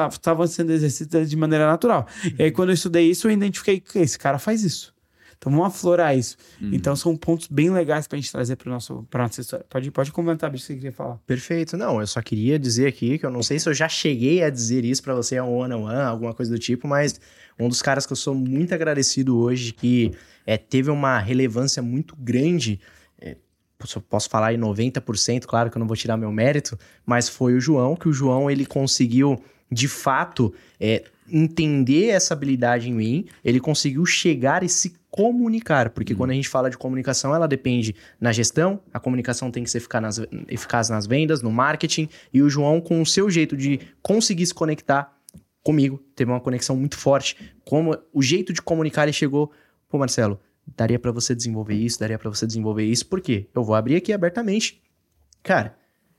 estavam 0.09 0.47
sendo 0.47 0.73
exercidas 0.73 1.29
de 1.29 1.37
maneira 1.37 1.67
natural. 1.67 2.07
Uhum. 2.23 2.31
E 2.39 2.43
aí, 2.43 2.51
quando 2.51 2.69
eu 2.69 2.73
estudei 2.73 3.09
isso, 3.09 3.27
eu 3.27 3.31
identifiquei 3.31 3.79
que 3.79 3.99
esse 3.99 4.17
cara 4.17 4.39
faz 4.39 4.63
isso. 4.63 4.94
Então 5.37 5.51
vamos 5.51 5.67
aflorar 5.67 6.17
isso. 6.17 6.37
Então 6.73 6.95
são 6.95 7.15
pontos 7.15 7.47
bem 7.47 7.69
legais 7.69 8.07
pra 8.07 8.17
gente 8.17 8.31
trazer 8.31 8.55
para 8.55 8.71
nosso 8.71 9.05
pra 9.09 9.23
nossa 9.23 9.41
história. 9.41 9.65
Pode, 9.69 9.91
pode 9.91 10.11
comentar, 10.11 10.49
bicho, 10.49 10.63
o 10.63 10.67
que 10.67 10.73
você 10.73 10.75
queria 10.75 10.91
falar. 10.91 11.17
Perfeito. 11.27 11.77
Não, 11.77 11.99
eu 11.99 12.07
só 12.07 12.21
queria 12.21 12.57
dizer 12.57 12.87
aqui 12.87 13.17
que 13.17 13.25
eu 13.25 13.31
não 13.31 13.43
sei 13.43 13.59
se 13.59 13.69
eu 13.69 13.73
já 13.73 13.87
cheguei 13.87 14.43
a 14.43 14.49
dizer 14.49 14.83
isso 14.85 15.03
pra 15.03 15.13
você, 15.13 15.39
um 15.39 15.57
one 15.57 15.73
on 15.73 15.83
one, 15.83 15.95
alguma 15.95 16.33
coisa 16.33 16.51
do 16.51 16.59
tipo, 16.59 16.87
mas 16.87 17.19
um 17.59 17.69
dos 17.69 17.81
caras 17.81 18.05
que 18.05 18.13
eu 18.13 18.17
sou 18.17 18.35
muito 18.35 18.73
agradecido 18.73 19.37
hoje, 19.37 19.71
que 19.71 20.11
é, 20.45 20.57
teve 20.57 20.89
uma 20.89 21.19
relevância 21.19 21.81
muito 21.81 22.15
grande, 22.15 22.79
é, 23.19 23.37
posso 24.09 24.29
falar 24.29 24.53
em 24.53 24.57
90%, 24.57 25.45
claro 25.45 25.69
que 25.69 25.77
eu 25.77 25.79
não 25.79 25.87
vou 25.87 25.95
tirar 25.95 26.17
meu 26.17 26.31
mérito, 26.31 26.77
mas 27.05 27.29
foi 27.29 27.53
o 27.53 27.59
João, 27.59 27.95
que 27.95 28.07
o 28.07 28.13
João 28.13 28.49
ele 28.49 28.65
conseguiu, 28.65 29.41
de 29.71 29.87
fato, 29.87 30.53
é, 30.79 31.03
entender 31.31 32.07
essa 32.09 32.33
habilidade 32.33 32.89
em 32.89 32.93
mim, 32.93 33.25
ele 33.43 33.59
conseguiu 33.59 34.05
chegar 34.05 34.63
e 34.63 34.69
se 34.69 34.95
comunicar, 35.09 35.91
porque 35.91 36.13
quando 36.13 36.31
a 36.31 36.33
gente 36.33 36.49
fala 36.49 36.69
de 36.69 36.77
comunicação, 36.77 37.33
ela 37.33 37.47
depende 37.47 37.95
na 38.19 38.33
gestão, 38.33 38.81
a 38.93 38.99
comunicação 38.99 39.49
tem 39.49 39.63
que 39.63 39.69
ser 39.69 39.77
eficaz 39.77 40.01
nas, 40.03 40.27
eficaz 40.49 40.89
nas 40.89 41.07
vendas, 41.07 41.41
no 41.41 41.51
marketing, 41.51 42.09
e 42.33 42.41
o 42.41 42.49
João, 42.49 42.81
com 42.81 43.01
o 43.01 43.05
seu 43.05 43.29
jeito 43.29 43.55
de 43.55 43.79
conseguir 44.01 44.45
se 44.45 44.53
conectar 44.53 45.17
comigo, 45.63 46.03
teve 46.15 46.29
uma 46.29 46.41
conexão 46.41 46.75
muito 46.75 46.97
forte, 46.97 47.37
como 47.63 47.97
o 48.13 48.21
jeito 48.21 48.51
de 48.51 48.61
comunicar, 48.61 49.03
ele 49.03 49.13
chegou, 49.13 49.51
pô 49.87 49.97
Marcelo, 49.97 50.39
daria 50.75 50.99
pra 50.99 51.11
você 51.11 51.33
desenvolver 51.33 51.75
isso, 51.75 51.99
daria 51.99 52.19
pra 52.19 52.29
você 52.29 52.45
desenvolver 52.45 52.83
isso, 52.83 53.05
por 53.05 53.21
quê? 53.21 53.47
Eu 53.55 53.63
vou 53.63 53.73
abrir 53.73 53.95
aqui 53.95 54.11
abertamente. 54.11 54.81
Cara, 55.41 55.77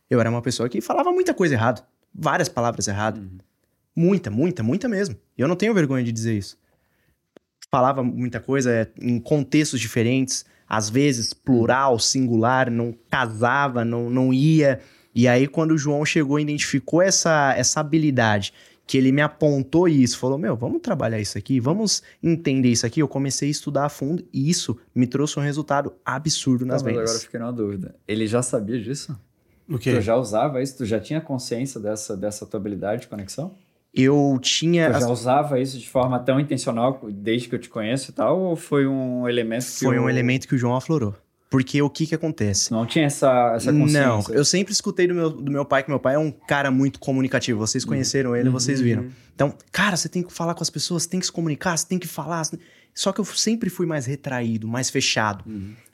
eu 0.08 0.20
era 0.20 0.30
uma 0.30 0.40
pessoa 0.40 0.68
que 0.68 0.80
falava 0.80 1.12
muita 1.12 1.34
coisa 1.34 1.54
errada, 1.54 1.86
várias 2.14 2.48
palavras 2.48 2.88
erradas, 2.88 3.22
muita, 3.96 4.30
muita, 4.30 4.62
muita 4.62 4.88
mesmo, 4.88 5.16
e 5.36 5.40
eu 5.40 5.48
não 5.48 5.56
tenho 5.56 5.74
vergonha 5.74 6.04
de 6.04 6.12
dizer 6.12 6.36
isso 6.36 6.56
falava 7.70 8.02
muita 8.02 8.40
coisa 8.40 8.70
é, 8.70 8.88
em 9.00 9.18
contextos 9.18 9.80
diferentes, 9.80 10.44
às 10.68 10.88
vezes 10.88 11.32
plural, 11.32 11.98
singular, 11.98 12.70
não 12.70 12.94
casava, 13.10 13.84
não, 13.84 14.08
não 14.10 14.32
ia. 14.32 14.80
E 15.14 15.26
aí, 15.28 15.46
quando 15.46 15.72
o 15.72 15.78
João 15.78 16.04
chegou 16.04 16.38
e 16.38 16.42
identificou 16.42 17.00
essa, 17.00 17.54
essa 17.56 17.80
habilidade, 17.80 18.52
que 18.86 18.96
ele 18.96 19.10
me 19.10 19.20
apontou 19.20 19.88
isso, 19.88 20.18
falou: 20.18 20.38
Meu, 20.38 20.56
vamos 20.56 20.80
trabalhar 20.80 21.20
isso 21.20 21.36
aqui, 21.36 21.58
vamos 21.60 22.02
entender 22.22 22.70
isso 22.70 22.86
aqui. 22.86 23.00
Eu 23.00 23.08
comecei 23.08 23.48
a 23.48 23.50
estudar 23.50 23.84
a 23.84 23.88
fundo 23.88 24.24
e 24.32 24.48
isso 24.48 24.78
me 24.94 25.06
trouxe 25.06 25.38
um 25.38 25.42
resultado 25.42 25.92
absurdo 26.04 26.64
nas 26.64 26.82
Não, 26.82 26.88
vendas. 26.88 27.02
agora 27.02 27.18
eu 27.18 27.22
fiquei 27.22 27.40
numa 27.40 27.52
dúvida. 27.52 27.94
Ele 28.06 28.26
já 28.26 28.42
sabia 28.42 28.80
disso? 28.80 29.18
O 29.68 29.78
Tu 29.78 30.00
já 30.00 30.16
usava 30.16 30.62
isso? 30.62 30.78
Tu 30.78 30.86
já 30.86 31.00
tinha 31.00 31.20
consciência 31.20 31.80
dessa, 31.80 32.16
dessa 32.16 32.46
tua 32.46 32.60
habilidade 32.60 33.02
de 33.02 33.08
conexão? 33.08 33.52
Eu 33.96 34.38
tinha. 34.42 34.92
Tu 34.92 35.00
já 35.00 35.08
usava 35.08 35.58
isso 35.58 35.78
de 35.78 35.88
forma 35.88 36.18
tão 36.18 36.38
intencional 36.38 37.00
desde 37.10 37.48
que 37.48 37.54
eu 37.54 37.58
te 37.58 37.68
conheço 37.68 38.10
e 38.10 38.14
tal? 38.14 38.38
Ou 38.38 38.54
foi 38.56 38.86
um 38.86 39.26
elemento 39.28 39.64
que 39.64 39.84
Foi 39.84 39.98
um 39.98 40.08
elemento 40.10 40.46
que 40.46 40.54
o 40.54 40.58
João 40.58 40.76
aflorou. 40.76 41.14
Porque 41.48 41.80
o 41.80 41.88
que 41.88 42.06
que 42.06 42.14
acontece? 42.14 42.72
Não 42.72 42.84
tinha 42.84 43.06
essa, 43.06 43.52
essa 43.54 43.72
consciência? 43.72 44.00
Não, 44.06 44.24
eu 44.34 44.44
sempre 44.44 44.72
escutei 44.72 45.06
do 45.06 45.14
meu, 45.14 45.30
do 45.30 45.50
meu 45.50 45.64
pai 45.64 45.82
que 45.82 45.88
meu 45.88 45.98
pai 46.00 46.16
é 46.16 46.18
um 46.18 46.30
cara 46.30 46.70
muito 46.72 46.98
comunicativo. 46.98 47.58
Vocês 47.60 47.84
conheceram 47.84 48.34
ele, 48.36 48.50
vocês 48.50 48.80
viram. 48.80 49.06
Então, 49.34 49.54
cara, 49.70 49.96
você 49.96 50.08
tem 50.08 50.22
que 50.24 50.32
falar 50.32 50.54
com 50.54 50.62
as 50.62 50.70
pessoas, 50.70 51.04
você 51.04 51.08
tem 51.08 51.20
que 51.20 51.26
se 51.26 51.32
comunicar, 51.32 51.76
você 51.76 51.86
tem 51.86 51.98
que 51.98 52.06
falar. 52.08 52.44
você- 52.44 52.58
Só 52.96 53.12
que 53.12 53.20
eu 53.20 53.24
sempre 53.26 53.68
fui 53.68 53.84
mais 53.86 54.06
retraído, 54.06 54.66
mais 54.66 54.88
fechado. 54.90 55.44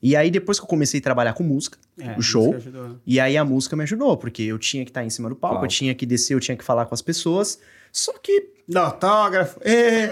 E 0.01 0.15
aí, 0.15 0.31
depois 0.31 0.59
que 0.59 0.65
eu 0.65 0.69
comecei 0.69 1.01
a 1.01 1.03
trabalhar 1.03 1.33
com 1.35 1.43
música, 1.43 1.77
É, 1.99 2.17
o 2.17 2.23
show, 2.23 2.55
ajudou. 2.55 2.97
e 3.05 3.19
aí 3.19 3.37
a 3.37 3.45
música 3.45 3.75
me 3.77 3.83
ajudou, 3.83 4.17
porque 4.17 4.43
eu 4.45 4.57
tinha 4.59 4.85
que 4.85 4.91
estar 4.91 5.05
em 5.05 5.11
cima 5.11 5.29
do 5.29 5.35
palco, 5.35 5.57
Palco. 5.57 5.67
eu 5.67 5.69
tinha 5.69 5.95
que 5.97 6.07
descer, 6.07 6.35
eu 6.35 6.41
tinha 6.41 6.57
que 6.57 6.63
falar 6.65 6.87
com 6.87 6.95
as 6.95 7.03
pessoas. 7.03 7.59
Só 7.91 8.13
que 8.23 8.51
Dá 8.69 8.83
autógrafo. 8.87 9.59
Ê! 9.65 10.09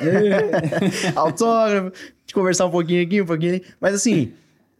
autógrafo, 1.14 1.92
de 2.26 2.34
conversar 2.34 2.66
um 2.66 2.70
pouquinho 2.70 3.02
aqui, 3.02 3.22
um 3.22 3.26
pouquinho 3.26 3.54
ali. 3.54 3.64
Mas 3.80 3.94
assim, 3.94 4.32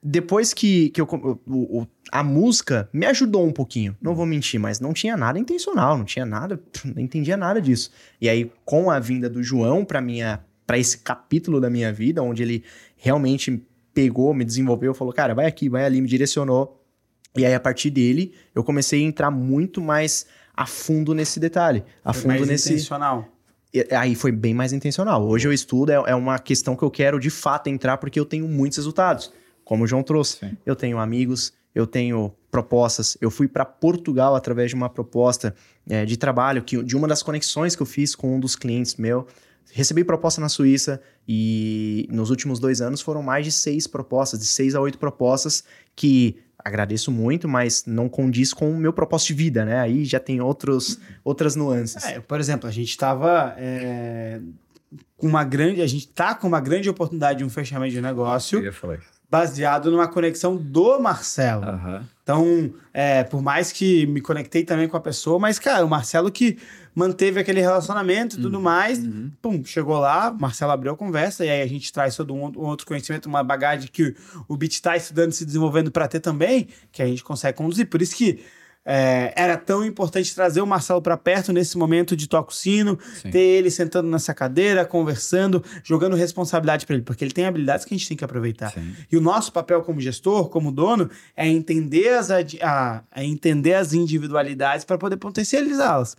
depois 0.03 0.53
que, 0.53 0.91
que 0.91 1.01
eu. 1.01 1.07
o- 1.11 1.81
o- 1.83 1.87
a 2.13 2.25
música 2.25 2.89
me 2.93 3.07
ajudou 3.07 3.47
um 3.47 3.53
pouquinho, 3.53 3.97
não 4.03 4.15
vou 4.17 4.27
mentir, 4.27 4.59
mas 4.59 4.81
não 4.81 4.93
tinha 4.93 5.17
nada 5.17 5.39
intencional, 5.39 5.97
não 5.97 6.05
tinha 6.05 6.27
nada, 6.27 6.61
não 6.85 7.01
entendia 7.01 7.37
nada 7.37 7.61
disso. 7.63 7.91
E 8.21 8.29
aí, 8.29 8.51
com 8.65 8.91
a 8.91 8.99
vinda 8.99 9.31
do 9.31 9.41
João 9.45 9.85
pra 9.85 10.01
minha 10.01 10.41
para 10.71 10.79
esse 10.79 10.99
capítulo 10.99 11.61
da 11.61 11.69
minha 11.69 11.93
vida, 11.93 12.23
onde 12.23 12.45
ele 12.45 12.63
realmente 12.97 13.61
pegou, 13.93 14.33
me 14.33 14.45
desenvolveu, 14.45 14.95
falou, 14.95 15.13
cara, 15.13 15.35
vai 15.35 15.47
aqui, 15.47 15.69
vai 15.69 15.85
ali, 15.85 16.01
me 16.01 16.07
direcionou. 16.07 16.81
E 17.37 17.45
aí, 17.45 17.53
a 17.53 17.59
partir 17.59 17.91
dele, 17.91 18.33
eu 18.55 18.63
comecei 18.63 19.03
a 19.03 19.05
entrar 19.05 19.33
muito 19.33 19.81
mais 19.81 20.27
a 20.55 20.67
fundo 20.67 21.13
nesse 21.13 21.41
detalhe. 21.41 21.83
A 22.05 22.13
Foi 22.13 22.23
fundo 22.23 22.35
mais 22.37 22.47
nesse. 22.47 22.73
intencional. 22.73 23.27
Aí 23.91 24.15
foi 24.15 24.31
bem 24.31 24.55
mais 24.55 24.73
intencional. 24.73 25.27
Hoje 25.27 25.49
eu 25.49 25.53
estudo, 25.53 25.91
é, 25.91 25.95
é 26.07 26.15
uma 26.15 26.39
questão 26.39 26.77
que 26.77 26.85
eu 26.85 26.91
quero 26.91 27.19
de 27.19 27.31
fato 27.31 27.67
entrar 27.67 27.97
porque 27.97 28.21
eu 28.21 28.25
tenho 28.25 28.47
muitos 28.47 28.79
resultados. 28.79 29.33
Como 29.65 29.83
o 29.83 29.87
João 29.89 30.05
trouxe. 30.05 30.37
Sim. 30.39 30.57
Eu 30.65 30.77
tenho 30.77 31.01
amigos, 31.01 31.53
eu 31.75 31.85
tenho 31.85 32.33
propostas. 32.49 33.19
Eu 33.21 33.33
fui 33.33 33.49
para 33.49 33.65
Portugal 33.65 34.37
através 34.37 34.71
de 34.71 34.77
uma 34.77 34.89
proposta 34.89 35.53
é, 35.89 36.05
de 36.05 36.17
trabalho, 36.17 36.63
que, 36.63 36.81
de 36.81 36.97
uma 36.97 37.09
das 37.09 37.25
conexões 37.25 37.75
que 37.75 37.83
eu 37.83 37.87
fiz 37.87 38.15
com 38.15 38.37
um 38.37 38.39
dos 38.39 38.55
clientes 38.55 38.95
meu. 38.95 39.27
Recebi 39.73 40.03
proposta 40.05 40.41
na 40.41 40.49
Suíça 40.49 41.01
e 41.29 42.09
nos 42.11 42.31
últimos 42.31 42.59
dois 42.59 42.81
anos 42.81 43.01
foram 43.01 43.23
mais 43.23 43.45
de 43.45 43.53
seis 43.53 43.87
propostas, 43.87 44.41
de 44.41 44.47
seis 44.47 44.75
a 44.75 44.81
oito 44.81 44.99
propostas 44.99 45.63
que 45.95 46.37
agradeço 46.59 47.11
muito, 47.11 47.49
mas 47.49 47.85
não 47.87 48.09
condiz 48.09 48.53
com 48.53 48.71
o 48.71 48.77
meu 48.77 48.93
propósito 48.93 49.29
de 49.29 49.35
vida, 49.35 49.65
né? 49.65 49.81
Aí 49.81 50.05
já 50.05 50.21
tem 50.21 50.41
outros, 50.41 50.99
outras 51.25 51.57
nuances. 51.57 52.05
É, 52.05 52.21
por 52.21 52.39
exemplo, 52.41 52.69
a 52.69 52.73
gente 52.73 52.97
tava 52.99 53.55
é, 53.57 54.41
com 55.17 55.27
uma 55.27 55.45
grande. 55.45 55.81
A 55.83 55.87
gente 55.87 56.09
tá 56.09 56.35
com 56.35 56.47
uma 56.49 56.61
grande 56.61 56.89
oportunidade 56.91 57.39
de 57.39 57.45
um 57.45 57.51
fechamento 57.51 57.93
de 57.93 57.99
Eu 57.99 58.03
negócio 58.03 58.63
ia 58.63 58.73
falar 58.73 58.97
isso. 58.97 59.07
baseado 59.31 59.91
numa 59.91 60.09
conexão 60.09 60.57
do 60.57 60.99
Marcelo. 60.99 61.65
Aham. 61.65 62.05
Então, 62.31 62.73
é, 62.95 63.25
por 63.25 63.43
mais 63.43 63.73
que 63.73 64.07
me 64.07 64.21
conectei 64.21 64.63
também 64.63 64.87
com 64.87 64.97
a 64.97 65.01
pessoa, 65.01 65.37
mas, 65.37 65.59
cara, 65.59 65.85
o 65.85 65.89
Marcelo 65.89 66.31
que 66.31 66.59
manteve 66.95 67.41
aquele 67.41 67.61
relacionamento 67.61 68.39
e 68.39 68.41
tudo 68.41 68.61
mais, 68.61 69.01
pum, 69.43 69.65
chegou 69.65 69.99
lá, 69.99 70.31
o 70.31 70.41
Marcelo 70.41 70.71
abriu 70.71 70.93
a 70.93 70.97
conversa, 70.97 71.45
e 71.45 71.51
aí 71.51 71.61
a 71.61 71.67
gente 71.67 71.93
traz 71.93 72.15
todo 72.15 72.33
um, 72.33 72.45
um 72.45 72.67
outro 72.67 72.87
conhecimento, 72.87 73.27
uma 73.27 73.43
bagagem 73.43 73.89
que 73.93 74.15
o 74.47 74.57
Bit 74.57 74.81
tá 74.81 74.97
estudando, 74.97 75.33
se 75.33 75.45
desenvolvendo 75.45 75.91
para 75.91 76.07
ter 76.07 76.21
também, 76.21 76.69
que 76.93 77.03
a 77.03 77.07
gente 77.07 77.25
consegue 77.25 77.59
conduzir. 77.59 77.89
Por 77.89 78.01
isso 78.01 78.15
que 78.15 78.45
é, 78.85 79.33
era 79.37 79.57
tão 79.57 79.85
importante 79.85 80.35
trazer 80.35 80.61
o 80.61 80.67
Marcelo 80.67 81.03
para 81.03 81.17
perto 81.17 81.53
nesse 81.53 81.77
momento 81.77 82.17
de 82.17 82.27
toca 82.27 82.51
o 82.51 82.55
sino, 82.55 82.99
Sim. 83.21 83.31
ter 83.31 83.39
ele 83.39 83.71
sentando 83.71 84.09
nessa 84.09 84.33
cadeira, 84.33 84.85
conversando, 84.85 85.63
jogando 85.85 86.17
responsabilidade 86.17 86.87
para 86.87 86.97
ele, 86.97 87.05
porque 87.05 87.25
ele 87.25 87.33
tem 87.33 87.45
habilidades 87.45 87.85
que 87.85 87.95
a 87.95 87.97
gente 87.97 88.09
tem 88.09 88.17
que 88.17 88.25
aproveitar. 88.25 88.73
Sim. 88.73 88.95
E 89.11 89.17
o 89.17 89.21
nosso 89.21 89.53
papel 89.53 89.83
como 89.83 90.01
gestor, 90.01 90.49
como 90.49 90.73
dono, 90.73 91.11
é 91.37 91.47
entender 91.47 92.15
as, 92.15 92.31
a, 92.31 93.05
é 93.15 93.25
entender 93.25 93.75
as 93.75 93.93
individualidades 93.93 94.85
para 94.85 94.97
poder 94.97 95.17
potencializá-las. 95.19 96.17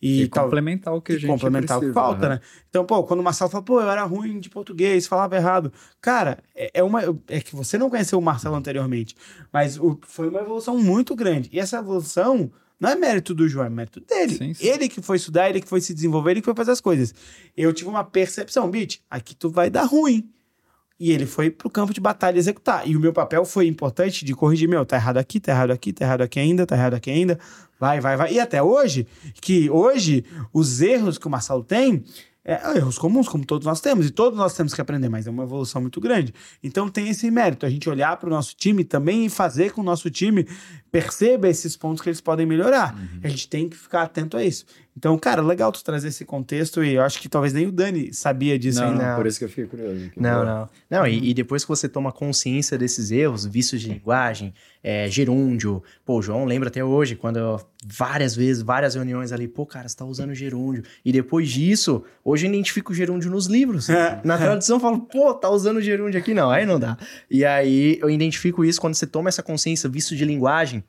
E, 0.00 0.22
E, 0.22 0.28
tal- 0.28 0.44
complementar 0.44 0.94
o 0.94 1.00
que 1.00 1.12
a 1.12 1.18
gente 1.18 1.26
complementar 1.30 1.78
o 1.78 1.80
que 1.80 1.86
precisa, 1.86 1.94
falta, 1.94 2.26
aham. 2.26 2.34
né? 2.34 2.40
Então, 2.68 2.84
pô, 2.84 3.02
quando 3.04 3.20
o 3.20 3.22
Marcelo 3.22 3.50
fala, 3.50 3.64
pô, 3.64 3.80
eu 3.80 3.90
era 3.90 4.02
ruim 4.04 4.38
de 4.38 4.50
português, 4.50 5.06
falava 5.06 5.34
errado. 5.36 5.72
Cara, 6.00 6.38
é, 6.54 6.70
é 6.74 6.82
uma. 6.82 7.00
É 7.28 7.40
que 7.40 7.56
você 7.56 7.78
não 7.78 7.88
conheceu 7.88 8.18
o 8.18 8.22
Marcelo 8.22 8.54
anteriormente, 8.56 9.16
mas 9.52 9.78
o- 9.78 9.98
foi 10.06 10.28
uma 10.28 10.40
evolução 10.40 10.76
muito 10.78 11.16
grande. 11.16 11.48
E 11.52 11.58
essa 11.58 11.78
evolução 11.78 12.50
não 12.78 12.90
é 12.90 12.94
mérito 12.94 13.34
do 13.34 13.48
João, 13.48 13.64
é 13.66 13.70
mérito 13.70 14.00
dele. 14.00 14.34
Sim, 14.36 14.52
sim. 14.52 14.66
Ele 14.66 14.86
que 14.88 15.00
foi 15.00 15.16
estudar, 15.16 15.48
ele 15.48 15.62
que 15.62 15.68
foi 15.68 15.80
se 15.80 15.94
desenvolver, 15.94 16.32
ele 16.32 16.40
que 16.42 16.44
foi 16.44 16.54
fazer 16.54 16.72
as 16.72 16.80
coisas. 16.80 17.14
Eu 17.56 17.72
tive 17.72 17.88
uma 17.88 18.04
percepção, 18.04 18.70
Bitch, 18.70 18.98
aqui 19.10 19.34
tu 19.34 19.48
vai 19.48 19.70
dar 19.70 19.84
ruim. 19.84 20.28
E 20.98 21.12
ele 21.12 21.26
foi 21.26 21.50
pro 21.50 21.68
campo 21.68 21.92
de 21.92 22.00
batalha 22.00 22.38
executar. 22.38 22.88
E 22.88 22.96
o 22.96 23.00
meu 23.00 23.12
papel 23.12 23.44
foi 23.44 23.66
importante 23.66 24.24
de 24.24 24.34
corrigir, 24.34 24.66
meu, 24.66 24.84
tá 24.86 24.96
errado 24.96 25.18
aqui, 25.18 25.38
tá 25.38 25.52
errado 25.52 25.70
aqui, 25.70 25.92
tá 25.92 26.06
errado 26.06 26.22
aqui 26.22 26.38
ainda, 26.40 26.64
tá 26.66 26.74
errado 26.74 26.94
aqui 26.94 27.10
ainda. 27.10 27.38
Vai, 27.78 28.00
vai, 28.00 28.16
vai. 28.16 28.32
E 28.32 28.40
até 28.40 28.62
hoje, 28.62 29.06
que 29.40 29.68
hoje 29.70 30.24
os 30.52 30.80
erros 30.80 31.18
que 31.18 31.26
o 31.26 31.30
Marcelo 31.30 31.62
tem, 31.62 32.02
é 32.48 32.76
erros 32.76 32.96
comuns, 32.96 33.28
como 33.28 33.44
todos 33.44 33.66
nós 33.66 33.80
temos, 33.80 34.06
e 34.06 34.10
todos 34.10 34.38
nós 34.38 34.54
temos 34.54 34.72
que 34.72 34.80
aprender, 34.80 35.08
mas 35.08 35.26
é 35.26 35.30
uma 35.30 35.42
evolução 35.42 35.82
muito 35.82 36.00
grande. 36.00 36.32
Então 36.62 36.88
tem 36.88 37.08
esse 37.08 37.28
mérito, 37.28 37.66
a 37.66 37.68
gente 37.68 37.90
olhar 37.90 38.16
para 38.16 38.28
o 38.28 38.30
nosso 38.30 38.54
time 38.54 38.84
também 38.84 39.26
e 39.26 39.28
fazer 39.28 39.72
com 39.72 39.80
o 39.80 39.84
nosso 39.84 40.08
time 40.08 40.46
perceba 40.92 41.48
esses 41.48 41.76
pontos 41.76 42.00
que 42.00 42.08
eles 42.08 42.20
podem 42.20 42.46
melhorar. 42.46 42.96
A 43.22 43.28
gente 43.28 43.48
tem 43.48 43.68
que 43.68 43.76
ficar 43.76 44.02
atento 44.02 44.36
a 44.36 44.44
isso. 44.44 44.64
Então, 44.98 45.18
cara, 45.18 45.42
legal 45.42 45.70
tu 45.70 45.84
trazer 45.84 46.08
esse 46.08 46.24
contexto 46.24 46.82
e 46.82 46.94
eu 46.94 47.02
acho 47.02 47.20
que 47.20 47.28
talvez 47.28 47.52
nem 47.52 47.66
o 47.66 47.72
Dani 47.72 48.14
sabia 48.14 48.58
disso 48.58 48.80
Não, 48.80 48.88
ainda. 48.92 49.08
não. 49.10 49.16
por 49.16 49.26
isso 49.26 49.38
que 49.38 49.44
eu 49.44 49.48
fiquei 49.50 49.66
curioso. 49.66 50.10
Não, 50.16 50.42
não. 50.42 50.68
Não, 50.88 51.06
e, 51.06 51.30
e 51.30 51.34
depois 51.34 51.62
que 51.64 51.68
você 51.68 51.86
toma 51.86 52.10
consciência 52.10 52.78
desses 52.78 53.10
erros, 53.10 53.44
vícios 53.44 53.82
de 53.82 53.90
linguagem, 53.90 54.54
é, 54.82 55.06
gerúndio. 55.10 55.82
Pô, 56.02 56.18
o 56.18 56.22
João 56.22 56.46
lembra 56.46 56.70
até 56.70 56.82
hoje, 56.82 57.14
quando 57.14 57.36
eu- 57.38 57.60
várias 57.84 58.34
vezes, 58.34 58.62
várias 58.62 58.94
reuniões 58.94 59.32
ali, 59.32 59.46
pô, 59.46 59.66
cara, 59.66 59.86
você 59.86 59.94
tá 59.94 60.04
usando 60.06 60.34
gerúndio. 60.34 60.82
E 61.04 61.12
depois 61.12 61.50
disso, 61.50 62.02
hoje 62.24 62.46
eu 62.46 62.50
identifico 62.50 62.92
o 62.92 62.94
gerúndio 62.94 63.30
nos 63.30 63.46
livros. 63.46 63.88
Na 64.24 64.38
tradução 64.38 64.76
eu 64.76 64.80
falo, 64.80 65.00
pô, 65.00 65.34
tá 65.34 65.50
usando 65.50 65.80
gerúndio 65.82 66.18
aqui? 66.18 66.32
Não, 66.32 66.50
aí 66.50 66.64
não 66.64 66.80
dá. 66.80 66.96
E 67.30 67.44
aí 67.44 67.98
eu 68.00 68.08
identifico 68.08 68.64
isso 68.64 68.80
quando 68.80 68.94
você 68.94 69.06
toma 69.06 69.28
essa 69.28 69.42
consciência, 69.42 69.90
vício 69.90 70.16
de 70.16 70.24
linguagem. 70.24 70.82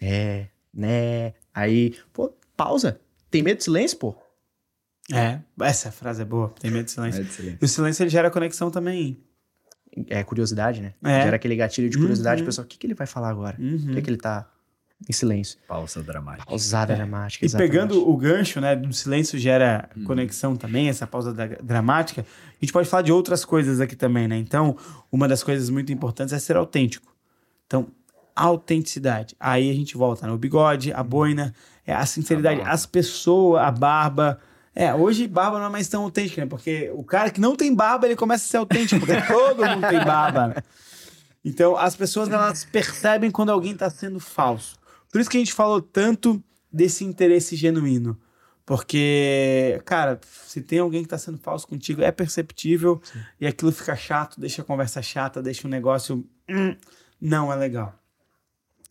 É, 0.00 0.46
né? 0.72 1.32
Aí, 1.52 1.94
pô, 2.12 2.32
pausa. 2.56 3.00
Tem 3.30 3.42
medo 3.42 3.58
de 3.58 3.64
silêncio, 3.64 3.98
pô? 3.98 4.14
É, 5.12 5.40
essa 5.62 5.90
frase 5.90 6.22
é 6.22 6.24
boa. 6.24 6.52
Tem 6.60 6.70
medo 6.70 6.84
de 6.84 6.90
silêncio. 6.92 7.20
É 7.20 7.24
de 7.24 7.32
silêncio. 7.32 7.58
E 7.60 7.64
o 7.64 7.68
silêncio 7.68 8.02
ele 8.02 8.10
gera 8.10 8.30
conexão 8.30 8.70
também. 8.70 9.18
é, 10.08 10.22
curiosidade, 10.22 10.80
né? 10.80 10.94
É. 11.02 11.22
Gera 11.24 11.36
aquele 11.36 11.56
gatilho 11.56 11.90
de 11.90 11.98
curiosidade. 11.98 12.40
Uhum. 12.42 12.44
O 12.44 12.46
pessoal, 12.46 12.64
o 12.64 12.68
que, 12.68 12.78
que 12.78 12.86
ele 12.86 12.94
vai 12.94 13.06
falar 13.08 13.28
agora? 13.28 13.56
Uhum. 13.58 13.78
Por 13.86 13.94
que, 13.94 14.02
que 14.02 14.10
ele 14.10 14.16
tá 14.18 14.48
em 15.08 15.12
silêncio? 15.12 15.58
Pausa 15.66 16.00
dramática. 16.02 16.46
Pausada 16.46 16.94
dramática, 16.94 17.44
E 17.44 17.46
exatamente. 17.46 17.70
pegando 17.72 18.08
o 18.08 18.16
gancho, 18.16 18.60
né, 18.60 18.76
do 18.76 18.92
silêncio 18.92 19.36
gera 19.38 19.88
Uhum. 19.96 20.04
conexão 20.04 20.54
também, 20.56 20.88
essa 20.88 21.06
pausa 21.08 21.32
da- 21.32 21.46
dramática, 21.46 22.20
a 22.22 22.54
gente 22.64 22.72
pode 22.72 22.88
falar 22.88 23.02
de 23.02 23.10
outras 23.10 23.44
coisas 23.44 23.80
aqui 23.80 23.96
também, 23.96 24.28
né? 24.28 24.36
Então, 24.36 24.76
uma 25.10 25.26
das 25.26 25.42
coisas 25.42 25.68
muito 25.70 25.90
importantes 25.92 26.32
é 26.34 26.38
ser 26.38 26.54
autêntico. 26.56 27.12
Então, 27.66 27.88
autenticidade. 28.36 29.34
Aí 29.40 29.70
a 29.70 29.74
gente 29.74 29.96
volta 29.96 30.26
no 30.26 30.38
bigode, 30.38 30.92
a 30.92 31.02
boina, 31.02 31.54
é 31.90 31.94
a 31.94 32.06
sinceridade, 32.06 32.56
A 32.56 32.64
barba. 32.64 32.74
as 32.74 32.86
pessoas, 32.86 33.62
a 33.62 33.70
barba. 33.70 34.40
É, 34.74 34.94
hoje 34.94 35.26
barba 35.26 35.58
não 35.58 35.66
é 35.66 35.68
mais 35.68 35.88
tão 35.88 36.04
autêntica, 36.04 36.40
né? 36.42 36.46
Porque 36.46 36.90
o 36.94 37.02
cara 37.04 37.30
que 37.30 37.40
não 37.40 37.56
tem 37.56 37.74
barba, 37.74 38.06
ele 38.06 38.16
começa 38.16 38.44
a 38.44 38.48
ser 38.48 38.56
autêntico, 38.58 39.04
porque 39.04 39.20
todo 39.26 39.66
mundo 39.66 39.88
tem 39.88 40.04
barba, 40.04 40.48
né? 40.48 40.54
Então, 41.44 41.76
as 41.76 41.96
pessoas, 41.96 42.28
elas 42.28 42.64
percebem 42.64 43.30
quando 43.30 43.50
alguém 43.50 43.74
tá 43.74 43.88
sendo 43.90 44.20
falso. 44.20 44.76
Por 45.10 45.20
isso 45.20 45.28
que 45.30 45.36
a 45.36 45.40
gente 45.40 45.52
falou 45.54 45.80
tanto 45.80 46.42
desse 46.72 47.04
interesse 47.04 47.56
genuíno. 47.56 48.16
Porque, 48.64 49.80
cara, 49.84 50.20
se 50.46 50.60
tem 50.60 50.78
alguém 50.78 51.02
que 51.02 51.08
tá 51.08 51.18
sendo 51.18 51.38
falso 51.38 51.66
contigo, 51.66 52.02
é 52.02 52.12
perceptível 52.12 53.02
e 53.40 53.46
aquilo 53.46 53.72
fica 53.72 53.96
chato, 53.96 54.38
deixa 54.40 54.62
a 54.62 54.64
conversa 54.64 55.02
chata, 55.02 55.42
deixa 55.42 55.66
o 55.66 55.70
negócio. 55.70 56.24
hum, 56.48 56.76
não 57.20 57.52
é 57.52 57.56
legal. 57.56 57.99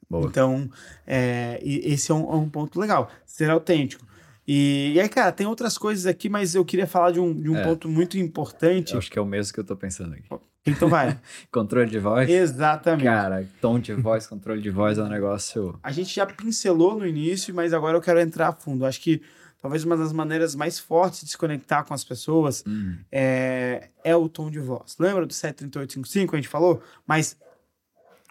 Boa. 0.09 0.25
Então, 0.27 0.69
é, 1.05 1.59
esse 1.63 2.11
é 2.11 2.15
um, 2.15 2.31
é 2.31 2.35
um 2.35 2.49
ponto 2.49 2.79
legal, 2.79 3.09
ser 3.25 3.49
autêntico. 3.49 4.05
E, 4.47 4.93
e 4.95 4.99
aí, 4.99 5.07
cara, 5.07 5.31
tem 5.31 5.45
outras 5.45 5.77
coisas 5.77 6.07
aqui, 6.07 6.27
mas 6.27 6.55
eu 6.55 6.65
queria 6.65 6.87
falar 6.87 7.11
de 7.11 7.19
um, 7.19 7.33
de 7.33 7.49
um 7.49 7.55
É. 7.57 7.63
ponto 7.63 7.87
muito 7.87 8.17
importante. 8.17 8.97
Acho 8.97 9.11
que 9.11 9.19
é 9.19 9.21
o 9.21 9.25
mesmo 9.25 9.53
que 9.53 9.59
eu 9.59 9.63
tô 9.63 9.75
pensando 9.75 10.15
aqui. 10.15 10.23
Então 10.65 10.89
vai. 10.89 11.19
Controle 11.51 11.87
de 11.89 11.99
voz. 11.99 12.27
Exatamente. 12.27 13.03
Cara, 13.05 13.47
tom 13.61 13.79
de 13.79 13.93
voz, 13.93 14.25
controle 14.25 14.59
de 14.61 14.71
voz 14.71 14.97
é 14.97 15.03
um 15.03 15.07
negócio. 15.07 15.79
A 15.83 15.91
gente 15.91 16.15
já 16.15 16.25
pincelou 16.25 16.97
no 16.97 17.05
início, 17.05 17.53
mas 17.53 17.73
agora 17.73 17.95
eu 17.95 18.01
quero 18.01 18.19
entrar 18.19 18.47
a 18.47 18.51
fundo. 18.51 18.85
Acho 18.87 18.99
que 18.99 19.21
talvez 19.61 19.83
uma 19.83 19.95
das 19.95 20.11
maneiras 20.11 20.55
mais 20.55 20.79
fortes 20.79 21.23
de 21.23 21.29
se 21.29 21.37
conectar 21.37 21.83
com 21.83 21.93
as 21.93 22.03
pessoas 22.03 22.63
Hum, 22.67 22.97
é, 23.11 23.89
é 24.03 24.15
o 24.15 24.27
tom 24.27 24.49
de 24.49 24.59
voz. 24.59 24.95
Lembra 24.99 25.25
do 25.27 25.33
73855 25.33 26.35
a 26.35 26.39
gente 26.39 26.49
falou? 26.49 26.81
Mas 27.05 27.37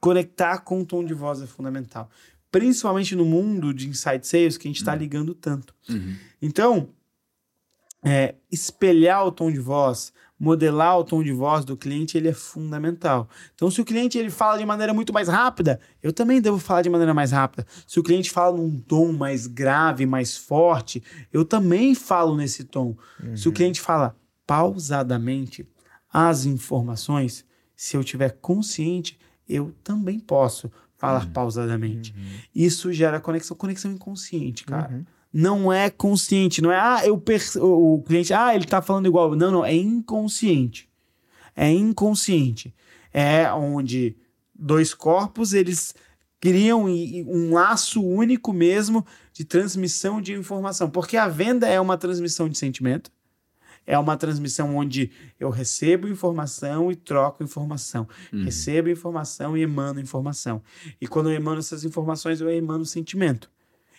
conectar 0.01 0.59
com 0.59 0.81
o 0.81 0.87
tom 0.87 1.05
de 1.05 1.15
voz 1.15 1.43
é 1.43 1.47
fundamental. 1.47 2.11
Principalmente 2.51 3.15
no 3.15 3.25
mundo 3.25 3.75
de 3.75 3.89
inside 3.89 4.27
sales 4.27 4.57
que 4.57 4.67
a 4.67 4.71
gente 4.71 4.79
está 4.79 4.95
ligando 4.95 5.35
tanto. 5.35 5.75
uhum. 5.89 6.17
Então, 6.41 6.89
é, 8.03 8.37
espelhar 8.51 9.27
o 9.27 9.33
tom 9.33 9.51
de 9.51 9.59
voz, 9.59 10.13
modelar 10.39 10.99
o 10.99 11.05
tom 11.05 11.23
de 11.23 11.33
voz 11.33 11.65
do 11.65 11.77
cliente, 11.77 12.17
ele 12.17 12.29
é 12.29 12.33
fundamental. 12.33 13.29
Então, 13.55 13.71
se 13.71 13.81
o 13.81 13.85
cliente 13.85 14.17
ele 14.17 14.31
fala 14.31 14.57
de 14.57 14.65
maneira 14.65 14.95
muito 14.95 15.13
mais 15.13 15.29
rápida, 15.29 15.81
eu 16.03 16.13
também 16.13 16.41
devo 16.41 16.59
falar 16.59 16.83
de 16.83 16.91
maneira 16.91 17.13
mais 17.13 17.33
rápida. 17.33 17.67
Se 17.87 17.99
o 17.99 18.03
cliente 18.03 18.31
fala 18.31 18.57
num 18.57 18.79
tom 18.79 19.13
mais 19.13 19.47
grave, 19.47 20.07
mais 20.07 20.37
forte, 20.37 21.03
eu 21.33 21.45
também 21.45 21.95
falo 21.95 22.37
nesse 22.37 22.65
tom. 22.65 22.97
Se 23.35 23.49
o 23.49 23.53
cliente 23.53 23.81
fala 23.81 24.17
pausadamente 24.47 25.69
as 26.11 26.45
informações, 26.47 27.45
se 27.75 27.97
eu 27.97 28.05
tiver 28.05 28.31
consciente, 28.41 29.19
eu 29.49 29.75
também 29.83 30.19
posso 30.19 30.71
falar 30.97 31.27
pausadamente. 31.33 32.15
Isso 32.55 32.93
gera 32.93 33.21
conexão, 33.21 33.57
conexão 33.57 33.93
inconsciente, 33.93 34.65
cara 34.65 34.93
Uhum. 34.93 35.05
não 35.33 35.73
é 35.73 35.89
consciente, 35.89 36.61
não 36.61 36.73
é, 36.73 36.79
ah, 36.81 37.01
eu 37.05 37.17
perce... 37.19 37.59
o 37.59 38.03
cliente, 38.07 38.33
ah, 38.35 38.55
ele 38.55 38.65
tá 38.65 38.83
falando 38.83 39.07
igual. 39.07 39.35
Não, 39.37 39.51
não, 39.53 39.65
é 39.65 39.75
inconsciente. 39.75 40.89
É 41.55 41.71
inconsciente. 41.71 42.75
É 43.13 43.51
onde 43.53 44.17
dois 44.55 44.93
corpos, 44.93 45.53
eles 45.53 45.95
criam 46.41 46.85
um 46.87 47.53
laço 47.53 48.03
único 48.05 48.53
mesmo 48.53 49.05
de 49.33 49.45
transmissão 49.45 50.21
de 50.21 50.33
informação. 50.33 50.91
Porque 50.91 51.17
a 51.17 51.29
venda 51.29 51.67
é 51.67 51.81
uma 51.81 51.97
transmissão 51.97 52.49
de 52.49 52.57
sentimento. 52.59 53.11
É 53.91 53.99
uma 53.99 54.19
transmissão 54.19 54.77
onde 54.77 55.11
eu 55.41 55.49
recebo 55.49 56.07
informação 56.07 56.93
e 56.93 56.95
troco 56.95 57.43
informação. 57.43 58.07
Recebo 58.31 58.91
informação 58.91 59.57
e 59.57 59.63
emano 59.63 59.99
informação. 59.99 60.63
E 61.01 61.07
quando 61.07 61.31
eu 61.31 61.35
emano 61.35 61.59
essas 61.59 61.85
informações, 61.85 62.39
eu 62.43 62.51
emano 62.51 62.85
sentimento. 62.85 63.51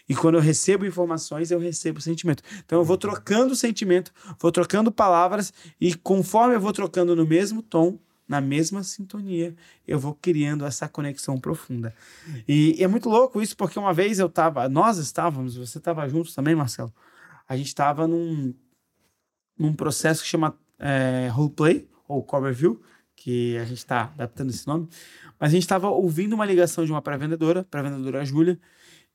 E 0.07 0.13
quando 0.13 0.35
eu 0.35 0.41
recebo 0.41 0.85
informações, 0.85 1.49
eu 1.49 1.57
recebo 1.57 1.99
sentimento. 1.99 2.43
Então 2.63 2.77
eu 2.77 2.85
vou 2.85 2.97
trocando 2.97 3.55
sentimento, 3.55 4.13
vou 4.39 4.51
trocando 4.51 4.91
palavras, 4.91 5.51
e 5.81 5.95
conforme 5.95 6.53
eu 6.53 6.59
vou 6.59 6.71
trocando 6.71 7.15
no 7.15 7.25
mesmo 7.25 7.63
tom, 7.63 7.97
na 8.27 8.39
mesma 8.39 8.83
sintonia, 8.83 9.55
eu 9.87 9.97
vou 9.97 10.13
criando 10.13 10.67
essa 10.67 10.87
conexão 10.87 11.39
profunda. 11.39 11.95
E, 12.47 12.75
e 12.79 12.83
é 12.83 12.87
muito 12.87 13.09
louco 13.09 13.41
isso, 13.41 13.57
porque 13.57 13.79
uma 13.79 13.91
vez 13.91 14.19
eu 14.19 14.29
tava, 14.29 14.69
nós 14.69 14.99
estávamos, 14.99 15.57
você 15.57 15.79
estava 15.79 16.07
junto 16.07 16.31
também, 16.31 16.53
Marcelo. 16.53 16.93
A 17.47 17.57
gente 17.57 17.69
estava 17.69 18.07
num, 18.07 18.53
num 19.59 19.73
processo 19.73 20.23
que 20.23 20.27
chama 20.29 20.57
é, 20.79 21.27
roleplay, 21.31 21.87
ou 22.07 22.23
cover 22.23 22.53
view, 22.53 22.81
que 23.15 23.57
a 23.57 23.65
gente 23.65 23.77
está 23.77 24.11
adaptando 24.13 24.49
esse 24.49 24.65
nome. 24.65 24.87
Mas 25.39 25.51
a 25.51 25.53
gente 25.53 25.63
estava 25.63 25.89
ouvindo 25.89 26.33
uma 26.33 26.45
ligação 26.45 26.85
de 26.85 26.91
uma 26.91 27.01
pré-vendedora, 27.01 27.63
pré-vendedora 27.69 28.23
Júlia, 28.25 28.59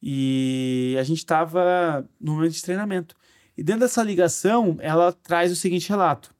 e 0.02 0.94
a 1.00 1.02
gente 1.02 1.18
estava 1.18 2.06
no 2.20 2.34
momento 2.34 2.52
de 2.52 2.62
treinamento. 2.62 3.16
E 3.56 3.62
dentro 3.62 3.80
dessa 3.80 4.02
ligação, 4.02 4.76
ela 4.80 5.12
traz 5.12 5.50
o 5.50 5.56
seguinte 5.56 5.88
relato: 5.88 6.34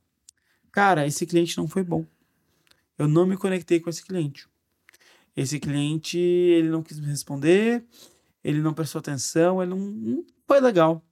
Cara, 0.70 1.07
esse 1.07 1.24
cliente 1.24 1.57
não 1.57 1.66
foi 1.66 1.82
bom. 1.82 2.05
Eu 2.98 3.09
não 3.09 3.26
me 3.26 3.36
conectei 3.36 3.80
com 3.80 3.88
esse 3.88 4.05
cliente. 4.05 4.46
Esse 5.36 5.59
cliente, 5.59 6.18
ele 6.18 6.68
não 6.68 6.82
quis 6.82 7.00
me 7.00 7.07
responder, 7.07 7.84
ele 8.42 8.61
não 8.61 8.74
prestou 8.74 9.00
atenção, 9.00 9.62
ele 9.62 9.70
não, 9.70 9.78
não 9.78 10.24
foi 10.46 10.61
legal. 10.61 11.02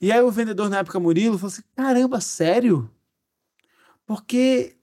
E 0.00 0.12
aí 0.12 0.20
o 0.20 0.30
vendedor 0.30 0.70
na 0.70 0.78
época, 0.78 1.00
Murilo, 1.00 1.38
falou 1.38 1.52
assim: 1.52 1.62
Caramba, 1.74 2.20
sério? 2.20 2.90
Porque 4.06 4.76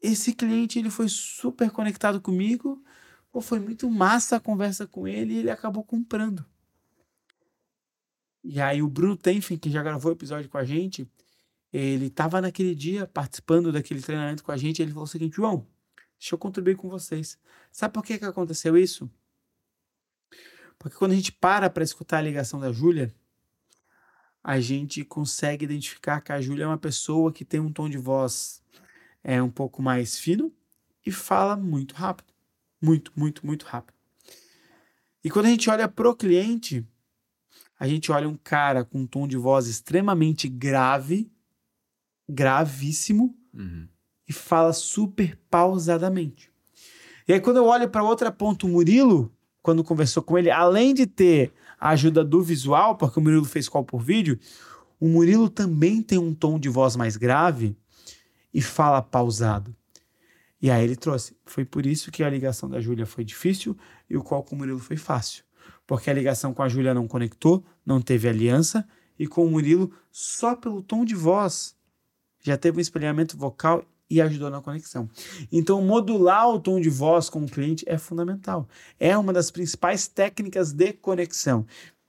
esse 0.00 0.32
cliente 0.32 0.78
ele 0.78 0.90
foi 0.90 1.08
super 1.08 1.70
conectado 1.70 2.20
comigo, 2.20 2.82
pô, 3.30 3.40
foi 3.40 3.60
muito 3.60 3.90
massa 3.90 4.36
a 4.36 4.40
conversa 4.40 4.86
com 4.86 5.06
ele 5.06 5.34
e 5.34 5.38
ele 5.38 5.50
acabou 5.50 5.84
comprando. 5.84 6.44
E 8.42 8.60
aí 8.60 8.82
o 8.82 8.88
Bruno 8.88 9.16
Tenfen, 9.16 9.58
que 9.58 9.70
já 9.70 9.82
gravou 9.82 10.12
o 10.12 10.14
episódio 10.14 10.48
com 10.48 10.58
a 10.58 10.64
gente, 10.64 11.10
ele 11.72 12.06
estava 12.06 12.40
naquele 12.40 12.74
dia 12.74 13.06
participando 13.06 13.72
daquele 13.72 14.00
treinamento 14.00 14.44
com 14.44 14.52
a 14.52 14.56
gente, 14.56 14.80
ele 14.80 14.92
falou 14.92 15.04
o 15.04 15.08
seguinte, 15.08 15.36
João, 15.36 15.66
deixa 16.18 16.34
eu 16.34 16.38
contribuir 16.38 16.76
com 16.76 16.88
vocês. 16.88 17.38
Sabe 17.72 17.92
por 17.92 18.04
que, 18.04 18.18
que 18.18 18.24
aconteceu 18.24 18.76
isso? 18.76 19.10
Porque 20.78 20.96
quando 20.96 21.12
a 21.12 21.16
gente 21.16 21.32
para 21.32 21.68
para 21.68 21.82
escutar 21.82 22.18
a 22.18 22.22
ligação 22.22 22.60
da 22.60 22.72
Júlia, 22.72 23.12
a 24.48 24.60
gente 24.60 25.04
consegue 25.04 25.64
identificar 25.64 26.20
que 26.20 26.30
a 26.30 26.40
Júlia 26.40 26.62
é 26.62 26.66
uma 26.68 26.78
pessoa 26.78 27.32
que 27.32 27.44
tem 27.44 27.58
um 27.58 27.72
tom 27.72 27.88
de 27.88 27.98
voz 27.98 28.62
é 29.24 29.42
um 29.42 29.50
pouco 29.50 29.82
mais 29.82 30.20
fino 30.20 30.52
e 31.04 31.10
fala 31.10 31.56
muito 31.56 31.96
rápido. 31.96 32.32
Muito, 32.80 33.10
muito, 33.16 33.44
muito 33.44 33.66
rápido. 33.66 33.96
E 35.24 35.28
quando 35.28 35.46
a 35.46 35.48
gente 35.48 35.68
olha 35.68 35.88
pro 35.88 36.14
cliente, 36.14 36.86
a 37.76 37.88
gente 37.88 38.12
olha 38.12 38.28
um 38.28 38.36
cara 38.36 38.84
com 38.84 39.00
um 39.00 39.06
tom 39.06 39.26
de 39.26 39.36
voz 39.36 39.66
extremamente 39.66 40.48
grave, 40.48 41.28
gravíssimo, 42.28 43.36
Uhum. 43.52 43.88
e 44.28 44.32
fala 44.32 44.72
super 44.72 45.36
pausadamente. 45.50 46.52
E 47.26 47.32
aí, 47.32 47.40
quando 47.40 47.56
eu 47.56 47.64
olho 47.64 47.90
para 47.90 48.04
outra 48.04 48.30
ponta, 48.30 48.64
o 48.64 48.68
Murilo, 48.68 49.34
quando 49.60 49.82
conversou 49.82 50.22
com 50.22 50.38
ele, 50.38 50.52
além 50.52 50.94
de 50.94 51.04
ter 51.04 51.52
a 51.78 51.90
ajuda 51.90 52.24
do 52.24 52.42
visual, 52.42 52.96
porque 52.96 53.18
o 53.18 53.22
Murilo 53.22 53.44
fez 53.44 53.68
call 53.68 53.84
por 53.84 54.00
vídeo, 54.00 54.38
o 54.98 55.08
Murilo 55.08 55.48
também 55.48 56.02
tem 56.02 56.18
um 56.18 56.34
tom 56.34 56.58
de 56.58 56.68
voz 56.68 56.96
mais 56.96 57.16
grave 57.16 57.76
e 58.52 58.62
fala 58.62 59.02
pausado. 59.02 59.74
E 60.60 60.70
aí 60.70 60.82
ele 60.82 60.96
trouxe. 60.96 61.36
Foi 61.44 61.64
por 61.64 61.84
isso 61.84 62.10
que 62.10 62.24
a 62.24 62.30
ligação 62.30 62.68
da 62.68 62.80
Júlia 62.80 63.04
foi 63.04 63.24
difícil 63.24 63.76
e 64.08 64.16
o 64.16 64.22
call 64.22 64.42
com 64.42 64.54
o 64.54 64.58
Murilo 64.58 64.78
foi 64.78 64.96
fácil. 64.96 65.44
Porque 65.86 66.10
a 66.10 66.14
ligação 66.14 66.54
com 66.54 66.62
a 66.62 66.68
Júlia 66.68 66.94
não 66.94 67.06
conectou, 67.06 67.64
não 67.84 68.00
teve 68.00 68.28
aliança, 68.28 68.86
e 69.18 69.26
com 69.26 69.46
o 69.46 69.50
Murilo, 69.50 69.92
só 70.10 70.56
pelo 70.56 70.82
tom 70.82 71.04
de 71.04 71.14
voz, 71.14 71.76
já 72.42 72.56
teve 72.56 72.78
um 72.78 72.80
espelhamento 72.80 73.36
vocal 73.36 73.84
e 74.08 74.20
ajudou 74.20 74.50
na 74.50 74.60
conexão. 74.60 75.08
Então, 75.50 75.82
modular 75.82 76.48
o 76.48 76.60
tom 76.60 76.80
de 76.80 76.88
voz 76.88 77.28
com 77.28 77.40
o 77.40 77.48
cliente 77.48 77.84
é 77.88 77.98
fundamental. 77.98 78.68
É 78.98 79.16
uma 79.16 79.32
das 79.32 79.50
principais 79.50 80.06
técnicas 80.06 80.72
de 80.72 80.92
conexão, 80.92 81.66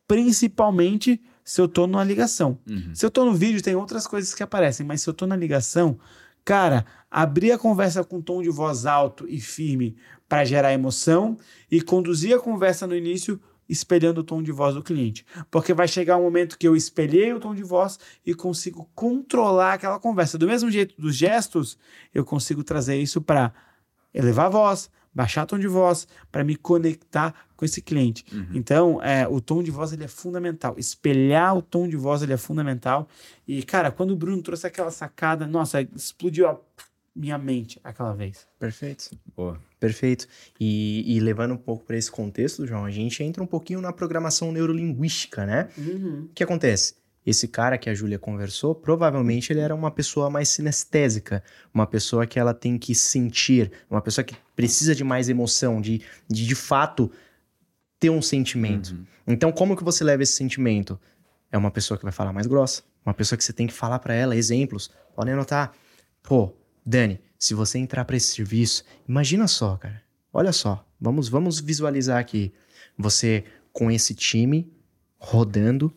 principalmente 0.07 1.21
se 1.43 1.61
eu 1.61 1.65
estou 1.65 1.87
numa 1.87 2.03
ligação. 2.03 2.59
Uhum. 2.69 2.93
Se 2.93 3.05
eu 3.05 3.07
estou 3.07 3.25
no 3.25 3.33
vídeo, 3.33 3.61
tem 3.61 3.75
outras 3.75 4.05
coisas 4.05 4.33
que 4.33 4.43
aparecem, 4.43 4.85
mas 4.85 5.01
se 5.01 5.09
eu 5.09 5.13
estou 5.13 5.27
na 5.27 5.35
ligação, 5.35 5.97
cara, 6.43 6.85
abrir 7.09 7.51
a 7.51 7.57
conversa 7.57 8.03
com 8.03 8.21
tom 8.21 8.41
de 8.41 8.49
voz 8.49 8.85
alto 8.85 9.25
e 9.27 9.39
firme 9.39 9.95
para 10.27 10.43
gerar 10.43 10.73
emoção 10.73 11.37
e 11.71 11.81
conduzir 11.81 12.35
a 12.35 12.39
conversa 12.39 12.85
no 12.85 12.95
início 12.95 13.39
espelhando 13.69 14.21
o 14.21 14.23
tom 14.23 14.41
de 14.41 14.51
voz 14.51 14.75
do 14.75 14.83
cliente. 14.83 15.25
Porque 15.49 15.73
vai 15.73 15.87
chegar 15.87 16.17
um 16.17 16.23
momento 16.23 16.57
que 16.57 16.67
eu 16.67 16.75
espelhei 16.75 17.33
o 17.33 17.39
tom 17.39 17.53
de 17.53 17.63
voz 17.63 17.99
e 18.25 18.33
consigo 18.33 18.89
controlar 18.95 19.73
aquela 19.73 19.99
conversa. 19.99 20.37
Do 20.37 20.47
mesmo 20.47 20.69
jeito 20.69 20.99
dos 20.99 21.15
gestos, 21.15 21.77
eu 22.13 22.23
consigo 22.23 22.63
trazer 22.63 22.97
isso 22.97 23.21
para 23.21 23.53
elevar 24.13 24.47
a 24.47 24.49
voz, 24.49 24.89
baixar 25.13 25.43
o 25.43 25.47
tom 25.47 25.59
de 25.59 25.67
voz, 25.67 26.07
para 26.31 26.43
me 26.43 26.55
conectar 26.55 27.33
com 27.55 27.65
esse 27.65 27.81
cliente. 27.81 28.23
Uhum. 28.31 28.47
Então, 28.53 29.01
é, 29.01 29.27
o 29.27 29.41
tom 29.41 29.63
de 29.63 29.71
voz 29.71 29.91
ele 29.91 30.03
é 30.03 30.07
fundamental. 30.07 30.75
Espelhar 30.77 31.57
o 31.57 31.61
tom 31.61 31.87
de 31.87 31.97
voz 31.97 32.21
ele 32.21 32.33
é 32.33 32.37
fundamental. 32.37 33.07
E, 33.47 33.63
cara, 33.63 33.91
quando 33.91 34.11
o 34.11 34.15
Bruno 34.15 34.41
trouxe 34.41 34.67
aquela 34.67 34.91
sacada, 34.91 35.47
nossa, 35.47 35.81
explodiu 35.81 36.47
a 36.47 36.59
minha 37.15 37.37
mente 37.37 37.79
aquela 37.83 38.13
vez. 38.13 38.47
Perfeito. 38.59 39.09
Boa. 39.35 39.66
Perfeito. 39.79 40.27
E, 40.59 41.03
e 41.15 41.19
levando 41.19 41.53
um 41.53 41.57
pouco 41.57 41.85
para 41.85 41.97
esse 41.97 42.09
contexto, 42.09 42.65
João, 42.65 42.85
a 42.85 42.91
gente 42.91 43.23
entra 43.23 43.43
um 43.43 43.47
pouquinho 43.47 43.79
na 43.79 43.93
programação 43.93 44.51
neurolinguística, 44.51 45.45
né? 45.45 45.69
Uhum. 45.77 46.27
O 46.29 46.33
que 46.33 46.43
acontece? 46.43 46.95
Esse 47.25 47.47
cara 47.47 47.77
que 47.77 47.89
a 47.89 47.93
Júlia 47.93 48.17
conversou, 48.17 48.73
provavelmente 48.73 49.51
ele 49.51 49.59
era 49.59 49.75
uma 49.75 49.91
pessoa 49.91 50.29
mais 50.29 50.47
sinestésica, 50.49 51.43
uma 51.73 51.85
pessoa 51.85 52.25
que 52.25 52.39
ela 52.39 52.53
tem 52.53 52.77
que 52.77 52.95
sentir, 52.95 53.71
uma 53.89 54.01
pessoa 54.01 54.23
que 54.23 54.35
precisa 54.55 54.95
de 54.95 55.03
mais 55.03 55.27
emoção, 55.27 55.81
de 55.81 56.01
de, 56.27 56.47
de 56.47 56.55
fato 56.55 57.11
ter 57.99 58.09
um 58.09 58.21
sentimento. 58.21 58.91
Uhum. 58.91 59.05
Então, 59.27 59.51
como 59.51 59.75
que 59.75 59.83
você 59.83 60.03
leva 60.03 60.23
esse 60.23 60.33
sentimento? 60.33 60.99
É 61.51 61.57
uma 61.57 61.71
pessoa 61.71 61.97
que 61.97 62.03
vai 62.03 62.13
falar 62.13 62.31
mais 62.31 62.47
grossa, 62.47 62.83
uma 63.05 63.13
pessoa 63.13 63.37
que 63.37 63.43
você 63.43 63.53
tem 63.53 63.67
que 63.67 63.73
falar 63.73 63.99
para 63.99 64.13
ela 64.13 64.35
exemplos. 64.35 64.89
Podem 65.15 65.33
anotar. 65.33 65.73
Pô, 66.23 66.53
Dani, 66.85 67.19
se 67.37 67.53
você 67.53 67.77
entrar 67.77 68.05
para 68.05 68.17
esse 68.17 68.33
serviço, 68.33 68.83
imagina 69.07 69.47
só, 69.47 69.77
cara. 69.77 70.01
Olha 70.33 70.51
só, 70.51 70.85
vamos 70.99 71.29
vamos 71.29 71.59
visualizar 71.59 72.19
aqui 72.19 72.53
você 72.97 73.43
com 73.71 73.91
esse 73.91 74.15
time 74.15 74.71
rodando, 75.19 75.93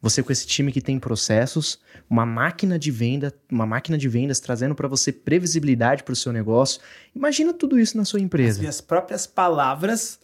você 0.00 0.22
com 0.22 0.30
esse 0.30 0.46
time 0.46 0.70
que 0.70 0.80
tem 0.80 0.98
processos, 0.98 1.80
uma 2.08 2.26
máquina 2.26 2.78
de 2.78 2.90
venda, 2.90 3.32
uma 3.50 3.66
máquina 3.66 3.96
de 3.96 4.08
vendas 4.08 4.38
trazendo 4.38 4.74
para 4.74 4.86
você 4.86 5.10
previsibilidade 5.10 6.02
para 6.02 6.12
o 6.12 6.16
seu 6.16 6.32
negócio. 6.32 6.80
Imagina 7.14 7.52
tudo 7.52 7.78
isso 7.78 7.96
na 7.96 8.04
sua 8.04 8.20
empresa. 8.20 8.52
As 8.52 8.58
minhas 8.58 8.80
próprias 8.80 9.26
palavras 9.26 10.20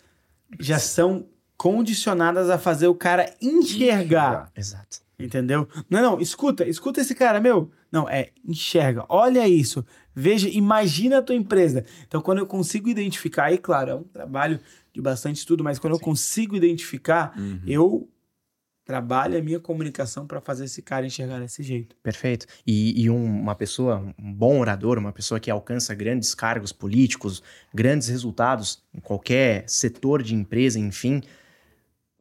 já 0.58 0.78
são 0.78 1.26
condicionadas 1.56 2.50
a 2.50 2.58
fazer 2.58 2.86
o 2.88 2.94
cara 2.94 3.34
enxergar. 3.40 4.50
Exato. 4.56 4.98
Entendeu? 5.18 5.68
Não, 5.88 6.00
não, 6.00 6.20
escuta, 6.20 6.66
escuta 6.66 7.00
esse 7.00 7.14
cara, 7.14 7.40
meu. 7.40 7.70
Não, 7.90 8.08
é 8.08 8.30
enxerga. 8.46 9.04
Olha 9.08 9.48
isso. 9.48 9.84
Veja, 10.14 10.48
imagina 10.48 11.18
a 11.18 11.22
tua 11.22 11.34
empresa. 11.34 11.84
Então, 12.06 12.20
quando 12.20 12.38
eu 12.38 12.46
consigo 12.46 12.88
identificar, 12.88 13.46
aí, 13.46 13.58
claro, 13.58 13.90
é 13.90 13.94
um 13.94 14.04
trabalho 14.04 14.60
de 14.92 15.00
bastante 15.00 15.36
estudo, 15.36 15.64
mas 15.64 15.78
quando 15.78 15.94
Sim. 15.94 16.00
eu 16.00 16.04
consigo 16.04 16.56
identificar, 16.56 17.32
uhum. 17.36 17.60
eu 17.66 18.08
trabalho 18.84 19.38
a 19.38 19.42
minha 19.42 19.60
comunicação 19.60 20.26
para 20.26 20.40
fazer 20.40 20.64
esse 20.64 20.82
cara 20.82 21.06
enxergar 21.06 21.38
desse 21.38 21.62
jeito. 21.62 21.94
Perfeito. 22.02 22.46
E, 22.66 23.00
e 23.00 23.08
um, 23.08 23.24
uma 23.24 23.54
pessoa, 23.54 24.12
um 24.18 24.32
bom 24.32 24.58
orador, 24.58 24.98
uma 24.98 25.12
pessoa 25.12 25.38
que 25.38 25.50
alcança 25.50 25.94
grandes 25.94 26.34
cargos 26.34 26.72
políticos, 26.72 27.42
grandes 27.72 28.08
resultados 28.08 28.82
em 28.92 29.00
qualquer 29.00 29.64
setor 29.68 30.22
de 30.22 30.34
empresa, 30.34 30.78
enfim, 30.78 31.22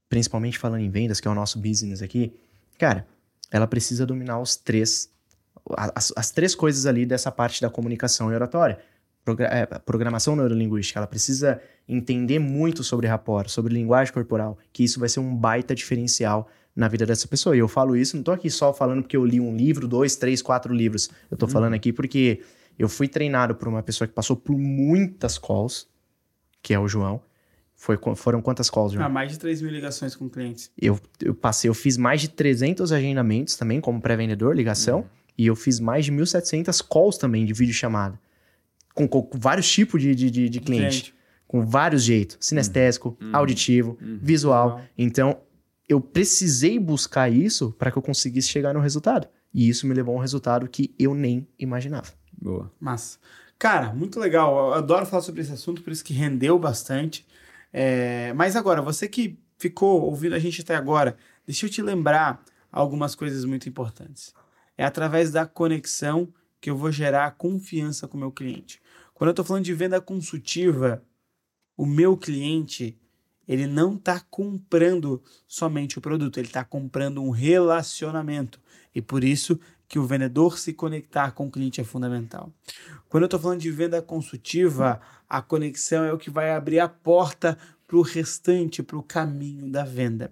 principalmente 0.08 0.60
falando 0.60 0.82
em 0.82 0.92
vendas, 0.92 1.20
que 1.20 1.28
é 1.28 1.32
o 1.32 1.36
nosso 1.36 1.60
business 1.60 2.04
aqui, 2.04 2.34
cara, 2.78 3.08
ela 3.50 3.68
precisa 3.68 4.06
dominar 4.06 4.40
os 4.40 4.56
três 4.56 5.12
as, 5.78 6.14
as 6.16 6.32
três 6.32 6.56
coisas 6.56 6.86
ali 6.86 7.06
dessa 7.06 7.32
parte 7.32 7.62
da 7.62 7.70
comunicação 7.70 8.32
e 8.32 8.36
oratória. 8.36 8.80
é, 9.40 9.66
programação 9.80 10.36
neurolinguística, 10.36 11.00
ela 11.00 11.08
precisa 11.08 11.62
entender 11.88 12.40
muito 12.40 12.84
sobre 12.84 13.08
rapport, 13.08 13.50
sobre 13.50 13.74
linguagem 13.74 14.14
corporal, 14.14 14.58
que 14.72 14.84
isso 14.84 15.00
vai 15.00 15.10
ser 15.10 15.20
um 15.20 15.36
baita 15.36 15.76
diferencial 15.76 16.50
na 16.76 16.88
vida 16.88 17.06
dessa 17.06 17.28
pessoa. 17.28 17.56
E 17.56 17.60
eu 17.60 17.68
falo 17.68 17.96
isso, 17.96 18.16
não 18.16 18.24
tô 18.24 18.32
aqui 18.32 18.50
só 18.50 18.74
falando 18.74 19.02
porque 19.02 19.18
eu 19.18 19.26
li 19.26 19.40
um 19.40 19.56
livro, 19.56 19.88
dois, 19.88 20.16
três, 20.16 20.42
quatro 20.42 20.74
livros. 20.74 21.10
Eu 21.30 21.38
tô 21.38 21.46
hum. 21.46 21.50
falando 21.50 21.74
aqui 21.74 21.92
porque 21.92 22.42
eu 22.78 22.88
fui 22.88 23.08
treinado 23.08 23.56
por 23.56 23.68
uma 23.68 23.84
pessoa 23.84 24.08
que 24.08 24.14
passou 24.14 24.36
por 24.36 24.58
muitas 24.58 25.38
calls, 25.38 25.88
que 26.62 26.74
é 26.74 26.80
o 26.80 26.88
João. 26.88 27.22
Foi, 27.76 27.98
foram 28.16 28.42
quantas 28.42 28.70
calls, 28.70 28.94
João? 28.94 29.06
Ah, 29.06 29.10
mais 29.10 29.32
de 29.32 29.40
3 29.40 29.62
mil 29.62 29.72
ligações 29.72 30.16
com 30.16 30.30
clientes. 30.30 30.70
Eu, 30.78 31.00
eu 31.22 31.34
passei, 31.34 31.70
eu 31.70 31.74
fiz 31.74 31.96
mais 31.98 32.20
de 32.20 32.30
300 32.30 32.92
agendamentos 32.92 33.56
também 33.56 33.80
como 33.80 34.02
pré-vendedor, 34.02 34.56
ligação. 34.56 35.02
Hum. 35.02 35.19
E 35.40 35.46
eu 35.46 35.56
fiz 35.56 35.80
mais 35.80 36.04
de 36.04 36.12
1.700 36.12 36.86
calls 36.86 37.18
também 37.18 37.46
de 37.46 37.54
videochamada. 37.54 38.20
Com, 38.94 39.08
com 39.08 39.40
vários 39.40 39.72
tipos 39.72 40.02
de, 40.02 40.14
de, 40.14 40.30
de, 40.30 40.50
de 40.50 40.60
cliente. 40.60 40.90
cliente. 40.90 41.16
Com 41.48 41.66
vários 41.66 42.04
jeitos. 42.04 42.38
Sinestésico, 42.42 43.18
uhum. 43.22 43.30
auditivo, 43.32 43.98
uhum. 44.02 44.20
visual. 44.22 44.76
Uhum. 44.76 44.84
Então, 44.98 45.40
eu 45.88 46.02
precisei 46.02 46.78
buscar 46.78 47.32
isso 47.32 47.72
para 47.80 47.90
que 47.90 47.98
eu 47.98 48.02
conseguisse 48.02 48.50
chegar 48.50 48.74
no 48.74 48.82
resultado. 48.82 49.30
E 49.54 49.70
isso 49.70 49.88
me 49.88 49.94
levou 49.94 50.14
a 50.14 50.18
um 50.18 50.22
resultado 50.22 50.68
que 50.68 50.94
eu 51.00 51.16
nem 51.16 51.48
imaginava. 51.58 52.10
Boa. 52.34 52.70
Massa. 52.78 53.18
Cara, 53.58 53.94
muito 53.94 54.20
legal. 54.20 54.54
Eu 54.58 54.74
adoro 54.74 55.06
falar 55.06 55.24
sobre 55.24 55.40
esse 55.40 55.54
assunto, 55.54 55.82
por 55.82 55.94
isso 55.94 56.04
que 56.04 56.14
rendeu 56.14 56.60
bastante. 56.60 57.26
É... 57.72 58.34
Mas 58.34 58.58
agora, 58.58 58.82
você 58.82 59.08
que 59.08 59.40
ficou 59.58 60.02
ouvindo 60.02 60.36
a 60.36 60.40
gente 60.40 60.60
até 60.60 60.76
agora, 60.76 61.16
deixa 61.48 61.66
eu 61.66 61.70
te 61.70 61.82
lembrar 61.82 62.44
algumas 62.70 63.16
coisas 63.16 63.46
muito 63.46 63.70
importantes. 63.70 64.34
É 64.80 64.86
através 64.86 65.30
da 65.30 65.46
conexão 65.46 66.34
que 66.62 66.70
eu 66.70 66.78
vou 66.78 66.90
gerar 66.90 67.32
confiança 67.32 68.08
com 68.08 68.16
o 68.16 68.20
meu 68.22 68.32
cliente. 68.32 68.82
Quando 69.14 69.28
eu 69.28 69.32
estou 69.32 69.44
falando 69.44 69.66
de 69.66 69.74
venda 69.74 70.00
consultiva, 70.00 71.04
o 71.76 71.86
meu 71.86 72.16
cliente 72.16 72.98
ele 73.46 73.68
não 73.68 73.96
está 73.96 74.22
comprando 74.22 75.22
somente 75.46 75.98
o 75.98 76.02
produto, 76.02 76.38
ele 76.38 76.48
está 76.48 76.64
comprando 76.64 77.22
um 77.22 77.30
relacionamento. 77.30 78.62
E 78.96 79.02
por 79.02 79.22
isso 79.22 79.60
que 79.86 80.00
o 80.00 80.06
vendedor 80.06 80.58
se 80.58 80.72
conectar 80.72 81.32
com 81.32 81.48
o 81.48 81.52
cliente 81.52 81.82
é 81.82 81.84
fundamental. 81.84 82.50
Quando 83.10 83.24
eu 83.24 83.28
estou 83.28 83.40
falando 83.40 83.60
de 83.60 83.72
venda 83.72 84.02
consultiva, 84.02 85.02
a 85.28 85.42
conexão 85.42 86.06
é 86.06 86.14
o 86.14 86.18
que 86.18 86.30
vai 86.30 86.52
abrir 86.52 86.80
a 86.80 86.88
porta 86.88 87.58
para 87.86 87.98
o 87.98 88.02
restante, 88.02 88.82
para 88.82 88.98
o 88.98 89.04
caminho 89.04 89.70
da 89.70 89.84
venda. 89.84 90.32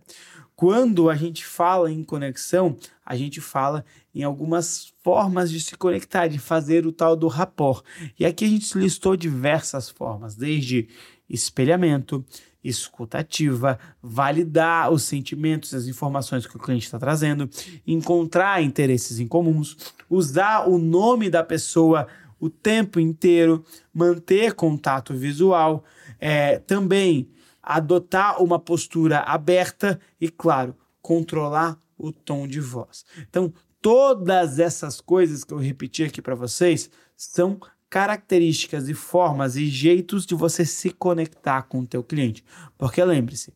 Quando 0.57 1.07
a 1.07 1.15
gente 1.15 1.45
fala 1.45 1.91
em 1.91 2.03
conexão, 2.03 2.76
a 3.06 3.15
gente 3.15 3.40
fala 3.40 3.86
em 4.18 4.23
algumas 4.23 4.91
formas 5.03 5.52
de 5.52 5.61
se 5.61 5.77
conectar, 5.77 6.27
de 6.27 6.39
fazer 6.39 6.88
o 6.88 6.91
tal 6.91 7.15
do 7.15 7.27
rapport. 7.27 7.84
E 8.19 8.26
aqui 8.26 8.45
a 8.45 8.48
gente 8.48 8.76
listou 8.76 9.15
diversas 9.15 9.89
formas, 9.89 10.35
desde 10.35 10.89
espelhamento, 11.30 12.26
escutativa, 12.64 13.77
validar 14.02 14.91
os 14.91 15.03
sentimentos, 15.03 15.72
as 15.76 15.85
informações 15.85 16.48
que 16.48 16.57
o 16.57 16.60
cliente 16.60 16.85
está 16.85 16.98
trazendo, 16.98 17.48
encontrar 17.85 18.64
interesses 18.64 19.19
em 19.19 19.27
comuns, 19.27 19.77
usar 20.10 20.68
o 20.68 20.80
nome 20.80 21.30
da 21.30 21.44
pessoa 21.44 22.07
o 22.39 22.49
tempo 22.49 22.99
inteiro, 22.99 23.64
manter 23.94 24.53
contato 24.53 25.14
visual, 25.14 25.84
é, 26.19 26.57
também 26.57 27.30
adotar 27.61 28.41
uma 28.41 28.57
postura 28.57 29.19
aberta 29.19 29.99
e, 30.19 30.27
claro, 30.27 30.76
controlar 31.03 31.77
o 31.98 32.11
tom 32.11 32.48
de 32.48 32.60
voz. 32.60 33.06
Então, 33.30 33.53
todas 33.88 34.59
essas 34.59 34.99
coisas 34.99 35.45
que 35.45 35.53
eu 35.53 35.57
repeti 35.57 36.03
aqui 36.03 36.22
para 36.22 36.35
vocês 36.35 36.89
são 37.15 37.57
características 37.89 38.89
e 38.89 38.93
formas 38.93 39.55
e 39.55 39.68
jeitos 39.68 40.26
de 40.26 40.35
você 40.35 40.65
se 40.65 40.89
conectar 40.89 41.61
com 41.61 41.80
o 41.80 41.88
teu 41.88 42.03
cliente. 42.03 42.43
Porque 42.77 43.01
lembre-se, 43.01 43.53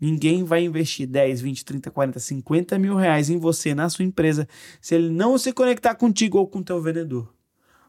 ninguém 0.00 0.42
vai 0.42 0.64
investir 0.64 1.06
10, 1.06 1.42
20, 1.42 1.64
30, 1.66 1.90
40, 1.90 2.18
50 2.18 2.78
mil 2.78 2.96
reais 2.96 3.28
em 3.28 3.36
você, 3.36 3.74
na 3.74 3.90
sua 3.90 4.06
empresa, 4.06 4.48
se 4.80 4.94
ele 4.94 5.10
não 5.10 5.36
se 5.36 5.52
conectar 5.52 5.94
contigo 5.96 6.38
ou 6.38 6.48
com 6.48 6.60
o 6.60 6.64
teu 6.64 6.80
vendedor. 6.80 7.34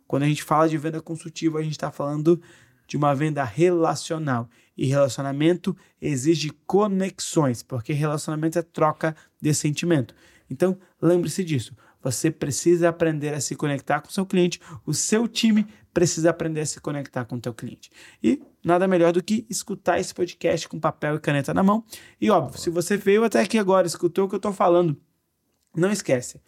Quando 0.05 0.23
a 0.23 0.27
gente 0.27 0.43
fala 0.43 0.67
de 0.67 0.77
venda 0.77 1.01
consultiva, 1.01 1.59
a 1.59 1.63
gente 1.63 1.77
está 1.77 1.91
falando 1.91 2.41
de 2.89 2.97
uma 2.97 3.15
venda 3.15 3.45
relacional. 3.45 4.49
E 4.75 4.85
relacionamento 4.85 5.73
exige 6.01 6.49
conexões, 6.67 7.63
porque 7.63 7.93
relacionamento 7.93 8.59
é 8.59 8.61
troca 8.61 9.15
de 9.41 9.53
sentimento. 9.53 10.13
Então, 10.49 10.77
lembre-se 11.01 11.41
disso. 11.41 11.73
Você 12.05 12.29
precisa 12.29 12.89
aprender 12.89 13.33
a 13.33 13.41
se 13.41 13.55
conectar 13.55 13.99
com 13.99 14.09
o 14.09 14.11
seu 14.11 14.27
cliente, 14.27 14.61
o 14.85 14.93
seu 14.93 15.27
time 15.27 15.65
precisa 15.91 16.29
aprender 16.29 16.61
a 16.61 16.65
se 16.67 16.79
conectar 16.79 17.25
com 17.25 17.37
o 17.37 17.41
teu 17.41 17.51
cliente. 17.51 17.89
E 18.21 18.43
nada 18.63 18.87
melhor 18.87 19.11
do 19.11 19.23
que 19.23 19.43
escutar 19.49 19.99
esse 19.99 20.13
podcast 20.13 20.69
com 20.69 20.79
papel 20.79 21.15
e 21.15 21.19
caneta 21.19 21.51
na 21.51 21.63
mão. 21.63 21.83
E 22.21 22.29
óbvio, 22.29 22.59
se 22.59 22.69
você 22.69 22.95
veio 22.95 23.23
até 23.23 23.41
aqui 23.41 23.57
agora, 23.57 23.87
escutou 23.87 24.25
o 24.25 24.29
que 24.29 24.35
eu 24.35 24.37
estou 24.37 24.53
falando, 24.53 24.95
não 25.75 25.91
esquece 25.91 26.39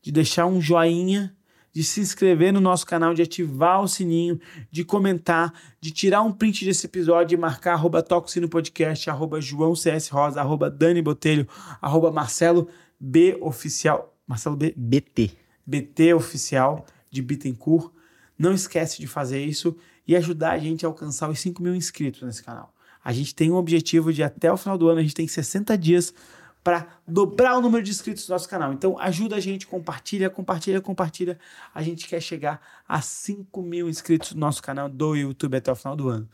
de 0.00 0.10
deixar 0.10 0.46
um 0.46 0.62
joinha 0.62 1.36
de 1.74 1.84
se 1.84 2.00
inscrever 2.00 2.50
no 2.50 2.60
nosso 2.60 2.86
canal, 2.86 3.12
de 3.12 3.20
ativar 3.20 3.82
o 3.82 3.88
sininho, 3.88 4.40
de 4.70 4.82
comentar, 4.82 5.52
de 5.78 5.90
tirar 5.90 6.22
um 6.22 6.32
print 6.32 6.64
desse 6.64 6.86
episódio 6.86 7.36
e 7.36 7.38
marcar 7.38 7.74
arroba 7.74 8.02
Toxino 8.02 8.48
Podcast, 8.48 9.10
arroba 9.10 9.42
João 9.42 9.76
CS 9.76 10.08
Rosa, 10.08 10.40
arroba 10.40 10.70
Dani 10.70 11.02
Botelho, 11.02 11.46
arroba 11.82 12.10
Marcelo 12.10 12.66
B 12.98 13.36
Oficial. 13.42 14.11
Marcelo 14.32 14.56
B. 14.56 14.72
BT. 14.74 15.36
BT 15.66 16.14
Oficial 16.14 16.86
de 17.10 17.20
Bittencourt. 17.20 17.92
Não 18.38 18.54
esquece 18.54 18.98
de 18.98 19.06
fazer 19.06 19.44
isso 19.44 19.76
e 20.08 20.16
ajudar 20.16 20.52
a 20.52 20.58
gente 20.58 20.86
a 20.86 20.88
alcançar 20.88 21.28
os 21.28 21.38
5 21.38 21.62
mil 21.62 21.74
inscritos 21.74 22.22
nesse 22.22 22.42
canal. 22.42 22.74
A 23.04 23.12
gente 23.12 23.34
tem 23.34 23.50
um 23.50 23.56
objetivo 23.56 24.10
de 24.10 24.22
até 24.22 24.50
o 24.50 24.56
final 24.56 24.78
do 24.78 24.88
ano, 24.88 25.00
a 25.00 25.02
gente 25.02 25.14
tem 25.14 25.28
60 25.28 25.76
dias 25.76 26.14
para 26.64 26.98
dobrar 27.06 27.58
o 27.58 27.60
número 27.60 27.82
de 27.82 27.90
inscritos 27.90 28.26
do 28.26 28.30
nosso 28.30 28.48
canal. 28.48 28.72
Então 28.72 28.98
ajuda 28.98 29.36
a 29.36 29.40
gente, 29.40 29.66
compartilha, 29.66 30.30
compartilha, 30.30 30.80
compartilha. 30.80 31.38
A 31.74 31.82
gente 31.82 32.08
quer 32.08 32.22
chegar 32.22 32.58
a 32.88 33.02
5 33.02 33.60
mil 33.60 33.86
inscritos 33.86 34.32
no 34.32 34.40
nosso 34.40 34.62
canal 34.62 34.88
do 34.88 35.14
YouTube 35.14 35.58
até 35.58 35.70
o 35.70 35.76
final 35.76 35.94
do 35.94 36.08
ano. 36.08 36.26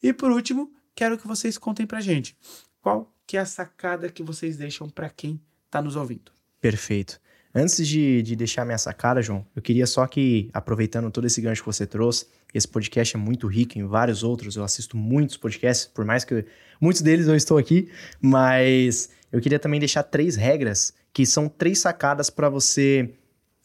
E 0.00 0.12
por 0.12 0.30
último, 0.30 0.72
quero 0.94 1.18
que 1.18 1.26
vocês 1.26 1.58
contem 1.58 1.84
pra 1.84 2.00
gente 2.00 2.36
qual 2.80 3.12
que 3.26 3.36
é 3.36 3.40
a 3.40 3.46
sacada 3.46 4.08
que 4.08 4.22
vocês 4.22 4.56
deixam 4.56 4.88
para 4.88 5.10
quem 5.10 5.40
está 5.66 5.82
nos 5.82 5.96
ouvindo. 5.96 6.30
Perfeito. 6.60 7.20
Antes 7.54 7.86
de, 7.86 8.20
de 8.20 8.34
deixar 8.34 8.64
minha 8.64 8.78
sacada, 8.78 9.22
João, 9.22 9.46
eu 9.54 9.62
queria 9.62 9.86
só 9.86 10.04
que, 10.08 10.50
aproveitando 10.52 11.08
todo 11.10 11.24
esse 11.24 11.40
gancho 11.40 11.62
que 11.62 11.66
você 11.66 11.86
trouxe, 11.86 12.26
esse 12.52 12.66
podcast 12.66 13.14
é 13.14 13.18
muito 13.18 13.46
rico 13.46 13.78
em 13.78 13.86
vários 13.86 14.24
outros, 14.24 14.56
eu 14.56 14.64
assisto 14.64 14.96
muitos 14.96 15.36
podcasts, 15.36 15.86
por 15.86 16.04
mais 16.04 16.24
que 16.24 16.44
muitos 16.80 17.00
deles 17.00 17.28
eu 17.28 17.36
estou 17.36 17.56
aqui, 17.56 17.88
mas 18.20 19.08
eu 19.30 19.40
queria 19.40 19.60
também 19.60 19.78
deixar 19.78 20.02
três 20.02 20.34
regras, 20.34 20.92
que 21.12 21.24
são 21.24 21.48
três 21.48 21.78
sacadas 21.78 22.28
para 22.28 22.48
você 22.48 23.14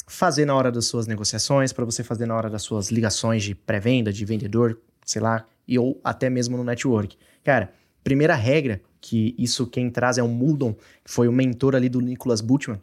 fazer 0.05 0.45
na 0.45 0.55
hora 0.55 0.71
das 0.71 0.85
suas 0.85 1.07
negociações, 1.07 1.73
para 1.73 1.85
você 1.85 2.03
fazer 2.03 2.27
na 2.27 2.35
hora 2.35 2.49
das 2.49 2.61
suas 2.61 2.91
ligações 2.91 3.43
de 3.43 3.55
pré-venda, 3.55 4.13
de 4.13 4.23
vendedor, 4.23 4.79
sei 5.03 5.21
lá, 5.21 5.47
e 5.67 5.79
ou 5.79 5.99
até 6.03 6.29
mesmo 6.29 6.57
no 6.57 6.63
network. 6.63 7.17
Cara, 7.43 7.71
primeira 8.03 8.35
regra, 8.35 8.81
que 9.01 9.33
isso 9.37 9.65
quem 9.65 9.89
traz 9.89 10.19
é 10.19 10.23
o 10.23 10.27
Muldon, 10.27 10.73
que 11.03 11.11
foi 11.11 11.27
o 11.27 11.31
mentor 11.31 11.75
ali 11.75 11.89
do 11.89 12.01
Nicholas 12.01 12.41
Butchman. 12.41 12.79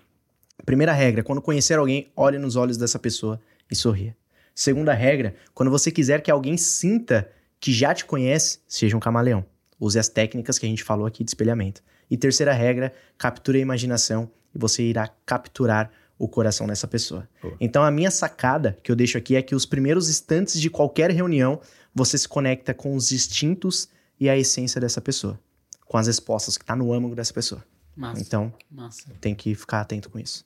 Primeira 0.65 0.93
regra, 0.93 1.23
quando 1.23 1.43
conhecer 1.43 1.79
alguém, 1.79 2.11
olhe 2.17 2.39
nos 2.39 2.57
olhos 2.57 2.77
dessa 2.77 2.99
pessoa 2.99 3.41
e 3.71 3.77
sorria. 3.77 4.17
Segunda 4.55 4.95
regra, 4.95 5.35
quando 5.55 5.71
você 5.71 5.91
quiser 5.91 6.23
que 6.23 6.31
alguém 6.31 6.57
sinta 6.57 7.31
que 7.61 7.73
já 7.73 7.95
te 7.95 8.05
conhece, 8.05 8.61
seja 8.67 8.97
um 8.97 9.01
camaleão. 9.01 9.45
Use 9.79 9.99
as 9.99 10.09
técnicas 10.09 10.59
que 10.59 10.67
a 10.67 10.69
gente 10.69 10.83
falou 10.83 11.07
aqui 11.07 11.23
de 11.23 11.31
espelhamento. 11.31 11.83
E 12.11 12.17
terceira 12.17 12.53
regra, 12.53 12.93
capture 13.19 13.59
a 13.59 13.61
imaginação 13.61 14.31
e 14.55 14.59
você 14.59 14.83
irá 14.83 15.09
capturar 15.27 15.91
o 16.19 16.27
coração 16.27 16.67
dessa 16.67 16.89
pessoa. 16.89 17.29
Então 17.61 17.83
a 17.83 17.91
minha 17.91 18.11
sacada 18.11 18.79
que 18.83 18.91
eu 18.91 18.97
deixo 18.97 19.19
aqui 19.19 19.37
é 19.37 19.43
que 19.43 19.55
os 19.55 19.67
primeiros 19.67 20.09
instantes 20.09 20.59
de 20.61 20.71
qualquer 20.71 21.11
reunião 21.11 21.61
você 21.95 22.17
se 22.17 22.29
conecta 22.29 22.73
com 22.73 22.95
os 22.95 23.13
instintos 23.13 23.89
e 24.19 24.29
a 24.29 24.37
essência 24.37 24.81
dessa 24.81 25.01
pessoa, 25.01 25.39
com 25.85 25.99
as 25.99 26.07
respostas 26.07 26.57
que 26.57 26.65
está 26.65 26.75
no 26.75 26.93
âmago 26.93 27.15
dessa 27.15 27.35
pessoa. 27.35 27.63
Massa. 27.97 28.23
Então, 28.23 28.53
Massa. 28.71 29.13
tem 29.21 29.35
que 29.35 29.55
ficar 29.55 29.81
atento 29.81 30.11
com 30.11 30.19
isso. 30.19 30.45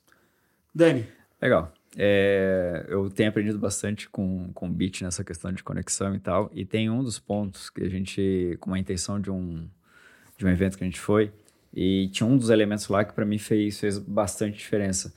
Dani. 0.75 1.07
Legal. 1.41 1.73
É, 1.97 2.87
eu 2.89 3.11
tenho 3.11 3.29
aprendido 3.29 3.59
bastante 3.59 4.09
com, 4.09 4.53
com 4.53 4.69
o 4.69 4.71
Bit 4.71 5.03
nessa 5.03 5.25
questão 5.25 5.53
de 5.53 5.63
conexão 5.63 6.15
e 6.15 6.21
tal. 6.21 6.51
E 6.55 6.65
tem 6.65 6.89
um 6.89 7.03
dos 7.03 7.19
pontos 7.19 7.69
que 7.69 7.83
a 7.83 7.89
gente, 7.89 8.57
com 8.61 8.73
a 8.73 8.79
intenção 8.79 9.21
de 9.21 9.31
um, 9.31 9.69
de 10.37 10.47
um 10.47 10.49
evento 10.49 10.79
que 10.79 10.85
a 10.85 10.87
gente 10.87 11.01
foi, 11.01 11.33
e 11.75 12.09
tinha 12.13 12.27
um 12.27 12.37
dos 12.37 12.51
elementos 12.51 12.87
lá 12.89 13.05
que 13.05 13.13
para 13.13 13.25
mim 13.25 13.39
fez, 13.39 13.81
fez 13.81 13.99
bastante 13.99 14.59
diferença. 14.59 15.13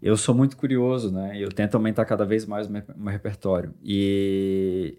Eu 0.00 0.16
sou 0.16 0.34
muito 0.34 0.56
curioso, 0.56 1.10
né? 1.10 1.38
Eu 1.38 1.48
tento 1.48 1.74
aumentar 1.74 2.04
cada 2.04 2.24
vez 2.24 2.44
mais 2.46 2.66
o 2.66 2.72
meu, 2.72 2.82
meu 2.96 3.12
repertório. 3.12 3.74
E 3.82 4.98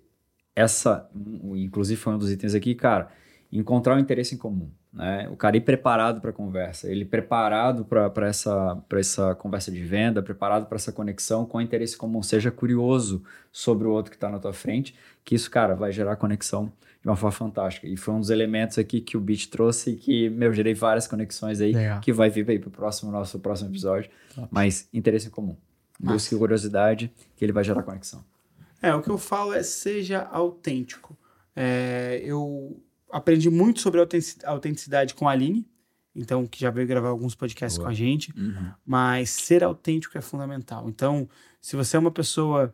essa, 0.56 1.10
inclusive 1.14 1.99
foi 1.99 2.14
um 2.14 2.18
dos 2.18 2.32
itens 2.32 2.56
aqui, 2.56 2.74
cara, 2.74 3.12
encontrar 3.57 3.95
um 3.95 3.99
interesse 3.99 4.36
em 4.36 4.38
comum. 4.38 4.69
Né? 4.91 5.27
O 5.30 5.36
cara 5.36 5.57
ir 5.57 5.61
preparado 5.61 6.22
para 6.22 6.30
a 6.30 6.34
conversa, 6.34 6.90
ele 6.90 7.06
preparado 7.06 7.86
para 7.86 8.27
essa, 8.27 8.82
essa 8.94 9.36
conversa 9.36 9.72
de 9.72 9.84
venda, 9.84 10.22
preparado 10.22 10.65
para 10.65 10.76
essa 10.76 10.91
conexão 10.91 11.45
com 11.45 11.61
interesse 11.61 11.98
comum, 11.98 12.23
seja 12.23 12.52
curioso 12.52 13.23
sobre 13.52 13.88
o 13.88 13.91
outro 13.91 14.11
que 14.11 14.18
está 14.18 14.30
na 14.30 14.40
tua 14.40 14.53
frente, 14.53 14.95
que 15.23 15.36
isso, 15.36 15.49
cara, 15.49 15.76
vai 15.76 15.91
gerar 15.91 16.15
conexão 16.15 16.72
de 17.02 17.07
uma 17.07 17.15
forma 17.15 17.32
fantástica. 17.32 17.88
E 17.88 17.95
foi 17.95 18.14
um 18.14 18.19
dos 18.19 18.30
elementos 18.30 18.77
aqui 18.77 18.99
que 18.99 19.15
o 19.15 19.19
Beat 19.19 19.48
trouxe 19.48 19.91
e 19.91 19.95
que, 19.95 20.30
meu, 20.30 20.52
gerei 20.53 20.73
várias 20.73 21.07
conexões 21.07 21.61
aí, 21.61 21.73
Legal. 21.73 21.99
que 21.99 22.11
vai 22.11 22.30
vir 22.30 22.49
aí 22.49 22.57
para 22.57 22.69
o 22.69 22.72
próximo, 22.72 23.11
nosso 23.11 23.40
próximo 23.40 23.69
episódio. 23.69 24.10
Top. 24.34 24.48
Mas 24.52 24.90
interesse 24.94 25.27
em 25.27 25.32
comum. 25.32 25.56
Busque 25.99 26.36
curiosidade, 26.36 27.11
que 27.38 27.45
ele 27.45 27.52
vai 27.52 27.64
gerar 27.64 27.84
conexão. 27.84 28.23
É, 28.82 28.94
o 28.94 29.02
que 29.02 29.10
eu 29.10 29.18
falo 29.18 29.53
é 29.53 29.64
seja 29.64 30.23
autêntico. 30.32 31.18
É, 31.56 32.22
eu 32.23 32.82
aprendi 33.15 33.49
muito 33.49 33.79
sobre 33.79 34.01
autenticidade 34.43 35.13
com 35.13 35.27
a 35.27 35.31
Aline, 35.31 35.65
então, 36.13 36.45
que 36.45 36.59
já 36.59 36.69
veio 36.69 36.85
gravar 36.85 37.09
alguns 37.09 37.33
podcasts 37.33 37.77
Boa. 37.77 37.87
com 37.87 37.91
a 37.91 37.95
gente, 37.95 38.33
uhum. 38.37 38.71
mas 38.85 39.29
ser 39.29 39.63
autêntico 39.63 40.17
é 40.17 40.21
fundamental. 40.21 40.87
Então, 40.89 41.27
se 41.61 41.77
você 41.77 41.95
é 41.95 41.99
uma 41.99 42.11
pessoa 42.11 42.73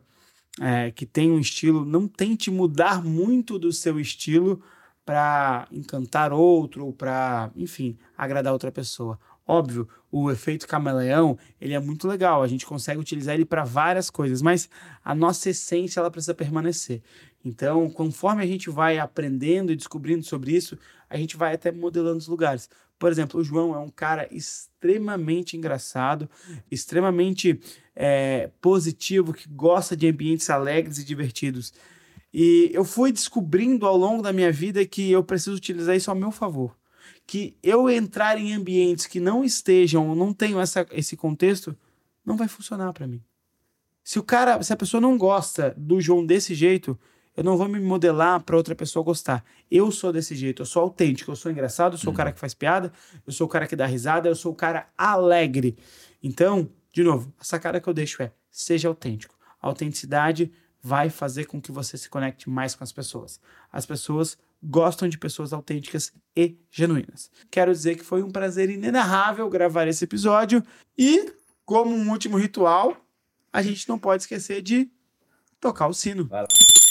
é, 0.60 0.90
que 0.90 1.06
tem 1.06 1.30
um 1.30 1.38
estilo, 1.38 1.84
não 1.84 2.08
tente 2.08 2.50
mudar 2.50 3.02
muito 3.04 3.56
do 3.56 3.72
seu 3.72 4.00
estilo 4.00 4.60
para 5.04 5.68
encantar 5.70 6.32
outro, 6.32 6.86
ou 6.86 6.92
para, 6.92 7.50
enfim, 7.54 7.96
agradar 8.16 8.52
outra 8.52 8.70
pessoa. 8.70 9.18
Óbvio, 9.46 9.88
o 10.10 10.30
efeito 10.30 10.68
camaleão, 10.68 11.38
ele 11.60 11.74
é 11.74 11.80
muito 11.80 12.06
legal, 12.06 12.42
a 12.42 12.48
gente 12.48 12.66
consegue 12.66 13.00
utilizar 13.00 13.34
ele 13.34 13.44
para 13.44 13.64
várias 13.64 14.08
coisas, 14.08 14.42
mas 14.42 14.68
a 15.04 15.14
nossa 15.14 15.50
essência 15.50 16.00
ela 16.00 16.10
precisa 16.10 16.34
permanecer. 16.34 17.02
Então, 17.44 17.90
conforme 17.90 18.42
a 18.42 18.46
gente 18.46 18.70
vai 18.70 18.98
aprendendo 18.98 19.72
e 19.72 19.76
descobrindo 19.76 20.24
sobre 20.24 20.52
isso, 20.52 20.78
a 21.10 21.16
gente 21.16 21.36
vai 21.36 21.54
até 21.54 21.72
modelando 21.72 22.18
os 22.18 22.28
lugares. 22.28 22.68
Por 22.98 23.10
exemplo, 23.10 23.40
o 23.40 23.44
João 23.44 23.74
é 23.74 23.78
um 23.78 23.88
cara 23.88 24.28
extremamente 24.30 25.56
engraçado, 25.56 26.30
extremamente 26.70 27.58
é, 27.96 28.50
positivo, 28.60 29.32
que 29.32 29.48
gosta 29.48 29.96
de 29.96 30.06
ambientes 30.06 30.48
alegres 30.48 30.98
e 30.98 31.04
divertidos. 31.04 31.72
E 32.32 32.70
eu 32.72 32.84
fui 32.84 33.10
descobrindo 33.10 33.86
ao 33.86 33.96
longo 33.96 34.22
da 34.22 34.32
minha 34.32 34.52
vida 34.52 34.86
que 34.86 35.10
eu 35.10 35.22
preciso 35.24 35.56
utilizar 35.56 35.96
isso 35.96 36.10
ao 36.10 36.16
meu 36.16 36.30
favor. 36.30 36.76
Que 37.26 37.56
eu 37.62 37.90
entrar 37.90 38.38
em 38.38 38.54
ambientes 38.54 39.06
que 39.06 39.18
não 39.18 39.44
estejam, 39.44 40.14
não 40.14 40.32
tenham 40.32 40.60
essa, 40.60 40.86
esse 40.92 41.16
contexto, 41.16 41.76
não 42.24 42.36
vai 42.36 42.46
funcionar 42.46 42.92
para 42.92 43.06
mim. 43.06 43.20
Se 44.04 44.18
o 44.18 44.22
cara, 44.22 44.62
se 44.62 44.72
a 44.72 44.76
pessoa 44.76 45.00
não 45.00 45.18
gosta 45.18 45.74
do 45.76 46.00
João 46.00 46.24
desse 46.24 46.54
jeito, 46.54 46.98
eu 47.36 47.42
não 47.42 47.56
vou 47.56 47.68
me 47.68 47.80
modelar 47.80 48.40
para 48.40 48.56
outra 48.56 48.74
pessoa 48.74 49.04
gostar. 49.04 49.44
Eu 49.70 49.90
sou 49.90 50.12
desse 50.12 50.34
jeito, 50.34 50.62
eu 50.62 50.66
sou 50.66 50.82
autêntico, 50.82 51.30
eu 51.30 51.36
sou 51.36 51.50
engraçado, 51.50 51.94
eu 51.94 51.98
sou 51.98 52.08
uhum. 52.08 52.14
o 52.14 52.16
cara 52.16 52.32
que 52.32 52.38
faz 52.38 52.52
piada, 52.52 52.92
eu 53.26 53.32
sou 53.32 53.46
o 53.46 53.50
cara 53.50 53.66
que 53.66 53.74
dá 53.74 53.86
risada, 53.86 54.28
eu 54.28 54.34
sou 54.34 54.52
o 54.52 54.54
cara 54.54 54.88
alegre. 54.96 55.76
Então, 56.22 56.68
de 56.92 57.02
novo, 57.02 57.32
a 57.38 57.44
sacada 57.44 57.80
que 57.80 57.88
eu 57.88 57.94
deixo 57.94 58.22
é: 58.22 58.32
seja 58.50 58.88
autêntico. 58.88 59.34
A 59.60 59.66
autenticidade 59.66 60.52
vai 60.82 61.08
fazer 61.08 61.46
com 61.46 61.60
que 61.60 61.72
você 61.72 61.96
se 61.96 62.08
conecte 62.08 62.50
mais 62.50 62.74
com 62.74 62.84
as 62.84 62.92
pessoas. 62.92 63.40
As 63.72 63.86
pessoas 63.86 64.36
gostam 64.62 65.08
de 65.08 65.16
pessoas 65.16 65.52
autênticas 65.52 66.12
e 66.36 66.56
genuínas. 66.70 67.30
Quero 67.50 67.72
dizer 67.72 67.96
que 67.96 68.04
foi 68.04 68.22
um 68.22 68.30
prazer 68.30 68.68
inenarrável 68.68 69.48
gravar 69.48 69.88
esse 69.88 70.04
episódio 70.04 70.62
e, 70.98 71.32
como 71.64 71.94
um 71.94 72.10
último 72.10 72.36
ritual, 72.36 72.96
a 73.52 73.62
gente 73.62 73.88
não 73.88 73.98
pode 73.98 74.24
esquecer 74.24 74.60
de 74.60 74.90
tocar 75.60 75.86
o 75.86 75.94
sino. 75.94 76.26
Vai 76.26 76.42
lá. 76.42 76.81